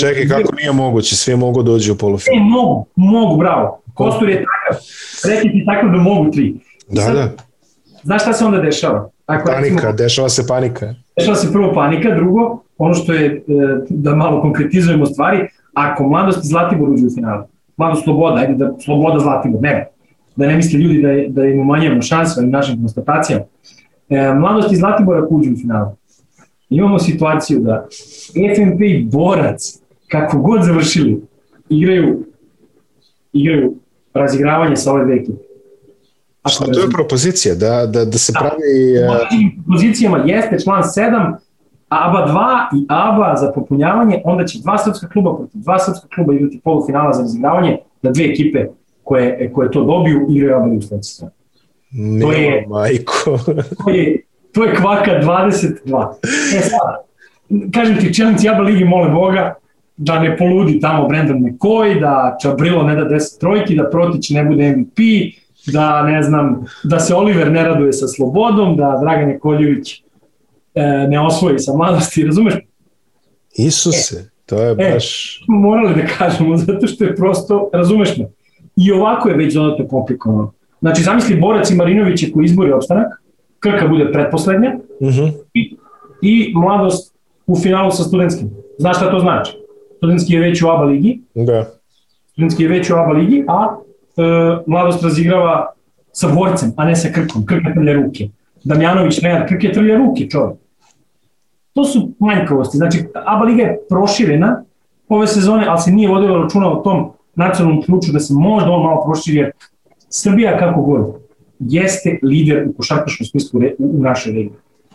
Čekaj, 0.00 0.28
kako 0.28 0.54
nije 0.54 0.72
moguće? 0.72 1.16
Svi 1.16 1.36
mogu 1.36 1.62
doći 1.62 1.90
u 1.90 1.96
polufinale. 1.96 2.38
E, 2.38 2.44
mogu, 2.44 2.86
mogu, 2.96 3.36
bravo. 3.36 3.82
Kostur 3.94 4.28
je 4.28 4.36
takav. 4.36 4.82
Rekli 5.26 5.50
ti 5.50 5.64
tako 5.66 5.86
da 5.86 5.98
mogu 5.98 6.30
tri. 6.30 6.54
Da, 6.88 7.00
Sad, 7.02 7.14
da. 7.14 7.32
Znaš 8.02 8.22
šta 8.22 8.32
se 8.32 8.44
onda 8.44 8.58
dešava? 8.58 9.10
Ako, 9.26 9.50
recimo, 9.50 9.76
Panika, 9.76 9.92
dešava 9.92 10.28
se 10.28 10.46
panika. 10.46 10.94
dešava 11.18 11.36
se 11.36 11.52
prvo 11.52 11.72
panika, 11.74 12.14
drugo, 12.14 12.62
ono 12.78 12.94
što 12.94 13.12
je, 13.12 13.26
e, 13.26 13.42
da 13.88 14.14
malo 14.14 14.40
konkretizujemo 14.42 15.06
stvari, 15.06 15.48
ako 15.74 16.08
mladost 16.08 16.44
i 16.44 16.48
Zlatibor 16.48 16.90
uđu 16.90 17.06
u 17.06 17.10
finalu, 17.14 17.44
mladost 17.76 18.04
sloboda, 18.04 18.40
ajde 18.40 18.54
da 18.54 18.74
sloboda 18.84 19.18
Zlatibor, 19.18 19.62
ne, 19.62 19.88
da 20.36 20.46
ne 20.46 20.56
misle 20.56 20.78
ljudi 20.78 21.02
da, 21.02 21.08
je, 21.08 21.28
da 21.28 21.44
im 21.44 21.60
umanjujemo 21.60 22.02
šanse 22.02 22.40
ovim 22.40 22.50
našim 22.50 22.80
konstatacijama. 22.80 23.44
E, 24.08 24.34
mladost 24.34 24.72
i 24.72 24.76
Zlatibor 24.76 25.16
ako 25.18 25.34
uđu 25.34 25.52
u 25.52 25.56
finalu, 25.56 25.96
imamo 26.70 26.98
situaciju 26.98 27.60
da 27.60 27.86
FNP 28.56 28.80
i 28.80 29.04
Borac, 29.04 29.78
kako 30.08 30.38
god 30.38 30.64
završili, 30.64 31.22
igraju, 31.68 32.24
igraju 33.32 33.74
razigravanje 34.14 34.76
sa 34.76 34.92
ove 34.92 35.04
dve 35.04 35.14
ekipe. 35.14 35.46
Šta, 36.48 36.64
to 36.64 36.80
je 36.80 36.90
propozicija, 36.90 37.54
da, 37.54 37.86
da, 37.86 38.04
da 38.04 38.18
se 38.18 38.32
Da. 38.32 38.38
pravi... 38.38 38.92
U 38.92 38.96
e, 38.96 39.08
određenim 39.08 39.64
pozicijama 39.66 40.18
jeste 40.26 40.58
član 40.64 40.82
7, 40.82 41.34
ABA 41.88 42.26
2 42.72 42.78
i 42.80 42.86
ABA 42.88 43.36
za 43.36 43.52
popunjavanje, 43.54 44.20
onda 44.24 44.44
će 44.44 44.58
dva 44.62 44.78
srpska 44.78 45.08
kluba 45.08 45.36
protiv 45.36 45.60
dva 45.60 45.78
srpska 45.78 46.08
kluba 46.14 46.34
igrati 46.34 46.60
polufinala 46.64 47.12
za 47.12 47.20
razigravanje 47.22 47.78
da 48.02 48.10
dve 48.10 48.24
ekipe 48.24 48.64
koje, 49.02 49.52
koje 49.52 49.70
to 49.70 49.84
dobiju 49.84 50.26
igraju 50.30 50.56
ABA 50.56 50.64
ligu 50.66 50.82
sledeće 50.82 51.08
sezone. 51.08 51.32
Milo, 51.92 52.32
je- 52.32 52.66
majko. 52.68 53.38
To 53.84 53.90
je, 53.90 54.22
to 54.52 54.64
je 54.64 54.74
kvaka 54.76 55.10
22. 55.10 56.14
E 56.56 56.60
sad, 56.60 56.96
kažem 57.74 57.96
ti, 58.00 58.14
čelnici 58.14 58.48
ABA 58.48 58.62
ligi 58.62 58.84
mole 58.84 59.10
Boga 59.10 59.54
da 59.96 60.18
ne 60.18 60.36
poludi 60.36 60.80
tamo 60.80 61.08
Brendan 61.08 61.38
McCoy, 61.38 62.00
da 62.00 62.36
Čabrilo 62.42 62.82
ne 62.82 62.96
da 62.96 63.04
10 63.04 63.40
trojki, 63.40 63.76
da 63.76 63.90
Protić 63.90 64.30
ne 64.30 64.44
bude 64.44 64.76
MVP, 64.76 64.98
da 65.72 66.02
ne 66.02 66.22
znam, 66.22 66.64
da 66.84 67.00
se 67.00 67.14
Oliver 67.14 67.52
ne 67.52 67.64
raduje 67.64 67.92
sa 67.92 68.08
slobodom, 68.08 68.76
da 68.76 68.98
Dragan 69.02 69.30
Jakoljević 69.30 70.02
ne 71.08 71.20
osvoji 71.20 71.58
sa 71.58 71.72
mladosti, 71.74 72.24
razumeš? 72.24 72.54
Isuse, 73.54 74.30
to 74.46 74.58
je 74.58 74.70
E. 74.70 74.74
baš... 74.92 75.40
Smo 75.44 75.56
morali 75.56 75.94
da 75.94 76.06
kažemo, 76.08 76.56
zato 76.66 76.86
što 76.86 77.04
je 77.04 77.16
prosto, 77.16 77.70
razumeš 77.72 78.16
me, 78.16 78.24
i 78.76 78.92
ovako 78.92 79.28
je 79.28 79.36
već 79.36 79.54
dodatno 79.54 79.88
komplikovano. 79.88 80.52
Znači, 80.80 81.02
zamisli 81.02 81.36
Borac 81.36 81.70
i 81.70 81.74
Marinović 81.74 82.22
je 82.22 82.32
koji 82.32 82.44
izbori 82.44 82.72
opstanak, 82.72 83.06
Krka 83.60 83.88
bude 83.88 84.12
pretposlednja 84.12 84.74
Mhm. 85.02 85.24
i, 85.54 85.76
i 86.22 86.52
mladost 86.54 87.14
u 87.46 87.56
finalu 87.56 87.90
sa 87.90 88.02
studentskim. 88.02 88.50
Znaš 88.78 88.96
šta 88.96 89.10
to 89.10 89.18
znači? 89.18 89.52
Studentski 89.96 90.32
je 90.32 90.40
već 90.40 90.62
u 90.62 90.68
ABA 90.68 90.84
ligi, 90.84 91.20
Da. 91.34 91.64
studentski 92.32 92.62
je 92.62 92.68
već 92.68 92.90
u 92.90 92.94
ABA 92.94 93.12
ligi, 93.12 93.44
a 93.48 93.76
e, 94.16 94.22
mladost 94.66 95.02
razigrava 95.04 95.72
sa 96.12 96.28
borcem, 96.28 96.72
a 96.76 96.84
ne 96.84 96.96
sa 96.96 97.08
Krkom. 97.08 97.46
Krka 97.46 97.72
trlja 97.74 97.92
ruke. 97.92 98.28
Damjanović, 98.64 99.20
Nenad, 99.22 99.48
Krke 99.48 99.72
trlja 99.72 99.96
ruke, 99.96 100.28
čovjek. 100.28 100.58
To 101.76 101.84
su 101.84 102.10
manjkavosti. 102.18 102.76
Znači, 102.76 103.04
ABA 103.14 103.44
liga 103.44 103.62
je 103.62 103.78
proširena 103.88 104.62
ove 105.08 105.26
sezone, 105.26 105.66
ali 105.68 105.80
se 105.80 105.90
nije 105.90 106.08
vodilo 106.08 106.42
računa 106.42 106.72
o 106.72 106.76
tom 106.76 107.10
nacionalnom 107.34 107.82
ključu 107.82 108.12
da 108.12 108.20
se 108.20 108.34
možda 108.34 108.70
on 108.70 108.82
malo 108.82 109.04
proširi, 109.04 109.36
jer 109.36 109.50
Srbija 110.08 110.58
kako 110.58 110.82
god 110.82 111.14
jeste 111.58 112.18
lider 112.22 112.68
u 112.68 112.72
košarkaškom 112.72 113.26
smislu 113.26 113.60
u, 113.60 113.62
u 113.78 114.02
našoj 114.02 114.32
regiji. 114.32 114.52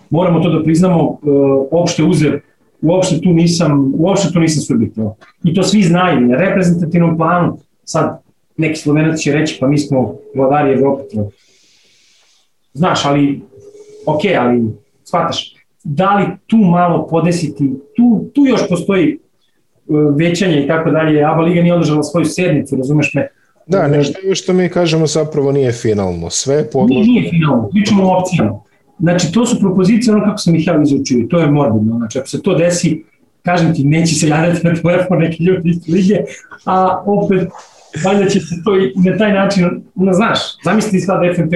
Moramo 0.09 0.39
to 0.39 0.49
da 0.49 0.63
priznamo, 0.63 1.01
e, 1.01 1.27
opšte 1.71 2.03
uzev, 2.03 2.39
uopšte 2.81 3.21
tu 3.21 3.29
nisam, 3.29 3.93
uopšte 3.97 4.33
tu 4.33 4.39
nisam 4.39 4.61
subjektivno. 4.61 5.15
I 5.43 5.53
to 5.53 5.63
svi 5.63 5.83
znaju, 5.83 6.21
na 6.21 6.37
reprezentativnom 6.37 7.17
planu, 7.17 7.57
sad 7.83 8.21
neki 8.57 8.79
slovenac 8.79 9.19
će 9.19 9.31
reći 9.31 9.57
pa 9.59 9.67
mi 9.67 9.77
smo 9.77 10.15
vladari 10.35 10.73
Evrope. 10.73 11.03
Znaš, 12.73 13.05
ali, 13.05 13.41
ok, 14.05 14.21
ali 14.39 14.73
shvataš, 15.03 15.60
da 15.83 16.15
li 16.15 16.25
tu 16.47 16.57
malo 16.57 17.07
podesiti, 17.07 17.73
tu, 17.95 18.25
tu 18.33 18.45
još 18.45 18.61
postoji 18.69 19.17
uh, 19.87 20.15
većanje 20.15 20.63
i 20.63 20.67
tako 20.67 20.91
dalje, 20.91 21.23
ABA 21.23 21.41
Liga 21.41 21.61
nije 21.61 21.73
održala 21.73 22.03
svoju 22.03 22.25
sednicu, 22.25 22.75
razumeš 22.75 23.13
me? 23.13 23.27
Da, 23.67 23.87
nešto 23.87 24.19
je 24.27 24.35
što 24.35 24.53
mi 24.53 24.69
kažemo 24.69 25.07
zapravo 25.07 25.51
nije 25.51 25.71
finalno. 25.71 26.29
Sve 26.29 26.55
je 26.55 26.61
Nije, 26.61 26.71
podložno. 26.71 27.13
nije 27.13 27.29
finalno, 27.29 27.69
pričamo 27.71 28.03
o 28.03 28.19
opcijama. 28.19 28.59
Znači, 28.99 29.31
to 29.31 29.45
su 29.45 29.59
propozicije 29.59 30.13
ono 30.15 30.25
kako 30.25 30.37
sam 30.37 30.55
ih 30.55 30.67
ja 30.67 30.81
izučio, 30.83 31.27
to 31.29 31.39
je 31.39 31.51
morbidno. 31.51 31.97
Znači, 31.97 32.19
ako 32.19 32.27
se 32.27 32.41
to 32.41 32.55
desi, 32.55 33.03
kažem 33.41 33.73
ti, 33.75 33.83
neće 33.83 34.15
se 34.15 34.27
javljati 34.27 34.67
na 34.67 34.75
telefon 34.75 35.17
neki 35.19 35.43
ljudi 35.43 35.69
iz 35.69 35.87
lige, 35.87 36.15
a 36.65 37.03
opet, 37.05 37.49
valjda 38.05 38.29
će 38.29 38.39
se 38.39 38.55
to 38.65 38.75
i 38.77 38.93
na 39.09 39.17
taj 39.17 39.33
način, 39.33 39.81
no, 39.95 40.13
znaš, 40.13 40.39
zamisli 40.65 40.99
sad 40.99 41.19
FNP 41.35 41.53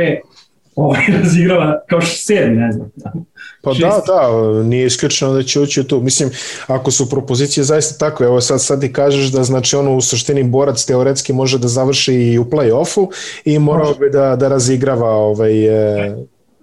ovaj, 0.76 1.02
razigrava 1.22 1.82
kao 1.90 2.02
sedmi, 2.02 2.56
ne 2.56 2.72
znam. 2.72 2.92
Pa 3.62 3.74
Šest. 3.74 3.84
da, 3.84 4.02
da, 4.08 4.64
nije 4.64 4.86
isključeno 4.86 5.34
da 5.34 5.44
će 5.44 5.60
ući 5.60 5.84
tu. 5.84 6.02
Mislim, 6.02 6.30
ako 6.68 6.92
su 6.92 7.10
propozicije 7.10 7.64
zaista 7.64 8.10
takve, 8.10 8.26
evo 8.26 8.42
sad, 8.42 8.62
sad 8.62 8.82
ti 8.82 8.94
kažeš 8.94 9.32
da 9.32 9.44
znači 9.44 9.76
ono 9.76 9.96
u 9.96 10.02
suštini 10.02 10.44
borac 10.44 10.86
teoretski 10.86 11.34
može 11.34 11.60
da 11.60 11.68
završi 11.68 12.14
i 12.14 12.40
u 12.40 12.46
play-offu 12.46 13.08
i 13.46 13.60
morao 13.60 13.88
Može. 13.88 14.00
bi 14.00 14.10
da, 14.10 14.36
da 14.36 14.48
razigrava 14.48 15.10
ovaj, 15.10 15.66
e, 15.66 16.16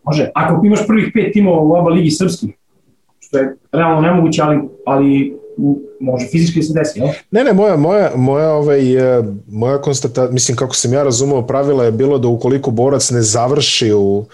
Može, 0.05 0.31
ako 0.35 0.67
imaš 0.67 0.87
prvih 0.87 1.11
pet 1.15 1.33
timova 1.33 1.61
u 1.61 1.73
oba 1.73 1.91
ligi 1.91 2.11
srpskih, 2.11 2.51
što 3.21 3.39
je 3.39 3.57
realno 3.73 4.01
nemoguće, 4.01 4.43
ali, 4.43 4.61
ali 4.87 5.37
može 6.01 6.27
fizički 6.27 6.61
da 6.61 6.65
se 6.65 6.73
desi, 6.73 6.99
jel? 6.99 7.09
Ne, 7.31 7.45
ne, 7.45 7.53
moja, 7.53 7.77
moja, 7.77 8.13
moja, 8.17 8.53
ovaj, 8.53 9.17
e, 9.19 9.23
moja 9.49 9.81
konstata, 9.83 10.29
mislim 10.31 10.57
kako 10.57 10.75
sam 10.75 10.93
ja 10.93 11.03
razumeo 11.03 11.47
pravila 11.47 11.85
je 11.85 11.93
bilo 11.93 12.19
da 12.19 12.29
ukoliko 12.29 12.71
borac 12.71 13.11
ne 13.11 13.23
završi 13.23 13.93
u, 13.93 14.25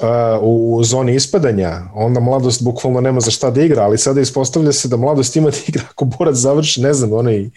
a, 0.00 0.38
u, 0.42 0.74
u 0.76 0.84
zoni 0.84 1.14
ispadanja, 1.14 1.80
onda 1.94 2.20
mladost 2.20 2.64
bukvalno 2.64 3.00
nema 3.00 3.20
za 3.20 3.30
šta 3.30 3.50
da 3.50 3.62
igra, 3.62 3.82
ali 3.82 3.98
sada 3.98 4.20
ispostavlja 4.20 4.72
se 4.72 4.88
da 4.88 4.96
mladost 4.96 5.36
ima 5.36 5.50
da 5.50 5.56
igra 5.68 5.82
ako 5.90 6.04
borac 6.04 6.36
završi, 6.36 6.80
ne 6.80 6.94
znam, 6.94 7.12
onaj, 7.12 7.50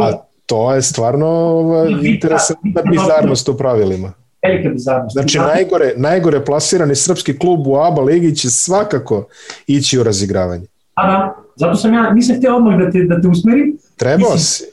a 0.00 0.12
to 0.46 0.74
je 0.74 0.82
stvarno 0.82 1.26
ovaj, 1.26 1.88
interesantna 2.02 2.82
bizarnost 2.90 3.48
u 3.48 3.56
pravilima. 3.56 4.21
Velika 4.42 4.68
bizarnost. 4.68 5.12
Znači, 5.12 5.38
Znate, 5.38 5.54
najgore, 5.54 5.92
najgore 5.96 6.44
plasirani 6.44 6.94
srpski 6.94 7.38
klub 7.38 7.66
u 7.66 7.76
ABA 7.76 8.02
ligi 8.02 8.34
će 8.36 8.50
svakako 8.50 9.26
ići 9.66 9.98
u 9.98 10.02
razigravanje. 10.02 10.66
A 10.94 11.06
da, 11.06 11.36
zato 11.56 11.74
sam 11.76 11.94
ja, 11.94 12.10
nisam 12.10 12.36
htio 12.36 12.56
odmah 12.56 12.78
da 12.78 12.90
te, 12.90 13.04
da 13.04 13.20
te 13.20 13.28
usmerim, 13.28 13.78
Trebao 13.96 14.32
Mislim- 14.32 14.38
si. 14.38 14.64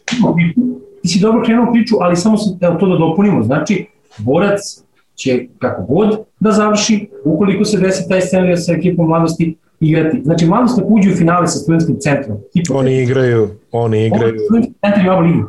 ti 1.01 1.07
si 1.07 1.19
dobro 1.19 1.43
krenuo 1.45 1.71
priču, 1.71 1.95
ali 1.99 2.15
samo 2.15 2.37
sam, 2.37 2.57
evo 2.61 2.75
to 2.75 2.87
da 2.87 2.97
dopunimo, 2.97 3.43
znači, 3.43 3.85
borac 4.17 4.59
će 5.15 5.45
kako 5.59 5.83
god 5.83 6.19
da 6.39 6.51
završi, 6.51 7.09
ukoliko 7.25 7.65
se 7.65 7.77
desi 7.77 8.09
taj 8.09 8.21
scenarij 8.21 8.57
sa 8.57 8.73
ekipom 8.73 9.07
mladosti, 9.07 9.55
igrati. 9.79 10.21
Znači, 10.23 10.45
mladost 10.45 10.79
ako 10.79 10.87
uđe 10.87 11.11
u 11.11 11.15
finale 11.15 11.47
sa 11.47 11.57
studentskim 11.59 11.97
centrom, 11.99 12.37
Oni 12.73 13.01
igraju, 13.03 13.49
oni 13.71 14.05
igraju. 14.05 14.39
Studentski 14.45 14.73
centar 14.85 15.05
je 15.05 15.11
ova 15.11 15.21
liga. 15.21 15.43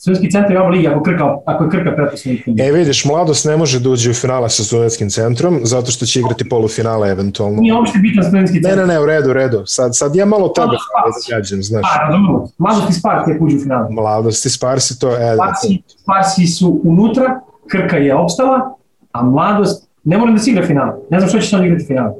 Studentski 0.00 0.30
centar 0.30 0.52
je 0.52 0.68
ligi 0.68 0.88
ako, 0.88 1.02
krka, 1.02 1.36
ako 1.46 1.64
je 1.64 1.70
Krka 1.70 1.92
pretpostavnik. 1.94 2.40
E 2.60 2.72
vidiš, 2.72 3.04
mladost 3.04 3.44
ne 3.44 3.56
može 3.56 3.80
da 3.80 3.90
uđe 3.90 4.10
u 4.10 4.14
finale 4.14 4.48
sa 4.50 4.64
studentskim 4.64 5.10
centrom, 5.10 5.60
zato 5.62 5.90
što 5.90 6.06
će 6.06 6.20
igrati 6.20 6.48
polufinale 6.48 7.10
eventualno. 7.10 7.60
Nije 7.60 7.74
uopšte 7.74 7.98
bitan 7.98 8.24
studentski 8.24 8.62
centar. 8.62 8.78
Ne, 8.78 8.86
ne, 8.86 8.94
ne, 8.94 9.00
u 9.00 9.06
redu, 9.06 9.30
u 9.30 9.32
redu. 9.32 9.62
Sad, 9.66 9.96
sad 9.96 10.16
ja 10.16 10.24
malo 10.24 10.48
tebe 10.48 10.66
da 10.66 11.36
gađam, 11.36 11.62
znaš. 11.62 11.84
A, 11.84 12.06
razumno. 12.06 12.48
Mladost 12.58 12.90
i 12.90 12.92
Sparsi 12.92 13.30
je 13.30 13.38
uđu 13.40 13.56
u 13.56 13.60
finale. 13.60 13.90
Mladost 13.90 14.46
i 14.46 14.50
Sparsi 14.50 14.98
to, 15.00 15.08
e, 15.08 15.34
Sparsi, 15.34 15.82
Sparsi 15.86 16.46
su 16.46 16.80
unutra, 16.84 17.40
Krka 17.70 17.96
je 17.96 18.14
opstala, 18.14 18.76
a 19.12 19.22
mladost, 19.22 19.88
ne 20.04 20.18
moram 20.18 20.34
da 20.34 20.40
se 20.40 20.50
igra 20.50 20.66
finale. 20.66 20.92
Ne 21.10 21.20
znam 21.20 21.28
što 21.28 21.38
će 21.38 21.56
on 21.56 21.64
igrati 21.64 21.84
finale. 21.86 22.12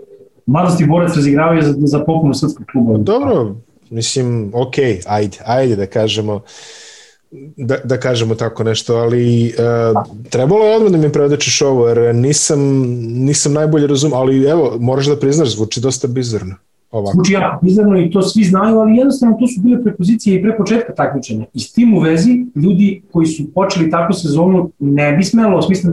Mladost 0.47 0.81
i 0.81 0.87
borac 0.87 1.16
razigravaju 1.16 1.62
za, 1.62 1.74
za 1.78 2.05
popunu 2.05 2.35
srpskog 2.35 2.66
kluba. 2.72 2.99
Dobro, 2.99 3.55
mislim, 3.91 4.51
ok, 4.55 4.74
ajde, 5.07 5.39
ajde 5.47 5.76
da 5.76 5.87
kažemo 5.87 6.41
da, 7.57 7.76
da 7.85 8.01
kažemo 8.01 8.35
tako 8.35 8.64
nešto, 8.64 8.95
ali 8.95 9.53
uh, 9.95 10.03
trebalo 10.31 10.64
je 10.64 10.76
odmah 10.76 10.93
da 10.93 10.99
mi 10.99 11.12
predočiš 11.12 11.62
ovo, 11.62 11.89
jer 11.89 12.14
nisam, 12.14 12.61
nisam 13.01 13.53
najbolje 13.53 13.87
razum, 13.87 14.12
ali 14.12 14.45
evo, 14.45 14.76
moraš 14.81 15.07
da 15.07 15.16
priznaš, 15.16 15.57
zvuči 15.57 15.81
dosta 15.81 16.09
bizarno. 16.09 16.55
Ovako. 16.91 17.12
Zvuči 17.14 17.33
jako 17.33 17.64
bizarno 17.64 18.01
i 18.01 18.11
to 18.11 18.22
svi 18.22 18.45
znaju, 18.45 18.78
ali 18.78 18.97
jednostavno 18.97 19.37
to 19.41 19.47
su 19.47 19.61
bile 19.61 19.83
prepozicije 19.83 20.37
i 20.37 20.43
pre 20.43 20.57
početka 20.57 20.95
takmičenja. 20.95 21.45
I 21.55 21.61
s 21.61 21.72
tim 21.72 21.95
u 21.95 22.01
vezi, 22.01 22.47
ljudi 22.55 23.03
koji 23.12 23.26
su 23.26 23.53
počeli 23.55 23.91
takvu 23.91 24.14
sezonu 24.14 24.70
ne 24.78 25.12
bi 25.12 25.24
smelo, 25.24 25.59
u 25.59 25.62
smislu, 25.62 25.93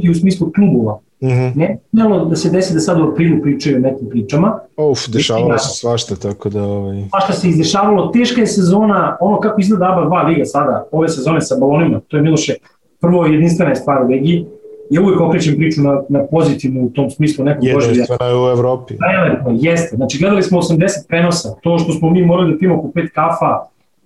ti 0.00 0.10
u 0.10 0.14
smislu 0.14 0.52
klubova, 0.54 1.00
Mm 1.20 1.28
-hmm. 1.28 1.52
Ne 1.56 1.78
smelo 1.90 2.24
da 2.24 2.36
se 2.36 2.50
desi 2.50 2.74
da 2.74 2.80
sad 2.80 3.00
u 3.00 3.04
aprilu 3.04 3.42
pričaju 3.42 3.76
o 3.76 3.80
nekim 3.80 4.08
pričama. 4.08 4.58
Uf, 4.76 4.98
dešavalo 5.08 5.58
se 5.58 5.68
svašta, 5.80 6.16
tako 6.16 6.48
da... 6.48 6.62
Ovaj... 6.62 7.04
Svašta 7.10 7.32
se 7.32 7.48
izdešavalo, 7.48 8.08
teška 8.08 8.40
je 8.40 8.46
sezona, 8.46 9.16
ono 9.20 9.40
kako 9.40 9.60
izgleda 9.60 9.92
ABA 9.92 10.16
2 10.16 10.26
liga 10.26 10.44
sada, 10.44 10.88
ove 10.92 11.08
sezone 11.08 11.40
sa 11.40 11.56
balonima, 11.60 12.00
to 12.08 12.16
je 12.16 12.22
Miloše 12.22 12.54
prvo 13.00 13.26
jedinstvena 13.26 13.74
stvar 13.74 14.04
u 14.04 14.06
ligi, 14.06 14.46
ja 14.90 15.02
uvijek 15.02 15.20
okrećem 15.20 15.56
priču 15.56 15.82
na, 15.82 16.02
na 16.08 16.26
pozitivnu 16.30 16.84
u 16.84 16.90
tom 16.90 17.10
smislu 17.10 17.44
nekog. 17.44 17.64
Jedinstvena 17.64 18.26
je 18.26 18.36
u 18.36 18.48
Evropi. 18.48 18.94
Najlepno, 18.98 19.58
jeste. 19.60 19.96
Znači, 19.96 20.18
gledali 20.18 20.42
smo 20.42 20.62
80 20.62 21.08
prenosa, 21.08 21.54
to 21.62 21.78
što 21.78 21.92
smo 21.92 22.10
mi 22.10 22.26
morali 22.26 22.52
da 22.52 22.58
pimo 22.58 22.82
po 22.82 22.90
pet 22.94 23.10
kafa, 23.14 23.60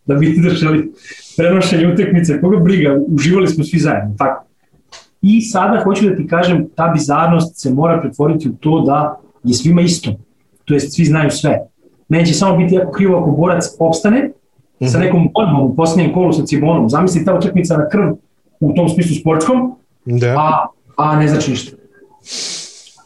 da 0.07 0.15
bi 0.15 0.27
izdržali 0.33 0.93
prenošenje 1.37 1.93
utekmice, 1.93 2.41
koga 2.41 2.57
briga, 2.57 2.99
uživali 3.09 3.49
smo 3.49 3.65
svi 3.65 3.79
zajedno, 3.79 4.15
tako. 4.19 4.48
I 5.23 5.41
sada 5.41 5.81
hoću 5.85 6.09
da 6.09 6.17
ti 6.17 6.27
kažem, 6.27 6.69
ta 6.75 6.89
bizarnost 6.89 7.61
se 7.61 7.71
mora 7.71 8.01
pretvoriti 8.01 8.49
u 8.49 8.53
to 8.53 8.81
da 8.81 9.21
je 9.45 9.55
svima 9.55 9.81
isto. 9.81 10.11
To 10.65 10.75
jest, 10.75 10.95
svi 10.95 11.05
znaju 11.05 11.31
sve. 11.31 11.59
Meni 12.09 12.27
će 12.27 12.35
samo 12.35 12.57
biti 12.57 12.75
jako 12.75 12.93
krivo 12.93 13.19
ako 13.19 13.31
borac 13.31 13.65
opstane 13.79 14.23
mm 14.23 14.31
-hmm. 14.81 14.89
sa 14.89 14.99
mhm. 14.99 15.07
nekom 15.07 15.29
borbom 15.35 15.71
u 15.71 15.77
posljednjem 15.77 16.15
kolu 16.15 16.33
sa 16.33 16.47
Cibonom. 16.47 16.89
Zamisli 16.89 17.25
ta 17.25 17.35
utakmica 17.35 17.77
na 17.77 17.89
krv 17.89 18.13
u 18.61 18.73
tom 18.73 18.89
smislu 18.89 19.17
sportskom, 19.21 19.75
da. 20.05 20.35
a, 20.39 20.67
a 20.97 21.17
ne 21.17 21.29
znači 21.29 21.51
ništa. 21.51 21.77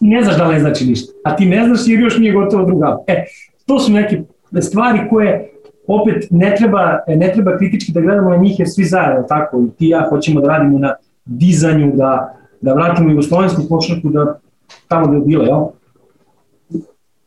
I 0.01 0.09
ne 0.09 0.23
znaš 0.23 0.37
da 0.39 0.49
ne 0.53 0.61
znači 0.61 0.87
ništa. 0.87 1.13
A 1.25 1.37
ti 1.37 1.47
ne 1.47 1.67
znaš 1.67 1.81
jer 1.87 2.01
još 2.01 2.19
nije 2.19 2.33
gotovo 2.33 2.65
druga. 2.65 2.99
E, 3.07 3.25
to 3.67 3.79
su 3.79 3.93
neke 3.93 4.23
stvari 4.61 4.99
koje 5.11 5.53
opet 5.87 6.27
ne 6.31 6.55
treba, 6.59 6.99
ne 7.09 7.33
treba 7.33 7.59
kritički 7.59 7.93
da 7.93 8.01
gledamo 8.01 8.31
na 8.31 8.37
njih 8.37 8.59
jer 8.59 8.69
svi 8.69 8.85
zajedno 8.85 9.23
tako 9.29 9.63
i 9.63 9.77
ti 9.79 9.89
ja 9.89 10.07
hoćemo 10.09 10.41
da 10.41 10.49
radimo 10.49 10.79
na 10.79 10.95
dizanju, 11.25 11.93
da, 11.95 12.39
da 12.61 12.75
vratimo 12.75 13.11
jugoslovensku 13.11 13.62
košarku 13.68 14.09
da 14.09 14.39
tamo 14.89 15.07
gde 15.07 15.16
je 15.16 15.20
bila, 15.20 15.45
jel? 15.45 15.64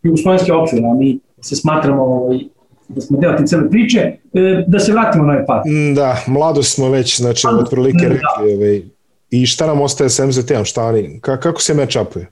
Jugoslovenski 0.03 0.51
opcije, 0.51 0.85
a 0.85 0.93
mi 0.93 1.19
se 1.41 1.55
smatramo 1.55 2.03
ovaj, 2.03 2.39
da 2.87 3.01
smo 3.01 3.17
deo 3.19 3.37
te 3.37 3.45
cele 3.45 3.69
priče, 3.69 3.99
e, 4.33 4.63
da 4.67 4.79
se 4.79 4.91
vratimo 4.91 5.23
na 5.23 5.33
ovaj 5.33 5.45
pad. 5.45 5.61
Mm, 5.65 5.93
da, 5.93 6.17
mlado 6.27 6.63
smo 6.63 6.89
već, 6.89 7.19
znači, 7.19 7.47
od 7.47 7.69
prilike 7.69 8.07
da. 8.07 8.13
rekli, 8.13 8.55
ovaj, 8.55 8.81
i 9.29 9.45
šta 9.45 9.67
nam 9.67 9.81
ostaje 9.81 10.09
sa 10.09 10.25
MZT-om, 10.25 10.65
šta 10.65 10.83
oni, 10.83 11.19
kako 11.21 11.61
se 11.61 11.73
meč 11.73 11.95
apuje? 11.95 12.31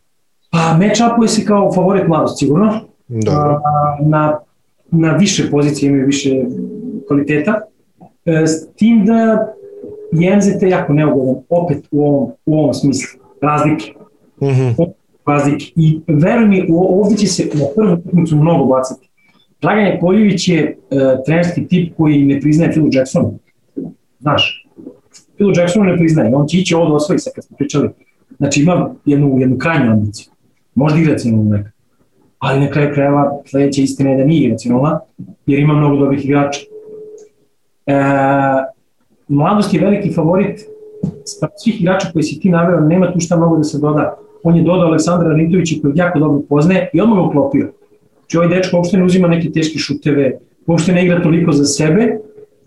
Pa, 0.52 0.78
meč 0.78 1.02
apuje 1.02 1.28
se 1.28 1.46
kao 1.46 1.74
favorit 1.74 2.08
mladost, 2.08 2.40
sigurno. 2.40 2.80
Dobro. 3.08 3.62
na, 4.02 4.40
na 4.92 5.12
više 5.12 5.52
pozicije 5.52 5.90
imaju 5.90 6.06
više 6.06 6.44
kvaliteta, 7.08 7.62
e, 8.26 8.48
s 8.48 8.68
tim 8.76 9.06
da 9.06 9.54
je 10.22 10.38
MZT 10.38 10.64
jako 10.64 10.94
neugodan, 10.94 11.36
opet 11.50 11.88
u 11.92 12.06
ovom, 12.08 12.32
u 12.46 12.60
ovom 12.60 12.74
smislu, 12.74 13.20
razlike. 13.42 13.94
Mm 14.42 14.46
-hmm. 14.46 14.92
razlike. 15.26 15.66
I 15.76 16.00
veruj 16.08 16.48
mi, 16.48 16.68
ovdje 16.70 17.18
će 17.18 17.28
se 17.28 17.44
na 17.54 17.66
prvu 17.76 17.94
utakmicu 17.94 18.36
mnogo 18.36 18.66
bacati. 18.66 19.10
Dragan 19.62 19.86
Jakoljević 19.86 20.48
je 20.48 20.78
uh, 20.78 21.00
trenerski 21.26 21.68
tip 21.68 21.98
koji 21.98 22.26
ne 22.26 22.42
priznaje 22.42 22.72
Philu 22.72 22.90
Jacksonu. 22.92 23.40
Znaš, 24.20 24.68
Philu 25.36 25.52
Jacksonu 25.56 25.86
ne 25.86 25.98
priznaje, 25.98 26.36
on 26.36 26.48
će 26.48 26.58
ići 26.58 26.76
ovo 26.76 26.90
da 26.90 26.96
osvoji 26.96 27.20
sa 27.20 27.30
kad 27.36 27.44
smo 27.44 27.58
pričali. 27.58 27.90
Znači 28.38 28.62
ima 28.62 28.96
jednu, 29.06 29.40
jednu 29.40 29.58
krajnju 29.58 29.92
ambiciju. 29.92 30.32
Možda 30.76 31.00
i 31.00 31.06
racionalno 31.06 31.58
neka. 31.58 31.72
Ali 32.40 32.60
na 32.60 32.72
kraju 32.72 32.94
krajeva 32.94 33.42
sledeća 33.46 33.82
istina 33.82 34.10
je 34.10 34.18
da 34.18 34.26
nije 34.26 34.52
racionalna, 34.52 35.00
jer 35.46 35.60
ima 35.60 35.74
mnogo 35.74 35.96
dobrih 35.96 36.26
igrača. 36.26 36.60
E, 37.86 37.94
mladost 39.34 39.74
je 39.74 39.82
veliki 39.82 40.14
favorit 40.14 40.60
svih 41.64 41.82
igrača 41.82 42.08
koji 42.14 42.24
si 42.24 42.40
ti 42.40 42.50
naveo, 42.50 42.80
nema 42.80 43.14
tu 43.14 43.20
šta 43.20 43.38
mnogo 43.38 43.58
da 43.58 43.64
se 43.64 43.80
doda. 43.80 44.18
On 44.44 44.56
je 44.56 44.64
dodao 44.64 44.88
Aleksandra 44.88 45.34
Ritovića 45.34 45.76
koji 45.82 45.94
jako 45.96 46.20
dobro 46.20 46.42
poznaje 46.50 46.90
i 46.94 47.02
odmah 47.02 47.18
ga 47.18 47.24
uklopio. 47.24 47.72
Znači 48.20 48.38
ovaj 48.38 48.50
dečko 48.50 48.78
uopšte 48.78 48.98
ne 48.98 49.04
uzima 49.04 49.28
neke 49.28 49.52
teške 49.52 49.80
šuteve, 49.80 50.38
uopšte 50.68 50.94
ne 50.94 51.06
igra 51.06 51.22
toliko 51.22 51.52
za 51.52 51.66
sebe, 51.66 52.18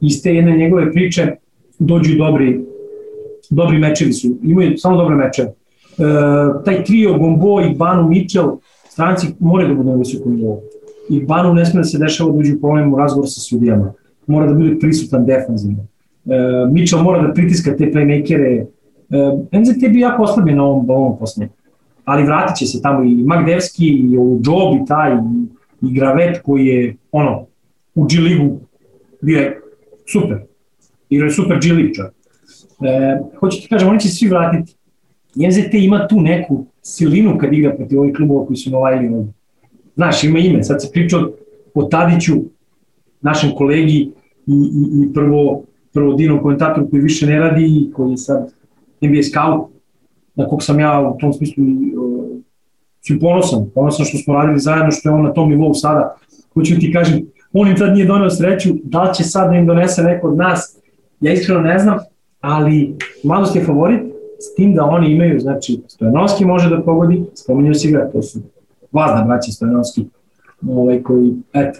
iz 0.00 0.22
te 0.22 0.34
jedne 0.34 0.56
njegove 0.56 0.92
priče 0.92 1.36
dođu 1.78 2.16
dobri, 2.18 2.60
dobri 3.50 3.78
mečevi 3.78 4.12
su, 4.12 4.28
imaju 4.42 4.78
samo 4.78 4.96
dobre 4.96 5.16
mečeve. 5.16 5.48
E, 5.48 5.54
taj 6.64 6.84
trio 6.84 7.18
Gombo 7.18 7.60
i 7.60 7.74
Banu 7.74 8.08
Mitchell, 8.08 8.56
stranci 8.88 9.26
moraju 9.40 9.68
da 9.68 9.74
budu 9.74 9.90
na 9.90 9.96
visokom 9.96 10.36
nivou. 10.36 10.60
I 11.10 11.24
Banu 11.24 11.54
ne 11.54 11.66
sme 11.66 11.80
da 11.80 11.84
se 11.84 11.98
dešava 11.98 12.30
da 12.30 12.38
uđu 12.38 12.56
u 12.56 12.60
problem 12.60 12.94
u 12.94 12.96
razgovoru 12.96 13.26
sa 13.26 13.40
sudijama. 13.40 13.92
Mora 14.26 14.46
da 14.46 14.54
bude 14.54 14.78
prisutan 14.78 15.26
defanzivno 15.26 15.86
Uh, 16.26 16.72
Mitchell 16.72 17.02
mora 17.02 17.22
da 17.22 17.32
pritiska 17.32 17.76
te 17.76 17.90
playmakere. 17.92 18.66
Uh, 19.08 19.46
e, 19.52 19.58
MZT 19.58 19.82
je 19.82 19.88
bio 19.88 20.00
jako 20.00 20.22
oslabljen 20.22 20.56
na 20.56 20.64
ovom, 20.64 20.90
ovom 20.90 21.18
posljednjem. 21.18 21.50
Ali 22.04 22.24
vratit 22.24 22.56
će 22.56 22.66
se 22.66 22.82
tamo 22.82 23.04
i 23.04 23.14
Magdevski, 23.14 23.86
i 23.86 24.12
Job, 24.12 24.82
i 24.82 24.86
taj, 24.88 25.12
i, 25.12 25.46
i 25.86 25.94
Gravet 25.94 26.42
koji 26.42 26.66
je 26.66 26.96
ono, 27.12 27.46
u 27.94 28.04
G 28.04 28.20
ligu 28.20 28.60
bio 29.20 29.38
je 29.38 29.60
super. 30.12 30.38
Igrao 31.10 31.26
je 31.26 31.32
super 31.32 31.58
G 31.62 31.72
ligu 31.72 31.94
čak. 31.94 32.14
E, 32.84 33.20
hoću 33.40 33.60
ti 33.60 33.68
kažem, 33.68 33.88
oni 33.88 34.00
će 34.00 34.08
svi 34.08 34.28
vratiti. 34.28 34.74
MZT 35.36 35.74
ima 35.74 36.08
tu 36.08 36.20
neku 36.20 36.66
silinu 36.82 37.38
kad 37.38 37.52
igra 37.52 37.76
protiv 37.76 38.00
ovih 38.00 38.16
klubova 38.16 38.46
koji 38.46 38.56
su 38.56 38.70
novajili 38.70 39.14
ovdje. 39.14 39.32
Znaš, 39.94 40.24
ima 40.24 40.38
ime. 40.38 40.62
Sad 40.62 40.82
se 40.82 40.88
priča 40.92 41.16
o 41.74 41.82
Tadiću, 41.82 42.34
našem 43.20 43.50
kolegi, 43.56 44.10
i, 44.46 44.52
i, 44.52 45.04
i 45.04 45.12
prvo 45.14 45.62
prvo 45.96 46.14
Dino 46.14 46.42
komentator 46.42 46.90
koji 46.90 47.02
više 47.02 47.26
ne 47.26 47.38
radi 47.38 47.64
i 47.64 47.92
koji 47.92 48.10
je 48.10 48.16
sad 48.16 48.52
NBA 49.00 49.22
scout, 49.22 49.70
na 50.34 50.46
kog 50.48 50.62
sam 50.62 50.80
ja 50.80 51.12
u 51.14 51.18
tom 51.18 51.32
smislu 51.32 51.64
uh, 51.64 53.20
ponosan, 53.20 53.70
ponosan 53.74 54.06
što 54.06 54.18
smo 54.18 54.34
radili 54.34 54.58
zajedno, 54.58 54.90
što 54.90 55.08
je 55.08 55.14
on 55.14 55.22
na 55.22 55.32
tom 55.32 55.50
nivou 55.50 55.74
sada. 55.74 56.16
Hoću 56.54 56.78
ti 56.80 56.92
kažem, 56.92 57.26
on 57.52 57.68
im 57.68 57.76
tad 57.76 57.94
nije 57.94 58.06
donio 58.06 58.30
sreću, 58.30 58.70
da 58.84 59.12
će 59.16 59.24
sad 59.24 59.50
da 59.50 59.56
im 59.56 59.66
donese 59.66 60.02
neko 60.02 60.28
od 60.28 60.36
nas, 60.36 60.78
ja 61.20 61.32
iskreno 61.32 61.60
ne 61.60 61.78
znam, 61.78 61.98
ali 62.40 62.96
mladost 63.24 63.56
je 63.56 63.64
favorit, 63.64 64.00
s 64.38 64.54
tim 64.54 64.74
da 64.74 64.84
oni 64.84 65.12
imaju, 65.12 65.40
znači, 65.40 65.80
Stojanovski 65.88 66.44
može 66.44 66.70
da 66.70 66.82
pogodi, 66.82 67.24
spominjaju 67.34 67.74
si 67.74 67.92
ga, 67.92 68.10
to 68.12 68.22
su 68.22 68.40
vazda 68.92 69.24
braći 69.26 69.52
Stojanovski, 69.52 70.04
ovaj, 70.68 71.02
koji, 71.02 71.32
eto, 71.52 71.78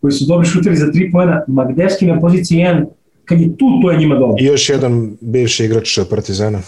koji 0.00 0.12
su 0.12 0.24
dobri 0.28 0.46
šuteri 0.46 0.76
za 0.76 0.92
tri 0.92 1.10
pojena, 1.12 1.44
Magdevski 1.46 2.06
na 2.06 2.20
poziciji 2.20 2.58
1, 2.58 2.84
kad 3.24 3.40
je 3.40 3.56
tu, 3.56 3.80
to 3.82 3.90
je 3.90 3.98
njima 3.98 4.14
dobro. 4.14 4.36
I 4.40 4.44
još 4.44 4.68
jedan 4.68 5.16
bivši 5.20 5.64
igrač 5.64 5.98
Partizana. 6.10 6.58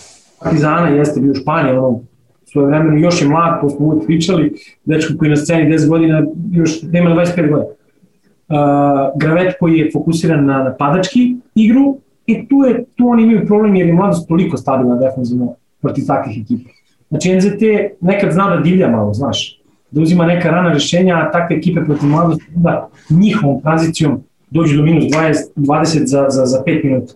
Partizana 0.42 0.88
jeste 0.88 1.20
bio 1.20 1.32
u 1.32 1.34
Španiji, 1.34 1.72
ono, 1.72 2.00
svoje 2.44 2.66
vremena 2.66 2.98
još 2.98 3.22
je 3.22 3.28
mlad, 3.28 3.60
ko 3.60 3.68
smo 3.68 3.86
uvijek 3.86 4.06
pričali, 4.06 4.52
dečko 4.84 5.14
koji 5.18 5.30
na 5.30 5.36
sceni 5.36 5.72
10 5.72 5.88
godina, 5.88 6.26
još 6.52 6.82
nema 6.82 7.10
25 7.10 7.36
godina. 7.36 7.64
Uh, 7.64 9.20
Gravet 9.20 9.54
koji 9.60 9.78
je 9.78 9.90
fokusiran 9.92 10.44
na 10.44 10.62
napadački 10.62 11.36
igru 11.54 11.98
i 12.26 12.48
tu, 12.48 12.56
je, 12.56 12.84
tu 12.96 13.08
oni 13.08 13.22
imaju 13.22 13.46
problem 13.46 13.74
jer 13.74 13.86
je 13.86 13.92
mladost 13.92 14.28
toliko 14.28 14.56
stabilna 14.56 14.96
defensivno 14.96 15.54
protiv 15.80 16.04
takvih 16.06 16.42
ekipa. 16.42 16.70
Znači 17.08 17.36
NZT 17.36 17.62
nekad 18.00 18.32
zna 18.32 18.56
da 18.56 18.62
divlja 18.62 18.88
malo, 18.88 19.14
znaš, 19.14 19.60
da 19.90 20.00
uzima 20.00 20.26
neka 20.26 20.50
rana 20.50 20.72
rešenja, 20.72 21.14
a 21.14 21.30
takve 21.30 21.56
ekipe 21.56 21.84
protiv 21.84 22.08
mladosti 22.08 22.44
da 22.54 22.88
njihovom 23.10 23.62
tranzicijom 23.62 24.22
dođu 24.54 24.76
do 24.76 24.82
minus 24.82 25.04
20, 25.04 25.34
20 25.56 26.06
za, 26.06 26.26
za, 26.28 26.46
za 26.46 26.62
5 26.66 26.84
minuta. 26.84 27.12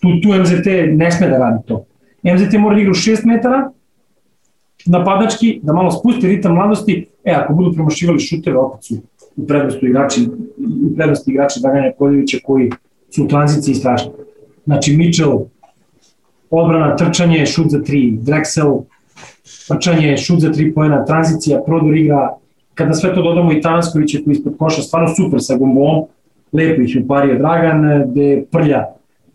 Tu, 0.00 0.08
tu 0.22 0.28
MZT 0.40 0.66
ne 0.92 1.10
sme 1.12 1.28
da 1.28 1.38
radi 1.38 1.66
to. 1.66 1.84
MZT 2.22 2.58
mora 2.58 2.74
da 2.74 2.80
igra 2.80 2.90
u 2.90 2.94
6 2.94 3.26
metara, 3.26 3.70
napadački, 4.86 5.60
da 5.62 5.72
malo 5.72 5.90
spusti 5.90 6.26
ritam 6.28 6.54
mladosti, 6.54 7.06
e, 7.24 7.32
ako 7.32 7.54
budu 7.54 7.72
promašivali 7.72 8.20
šuteve, 8.20 8.58
opet 8.58 8.84
su 8.84 8.94
u 9.36 9.46
prednosti 9.46 9.86
igrači, 9.86 10.28
u 10.90 10.94
prednosti 10.96 11.30
igrači 11.30 11.60
Draganja 11.60 11.92
Koljevića 11.98 12.38
koji 12.44 12.70
su 13.10 13.24
u 13.24 13.28
tranziciji 13.28 13.74
strašni. 13.74 14.10
Znači 14.64 14.96
Mitchell, 14.96 15.38
odbrana, 16.50 16.96
trčanje, 16.96 17.46
šut 17.46 17.70
za 17.70 17.82
tri, 17.82 18.18
Drexel, 18.22 18.82
trčanje, 19.68 20.16
šut 20.16 20.40
za 20.40 20.52
tri 20.52 20.74
pojena, 20.74 21.04
tranzicija, 21.04 21.62
prodor 21.66 21.96
igra, 21.96 22.36
kada 22.74 22.94
sve 22.94 23.14
to 23.14 23.22
dodamo 23.22 23.52
i 23.52 23.60
Tanskovića 23.60 24.18
koji 24.24 24.32
ispod 24.32 24.56
koša, 24.58 24.82
stvarno 24.82 25.08
super 25.08 25.42
sa 25.42 25.56
gombom, 25.56 26.04
je 26.52 27.02
upario 27.04 27.38
Dragan, 27.38 28.10
gde 28.10 28.44
prlja, 28.50 28.84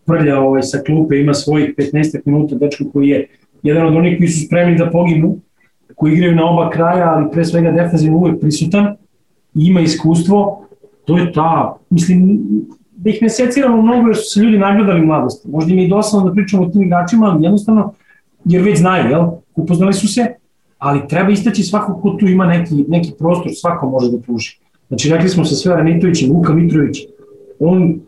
prlja 0.05 0.39
ovaj, 0.39 0.61
sa 0.63 0.77
klupe, 0.85 1.19
ima 1.19 1.33
svojih 1.33 1.73
15 1.77 2.21
minuta, 2.25 2.55
dečko 2.55 2.83
koji 2.93 3.07
je 3.07 3.27
jedan 3.63 3.87
od 3.87 3.95
onih 3.95 4.17
koji 4.17 4.27
su 4.27 4.45
spremni 4.45 4.77
da 4.77 4.89
poginu, 4.89 5.37
koji 5.95 6.13
igraju 6.13 6.35
na 6.35 6.49
oba 6.49 6.69
kraja, 6.69 7.13
ali 7.15 7.31
pre 7.31 7.45
svega 7.45 7.71
defensivno 7.71 8.17
uvek 8.17 8.41
prisutan, 8.41 8.95
ima 9.55 9.81
iskustvo, 9.81 10.67
to 11.05 11.17
je 11.17 11.31
ta, 11.33 11.77
mislim, 11.89 12.39
da 12.95 13.09
ih 13.09 13.21
ne 13.21 13.29
seciramo 13.29 13.81
mnogo 13.81 14.07
jer 14.07 14.15
su 14.15 14.23
se 14.23 14.39
ljudi 14.39 14.57
nagledali 14.57 15.05
mladosti. 15.05 15.49
Možda 15.49 15.73
im 15.73 15.79
je 15.79 15.87
dosadno 15.87 16.29
da 16.29 16.33
pričamo 16.33 16.63
o 16.63 16.69
tim 16.69 16.81
igračima, 16.81 17.25
ali 17.25 17.43
jednostavno, 17.43 17.93
jer 18.45 18.61
već 18.61 18.79
znaju, 18.79 19.09
jel? 19.09 19.27
Upoznali 19.55 19.93
su 19.93 20.07
se, 20.07 20.25
ali 20.77 21.07
treba 21.07 21.31
istaći 21.31 21.63
svako 21.63 21.99
ko 22.01 22.09
tu 22.09 22.27
ima 22.27 22.45
neki, 22.45 22.85
neki 22.87 23.11
prostor, 23.19 23.51
svako 23.55 23.89
može 23.89 24.11
da 24.11 24.17
pruži. 24.21 24.59
Znači, 24.87 25.09
rekli 25.09 25.29
smo 25.29 25.45
sa 25.45 25.55
Sve 25.55 25.75
Ranitovićem, 25.75 26.31
Vuka 26.31 26.53
Mitrović, 26.53 26.97
on, 27.59 27.99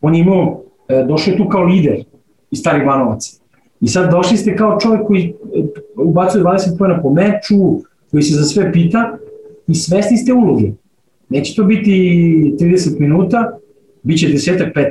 on 0.00 0.14
je 0.14 0.20
imao, 0.20 0.62
e, 0.88 1.04
došao 1.08 1.32
je 1.32 1.38
tu 1.38 1.48
kao 1.48 1.62
lider 1.62 2.04
iz 2.50 2.58
starih 2.58 2.86
Banovaca. 2.86 3.36
I 3.80 3.88
sad 3.88 4.10
došli 4.10 4.36
ste 4.36 4.56
kao 4.56 4.80
čovjek 4.80 5.06
koji 5.06 5.22
e, 5.22 5.32
ubacuje 5.96 6.44
20 6.44 6.78
pojena 6.78 7.02
po 7.02 7.10
meču, 7.10 7.80
koji 8.10 8.22
se 8.22 8.34
za 8.34 8.44
sve 8.44 8.72
pita 8.72 9.18
i 9.66 9.74
svesni 9.74 10.16
ste 10.16 10.32
uloge. 10.32 10.70
Neće 11.28 11.56
to 11.56 11.64
biti 11.64 11.90
30 12.60 13.00
minuta, 13.00 13.58
bit 14.02 14.20
će 14.20 14.28
desetak 14.28 14.76
15, 14.76 14.90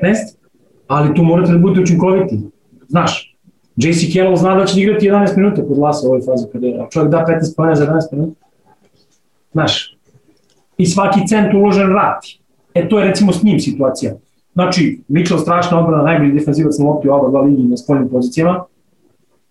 ali 0.88 1.16
tu 1.16 1.24
morate 1.24 1.52
da 1.52 1.58
budete 1.58 1.82
učinkoviti. 1.82 2.40
Znaš, 2.88 3.36
JC 3.76 4.14
Carroll 4.14 4.36
zna 4.36 4.56
da 4.56 4.66
će 4.66 4.82
igrati 4.82 5.10
11 5.10 5.38
minuta 5.38 5.68
kod 5.68 5.78
Lasa 5.78 6.08
u 6.08 6.10
ovoj 6.10 6.22
fazi 6.22 6.46
kada 6.52 6.68
je, 6.68 6.86
čovjek 6.92 7.12
da 7.12 7.26
15 7.28 7.56
pojena 7.56 7.76
za 7.76 7.86
11 7.86 8.00
minuta. 8.12 8.46
Znaš, 9.52 9.95
i 10.78 10.86
svaki 10.86 11.28
cent 11.28 11.54
uložen 11.54 11.88
vrati. 11.90 12.40
E 12.74 12.90
to 12.90 13.00
je 13.00 13.06
recimo 13.06 13.32
s 13.32 13.44
njim 13.44 13.60
situacija. 13.60 14.14
Znači, 14.54 15.00
Mitchell 15.08 15.40
strašna 15.40 15.80
odbrana, 15.80 16.04
najbolji 16.04 16.32
defanzivac 16.32 16.78
na 16.78 16.86
lopti 16.86 17.10
oba 17.10 17.30
dva 17.30 17.42
ligi 17.42 17.64
na 17.64 17.78
spoljnim 17.78 18.10
pozicijama. 18.10 18.64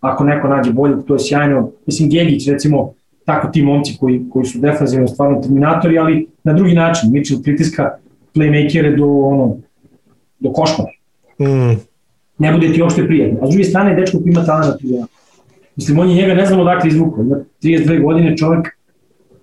Ako 0.01 0.25
neko 0.25 0.49
nađe 0.49 0.73
bolje, 0.73 0.95
to 1.07 1.15
je 1.15 1.19
sjajno. 1.19 1.71
Mislim, 1.87 2.11
Gegić, 2.11 2.49
recimo, 2.49 2.93
tako 3.25 3.49
ti 3.49 3.63
momci 3.63 3.97
koji, 4.01 4.25
koji 4.33 4.45
su 4.45 4.59
defanzivno 4.59 5.09
stvarno 5.09 5.41
terminatori, 5.41 5.99
ali 5.99 6.29
na 6.45 6.53
drugi 6.53 6.75
način. 6.75 7.13
Mitchell 7.13 7.43
pritiska 7.43 7.91
playmakere 8.35 8.97
do, 8.97 9.07
ono, 9.07 9.57
do 10.41 10.53
košmara. 10.53 10.91
Mm. 11.39 11.81
Ne 12.39 12.53
bude 12.53 12.73
ti 12.73 12.83
uopšte 12.83 13.07
prijatno. 13.07 13.39
A 13.43 13.47
s 13.47 13.51
druge 13.51 13.65
strane, 13.65 13.95
dečko 13.95 14.19
koji 14.19 14.31
ima 14.31 14.45
talent 14.45 14.83
na 14.83 15.07
Mislim, 15.77 15.99
on 15.99 16.11
je 16.11 16.15
njega 16.15 16.35
ne 16.35 16.47
znam 16.47 16.61
odakle 16.61 16.89
izvukao. 16.89 17.25
Ima 17.25 17.37
32 17.63 18.03
godine 18.03 18.37
čovjek, 18.37 18.74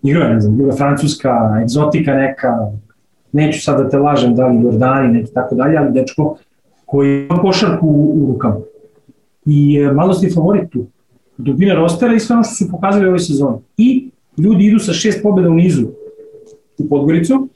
igra, 0.04 0.34
ne 0.34 0.41
znam, 0.41 0.58
druga 0.58 0.76
francuska, 0.76 1.60
egzotika 1.64 2.14
neka, 2.14 2.58
neću 3.32 3.62
sad 3.62 3.78
da 3.78 3.89
te 3.89 3.97
lažem 3.97 4.36
da 4.36 4.47
li 4.47 4.64
Jordani, 4.64 5.14
neki 5.14 5.34
tako 5.34 5.56
dalje, 5.56 5.78
ali 5.78 5.91
dečko 5.91 6.38
koji 6.86 7.26
ima 7.26 7.41
košarku 7.41 7.88
u, 7.88 8.24
u 8.24 8.28
rukama. 8.34 8.58
I 9.45 9.78
e, 9.78 9.91
malo 9.91 10.14
ste 10.14 10.34
favorit 10.34 10.70
tu. 10.70 10.86
Dubina 11.38 11.76
rostera 11.76 12.14
i 12.14 12.20
sve 12.20 12.34
ono 12.34 12.43
što 12.43 12.56
su 12.56 12.72
pokazali 12.72 13.08
ove 13.08 13.20
sezone. 13.20 13.58
I 13.78 14.10
ljudi 14.38 14.66
idu 14.66 14.80
sa 14.80 14.93
šest 14.93 15.24
pobjeda 15.24 15.49
u 15.49 15.54
nizu 15.54 15.88
u 16.78 16.89
Podgoricu, 16.89 17.47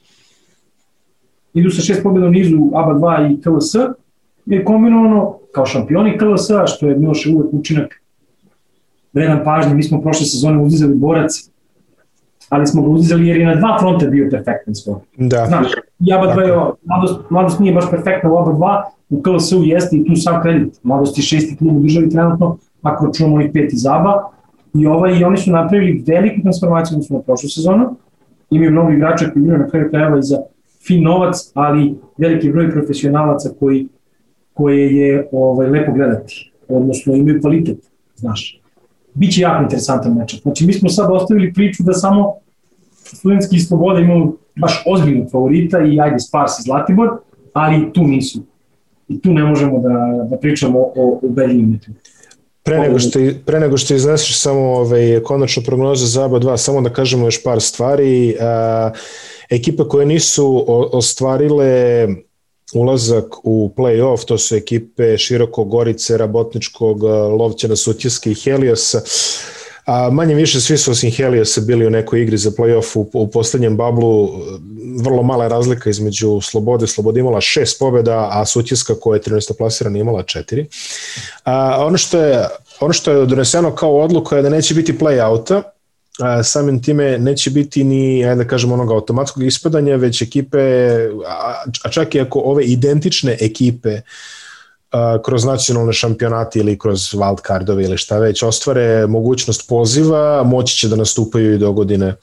idu 1.54 1.70
sa 1.70 1.82
šest 1.82 2.02
pobjeda 2.02 2.26
u 2.26 2.30
nizu 2.30 2.56
ABA 2.74 2.94
2 2.94 3.32
i 3.32 3.40
KLS, 3.40 3.74
je 4.46 4.64
kombinovano 4.64 5.38
kao 5.52 5.66
šampioni 5.66 6.18
KLS, 6.18 6.48
što 6.66 6.88
je 6.88 6.98
Miloš 6.98 7.26
uvek 7.26 7.52
učinak 7.52 8.02
vredan 9.12 9.44
pažnje. 9.44 9.74
Mi 9.74 9.82
smo 9.82 10.00
prošle 10.00 10.26
sezone 10.26 10.62
uzizali 10.62 10.94
borac, 10.94 11.50
ali 12.48 12.66
smo 12.66 12.82
ga 12.82 12.88
uzizali 12.88 13.28
jer 13.28 13.36
je 13.36 13.46
na 13.46 13.54
dva 13.54 13.76
fronta 13.80 14.06
bio 14.06 14.28
perfektan 14.30 14.74
skor. 14.74 14.96
Da. 15.16 15.46
Znaš, 15.46 15.66
i 16.00 16.12
ABA 16.12 16.34
2 16.34 16.40
je, 16.40 16.56
mladost, 16.84 17.30
mladost 17.30 17.60
nije 17.60 17.74
baš 17.74 17.90
perfektna 17.90 18.32
u 18.32 18.38
ABA 18.38 18.52
2, 18.52 18.82
u 19.10 19.22
KLS-u 19.22 19.64
jeste 19.64 19.96
i 19.96 20.04
tu 20.04 20.16
sam 20.16 20.42
kredit. 20.42 20.80
Mladost 20.82 21.18
je 21.18 21.22
šesti 21.22 21.56
klub 21.56 21.76
u 21.76 21.80
državi 21.80 22.10
trenutno, 22.10 22.56
ako 22.82 23.06
računamo 23.06 23.36
onih 23.36 23.50
pet 23.52 23.72
iz 23.72 23.86
ABA, 23.86 24.30
i, 24.74 24.86
ovaj, 24.86 25.18
i 25.18 25.24
oni 25.24 25.36
su 25.36 25.50
napravili 25.50 26.04
veliku 26.06 26.42
transformaciju 26.42 26.98
u 27.10 27.22
prošlu 27.22 27.48
sezonu, 27.48 27.96
imaju 28.50 28.70
mnogo 28.70 28.90
igrača 28.90 29.30
koji 29.30 29.42
imaju 29.42 29.58
na 29.58 29.68
kraju 29.68 29.90
krajeva 29.90 30.18
i 30.18 30.22
za 30.22 30.38
fin 30.86 31.02
novac, 31.02 31.50
ali 31.54 31.94
veliki 32.18 32.50
broj 32.50 32.70
profesionalaca 32.70 33.50
koji, 33.60 33.88
koje 34.54 34.96
je 34.96 35.28
ovaj, 35.32 35.70
lepo 35.70 35.92
gledati, 35.92 36.52
odnosno 36.68 37.14
imaju 37.14 37.40
kvalitet, 37.40 37.78
znaš. 38.16 38.60
Biće 39.16 39.40
jako 39.40 39.62
interesantan 39.62 40.14
meč. 40.14 40.42
Znači, 40.42 40.66
mi 40.66 40.72
smo 40.72 40.88
sad 40.88 41.12
ostavili 41.12 41.52
priču 41.52 41.82
da 41.82 41.92
samo 41.92 42.34
studentski 43.04 43.58
sloboda 43.58 44.00
imaju 44.00 44.38
baš 44.56 44.82
ozbiljnog 44.86 45.30
favorita 45.30 45.78
i 45.80 46.00
ajde 46.00 46.18
Spars 46.18 46.58
i 46.58 46.62
Zlatibor, 46.62 47.08
ali 47.52 47.92
tu 47.92 48.02
nisu. 48.02 48.42
I 49.08 49.20
tu 49.20 49.32
ne 49.32 49.44
možemo 49.44 49.78
da, 49.78 50.26
da 50.30 50.36
pričamo 50.36 50.78
o, 50.78 51.20
o 51.22 51.28
Berlinu. 51.28 51.78
Pre 52.62 52.78
nego 52.78 52.98
što, 52.98 53.18
pre 53.46 53.60
nego 53.60 53.76
što 53.76 53.94
izneseš 53.94 54.40
samo 54.40 54.60
ovaj, 54.60 55.20
konačno 55.24 55.62
prognoza 55.66 56.06
za 56.06 56.24
ABA 56.24 56.40
2, 56.40 56.56
samo 56.56 56.80
da 56.80 56.90
kažemo 56.90 57.26
još 57.26 57.42
par 57.42 57.60
stvari. 57.60 58.36
A, 58.40 58.90
ekipe 59.50 59.82
koje 59.88 60.06
nisu 60.06 60.64
ostvarile 60.92 62.06
ulazak 62.74 63.24
u 63.42 63.72
play-off, 63.76 64.24
to 64.24 64.38
su 64.38 64.56
ekipe 64.56 65.18
Široko 65.18 65.64
Gorice, 65.64 66.16
Rabotničkog, 66.16 67.02
Lovćana, 67.38 67.76
Sutjeske 67.76 68.30
i 68.30 68.34
Heliosa. 68.34 69.00
A 69.84 70.10
manje 70.10 70.34
više 70.34 70.60
svi 70.60 70.78
su 70.78 70.90
osim 70.90 71.10
Heliosa 71.10 71.60
bili 71.60 71.86
u 71.86 71.90
nekoj 71.90 72.22
igri 72.22 72.36
za 72.36 72.50
play-off 72.50 72.96
u, 72.96 73.10
u 73.12 73.30
poslednjem 73.30 73.76
bablu. 73.76 74.28
Vrlo 75.02 75.22
mala 75.22 75.48
razlika 75.48 75.90
između 75.90 76.40
Slobode. 76.40 76.86
Sloboda 76.86 77.20
imala 77.20 77.40
šest 77.40 77.78
pobjeda, 77.78 78.28
a 78.32 78.46
Sutjeska 78.46 78.94
koja 78.94 79.16
je 79.16 79.22
13. 79.22 79.56
plasirana 79.58 79.98
imala 79.98 80.22
četiri. 80.22 80.66
A, 81.44 81.84
ono 81.86 81.98
što 81.98 82.20
je 82.20 82.48
ono 82.80 82.92
što 82.92 83.10
je 83.10 83.26
doneseno 83.26 83.74
kao 83.74 84.00
odluka 84.00 84.36
je 84.36 84.42
da 84.42 84.48
neće 84.48 84.74
biti 84.74 84.92
play-outa, 84.92 85.62
a, 86.20 86.42
samim 86.42 86.82
time 86.82 87.18
neće 87.18 87.50
biti 87.50 87.84
ni, 87.84 88.24
ajde 88.24 88.44
da 88.44 88.48
kažemo, 88.48 88.74
onog 88.74 88.90
automatskog 88.90 89.42
ispadanja, 89.42 89.96
već 89.96 90.22
ekipe, 90.22 90.58
a, 91.26 91.64
a 91.84 91.88
čak 91.90 92.14
i 92.14 92.20
ako 92.20 92.40
ove 92.40 92.64
identične 92.64 93.36
ekipe 93.40 94.00
a, 94.90 95.18
kroz 95.24 95.44
nacionalne 95.44 95.92
šampionate 95.92 96.58
ili 96.58 96.78
kroz 96.78 97.00
wildcardove 97.00 97.84
ili 97.84 97.98
šta 97.98 98.18
već 98.18 98.42
ostvare 98.42 99.06
mogućnost 99.06 99.68
poziva, 99.68 100.42
moći 100.42 100.76
će 100.76 100.88
da 100.88 100.96
nastupaju 100.96 101.54
i 101.54 101.58
do 101.58 101.72
godine 101.72 102.14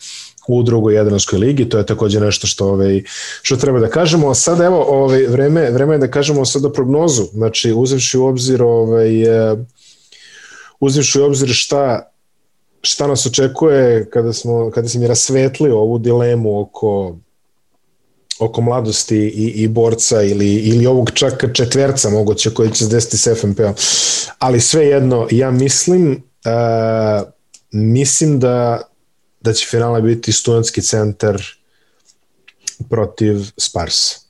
u 0.47 0.63
drugoj 0.63 0.95
Jadranskoj 0.95 1.39
ligi, 1.39 1.69
to 1.69 1.77
je 1.77 1.85
takođe 1.85 2.19
nešto 2.19 2.47
što 2.47 2.67
ovaj 2.67 3.03
što 3.41 3.55
treba 3.55 3.79
da 3.79 3.89
kažemo. 3.89 4.33
Sada 4.33 4.65
evo 4.65 4.85
ovaj 4.89 5.27
vreme 5.27 5.71
vreme 5.71 5.93
je 5.93 5.97
da 5.97 6.11
kažemo 6.11 6.45
sada 6.45 6.71
prognozu. 6.71 7.23
Znači 7.33 7.73
uzevši 7.75 8.17
u 8.17 8.25
obzir 8.25 8.63
ovaj 8.63 9.11
uzevši 10.79 11.19
u 11.19 11.25
obzir 11.25 11.49
šta 11.53 12.12
šta 12.83 13.07
nas 13.07 13.25
očekuje 13.25 14.09
kada 14.09 14.33
smo 14.33 14.71
kada 14.71 14.87
si 14.87 14.99
mi 14.99 15.07
rasvetli 15.07 15.71
ovu 15.71 15.97
dilemu 15.97 16.59
oko 16.61 17.15
oko 18.39 18.61
mladosti 18.61 19.17
i, 19.17 19.63
i 19.63 19.67
borca 19.67 20.21
ili, 20.21 20.55
ili 20.55 20.85
ovog 20.85 21.11
čak 21.11 21.45
četverca 21.53 22.09
moguće 22.09 22.49
koji 22.49 22.71
će 22.71 22.83
se 22.83 22.89
desiti 22.89 23.17
s 23.17 23.27
FNP-om. 23.41 23.73
Ali 24.39 24.61
svejedno, 24.61 25.27
ja 25.31 25.51
mislim 25.51 26.23
uh, 26.45 27.27
mislim 27.71 28.39
da 28.39 28.81
da 29.41 29.53
će 29.53 29.67
finale 29.67 30.01
biti 30.01 30.31
studentski 30.31 30.81
centar 30.81 31.41
protiv 32.89 33.37
Sparsa 33.57 34.23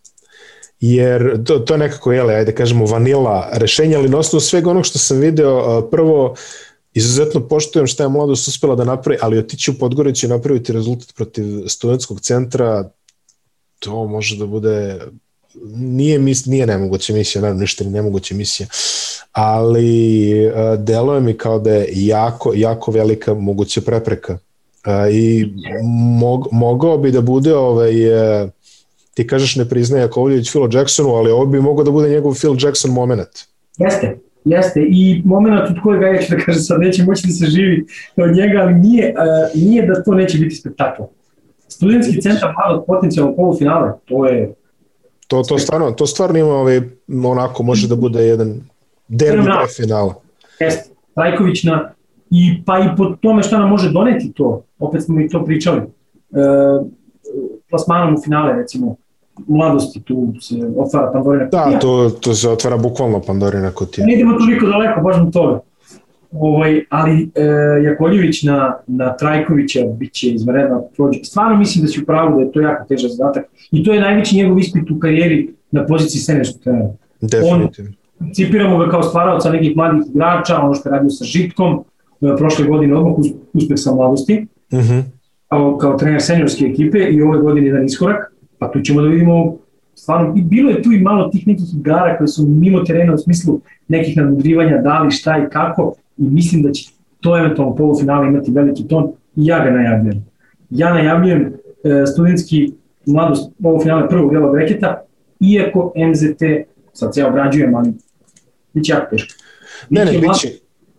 jer 0.85 1.43
to, 1.43 1.59
to 1.59 1.73
je 1.73 1.77
nekako, 1.77 2.11
jele, 2.11 2.35
ajde 2.35 2.55
kažemo, 2.55 2.85
vanila 2.85 3.49
rešenja, 3.51 3.97
ali 3.97 4.09
na 4.09 4.17
osnovu 4.17 4.41
svega 4.41 4.69
onog 4.69 4.85
što 4.85 4.99
sam 4.99 5.19
video, 5.19 5.81
prvo, 5.91 6.35
izuzetno 6.93 7.47
poštujem 7.47 7.87
šta 7.87 8.03
je 8.03 8.09
mladost 8.09 8.47
uspela 8.47 8.75
da 8.75 8.83
napravi, 8.83 9.17
ali 9.21 9.37
otići 9.37 9.71
u 9.71 9.73
Podgoricu 9.73 10.25
i 10.25 10.29
napraviti 10.29 10.73
rezultat 10.73 11.15
protiv 11.15 11.67
studentskog 11.67 12.21
centra, 12.21 12.89
to 13.79 14.07
može 14.07 14.37
da 14.37 14.45
bude 14.45 14.99
nije, 15.75 16.19
mis, 16.19 16.45
nije 16.45 16.67
nemoguća 16.67 17.13
misija, 17.13 17.41
naravno 17.41 17.61
ništa 17.61 17.83
ni 17.83 17.89
nemoguća 17.89 18.35
misija, 18.35 18.67
ali 19.31 20.31
uh, 20.47 20.79
deluje 20.79 21.21
mi 21.21 21.37
kao 21.37 21.59
da 21.59 21.73
je 21.73 21.87
jako, 21.91 22.53
jako 22.55 22.91
velika 22.91 23.33
moguća 23.33 23.81
prepreka. 23.81 24.33
Uh, 24.33 25.13
I 25.13 25.53
mog, 26.19 26.47
mogao 26.51 26.97
bi 26.97 27.11
da 27.11 27.21
bude 27.21 27.55
ovaj, 27.55 28.13
uh, 28.43 28.49
ti 29.13 29.27
kažeš 29.27 29.55
ne 29.55 29.69
priznaje 29.69 30.01
Jakovljević 30.01 30.49
Phil 30.49 30.67
Jacksonu, 30.71 31.09
ali 31.09 31.31
ovo 31.31 31.45
bi 31.45 31.61
mogao 31.61 31.83
da 31.83 31.91
bude 31.91 32.09
njegov 32.09 32.33
Phil 32.35 32.55
Jackson 32.59 32.91
moment. 32.91 33.29
Jeste, 33.77 34.17
jeste. 34.45 34.81
I 34.89 35.21
moment 35.25 35.69
od 35.69 35.75
kojega 35.83 36.07
ja 36.07 36.21
ću 36.21 36.35
da 36.35 36.43
kažem 36.43 36.61
sad 36.61 36.81
neće 36.81 37.03
moći 37.03 37.27
da 37.27 37.33
se 37.33 37.45
živi 37.45 37.85
od 38.17 38.35
njega, 38.35 38.59
ali 38.61 38.73
nije, 38.73 39.13
uh, 39.17 39.61
nije 39.63 39.85
da 39.85 40.03
to 40.03 40.13
neće 40.13 40.37
biti 40.37 40.55
spektakl. 40.55 41.01
Studentski 41.67 42.21
centar 42.21 42.53
malo 42.57 42.83
potencijalno 42.87 43.35
polufinale, 43.35 43.91
to 44.05 44.25
je 44.25 44.53
To, 45.27 45.43
to, 45.43 45.57
stvarno, 45.57 45.91
to 45.91 46.05
stvarno 46.07 46.39
ima 46.39 46.49
ovaj, 46.49 46.81
onako, 47.25 47.63
može 47.63 47.87
da 47.87 47.95
bude 47.95 48.21
jedan 48.21 48.61
derbi 49.07 49.43
pre 49.43 49.67
finala. 49.75 50.15
Jeste, 50.59 50.89
Trajković 51.15 51.63
na, 51.63 51.93
i, 52.29 52.63
pa 52.65 52.79
i 52.79 52.95
po 52.97 53.05
tome 53.21 53.43
šta 53.43 53.59
nam 53.59 53.69
može 53.69 53.91
doneti 53.91 54.31
to, 54.33 54.63
opet 54.79 55.03
smo 55.03 55.21
i 55.21 55.29
to 55.29 55.45
pričali, 55.45 55.79
e, 55.79 55.85
plasmanom 57.69 58.13
u 58.13 58.21
finale, 58.23 58.53
recimo, 58.53 58.95
mladosti 59.47 60.01
tu 60.01 60.33
se 60.41 60.55
otvara 60.77 61.11
Pandorina 61.11 61.45
kutija. 61.45 61.65
Da, 61.65 61.79
to, 61.79 62.09
to 62.09 62.33
se 62.33 62.49
otvara 62.49 62.77
bukvalno 62.77 63.21
Pandorina 63.21 63.71
kutija. 63.71 64.07
Ne 64.07 64.13
idemo 64.13 64.37
toliko 64.37 64.65
daleko, 64.65 65.01
baš 65.01 65.17
na 65.17 65.31
toga. 65.31 65.59
Ovaj, 66.31 66.85
ali 66.89 67.29
e, 67.35 67.43
Jakoljević 67.83 68.43
na, 68.43 68.77
na 68.87 69.17
Trajkovića 69.17 69.79
bit 69.85 70.13
će 70.13 70.29
izvanredno 70.29 70.83
prođe. 70.95 71.23
Stvarno 71.23 71.57
mislim 71.57 71.85
da 71.85 71.91
će 71.91 72.01
u 72.01 72.05
pravu 72.05 72.35
da 72.35 72.41
je 72.41 72.51
to 72.51 72.61
jako 72.61 72.85
težak 72.87 73.11
zadatak 73.11 73.45
i 73.71 73.83
to 73.83 73.93
je 73.93 74.01
najveći 74.01 74.35
njegov 74.35 74.59
ispit 74.59 74.91
u 74.91 74.99
karijeri 74.99 75.53
na 75.71 75.85
poziciji 75.85 76.21
seniorskog 76.21 76.61
trenera. 76.61 76.89
Definitivno. 77.21 77.91
On, 78.19 78.33
cipiramo 78.33 78.77
ga 78.77 78.89
kao 78.89 79.03
stvaraoca 79.03 79.49
nekih 79.49 79.75
mladih 79.75 80.01
igrača, 80.09 80.61
ono 80.61 80.73
što 80.73 80.89
je 80.89 80.93
radio 80.93 81.09
sa 81.09 81.25
Žitkom, 81.25 81.83
e, 82.21 82.35
prošle 82.37 82.65
godine 82.65 82.95
odmah 82.95 83.13
uspeh 83.53 83.77
sa 83.79 83.93
mladosti, 83.93 84.45
uh 84.71 84.79
mhm. 84.79 84.93
-huh. 84.93 85.03
kao, 85.47 85.77
kao 85.77 85.97
trener 85.97 86.21
seniorske 86.21 86.65
ekipe 86.65 86.99
i 86.99 87.21
ove 87.21 87.39
godine 87.39 87.67
jedan 87.67 87.85
iskorak, 87.85 88.32
pa 88.63 88.71
tu 88.71 88.81
ćemo 88.81 89.01
da 89.01 89.07
vidimo 89.07 89.57
stvarno, 89.95 90.33
bilo 90.33 90.69
je 90.69 90.81
tu 90.81 90.91
i 90.91 90.99
malo 90.99 91.29
tih 91.29 91.47
nekih 91.47 91.65
igara 91.73 92.17
koje 92.17 92.27
su 92.27 92.47
mimo 92.47 92.83
terena 92.83 93.13
u 93.13 93.17
smislu 93.17 93.59
nekih 93.87 94.17
nadmudrivanja, 94.17 94.81
da 94.81 94.99
li, 94.99 95.11
šta 95.11 95.37
i 95.37 95.49
kako, 95.49 95.93
i 96.17 96.23
mislim 96.23 96.61
da 96.61 96.71
će 96.71 96.91
to 97.21 97.37
eventualno 97.37 97.75
polufinale 97.75 98.27
imati 98.27 98.51
veliki 98.51 98.87
ton 98.87 99.11
i 99.35 99.45
ja 99.45 99.63
ga 99.63 99.71
najavljujem. 99.71 100.25
Ja 100.69 100.93
najavljujem 100.93 101.53
e, 101.83 102.05
studentski 102.05 102.73
mladost 103.05 103.51
polufinale 103.63 104.09
prvog 104.09 104.31
dela 104.31 104.51
breketa, 104.51 105.01
iako 105.39 105.93
MZT, 106.09 106.67
sad 106.93 107.13
se 107.13 107.19
ja 107.19 107.27
obrađujem, 107.27 107.75
ali 107.75 107.93
bit 108.73 108.85
će 108.85 108.93
jako 108.93 109.09
teško. 109.09 109.33
Ne, 109.89 110.05
ne, 110.05 110.11
bit 110.11 110.33
će, 110.41 110.49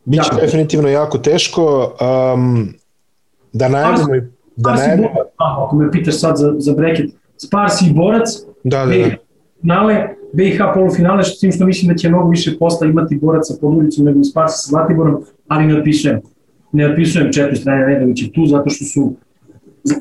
bit 0.05 0.23
će 0.23 0.31
definitivno 0.41 0.89
jako 0.89 1.19
teško. 1.19 1.97
Um, 2.35 2.75
da 3.53 3.69
najavimo 3.69 4.15
i 4.15 4.21
da 4.57 4.75
najavimo... 4.75 5.09
Ako 5.37 5.77
me 5.77 5.91
pitaš 5.91 6.21
sad 6.21 6.37
za, 6.37 6.55
za 6.59 6.73
breket, 6.73 7.11
Sparsi 7.47 7.85
i 7.91 7.93
Borac, 7.93 8.29
da, 8.65 8.87
da, 8.87 8.87
da. 8.87 9.11
finale, 9.61 10.09
BiH 10.33 10.59
polufinale, 10.75 11.23
što 11.23 11.41
tim 11.41 11.53
što 11.53 11.67
mislim 11.67 11.93
da 11.93 11.99
će 11.99 12.09
mnogo 12.09 12.29
više 12.29 12.59
posla 12.59 12.87
imati 12.87 13.19
boraca 13.23 13.55
pod 13.61 13.75
ulicom 13.75 14.05
nego 14.05 14.21
i 14.21 14.25
Sparsa 14.25 14.57
sa 14.57 14.69
Zlatiborom, 14.69 15.23
ali 15.49 15.67
ne 15.67 15.79
otpisujem. 15.79 16.21
Ne 16.73 16.91
otpisujem 16.91 17.33
četiri 17.33 17.57
strane 17.57 17.87
Nedovića 17.87 18.27
tu, 18.35 18.47
zato 18.47 18.71
što 18.71 18.85
su 18.85 19.13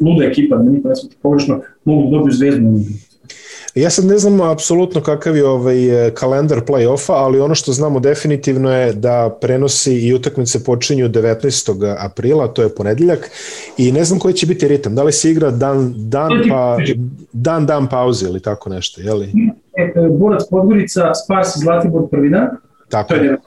luda 0.01 0.25
ekipa, 0.25 0.57
da 0.57 0.63
niko 0.63 0.87
ne 0.87 0.95
smeti 0.95 1.17
pogrešno, 1.21 1.61
mogu 1.85 2.03
da 2.03 2.17
dobiju 2.17 2.33
zvezdu 2.33 2.61
Ja 3.75 3.89
sad 3.89 4.05
ne 4.05 4.17
znam 4.17 4.41
apsolutno 4.41 5.01
kakav 5.01 5.37
je 5.37 5.45
ovaj 5.45 6.07
e, 6.07 6.11
kalendar 6.11 6.61
play-offa, 6.67 7.13
ali 7.13 7.39
ono 7.39 7.55
što 7.55 7.71
znamo 7.71 7.99
definitivno 7.99 8.71
je 8.71 8.93
da 8.93 9.37
prenosi 9.41 9.93
i 9.93 10.13
utakmice 10.13 10.63
počinju 10.63 11.09
19. 11.09 11.95
aprila, 11.99 12.47
to 12.47 12.63
je 12.63 12.75
ponedeljak, 12.75 13.29
i 13.77 13.91
ne 13.91 14.03
znam 14.03 14.19
koji 14.19 14.33
će 14.33 14.45
biti 14.45 14.67
ritam. 14.67 14.95
Da 14.95 15.03
li 15.03 15.11
se 15.11 15.31
igra 15.31 15.51
dan, 15.51 15.93
dan, 15.97 16.31
pa, 16.49 16.77
dan, 17.33 17.65
dan 17.65 17.87
pauze 17.89 18.25
ili 18.25 18.39
tako 18.39 18.69
nešto, 18.69 19.01
je 19.01 19.13
li? 19.13 19.31
E, 19.77 19.81
e, 19.81 20.09
Borac 20.09 20.41
Podgorica, 20.49 21.13
Spars 21.13 21.55
i 21.55 21.59
Zlatibor 21.59 22.09
prvi 22.09 22.29
dan. 22.29 22.47
Tako 22.89 23.13
je. 23.13 23.37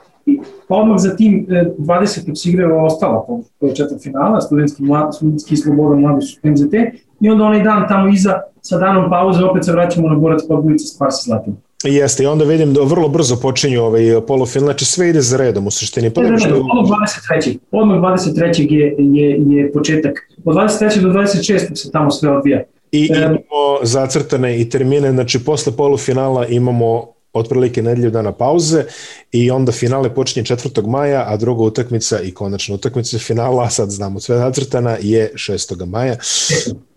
Pa 0.68 0.74
odmah 0.74 0.96
za 0.98 1.16
tim 1.16 1.46
20. 1.78 2.34
se 2.34 2.48
igraju 2.48 2.84
ostala 2.84 3.26
po 3.60 3.68
četvrt 3.68 4.02
finala, 4.02 4.40
studentski, 4.40 4.82
mlad, 4.82 5.14
studentski 5.14 5.56
sloboda 5.56 5.96
mladi 5.96 6.26
su 6.26 6.38
MZT, 6.42 6.74
i 7.20 7.30
onda 7.30 7.44
onaj 7.44 7.62
dan 7.62 7.88
tamo 7.88 8.08
iza, 8.08 8.40
sa 8.62 8.78
danom 8.78 9.10
pauze, 9.10 9.44
opet 9.44 9.64
se 9.64 9.72
vraćamo 9.72 10.08
na 10.08 10.14
Borac 10.14 10.42
Podgorica, 10.48 10.86
Spars 10.86 11.14
i 11.20 11.24
Zlatibor. 11.24 11.58
Jeste, 11.84 12.22
i 12.22 12.26
onda 12.26 12.44
vidim 12.44 12.74
da 12.74 12.80
vrlo 12.82 13.08
brzo 13.08 13.36
počinju 13.36 13.82
ovaj 13.82 14.02
polufinal, 14.26 14.66
znači 14.66 14.84
sve 14.84 15.08
ide 15.08 15.20
za 15.20 15.36
redom 15.36 15.66
u 15.66 15.70
suštini. 15.70 16.10
Pa 16.10 16.20
ne, 16.20 16.38
što... 16.38 16.48
Odmah 16.48 16.98
23. 17.30 17.58
Odmah 17.70 17.98
23. 17.98 18.72
Je, 18.72 18.94
je, 18.98 19.38
je 19.46 19.72
početak. 19.72 20.30
Od 20.44 20.56
23. 20.56 21.00
do 21.00 21.08
26. 21.08 21.74
se 21.74 21.90
tamo 21.90 22.10
sve 22.10 22.30
odvija. 22.30 22.62
I 22.92 23.10
imamo 23.16 23.38
zacrtane 23.82 24.60
i 24.60 24.68
termine, 24.68 25.10
znači 25.10 25.44
posle 25.44 25.72
polufinala 25.76 26.46
imamo 26.46 27.06
otprilike 27.32 27.82
nedelju 27.82 28.10
dana 28.10 28.32
pauze 28.32 28.84
i 29.32 29.50
onda 29.50 29.72
finale 29.72 30.14
počinje 30.14 30.44
4. 30.44 30.86
maja, 30.86 31.24
a 31.26 31.36
druga 31.36 31.62
utakmica 31.62 32.20
i 32.20 32.30
konačna 32.30 32.74
utakmica 32.74 33.18
finala, 33.18 33.70
sad 33.70 33.90
znamo 33.90 34.20
sve 34.20 34.36
zacrtana, 34.36 34.96
je 35.00 35.32
6. 35.34 35.86
maja. 35.86 36.16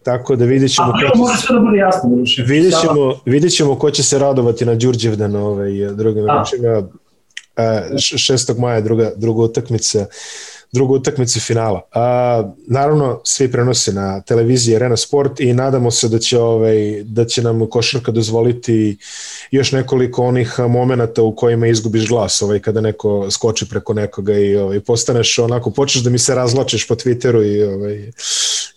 Tako 0.04 0.36
da 0.36 0.46
vidjet 0.46 0.76
ćemo... 0.76 0.88
A, 0.88 1.12
ko 1.12 1.30
će, 1.48 1.54
da 1.54 1.60
bude 1.60 1.78
jasno, 1.78 2.10
vidjet 2.48 2.74
ćemo, 2.82 3.20
vidjet 3.26 3.54
ćemo 3.56 3.76
ko 3.76 3.92
će 3.92 4.04
se 4.04 4.20
radovati 4.20 4.66
na 4.66 4.76
Đurđevdan 4.76 5.36
ovaj, 5.36 5.72
drugim 5.94 6.26
rečima. 6.26 6.88
6. 7.58 8.60
maja 8.60 8.82
druga, 8.82 9.12
druga 9.16 9.42
utakmica 9.42 10.06
drugu 10.72 10.96
utakmicu 10.96 11.40
finala. 11.40 11.82
A, 11.94 12.52
naravno, 12.68 13.22
svi 13.24 13.52
prenose 13.52 13.94
na 13.94 14.22
televiziji 14.22 14.76
Arena 14.76 14.98
Sport 14.98 15.40
i 15.40 15.54
nadamo 15.54 15.92
se 15.92 16.10
da 16.10 16.20
će, 16.20 16.40
ovaj, 16.40 17.04
da 17.04 17.26
će 17.26 17.42
nam 17.42 17.68
košarka 17.70 18.12
dozvoliti 18.12 18.98
još 19.52 19.72
nekoliko 19.72 20.24
onih 20.24 20.60
momenata 20.60 21.22
u 21.22 21.36
kojima 21.36 21.68
izgubiš 21.68 22.10
glas, 22.10 22.42
ovaj, 22.42 22.60
kada 22.60 22.82
neko 22.82 23.32
skoči 23.32 23.70
preko 23.70 23.94
nekoga 23.94 24.34
i 24.34 24.56
ovaj, 24.56 24.80
postaneš 24.80 25.40
onako, 25.40 25.72
počneš 25.72 26.04
da 26.04 26.10
mi 26.10 26.18
se 26.18 26.36
razlačeš 26.36 26.88
po 26.88 26.96
Twitteru 26.96 27.44
i, 27.44 27.64
ovaj, 27.64 28.12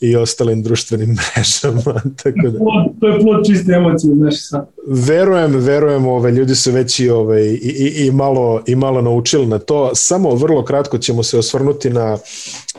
i 0.01 0.17
ostalim 0.17 0.63
društvenim 0.63 1.17
mrežama. 1.37 2.03
Tako 2.23 2.49
da. 2.49 2.59
To 3.01 3.09
je 3.09 3.21
plod 3.21 3.47
čiste 3.47 3.73
emocije, 3.73 4.15
znaš 4.15 4.49
sam. 4.49 4.67
Verujem, 4.87 5.57
verujem, 5.57 6.07
ovaj, 6.07 6.33
ljudi 6.33 6.55
su 6.55 6.73
već 6.73 7.01
i, 7.01 7.11
ovaj, 7.11 7.43
i, 7.43 7.75
i, 7.79 8.07
i, 8.07 8.11
malo, 8.11 8.63
i 8.67 8.75
malo 8.75 9.03
naučili 9.03 9.47
na 9.47 9.59
to. 9.59 9.91
Samo 9.95 10.35
vrlo 10.35 10.65
kratko 10.65 10.99
ćemo 10.99 11.23
se 11.23 11.39
osvrnuti 11.39 11.82
na, 11.91 12.19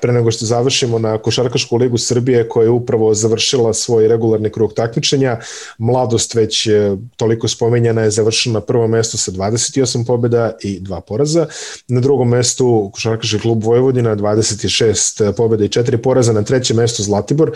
pre 0.01 0.13
nego 0.13 0.31
što 0.31 0.45
završimo, 0.45 0.99
na 0.99 1.17
Košarkašku 1.17 1.77
ligu 1.77 1.97
Srbije 1.97 2.49
koja 2.49 2.63
je 2.63 2.69
upravo 2.69 3.13
završila 3.13 3.73
svoj 3.73 4.07
regularni 4.07 4.49
krug 4.49 4.73
takmičenja. 4.73 5.39
Mladost 5.77 6.33
već 6.35 6.67
toliko 7.15 7.47
spomenjena 7.47 8.01
je 8.01 8.11
završena 8.11 8.53
na 8.53 8.61
prvom 8.61 8.91
mestu 8.91 9.17
sa 9.17 9.31
28 9.31 10.05
pobjeda 10.05 10.51
i 10.61 10.79
dva 10.79 11.01
poraza. 11.01 11.47
Na 11.87 11.99
drugom 11.99 12.29
mestu 12.29 12.91
Košarkaški 12.93 13.39
klub 13.39 13.63
Vojvodina 13.63 14.15
26 14.15 15.33
pobjeda 15.37 15.65
i 15.65 15.69
četiri 15.69 15.97
poraza. 15.97 16.33
Na 16.33 16.43
trećem 16.43 16.77
mestu 16.77 17.03
Zlatibor 17.03 17.51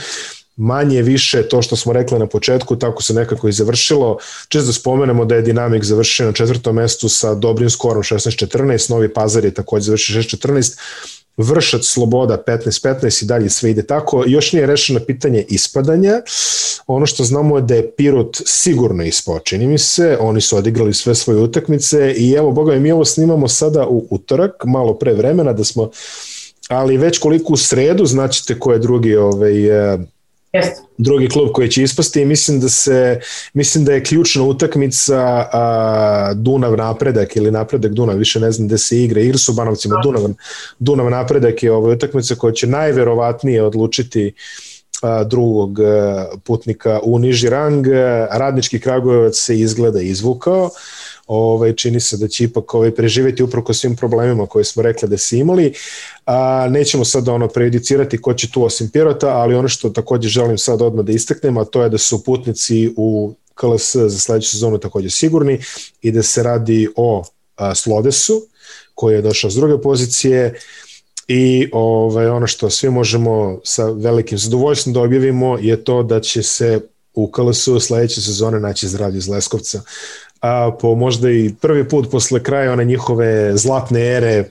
manje 0.58 1.02
više 1.02 1.50
to 1.50 1.62
što 1.62 1.76
smo 1.76 1.94
rekli 1.94 2.20
na 2.20 2.28
početku, 2.28 2.76
tako 2.76 3.04
se 3.04 3.14
nekako 3.14 3.48
i 3.48 3.52
završilo. 3.52 4.18
Često 4.48 4.74
spomenemo 4.74 5.26
da 5.26 5.36
je 5.36 5.42
Dinamik 5.42 5.84
završio 5.84 6.26
na 6.26 6.32
četvrtom 6.32 6.76
mestu 6.76 7.10
sa 7.10 7.36
dobrim 7.36 7.70
skorom 7.70 8.04
16-14, 8.04 8.90
Novi 8.90 9.14
Pazar 9.14 9.46
je 9.46 9.54
takođe 9.54 9.86
završio 9.86 10.22
6-14, 10.22 10.80
Vršac 11.38 11.86
Sloboda 11.86 12.44
15-15 12.48 13.24
i 13.24 13.26
dalje 13.26 13.50
sve 13.50 13.72
ide 13.72 13.84
tako. 13.84 14.24
Još 14.28 14.54
nije 14.54 14.68
rešeno 14.68 15.00
pitanje 15.00 15.46
ispadanja. 15.50 16.22
Ono 16.88 17.06
što 17.06 17.24
znamo 17.24 17.58
je 17.58 17.62
da 17.62 17.76
je 17.76 17.92
Pirot 17.92 18.42
sigurno 18.46 19.04
ispao, 19.04 19.40
čini 19.40 19.68
mi 19.68 19.78
se. 19.78 20.18
Oni 20.20 20.42
su 20.42 20.58
odigrali 20.58 20.94
sve 20.94 21.16
svoje 21.16 21.40
utakmice 21.40 22.14
i 22.18 22.32
evo, 22.32 22.52
boga 22.52 22.74
mi, 22.74 22.80
mi 22.80 22.92
ovo 22.92 23.06
snimamo 23.06 23.48
sada 23.48 23.88
u 23.88 24.08
utorak, 24.10 24.52
malo 24.66 24.94
pre 24.94 25.14
vremena 25.14 25.54
da 25.54 25.64
smo 25.64 25.90
ali 26.68 26.98
već 26.98 27.18
koliko 27.18 27.54
u 27.54 27.58
sredu 27.58 28.06
znaćete 28.06 28.60
ko 28.60 28.72
je 28.74 28.80
drugi 28.80 29.16
ovaj, 29.16 29.54
Jeste. 30.58 30.82
drugi 30.98 31.30
klub 31.30 31.50
koji 31.54 31.70
će 31.70 31.84
ispasti 31.84 32.22
i 32.22 32.26
mislim 32.26 32.60
da 32.60 32.70
se 32.70 33.20
mislim 33.54 33.86
da 33.86 33.94
je 33.94 34.04
ključna 34.04 34.44
utakmica 34.44 35.48
a, 35.54 36.34
Dunav 36.36 36.78
napredak 36.78 37.36
ili 37.36 37.52
napredak 37.52 37.92
Dunav, 37.92 38.18
više 38.18 38.40
ne 38.40 38.52
znam 38.52 38.68
gde 38.68 38.78
se 38.78 39.04
igra, 39.04 39.22
igra 39.22 39.38
su 39.38 39.54
Banovcima, 39.54 39.96
Dunav, 40.04 40.22
Dunav 40.80 41.10
napredak 41.10 41.64
je 41.64 41.72
ovaj 41.72 41.94
utakmica 41.94 42.36
koja 42.36 42.54
će 42.54 42.68
najverovatnije 42.68 43.64
odlučiti 43.64 44.34
a, 45.02 45.24
drugog 45.24 45.80
putnika 46.44 47.00
u 47.04 47.20
niži 47.20 47.50
rang. 47.50 47.88
Radnički 48.32 48.80
Kragujevac 48.80 49.36
se 49.36 49.60
izgleda 49.60 50.02
izvukao 50.02 50.70
ovaj, 51.28 51.74
čini 51.74 52.00
se 52.00 52.18
da 52.18 52.28
će 52.28 52.44
ipak 52.44 52.74
ovaj, 52.74 52.92
preživeti 52.92 53.44
uproko 53.44 53.74
svim 53.74 53.96
problemima 53.96 54.46
koje 54.46 54.64
smo 54.64 54.84
rekli 54.84 55.10
da 55.10 55.18
se 55.18 55.38
imali. 55.38 55.74
A, 56.26 56.68
nećemo 56.70 57.06
sad 57.06 57.28
ono 57.28 57.48
prejudicirati 57.48 58.22
ko 58.22 58.34
će 58.34 58.52
tu 58.52 58.64
osim 58.64 58.90
Pirota, 58.90 59.30
ali 59.30 59.56
ono 59.56 59.68
što 59.68 59.90
takođe 59.90 60.30
želim 60.30 60.58
sad 60.58 60.82
odmah 60.82 61.06
da 61.06 61.12
istaknem, 61.12 61.58
a 61.58 61.66
to 61.66 61.84
je 61.84 61.90
da 61.90 61.98
su 61.98 62.24
putnici 62.24 62.94
u 62.98 63.34
KLS 63.56 63.96
za 63.96 64.20
sledeću 64.20 64.50
sezonu 64.50 64.78
takođe 64.78 65.10
sigurni 65.10 65.60
i 66.02 66.12
da 66.12 66.24
se 66.24 66.44
radi 66.44 66.88
o 66.96 67.24
a, 67.56 67.76
Slodesu, 67.76 68.42
koji 68.96 69.16
je 69.16 69.22
došao 69.22 69.52
s 69.52 69.56
druge 69.56 69.82
pozicije, 69.82 70.60
i 71.28 71.70
ovaj, 71.72 72.28
ono 72.28 72.48
što 72.48 72.70
svi 72.70 72.90
možemo 72.90 73.60
sa 73.64 73.86
velikim 73.90 74.38
zadovoljstvom 74.38 74.94
da 74.94 75.02
objavimo 75.02 75.58
je 75.58 75.84
to 75.84 76.04
da 76.04 76.22
će 76.22 76.44
se 76.44 76.80
u 77.14 77.32
KLS-u 77.32 77.80
sledeće 77.80 78.22
sezone 78.22 78.60
naći 78.60 78.88
zdravlje 78.88 79.18
iz 79.18 79.28
Leskovca 79.28 79.82
a 80.42 80.72
po 80.82 80.96
možda 80.96 81.30
i 81.30 81.52
prvi 81.62 81.90
put 81.90 82.12
posle 82.12 82.44
kraja 82.44 82.74
one 82.74 82.86
njihove 82.86 83.58
zlatne 83.58 84.02
ere 84.02 84.44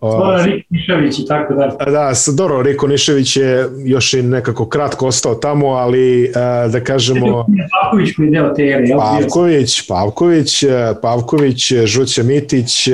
Zoran 0.00 0.44
Rikonišević 0.44 1.18
i 1.18 1.26
tako 1.26 1.54
dalje. 1.54 1.72
Da, 1.92 2.12
dobro, 2.32 2.62
Rikonišević 2.62 3.36
je 3.36 3.68
još 3.84 4.14
i 4.14 4.22
nekako 4.22 4.68
kratko 4.68 5.06
ostao 5.06 5.34
tamo, 5.34 5.66
ali 5.66 6.32
da 6.72 6.80
kažemo... 6.84 7.46
Pavković 7.82 8.14
koji 8.16 8.26
je 8.26 8.30
deo 8.30 8.54
te 8.54 8.62
ere. 8.62 8.84
Pavković, 8.96 9.86
Pavković, 9.88 10.64
Pavković, 11.02 11.72
Žuća 11.84 12.22
Mitić, 12.22 12.88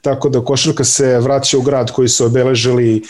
tako 0.00 0.28
da 0.28 0.44
košarka 0.44 0.84
se 0.84 1.18
vraća 1.20 1.58
u 1.58 1.62
grad 1.62 1.90
koji 1.90 2.08
su 2.08 2.26
obeležili 2.26 3.02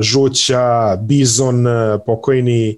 Žuća, 0.00 0.96
Bizon, 0.96 1.64
pokojni, 2.06 2.76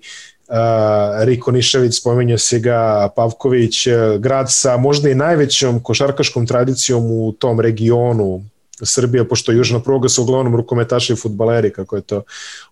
Riko 1.21 1.51
Nišević, 1.51 1.99
spomenio 1.99 2.39
se 2.39 2.59
ga, 2.59 3.09
Pavković, 3.17 3.87
grad 4.19 4.47
sa 4.49 4.77
možda 4.77 5.11
i 5.11 5.15
najvećom 5.15 5.81
košarkaškom 5.83 6.47
tradicijom 6.47 7.11
u 7.11 7.33
tom 7.33 7.61
regionu, 7.61 8.43
Srbija, 8.83 9.25
pošto 9.25 9.53
južna 9.53 9.81
pruga 9.81 10.09
su 10.09 10.23
uglavnom 10.23 10.57
rukometaši 10.57 11.13
i 11.13 11.17
futbaleri, 11.17 11.73
kako 11.73 11.97
je 11.97 12.03
to 12.03 12.23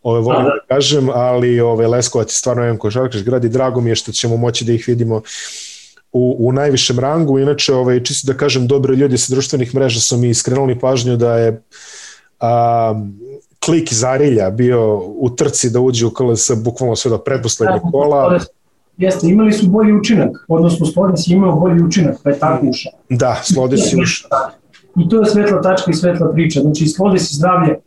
ove, 0.03 0.21
volim 0.21 0.45
da. 0.45 0.51
da 0.51 0.75
kažem, 0.75 1.09
ali 1.09 1.61
ove, 1.61 1.87
Leskovac 1.87 2.31
je 2.31 2.35
stvarno 2.35 2.63
jedan 2.63 2.79
košarkaš 2.79 3.23
grad 3.23 3.45
i 3.45 3.49
drago 3.49 3.81
mi 3.81 3.91
je 3.91 3.97
što 3.97 4.13
ćemo 4.13 4.37
moći 4.37 4.65
da 4.65 4.73
ih 4.73 4.85
vidimo 4.89 5.23
u, 6.13 6.37
u 6.39 6.53
najvišem 6.53 6.99
rangu. 6.99 7.39
Inače, 7.39 7.75
ovaj, 7.75 8.03
čisto 8.03 8.33
da 8.33 8.39
kažem, 8.39 8.67
dobri 8.67 8.97
ljudi 8.97 9.19
sa 9.19 9.35
društvenih 9.35 9.75
mreža 9.75 10.01
su 10.01 10.17
mi 10.17 10.35
skrenuli 10.35 10.79
pažnju 10.79 11.17
da 11.17 11.37
je 11.39 11.63
a, 12.41 12.95
klik 13.65 13.93
Zarilja 13.93 14.51
bio 14.51 14.99
u 14.99 15.31
trci 15.31 15.71
da 15.71 15.81
uđe 15.81 16.07
u 16.07 16.11
KLS 16.11 16.51
bukvalno 16.65 16.97
sve 16.97 17.11
do 17.11 17.19
predposlednjeg 17.19 17.83
da, 17.83 17.91
kola. 17.91 18.39
Jeste, 18.97 19.27
imali 19.27 19.53
su 19.53 19.69
bolji 19.69 19.93
učinak, 19.93 20.31
odnosno 20.49 20.87
Slodis 20.87 21.27
je 21.27 21.37
imao 21.37 21.61
bolji 21.61 21.83
učinak, 21.83 22.17
pa 22.23 22.31
je 22.31 22.39
tako 22.39 22.67
ušao. 22.67 22.93
Da, 23.09 23.41
Slodis 23.43 23.93
je 23.93 24.03
ušao. 24.03 24.31
I 24.97 25.09
to 25.09 25.21
je 25.21 25.27
svetla 25.27 25.63
tačka 25.63 25.91
i 25.91 25.95
svetla 25.95 26.33
priča. 26.33 26.61
Znači, 26.61 26.87
Slodis 26.87 27.23
je 27.23 27.37
zdravlje 27.37 27.79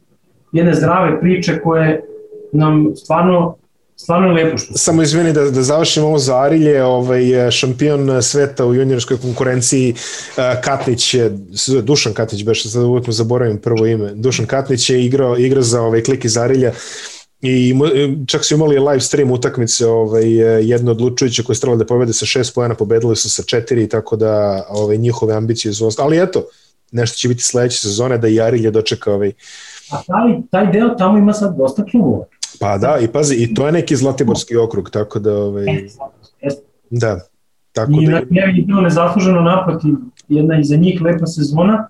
jedne 0.52 0.74
zdrave 0.74 1.20
priče 1.20 1.62
koje 1.62 2.04
nam 2.52 2.92
stvarno 2.96 3.56
stvarno 4.02 4.28
je 4.28 4.44
lepo 4.44 4.58
što. 4.58 4.74
Samo 4.74 5.02
izvini 5.02 5.34
da, 5.34 5.52
da 5.52 5.62
završim 5.62 6.04
ovo 6.04 6.18
za 6.18 6.42
Arilje, 6.42 6.84
ovaj, 6.84 7.52
šampion 7.52 8.24
sveta 8.24 8.66
u 8.66 8.74
juniorskoj 8.74 9.18
konkurenciji 9.18 9.96
Katnić 10.64 11.14
je, 11.14 11.38
Dušan 11.84 12.14
Katnić 12.14 12.44
beše, 12.44 12.70
sad 12.70 12.84
uvijek 12.84 13.08
mu 13.08 13.14
zaboravim 13.14 13.58
prvo 13.58 13.86
ime, 13.86 14.12
Dušan 14.14 14.46
Katnić 14.46 14.90
je 14.90 15.06
igrao, 15.06 15.38
igra 15.38 15.62
za 15.62 15.82
ovaj, 15.82 16.04
klik 16.04 16.26
iz 16.26 16.38
Arilja 16.38 16.72
i 17.42 17.76
čak 18.28 18.46
su 18.46 18.54
imali 18.54 18.80
live 18.80 19.00
stream 19.00 19.32
utakmice 19.32 19.88
ovaj, 19.88 20.32
jedno 20.62 20.92
odlučujuće 20.92 21.44
koje 21.44 21.56
stralo 21.56 21.78
da 21.78 21.86
pobede 21.86 22.14
sa 22.14 22.26
šest 22.26 22.56
pojena, 22.56 22.76
pobedili 22.76 23.16
su 23.16 23.30
sa 23.30 23.44
četiri, 23.44 23.90
tako 23.90 24.16
da 24.16 24.64
ovaj, 24.70 24.98
njihove 24.98 25.34
ambicije 25.34 25.74
su 25.74 25.88
ostale, 25.88 26.06
ali 26.06 26.24
eto, 26.24 26.44
nešto 26.92 27.18
će 27.18 27.28
biti 27.28 27.44
sledeće 27.44 27.78
sezone 27.78 28.18
da 28.18 28.28
i 28.28 28.42
Arilje 28.42 28.72
dočeka 28.72 29.14
ovaj... 29.14 29.32
A 29.92 29.96
taj, 29.96 30.42
taj 30.52 30.72
deo 30.72 30.90
tamo 30.90 31.18
ima 31.18 31.34
sad 31.34 31.58
dosta 31.58 31.86
klubova. 31.92 32.26
Pa 32.62 32.78
da, 32.78 32.98
i 33.02 33.08
pazi, 33.08 33.36
i 33.36 33.54
to 33.54 33.66
je 33.66 33.72
neki 33.72 33.96
Zlatiborski 33.96 34.58
okrug, 34.58 34.90
tako 34.90 35.20
da... 35.20 35.36
Ovaj, 35.36 35.66
da, 36.90 37.20
tako 37.72 37.92
I 37.92 38.06
da... 38.06 38.22
I 38.30 38.34
na 38.34 38.42
je 38.42 38.64
bilo 38.68 38.82
nezasluženo 38.82 39.42
naprotiv, 39.42 39.94
jedna 40.28 40.60
iza 40.60 40.76
njih 40.76 41.02
lepa 41.02 41.26
sezona 41.26 41.88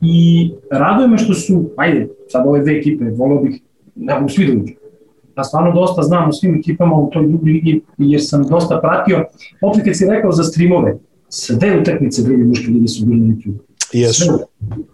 i 0.00 0.50
raduje 0.70 1.08
me 1.08 1.18
što 1.18 1.34
su, 1.34 1.70
ajde, 1.76 2.08
sad 2.28 2.46
ove 2.46 2.60
dve 2.60 2.78
ekipe, 2.78 3.04
volio 3.04 3.40
bih, 3.40 3.60
ne 3.94 4.14
mogu 4.14 4.28
svi 4.28 4.46
da 4.46 4.52
uđu. 4.52 4.72
Ja 5.36 5.44
stvarno 5.44 5.72
dosta 5.72 6.02
znam 6.02 6.28
o 6.28 6.32
svim 6.32 6.54
ekipama 6.58 6.96
u 6.96 7.10
toj 7.10 7.28
drugi 7.28 7.50
ligi, 7.50 7.80
jer 7.98 8.20
sam 8.24 8.46
dosta 8.48 8.80
pratio. 8.80 9.24
Opet 9.62 9.84
kad 9.84 9.96
si 9.96 10.06
rekao 10.10 10.32
za 10.32 10.44
streamove, 10.44 10.98
sve 11.28 11.80
utakmice 11.80 12.22
druge 12.22 12.44
muške 12.44 12.70
ligi 12.70 12.88
su 12.88 13.06
bili 13.06 13.20
na 13.20 13.34
YouTube. 13.34 13.58
Jesu. 13.92 14.38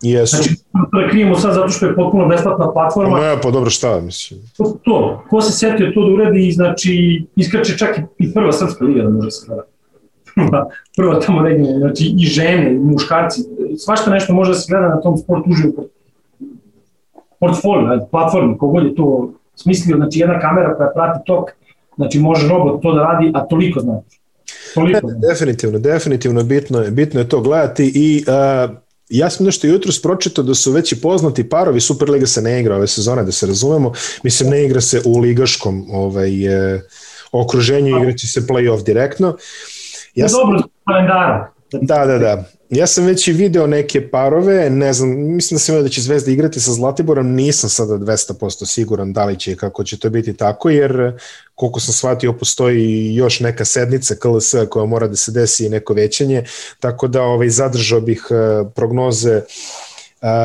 Jesu. 0.03 0.37
Znači, 0.37 0.57
to 0.75 1.11
krijemo 1.11 1.35
sad 1.35 1.55
zato 1.55 1.69
što 1.69 1.87
je 1.87 1.95
potpuno 1.95 2.29
besplatna 2.29 2.73
platforma. 2.73 3.20
Ne, 3.20 3.37
pa 3.43 3.51
dobro, 3.51 3.70
šta 3.70 4.01
mislim? 4.01 4.41
To, 4.57 4.79
to, 4.85 5.25
ko 5.31 5.41
se 5.41 5.53
setio 5.53 5.93
to 5.95 6.05
da 6.05 6.12
uredi, 6.12 6.53
znači, 6.53 7.25
iskače 7.37 7.79
čak 7.79 8.01
i 8.19 8.33
prva 8.35 8.53
srpska 8.53 8.85
liga 8.85 9.03
da 9.03 9.11
može 9.11 9.31
se 9.31 9.47
gleda. 9.47 9.62
prva 10.97 11.20
tamo 11.20 11.43
regionalna, 11.43 11.79
znači 11.79 12.15
i 12.19 12.27
žene, 12.27 12.75
i 12.75 12.79
muškarci, 12.79 13.41
svašta 13.79 14.11
nešto 14.11 14.35
može 14.35 14.51
da 14.51 14.59
se 14.59 14.66
gleda 14.73 14.89
na 14.89 15.01
tom 15.01 15.16
sport 15.16 15.43
uživo 15.47 15.85
portfolio, 17.41 18.07
platformi, 18.11 18.59
kogod 18.59 18.85
je 18.85 18.95
to 18.95 19.33
smislio, 19.55 19.97
znači 19.97 20.19
jedna 20.19 20.41
kamera 20.41 20.77
koja 20.77 20.91
prati 20.95 21.19
tok, 21.27 21.51
znači 21.97 22.19
može 22.19 22.49
robot 22.49 22.83
to 22.83 22.95
da 22.95 23.03
radi, 23.03 23.31
a 23.35 23.47
toliko 23.47 23.81
znači. 23.81 24.20
Toliko. 24.75 25.07
Ne, 25.07 25.15
definitivno, 25.29 25.79
definitivno 25.79 26.43
bitno 26.43 26.79
je, 26.81 26.91
bitno 26.91 27.20
je 27.20 27.29
to 27.29 27.41
gledati 27.41 27.93
i 27.95 28.25
uh, 28.27 28.77
ja 29.09 29.31
sam 29.31 29.47
nešto 29.47 29.67
jutro 29.67 29.93
spročitao 29.93 30.45
da 30.45 30.55
su 30.55 30.73
već 30.73 30.93
i 30.93 31.01
poznati 31.01 31.49
parovi, 31.49 31.81
Superliga 31.81 32.27
se 32.27 32.43
ne 32.43 32.61
igra 32.61 32.77
ove 32.77 32.87
sezone, 32.87 33.25
da 33.25 33.33
se 33.33 33.47
razumemo, 33.47 33.93
mislim 34.23 34.51
ne 34.51 34.65
igra 34.65 34.81
se 34.81 35.03
u 35.05 35.19
ligaškom 35.19 35.87
ovaj, 35.91 36.47
eh, 36.47 36.81
okruženju, 37.33 37.99
igraće 37.99 38.27
se 38.27 38.41
play-off 38.41 38.85
direktno. 38.85 39.37
Ja 40.15 40.29
sam, 40.29 40.41
dobro, 40.41 40.63
kalendara. 40.85 41.53
Da, 41.73 42.07
da, 42.07 42.19
da. 42.19 42.58
Ja 42.70 42.86
sam 42.86 43.07
već 43.07 43.28
i 43.28 43.32
video 43.32 43.66
neke 43.66 44.11
parove, 44.11 44.70
ne 44.70 44.93
znam, 44.93 45.11
mislim 45.11 45.57
da 45.57 45.59
sam 45.59 45.74
imao 45.74 45.82
da 45.82 45.89
će 45.89 46.01
Zvezda 46.01 46.31
igrati 46.31 46.61
sa 46.61 46.73
Zlatiborom, 46.73 47.35
nisam 47.35 47.70
sada 47.70 47.95
200% 47.95 48.66
siguran 48.66 49.12
da 49.12 49.24
li 49.24 49.39
će 49.39 49.57
kako 49.57 49.85
će 49.85 49.99
to 49.99 50.11
biti 50.11 50.35
tako, 50.35 50.70
jer 50.70 51.19
koliko 51.55 51.81
sam 51.81 51.95
shvatio 51.95 52.32
postoji 52.32 53.15
još 53.15 53.40
neka 53.40 53.65
sednica 53.65 54.15
KLS 54.15 54.55
koja 54.70 54.86
mora 54.86 55.09
da 55.09 55.16
se 55.16 55.32
desi 55.32 55.66
i 55.66 55.69
neko 55.69 55.95
većanje, 55.95 56.45
tako 56.81 57.09
da 57.09 57.23
ovaj, 57.23 57.49
zadržao 57.49 58.01
bih 58.01 58.27
eh, 58.31 58.69
prognoze 58.74 59.43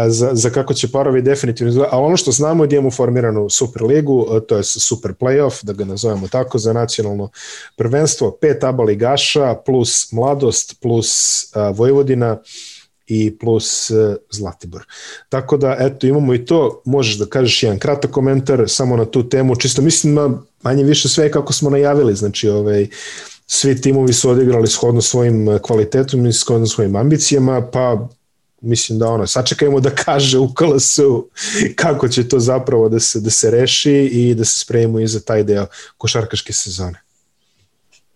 za, 0.08 0.30
za 0.34 0.50
kako 0.50 0.74
će 0.74 0.92
parovi 0.92 1.22
definitivno 1.22 1.70
izgledati, 1.70 1.96
ali 1.96 2.06
ono 2.06 2.18
što 2.18 2.32
znamo 2.32 2.64
je 2.64 2.68
da 2.68 2.76
imamo 2.76 2.92
formiranu 2.92 3.50
Superligu, 3.50 4.40
to 4.48 4.58
je 4.58 4.64
Super 4.64 5.14
Playoff, 5.20 5.64
da 5.64 5.74
ga 5.74 5.86
nazovemo 5.86 6.28
tako, 6.28 6.58
za 6.58 6.74
nacionalno 6.74 7.30
prvenstvo, 7.76 8.38
pet 8.42 8.64
aba 8.64 8.84
ligaša 8.84 9.56
plus 9.66 10.12
Mladost 10.12 10.82
plus 10.82 11.46
Vojvodina 11.74 12.38
i 13.08 13.38
plus 13.38 13.92
Zlatibor. 14.32 14.86
Tako 15.30 15.58
da, 15.58 15.76
eto, 15.80 16.08
imamo 16.08 16.34
i 16.34 16.46
to, 16.46 16.82
možeš 16.86 17.18
da 17.18 17.26
kažeš 17.26 17.64
jedan 17.64 17.80
kratak 17.80 18.12
komentar 18.12 18.64
samo 18.68 18.98
na 18.98 19.06
tu 19.06 19.30
temu, 19.30 19.56
čisto 19.56 19.82
mislim, 19.82 20.38
manje 20.62 20.84
više 20.84 21.10
sve 21.10 21.32
kako 21.32 21.54
smo 21.54 21.70
najavili, 21.70 22.16
znači, 22.16 22.50
ovaj, 22.50 22.88
svi 23.48 23.82
timovi 23.82 24.14
su 24.14 24.30
odigrali 24.30 24.68
shodno 24.68 25.02
svojim 25.02 25.60
kvalitetom 25.62 26.26
i 26.26 26.34
shodno 26.34 26.68
svojim 26.68 26.96
ambicijama, 26.96 27.70
pa 27.72 28.08
mislim 28.64 29.00
da 29.00 29.08
ono, 29.08 29.28
sačekajmo 29.28 29.80
da 29.80 29.90
kaže 29.90 30.40
u 30.40 30.48
KLS-u 30.48 31.28
kako 31.76 32.08
će 32.08 32.28
to 32.28 32.40
zapravo 32.40 32.90
da 32.90 33.00
se, 33.00 33.20
da 33.20 33.30
se 33.30 33.52
reši 33.52 34.10
i 34.12 34.36
da 34.36 34.46
se 34.46 34.60
spremimo 34.60 35.00
i 35.00 35.08
za 35.08 35.20
taj 35.20 35.44
deo 35.44 35.66
košarkaške 35.98 36.54
sezone. 36.54 37.02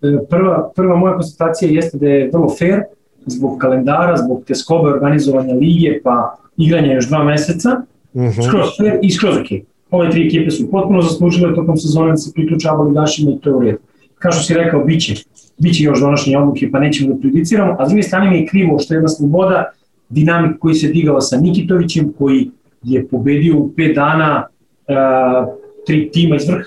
E, 0.02 0.18
prva, 0.30 0.72
prva 0.76 0.96
moja 0.96 1.16
konstatacija 1.16 1.72
jeste 1.72 1.98
da 1.98 2.08
je 2.08 2.30
vrlo 2.34 2.56
fair 2.60 2.82
zbog 3.26 3.60
kalendara, 3.60 4.18
zbog 4.18 4.44
te 4.48 4.56
skobe 4.56 4.90
organizovanja 4.90 5.54
lige, 5.54 6.00
pa 6.04 6.38
igranja 6.58 6.94
još 6.94 7.08
dva 7.08 7.24
meseca, 7.24 7.70
mhm. 8.16 8.26
-huh. 8.26 8.48
skroz 8.48 8.68
fair 8.78 9.00
i 9.02 9.12
skroz 9.12 9.38
ok. 9.38 9.48
Ove 9.92 10.10
tri 10.12 10.28
ekipe 10.28 10.52
su 10.52 10.72
potpuno 10.72 11.02
zaslužile 11.02 11.56
tokom 11.56 11.78
sezone 11.78 12.12
da 12.12 12.18
se 12.18 12.32
priključavali 12.34 12.90
ligašima 12.90 13.32
i 13.32 13.40
to 13.42 13.50
je 13.50 13.56
u 13.56 13.60
redu. 13.60 13.78
Kao 14.20 14.32
što 14.32 14.44
si 14.44 14.54
rekao, 14.54 14.84
bit 14.84 15.02
će, 15.02 15.16
bit 15.58 15.76
će 15.78 15.84
još 15.84 16.00
donošenje 16.00 16.38
odluke, 16.38 16.72
pa 16.72 16.80
nećemo 16.80 17.14
da 17.14 17.20
prejudiciramo, 17.20 17.76
a 17.80 17.86
s 17.86 17.90
druge 17.90 18.04
strane 18.04 18.30
mi 18.30 18.38
je 18.38 18.48
krivo 18.48 18.80
što 18.80 18.94
je 18.94 18.96
jedna 18.96 19.10
sloboda 19.10 19.72
dinamik 20.10 20.60
koji 20.60 20.76
se 20.76 20.88
digao 20.88 21.22
sa 21.22 21.38
Nikitovićem, 21.38 22.14
koji 22.18 22.52
je 22.84 23.08
pobedio 23.08 23.58
u 23.58 23.72
pet 23.76 23.96
dana 23.96 24.48
uh, 24.48 25.54
tri 25.86 26.10
tima 26.12 26.36
iz 26.36 26.48
vrha. 26.50 26.66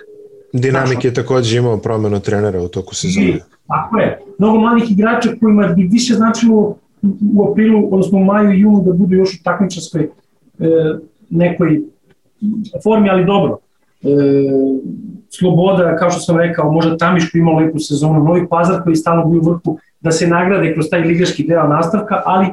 Dinamik 0.52 1.04
je 1.04 1.14
takođe 1.14 1.58
imao 1.58 1.76
promenu 1.76 2.20
trenera 2.20 2.62
u 2.62 2.68
toku 2.68 2.94
sezone. 2.94 3.38
Tako 3.66 3.98
je. 3.98 4.18
Mnogo 4.38 4.58
malih 4.58 4.90
igrača 4.90 5.28
kojima 5.40 5.66
bi 5.66 5.88
više 5.92 6.14
značilo 6.14 6.76
u 7.34 7.50
aprilu, 7.50 7.88
odnosno 7.90 8.18
u 8.18 8.24
maju 8.24 8.52
i 8.52 8.60
junu 8.60 8.82
da 8.86 8.92
budu 8.92 9.14
još 9.14 9.34
u 9.34 9.42
takmičarskoj 9.44 10.02
e, 10.02 10.08
nekoj 11.30 11.80
formi, 12.84 13.10
ali 13.10 13.24
dobro. 13.24 13.58
E, 14.02 14.06
Sloboda, 15.30 15.96
kao 15.96 16.10
što 16.10 16.20
sam 16.20 16.36
rekao, 16.36 16.72
možda 16.72 16.96
Tamiš 16.96 17.30
koji 17.30 17.40
imao 17.40 17.58
lepu 17.58 17.78
sezonu, 17.78 18.24
Novi 18.24 18.48
Pazar 18.48 18.82
koji 18.82 18.92
je 18.92 18.96
stalno 18.96 19.26
bio 19.26 19.40
u 19.40 19.44
vrhu, 19.44 19.78
da 20.00 20.10
se 20.10 20.26
nagrade 20.26 20.74
kroz 20.74 20.86
taj 20.90 21.00
ligaški 21.00 21.44
deo 21.44 21.68
nastavka, 21.68 22.22
ali 22.24 22.46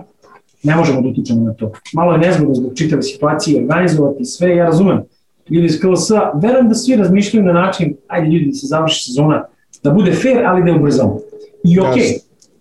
ne 0.67 0.75
možemo 0.75 1.01
da 1.01 1.07
utičemo 1.07 1.43
na 1.43 1.53
to. 1.53 1.71
Malo 1.93 2.11
je 2.11 2.17
nezgodno 2.17 2.53
zbog 2.55 2.71
čitave 2.75 3.01
situacije, 3.01 3.61
organizovati 3.61 4.25
sve, 4.25 4.55
ja 4.55 4.65
razumem. 4.65 5.01
Ljudi 5.49 5.65
iz 5.65 5.79
KLS-a, 5.81 6.31
verujem 6.35 6.69
da 6.69 6.75
svi 6.75 6.95
razmišljaju 6.95 7.45
na 7.45 7.53
način, 7.53 7.95
ajde 8.07 8.27
ljudi 8.27 8.45
da 8.45 8.53
se 8.53 8.67
završi 8.67 9.03
sezona, 9.03 9.45
da 9.83 9.91
bude 9.91 10.11
fair, 10.11 10.45
ali 10.45 10.63
da 10.63 10.69
je 10.69 10.75
ubrzamo. 10.75 11.19
I 11.63 11.79
ok, 11.79 11.95
yes. 11.95 12.19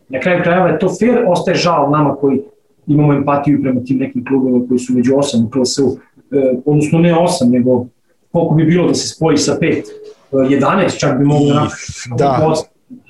na 0.08 0.20
kraju 0.20 0.42
krajeva 0.42 0.68
je 0.68 0.78
to 0.78 0.88
fair, 1.00 1.24
ostaje 1.28 1.56
žal 1.56 1.90
nama 1.90 2.14
koji 2.14 2.40
imamo 2.86 3.12
empatiju 3.12 3.62
prema 3.62 3.80
tim 3.80 3.98
nekim 3.98 4.24
klubima 4.24 4.66
koji 4.68 4.78
su 4.78 4.92
među 4.92 5.16
osam 5.16 5.44
u 5.44 5.50
KLS-u, 5.50 5.98
eh, 6.30 6.58
odnosno 6.64 6.98
ne 6.98 7.14
osam, 7.18 7.50
nego 7.50 7.86
koliko 8.32 8.54
bi 8.54 8.64
bilo 8.64 8.88
da 8.88 8.94
se 8.94 9.08
spoji 9.08 9.36
sa 9.36 9.56
pet, 9.60 9.84
11 10.32 10.98
čak 10.98 11.18
bi 11.18 11.24
mogli 11.24 11.48
da 11.48 11.68
Da. 12.16 12.54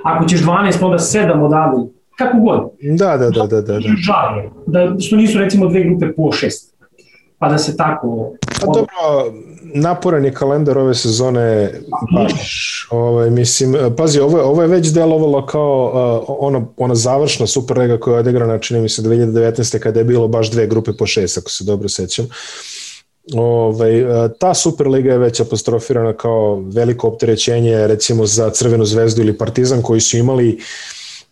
Ako 0.05 0.25
ćeš 0.25 0.43
12, 0.43 0.85
onda 0.85 0.99
7 0.99 1.45
odavde, 1.45 1.93
kako 2.19 2.39
god. 2.39 2.71
Da, 2.99 3.17
da, 3.17 3.31
da, 3.31 3.47
da. 3.47 3.61
da, 3.61 3.73
da. 3.73 3.81
Žal 3.81 4.39
je, 4.39 4.51
da, 4.67 5.01
što 5.01 5.17
nisu 5.17 5.39
recimo 5.39 5.67
dve 5.67 5.85
grupe 5.85 6.13
po 6.17 6.33
šest. 6.33 6.77
pa 7.39 7.49
da 7.49 7.59
se 7.59 7.77
tako... 7.77 8.33
Pa 8.61 8.67
dobro, 8.67 8.87
naporan 9.75 10.25
je 10.25 10.33
kalendar 10.33 10.79
ove 10.79 10.95
sezone, 10.95 11.73
baš, 12.15 12.89
ovaj, 12.91 13.31
mislim, 13.31 13.77
pazi, 13.97 14.21
ovo, 14.21 14.43
ovo 14.43 14.63
je 14.63 14.69
već 14.69 14.89
delovalo 14.89 15.47
kao 15.47 15.93
uh, 16.29 16.37
ona, 16.41 16.67
ona 16.77 16.95
završna 16.95 17.47
Superliga 17.47 17.99
koja 18.01 18.15
je 18.15 18.21
odigrana, 18.21 18.59
čini 18.59 18.81
mi 18.81 18.89
se, 18.89 19.03
2019. 19.03 19.79
kada 19.79 20.01
je 20.01 20.05
bilo 20.05 20.29
baš 20.29 20.51
dve 20.51 20.67
grupe 20.67 20.93
po 20.99 21.07
šest, 21.07 21.39
ako 21.39 21.51
se 21.51 21.65
dobro 21.65 21.89
sećam. 21.89 22.29
Ovaj, 23.35 24.05
ta 24.39 24.55
Superliga 24.55 25.13
je 25.13 25.19
već 25.19 25.41
apostrofirana 25.41 26.13
kao 26.13 26.63
veliko 26.75 27.09
opterećenje 27.09 27.87
recimo 27.87 28.27
za 28.27 28.51
Crvenu 28.51 28.85
zvezdu 28.85 29.23
ili 29.23 29.39
Partizan 29.39 29.83
koji 29.83 30.01
su 30.01 30.17
imali 30.17 30.49
uh, 30.49 30.63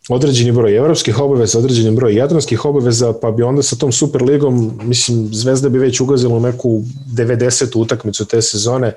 određeni 0.08 0.52
broj 0.52 0.76
evropskih 0.76 1.20
obaveza, 1.20 1.58
određeni 1.58 1.96
broj 1.96 2.14
jadranskih 2.14 2.64
obaveza, 2.64 3.12
pa 3.22 3.30
bi 3.30 3.42
onda 3.42 3.62
sa 3.62 3.76
tom 3.76 3.92
Superligom, 3.92 4.78
mislim, 4.82 5.28
Zvezda 5.32 5.68
bi 5.68 5.78
već 5.78 6.00
ugazila 6.00 6.36
u 6.36 6.40
neku 6.40 6.82
90. 7.16 7.78
utakmicu 7.78 8.24
te 8.24 8.42
sezone. 8.42 8.86
E, 8.86 8.94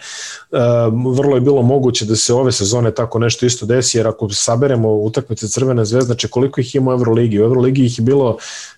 vrlo 1.15 1.35
je 1.35 1.41
bilo 1.41 1.61
moguće 1.61 2.05
da 2.05 2.15
se 2.15 2.33
ove 2.33 2.51
sezone 2.51 2.91
tako 2.91 3.19
nešto 3.19 3.45
isto 3.45 3.65
desi, 3.65 3.97
jer 3.97 4.07
ako 4.07 4.29
saberemo 4.29 4.89
utakmice 4.89 5.47
Crvene 5.47 5.85
zvezde, 5.85 6.05
znači 6.05 6.27
koliko 6.27 6.61
ih 6.61 6.75
ima 6.75 6.91
u 6.91 6.93
Euroligi? 6.93 7.39
U 7.41 7.43
Euroligi 7.43 7.85
ih 7.85 7.99
je 7.99 8.03
bilo 8.03 8.37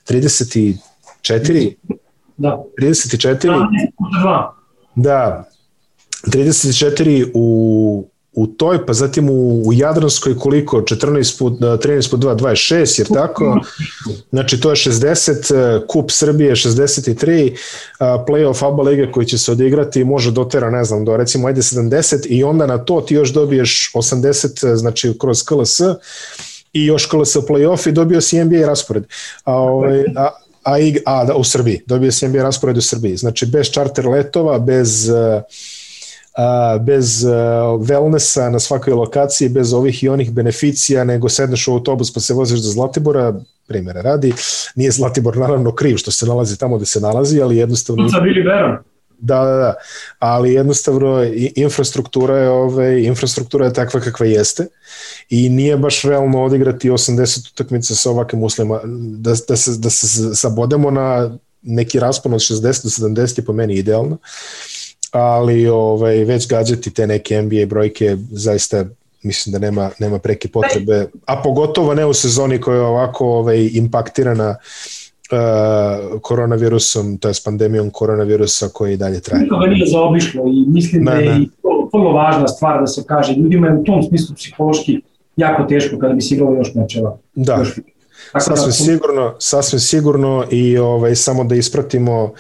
34? 0.10 1.74
Da. 2.38 2.64
34? 2.78 3.68
Da. 4.96 5.50
34 6.28 7.32
u 7.34 8.06
u 8.40 8.48
toj, 8.48 8.86
pa 8.86 8.94
zatim 8.94 9.30
u, 9.30 9.62
u 9.66 9.74
Jadranskoj 9.74 10.38
koliko, 10.38 10.82
14 10.82 11.40
put, 11.40 11.60
13 11.60 12.12
put 12.12 12.20
2, 12.20 12.36
26, 12.36 13.00
jer 13.00 13.08
tako? 13.08 13.60
Znači 14.30 14.60
to 14.60 14.70
je 14.70 14.76
60, 14.76 15.88
kup 15.88 16.12
Srbije 16.12 16.56
63, 16.56 17.58
playoff 18.00 18.68
ABA 18.68 18.84
lige 18.84 19.12
koji 19.12 19.26
će 19.26 19.38
se 19.38 19.52
odigrati 19.52 20.04
može 20.04 20.32
dotera, 20.32 20.70
ne 20.70 20.84
znam, 20.84 21.06
do 21.06 21.18
recimo 21.18 21.48
ajde 21.48 21.62
70 21.62 22.28
i 22.28 22.44
onda 22.44 22.66
na 22.66 22.78
to 22.78 23.02
ti 23.02 23.14
još 23.14 23.34
dobiješ 23.34 23.92
80, 23.96 24.76
znači 24.76 25.14
kroz 25.20 25.44
KLS 25.44 25.80
i 26.74 26.86
još 26.86 27.06
KLS 27.06 27.36
playoff 27.36 27.90
i 27.90 27.92
dobio 27.92 28.22
si 28.22 28.44
NBA 28.44 28.66
raspored. 28.66 29.04
A, 29.44 29.54
ovaj, 29.54 30.04
a, 30.16 30.30
a, 30.64 30.76
a, 31.06 31.26
da, 31.26 31.36
u 31.36 31.44
Srbiji, 31.44 31.82
dobio 31.86 32.12
si 32.12 32.28
NBA 32.28 32.44
raspored 32.44 32.78
u 32.78 32.82
Srbiji. 32.82 33.18
Znači 33.18 33.46
bez 33.46 33.72
charter 33.72 34.08
letova, 34.08 34.60
bez 34.60 35.10
uh, 35.10 35.42
bez 36.82 37.26
wellnessa 37.80 38.50
na 38.50 38.60
svakoj 38.60 38.94
lokaciji, 38.94 39.50
bez 39.50 39.74
ovih 39.74 40.04
i 40.04 40.10
onih 40.10 40.32
beneficija, 40.32 41.04
nego 41.04 41.30
sedneš 41.30 41.68
u 41.68 41.74
autobus 41.74 42.14
pa 42.14 42.20
se 42.20 42.34
voziš 42.34 42.60
do 42.60 42.70
Zlatibora, 42.70 43.34
primjera 43.68 44.02
radi, 44.02 44.34
nije 44.76 44.92
Zlatibor 44.92 45.38
naravno 45.38 45.76
kriv 45.76 45.98
što 45.98 46.12
se 46.12 46.26
nalazi 46.26 46.60
tamo 46.60 46.78
gde 46.78 46.86
se 46.86 47.00
nalazi, 47.00 47.42
ali 47.42 47.58
jednostavno... 47.58 48.04
Bili. 48.24 48.44
Da, 49.22 49.46
da, 49.46 49.56
da, 49.56 49.74
ali 50.20 50.54
jednostavno 50.54 51.24
infrastruktura 51.56 52.38
je, 52.38 52.50
ove, 52.50 53.04
infrastruktura 53.04 53.66
je 53.66 53.74
takva 53.74 54.00
kakva 54.00 54.26
jeste 54.26 54.68
i 55.30 55.50
nije 55.50 55.78
baš 55.78 56.02
realno 56.02 56.44
odigrati 56.44 56.90
80 56.90 57.52
utakmica 57.52 57.96
sa 57.96 58.10
ovakvim 58.12 58.44
uslima, 58.44 58.80
da, 59.18 59.34
da, 59.48 59.56
se, 59.56 59.72
da 59.78 59.90
se 59.90 60.36
sabodemo 60.36 60.92
na 60.92 61.38
neki 61.62 62.00
raspon 62.00 62.34
od 62.34 62.40
60 62.40 62.62
do 62.62 63.08
70 63.08 63.40
je 63.40 63.46
po 63.46 63.54
meni 63.54 63.76
idealno. 63.76 64.14
Uh, 64.14 64.79
ali 65.12 65.68
ovaj, 65.68 66.24
već 66.24 66.48
gađati 66.48 66.94
te 66.94 67.08
neke 67.08 67.42
NBA 67.42 67.66
brojke 67.66 68.18
zaista 68.32 68.86
mislim 69.24 69.54
da 69.54 69.60
nema, 69.60 69.90
nema 70.00 70.20
preke 70.20 70.48
potrebe, 70.48 71.08
a 71.26 71.42
pogotovo 71.44 71.94
ne 71.94 72.06
u 72.06 72.14
sezoni 72.14 72.62
koja 72.62 72.76
je 72.76 72.82
ovako 72.82 73.28
ovaj, 73.28 73.70
impaktirana 73.74 74.56
uh, 75.32 76.22
koronavirusom, 76.22 77.18
to 77.18 77.28
je 77.28 77.34
s 77.34 77.44
pandemijom 77.44 77.90
koronavirusa 77.90 78.70
koji 78.74 78.94
i 78.94 78.98
dalje 78.98 79.20
traje. 79.20 79.44
Nikoga 79.44 79.68
nije 79.68 79.86
zaobišlo 79.86 80.44
i 80.48 80.66
mislim 80.68 81.04
ne, 81.04 81.12
da 81.12 81.20
je 81.20 81.46
to 81.62 81.90
vrlo 81.94 82.12
važna 82.12 82.48
stvar 82.48 82.80
da 82.80 82.88
se 82.88 83.04
kaže. 83.08 83.34
Ljudima 83.34 83.68
je 83.68 83.74
u 83.74 83.84
tom 83.84 84.04
smislu 84.04 84.36
psihološki 84.36 85.02
jako 85.36 85.64
teško 85.64 86.00
kada 86.00 86.14
bi 86.14 86.22
se 86.22 86.36
igralo 86.36 86.56
još 86.56 86.74
mečeva. 86.74 87.18
Da, 87.36 87.56
još. 87.56 87.80
sasvim 88.40 88.66
da, 88.66 88.72
sigurno, 88.72 89.36
sasvim 89.40 89.80
sigurno 89.80 90.46
i 90.52 90.78
ovaj, 90.78 91.16
samo 91.16 91.44
da 91.44 91.56
ispratimo 91.56 92.24
uh, 92.24 92.32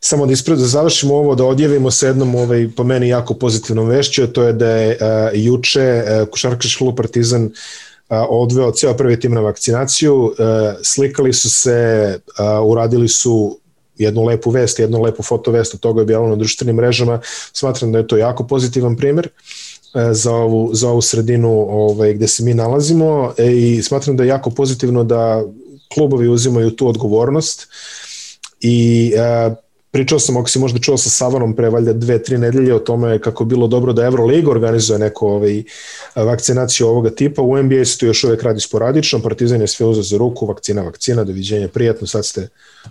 samo 0.00 0.26
da 0.26 0.32
ispred 0.32 0.58
da 0.58 0.64
završimo 0.64 1.14
ovo, 1.14 1.34
da 1.34 1.44
odjavimo 1.44 1.90
se 1.90 2.06
jednom 2.06 2.34
ovaj, 2.34 2.68
po 2.76 2.84
meni 2.84 3.08
jako 3.08 3.34
pozitivnom 3.34 3.88
vešću, 3.88 4.26
to 4.26 4.42
je 4.42 4.52
da 4.52 4.68
je 4.68 4.98
a, 5.00 5.30
juče 5.34 6.02
uh, 6.02 6.28
košarkaški 6.28 6.78
klub 6.78 6.96
Partizan 6.96 7.50
a, 8.08 8.26
odveo 8.26 8.72
ceo 8.72 8.94
prvi 8.96 9.20
tim 9.20 9.34
na 9.34 9.40
vakcinaciju, 9.40 10.34
a, 10.38 10.74
slikali 10.82 11.32
su 11.32 11.50
se, 11.50 12.18
a, 12.36 12.62
uradili 12.62 13.08
su 13.08 13.58
jednu 13.98 14.24
lepu 14.24 14.50
vest, 14.50 14.78
jednu 14.78 15.02
lepu 15.02 15.22
fotovest 15.22 15.74
od 15.74 15.80
toga 15.80 16.00
je 16.00 16.02
objavljeno 16.02 16.30
na 16.30 16.38
društvenim 16.38 16.76
mrežama. 16.76 17.20
Smatram 17.52 17.92
da 17.92 17.98
je 17.98 18.06
to 18.06 18.16
jako 18.16 18.46
pozitivan 18.46 18.96
primer 18.96 19.28
za 20.12 20.32
ovu, 20.32 20.70
za 20.72 20.88
ovu 20.88 21.02
sredinu 21.02 21.50
ovaj, 21.70 22.14
gde 22.14 22.28
se 22.28 22.42
mi 22.44 22.54
nalazimo 22.54 23.34
e, 23.36 23.52
i 23.52 23.82
smatram 23.82 24.16
da 24.16 24.22
je 24.22 24.28
jako 24.28 24.50
pozitivno 24.50 25.04
da 25.04 25.42
klubovi 25.94 26.28
uzimaju 26.28 26.70
tu 26.70 26.88
odgovornost 26.88 27.68
i 28.60 29.12
a, 29.18 29.54
pričao 29.90 30.18
sam, 30.18 30.36
ako 30.36 30.48
si 30.48 30.58
možda 30.58 30.78
čuo 30.78 30.96
sa 30.96 31.10
Savanom 31.10 31.56
pre 31.56 31.70
valjda 31.70 31.92
dve, 31.92 32.22
tri 32.22 32.38
nedelje 32.38 32.74
o 32.74 32.78
tome 32.78 33.18
kako 33.18 33.44
bilo 33.44 33.66
dobro 33.66 33.92
da 33.92 34.04
Euroliga 34.04 34.50
organizuje 34.50 34.98
neko 34.98 35.28
ovaj, 35.28 35.62
vakcinaciju 36.16 36.86
ovoga 36.86 37.10
tipa. 37.10 37.42
U 37.42 37.62
NBA 37.62 37.84
se 37.84 37.98
to 37.98 38.06
još 38.06 38.24
uvek 38.24 38.42
radi 38.42 38.60
sporadično, 38.60 39.22
Partizan 39.22 39.60
je 39.60 39.66
sve 39.66 39.86
uzeo 39.86 40.02
za 40.02 40.18
ruku, 40.18 40.46
vakcina, 40.46 40.82
vakcina, 40.82 41.24
doviđenja, 41.24 41.68
prijatno, 41.68 42.06
sad 42.06 42.26
ste 42.26 42.48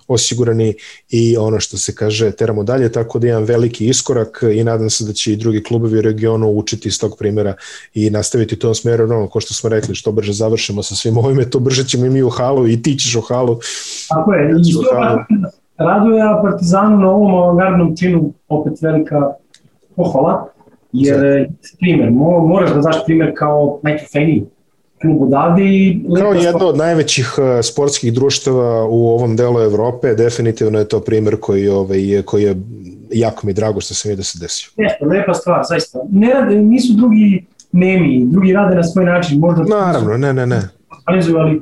osigurani 0.08 0.74
i 1.10 1.38
ono 1.38 1.60
što 1.60 1.78
se 1.78 1.96
kaže 1.96 2.32
teramo 2.32 2.64
dalje, 2.64 2.92
tako 2.92 3.20
da 3.20 3.28
imam 3.28 3.44
veliki 3.44 3.88
iskorak 3.88 4.44
i 4.54 4.64
nadam 4.64 4.90
se 4.90 5.04
da 5.04 5.14
će 5.14 5.34
i 5.34 5.36
drugi 5.36 5.64
klubovi 5.64 5.98
u 5.98 6.02
regionu 6.02 6.52
učiti 6.52 6.88
iz 6.88 7.00
tog 7.00 7.18
primjera 7.18 7.56
i 7.94 8.10
nastaviti 8.10 8.56
u 8.56 8.60
tom 8.60 8.76
smeru, 8.76 9.08
no, 9.08 9.28
ko 9.28 9.40
što 9.40 9.54
smo 9.54 9.70
rekli, 9.70 9.96
što 9.96 10.12
brže 10.12 10.34
završimo 10.34 10.84
sa 10.84 10.96
svim 10.96 11.18
ovime, 11.18 11.50
to 11.50 11.60
brže 11.60 11.88
ćemo 11.88 12.06
i 12.06 12.10
mi 12.10 12.24
u 12.24 12.30
halu 12.30 12.68
i 12.68 12.82
ti 12.82 13.00
ćeš 13.00 13.16
u 13.16 13.22
halu. 13.22 13.60
Tako 14.10 14.34
je, 14.34 14.52
i 14.52 15.59
raduje, 15.80 16.22
a 16.22 16.42
Partizanu 16.44 16.98
na 16.98 17.12
ovom 17.12 17.36
avangardnom 17.36 17.96
činu 17.98 18.34
opet 18.48 18.82
velika 18.82 19.32
pohvala, 19.96 20.48
jer 20.94 21.48
primer, 21.80 22.12
moraš 22.12 22.70
da 22.74 22.82
daš 22.82 23.06
primer 23.06 23.34
kao 23.38 23.80
najtrofejniji 23.84 24.46
klub 25.02 25.22
odavde 25.22 25.64
i... 25.66 26.02
Kao 26.20 26.34
jedno 26.34 26.66
od 26.66 26.78
najvećih 26.78 27.36
e, 27.38 27.64
sportskih 27.64 28.14
društava 28.14 28.86
u 28.86 29.08
ovom 29.08 29.36
delu 29.36 29.60
Evrope, 29.60 30.16
definitivno 30.16 30.80
je 30.80 30.88
to 30.88 31.00
primer 31.00 31.38
koji, 31.40 31.68
ovaj, 31.68 32.00
koji 32.26 32.44
je 32.44 32.56
jako 33.12 33.48
mi 33.48 33.54
drago 33.54 33.82
što 33.82 33.94
sam 33.94 34.10
vidio 34.10 34.20
da 34.20 34.24
se 34.24 34.40
desio. 34.42 34.70
Jeste, 34.78 35.06
lepa 35.06 35.34
stvar, 35.34 35.62
zaista. 35.70 36.00
Ne 36.12 36.34
rade, 36.34 36.56
nisu 36.56 36.94
drugi 36.94 37.46
nemi, 37.72 38.26
drugi 38.26 38.54
rade 38.54 38.76
na 38.76 38.84
svoj 38.84 39.06
način, 39.06 39.40
možda... 39.40 39.64
Naravno, 39.64 40.18
ne, 40.18 40.34
ne, 40.34 40.46
ne. 40.46 40.62
Ali 41.06 41.62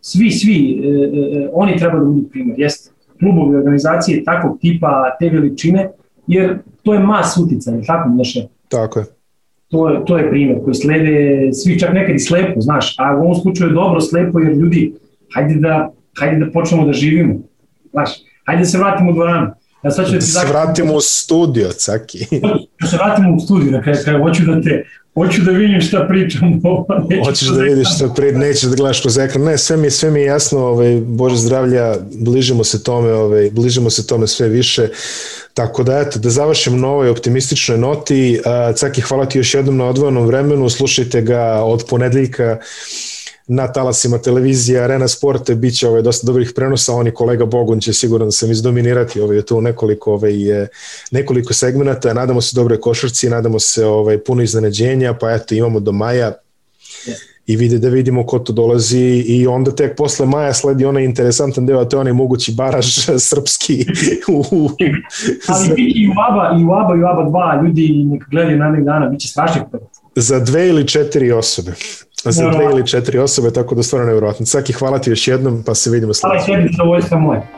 svi, 0.00 0.30
svi, 0.30 0.80
e, 0.84 0.88
e, 0.88 1.42
e, 1.42 1.50
oni 1.52 1.76
treba 1.76 1.98
da 1.98 2.04
budu 2.04 2.28
primer, 2.28 2.60
jeste 2.60 2.90
klubovi, 3.18 3.56
organizacije 3.56 4.24
takvog 4.24 4.58
tipa, 4.60 5.16
te 5.20 5.28
veličine, 5.28 5.90
jer 6.26 6.58
to 6.82 6.94
je 6.94 7.00
mas 7.00 7.36
uticaj, 7.36 7.82
tako 7.86 8.10
znaš? 8.14 8.34
Tako 8.68 8.98
je. 8.98 9.04
To 9.68 9.88
je, 9.88 10.04
to 10.04 10.18
je 10.18 10.30
primjer 10.30 10.58
koji 10.64 10.74
slede 10.74 11.50
svi 11.52 11.78
čak 11.78 11.92
nekad 11.92 12.14
i 12.14 12.18
slepo, 12.18 12.60
znaš, 12.60 12.94
a 12.98 13.16
u 13.16 13.20
ovom 13.20 13.34
slučaju 13.34 13.70
je 13.70 13.74
dobro 13.74 14.00
slepo 14.00 14.38
jer 14.38 14.56
ljudi, 14.56 14.94
hajde 15.34 15.54
da, 15.54 15.90
hajde 16.18 16.44
da 16.44 16.50
počnemo 16.50 16.86
da 16.86 16.92
živimo, 16.92 17.34
znaš, 17.90 18.10
hajde 18.46 18.62
da 18.62 18.66
se 18.66 18.78
vratimo 18.78 19.10
u 19.10 19.14
dvoranu. 19.14 19.50
Ja 19.84 19.90
sad 19.90 20.06
ću 20.06 20.12
da, 20.12 20.16
da 20.16 20.22
se 20.22 20.46
vratimo 20.48 20.94
u 20.94 21.00
studio, 21.00 21.68
Caki. 21.68 22.18
Da 22.80 22.86
se 22.86 22.96
vratimo 22.96 23.36
u 23.36 23.40
studio, 23.40 23.70
na 23.70 23.82
kraju 23.82 23.98
kraju, 24.04 24.22
hoću 24.22 24.42
da 24.44 24.62
te, 24.62 24.84
hoću 25.18 25.42
da 25.42 25.50
vidim 25.50 25.80
šta 25.80 26.06
pričam. 26.08 26.60
Hoćeš 27.24 27.48
da 27.48 27.62
vidiš 27.62 27.94
šta 27.96 28.08
pričam, 28.16 28.40
nećeš 28.40 28.62
da 28.62 28.76
gledaš 28.76 29.00
kroz 29.00 29.18
ekran. 29.18 29.44
Ne, 29.44 29.58
sve 29.58 29.76
mi, 29.76 29.90
sve 29.90 30.10
mi 30.10 30.20
je 30.20 30.26
jasno, 30.26 30.58
ovaj, 30.58 31.00
Bože 31.00 31.36
zdravlja, 31.36 31.94
bližimo 32.14 32.64
se 32.64 32.82
tome, 32.82 33.12
ovaj, 33.12 33.50
bližimo 33.50 33.90
se 33.90 34.06
tome 34.06 34.26
sve 34.26 34.48
više. 34.48 34.88
Tako 35.54 35.82
da, 35.82 35.98
eto, 35.98 36.18
da 36.18 36.30
završim 36.30 36.80
na 36.80 36.88
ovoj 36.88 37.08
optimističnoj 37.08 37.78
noti. 37.78 38.40
Caki, 38.76 39.00
hvala 39.00 39.26
ti 39.26 39.38
još 39.38 39.54
jednom 39.54 39.76
na 39.76 39.84
odvojenom 39.84 40.26
vremenu. 40.26 40.68
Slušajte 40.68 41.22
ga 41.22 41.42
od 41.64 41.84
ponedeljka 41.88 42.58
na 43.48 43.72
talasima 43.72 44.18
televizije 44.18 44.80
Arena 44.80 45.08
Sport 45.08 45.50
bit 45.50 45.78
će 45.78 45.88
ovaj, 45.88 46.02
dosta 46.02 46.26
dobrih 46.26 46.52
prenosa, 46.56 46.94
oni 46.94 47.10
kolega 47.10 47.46
Bogun 47.46 47.80
će 47.80 47.92
sigurno 47.92 48.24
da 48.24 48.30
sam 48.30 48.50
izdominirati 48.50 49.20
ovaj, 49.20 49.42
tu 49.42 49.60
nekoliko, 49.60 50.12
ovaj, 50.12 50.32
nekoliko 51.10 51.54
segmenta, 51.54 52.14
nadamo 52.14 52.40
se 52.40 52.56
dobre 52.56 52.80
košarci, 52.80 53.30
nadamo 53.30 53.58
se 53.58 53.86
ovaj, 53.86 54.18
puno 54.18 54.42
iznenađenja, 54.42 55.14
pa 55.20 55.30
eto 55.30 55.54
imamo 55.54 55.80
do 55.80 55.92
maja 55.92 56.32
i 57.46 57.56
vide 57.56 57.78
da 57.78 57.88
vidimo 57.88 58.26
ko 58.26 58.38
to 58.38 58.52
dolazi 58.52 59.24
i 59.26 59.46
onda 59.46 59.70
tek 59.70 59.96
posle 59.96 60.26
maja 60.26 60.54
sledi 60.54 60.84
onaj 60.84 61.04
interesantan 61.04 61.66
deo, 61.66 61.80
a 61.80 61.84
to 61.84 61.96
je 61.96 62.00
onaj 62.00 62.12
mogući 62.12 62.52
baraž 62.52 62.86
srpski. 63.30 63.86
Ali 65.48 65.82
i 65.94 66.08
u 66.08 66.12
ABA, 66.30 66.60
i 66.60 66.64
u 66.64 66.72
ABA, 66.72 66.96
i 66.96 67.02
u 67.02 67.06
ABA 67.06 67.30
2 67.30 67.66
ljudi 67.66 68.04
nek 68.04 68.22
gledaju 68.30 68.58
na 68.58 68.80
dana, 68.80 69.08
bit 69.08 69.20
će 69.20 69.28
strašnih 69.28 69.62
Za 70.16 70.40
dve 70.40 70.68
ili 70.68 70.88
četiri 70.88 71.32
osobe 71.32 71.72
za 72.24 72.50
dve 72.50 72.64
ili 72.64 72.86
četiri 72.86 73.18
osobe, 73.18 73.50
tako 73.50 73.74
da 73.74 73.82
stvarno 73.82 74.06
nevjerojatno. 74.06 74.46
Saki, 74.46 74.72
hvala 74.72 74.98
ti 74.98 75.10
još 75.10 75.28
jednom, 75.28 75.62
pa 75.66 75.74
se 75.74 75.90
vidimo 75.90 76.14
sledeće. 76.14 76.44
Hvala 76.46 76.62
tebi, 76.62 77.08
za 77.08 77.16
moje. 77.16 77.57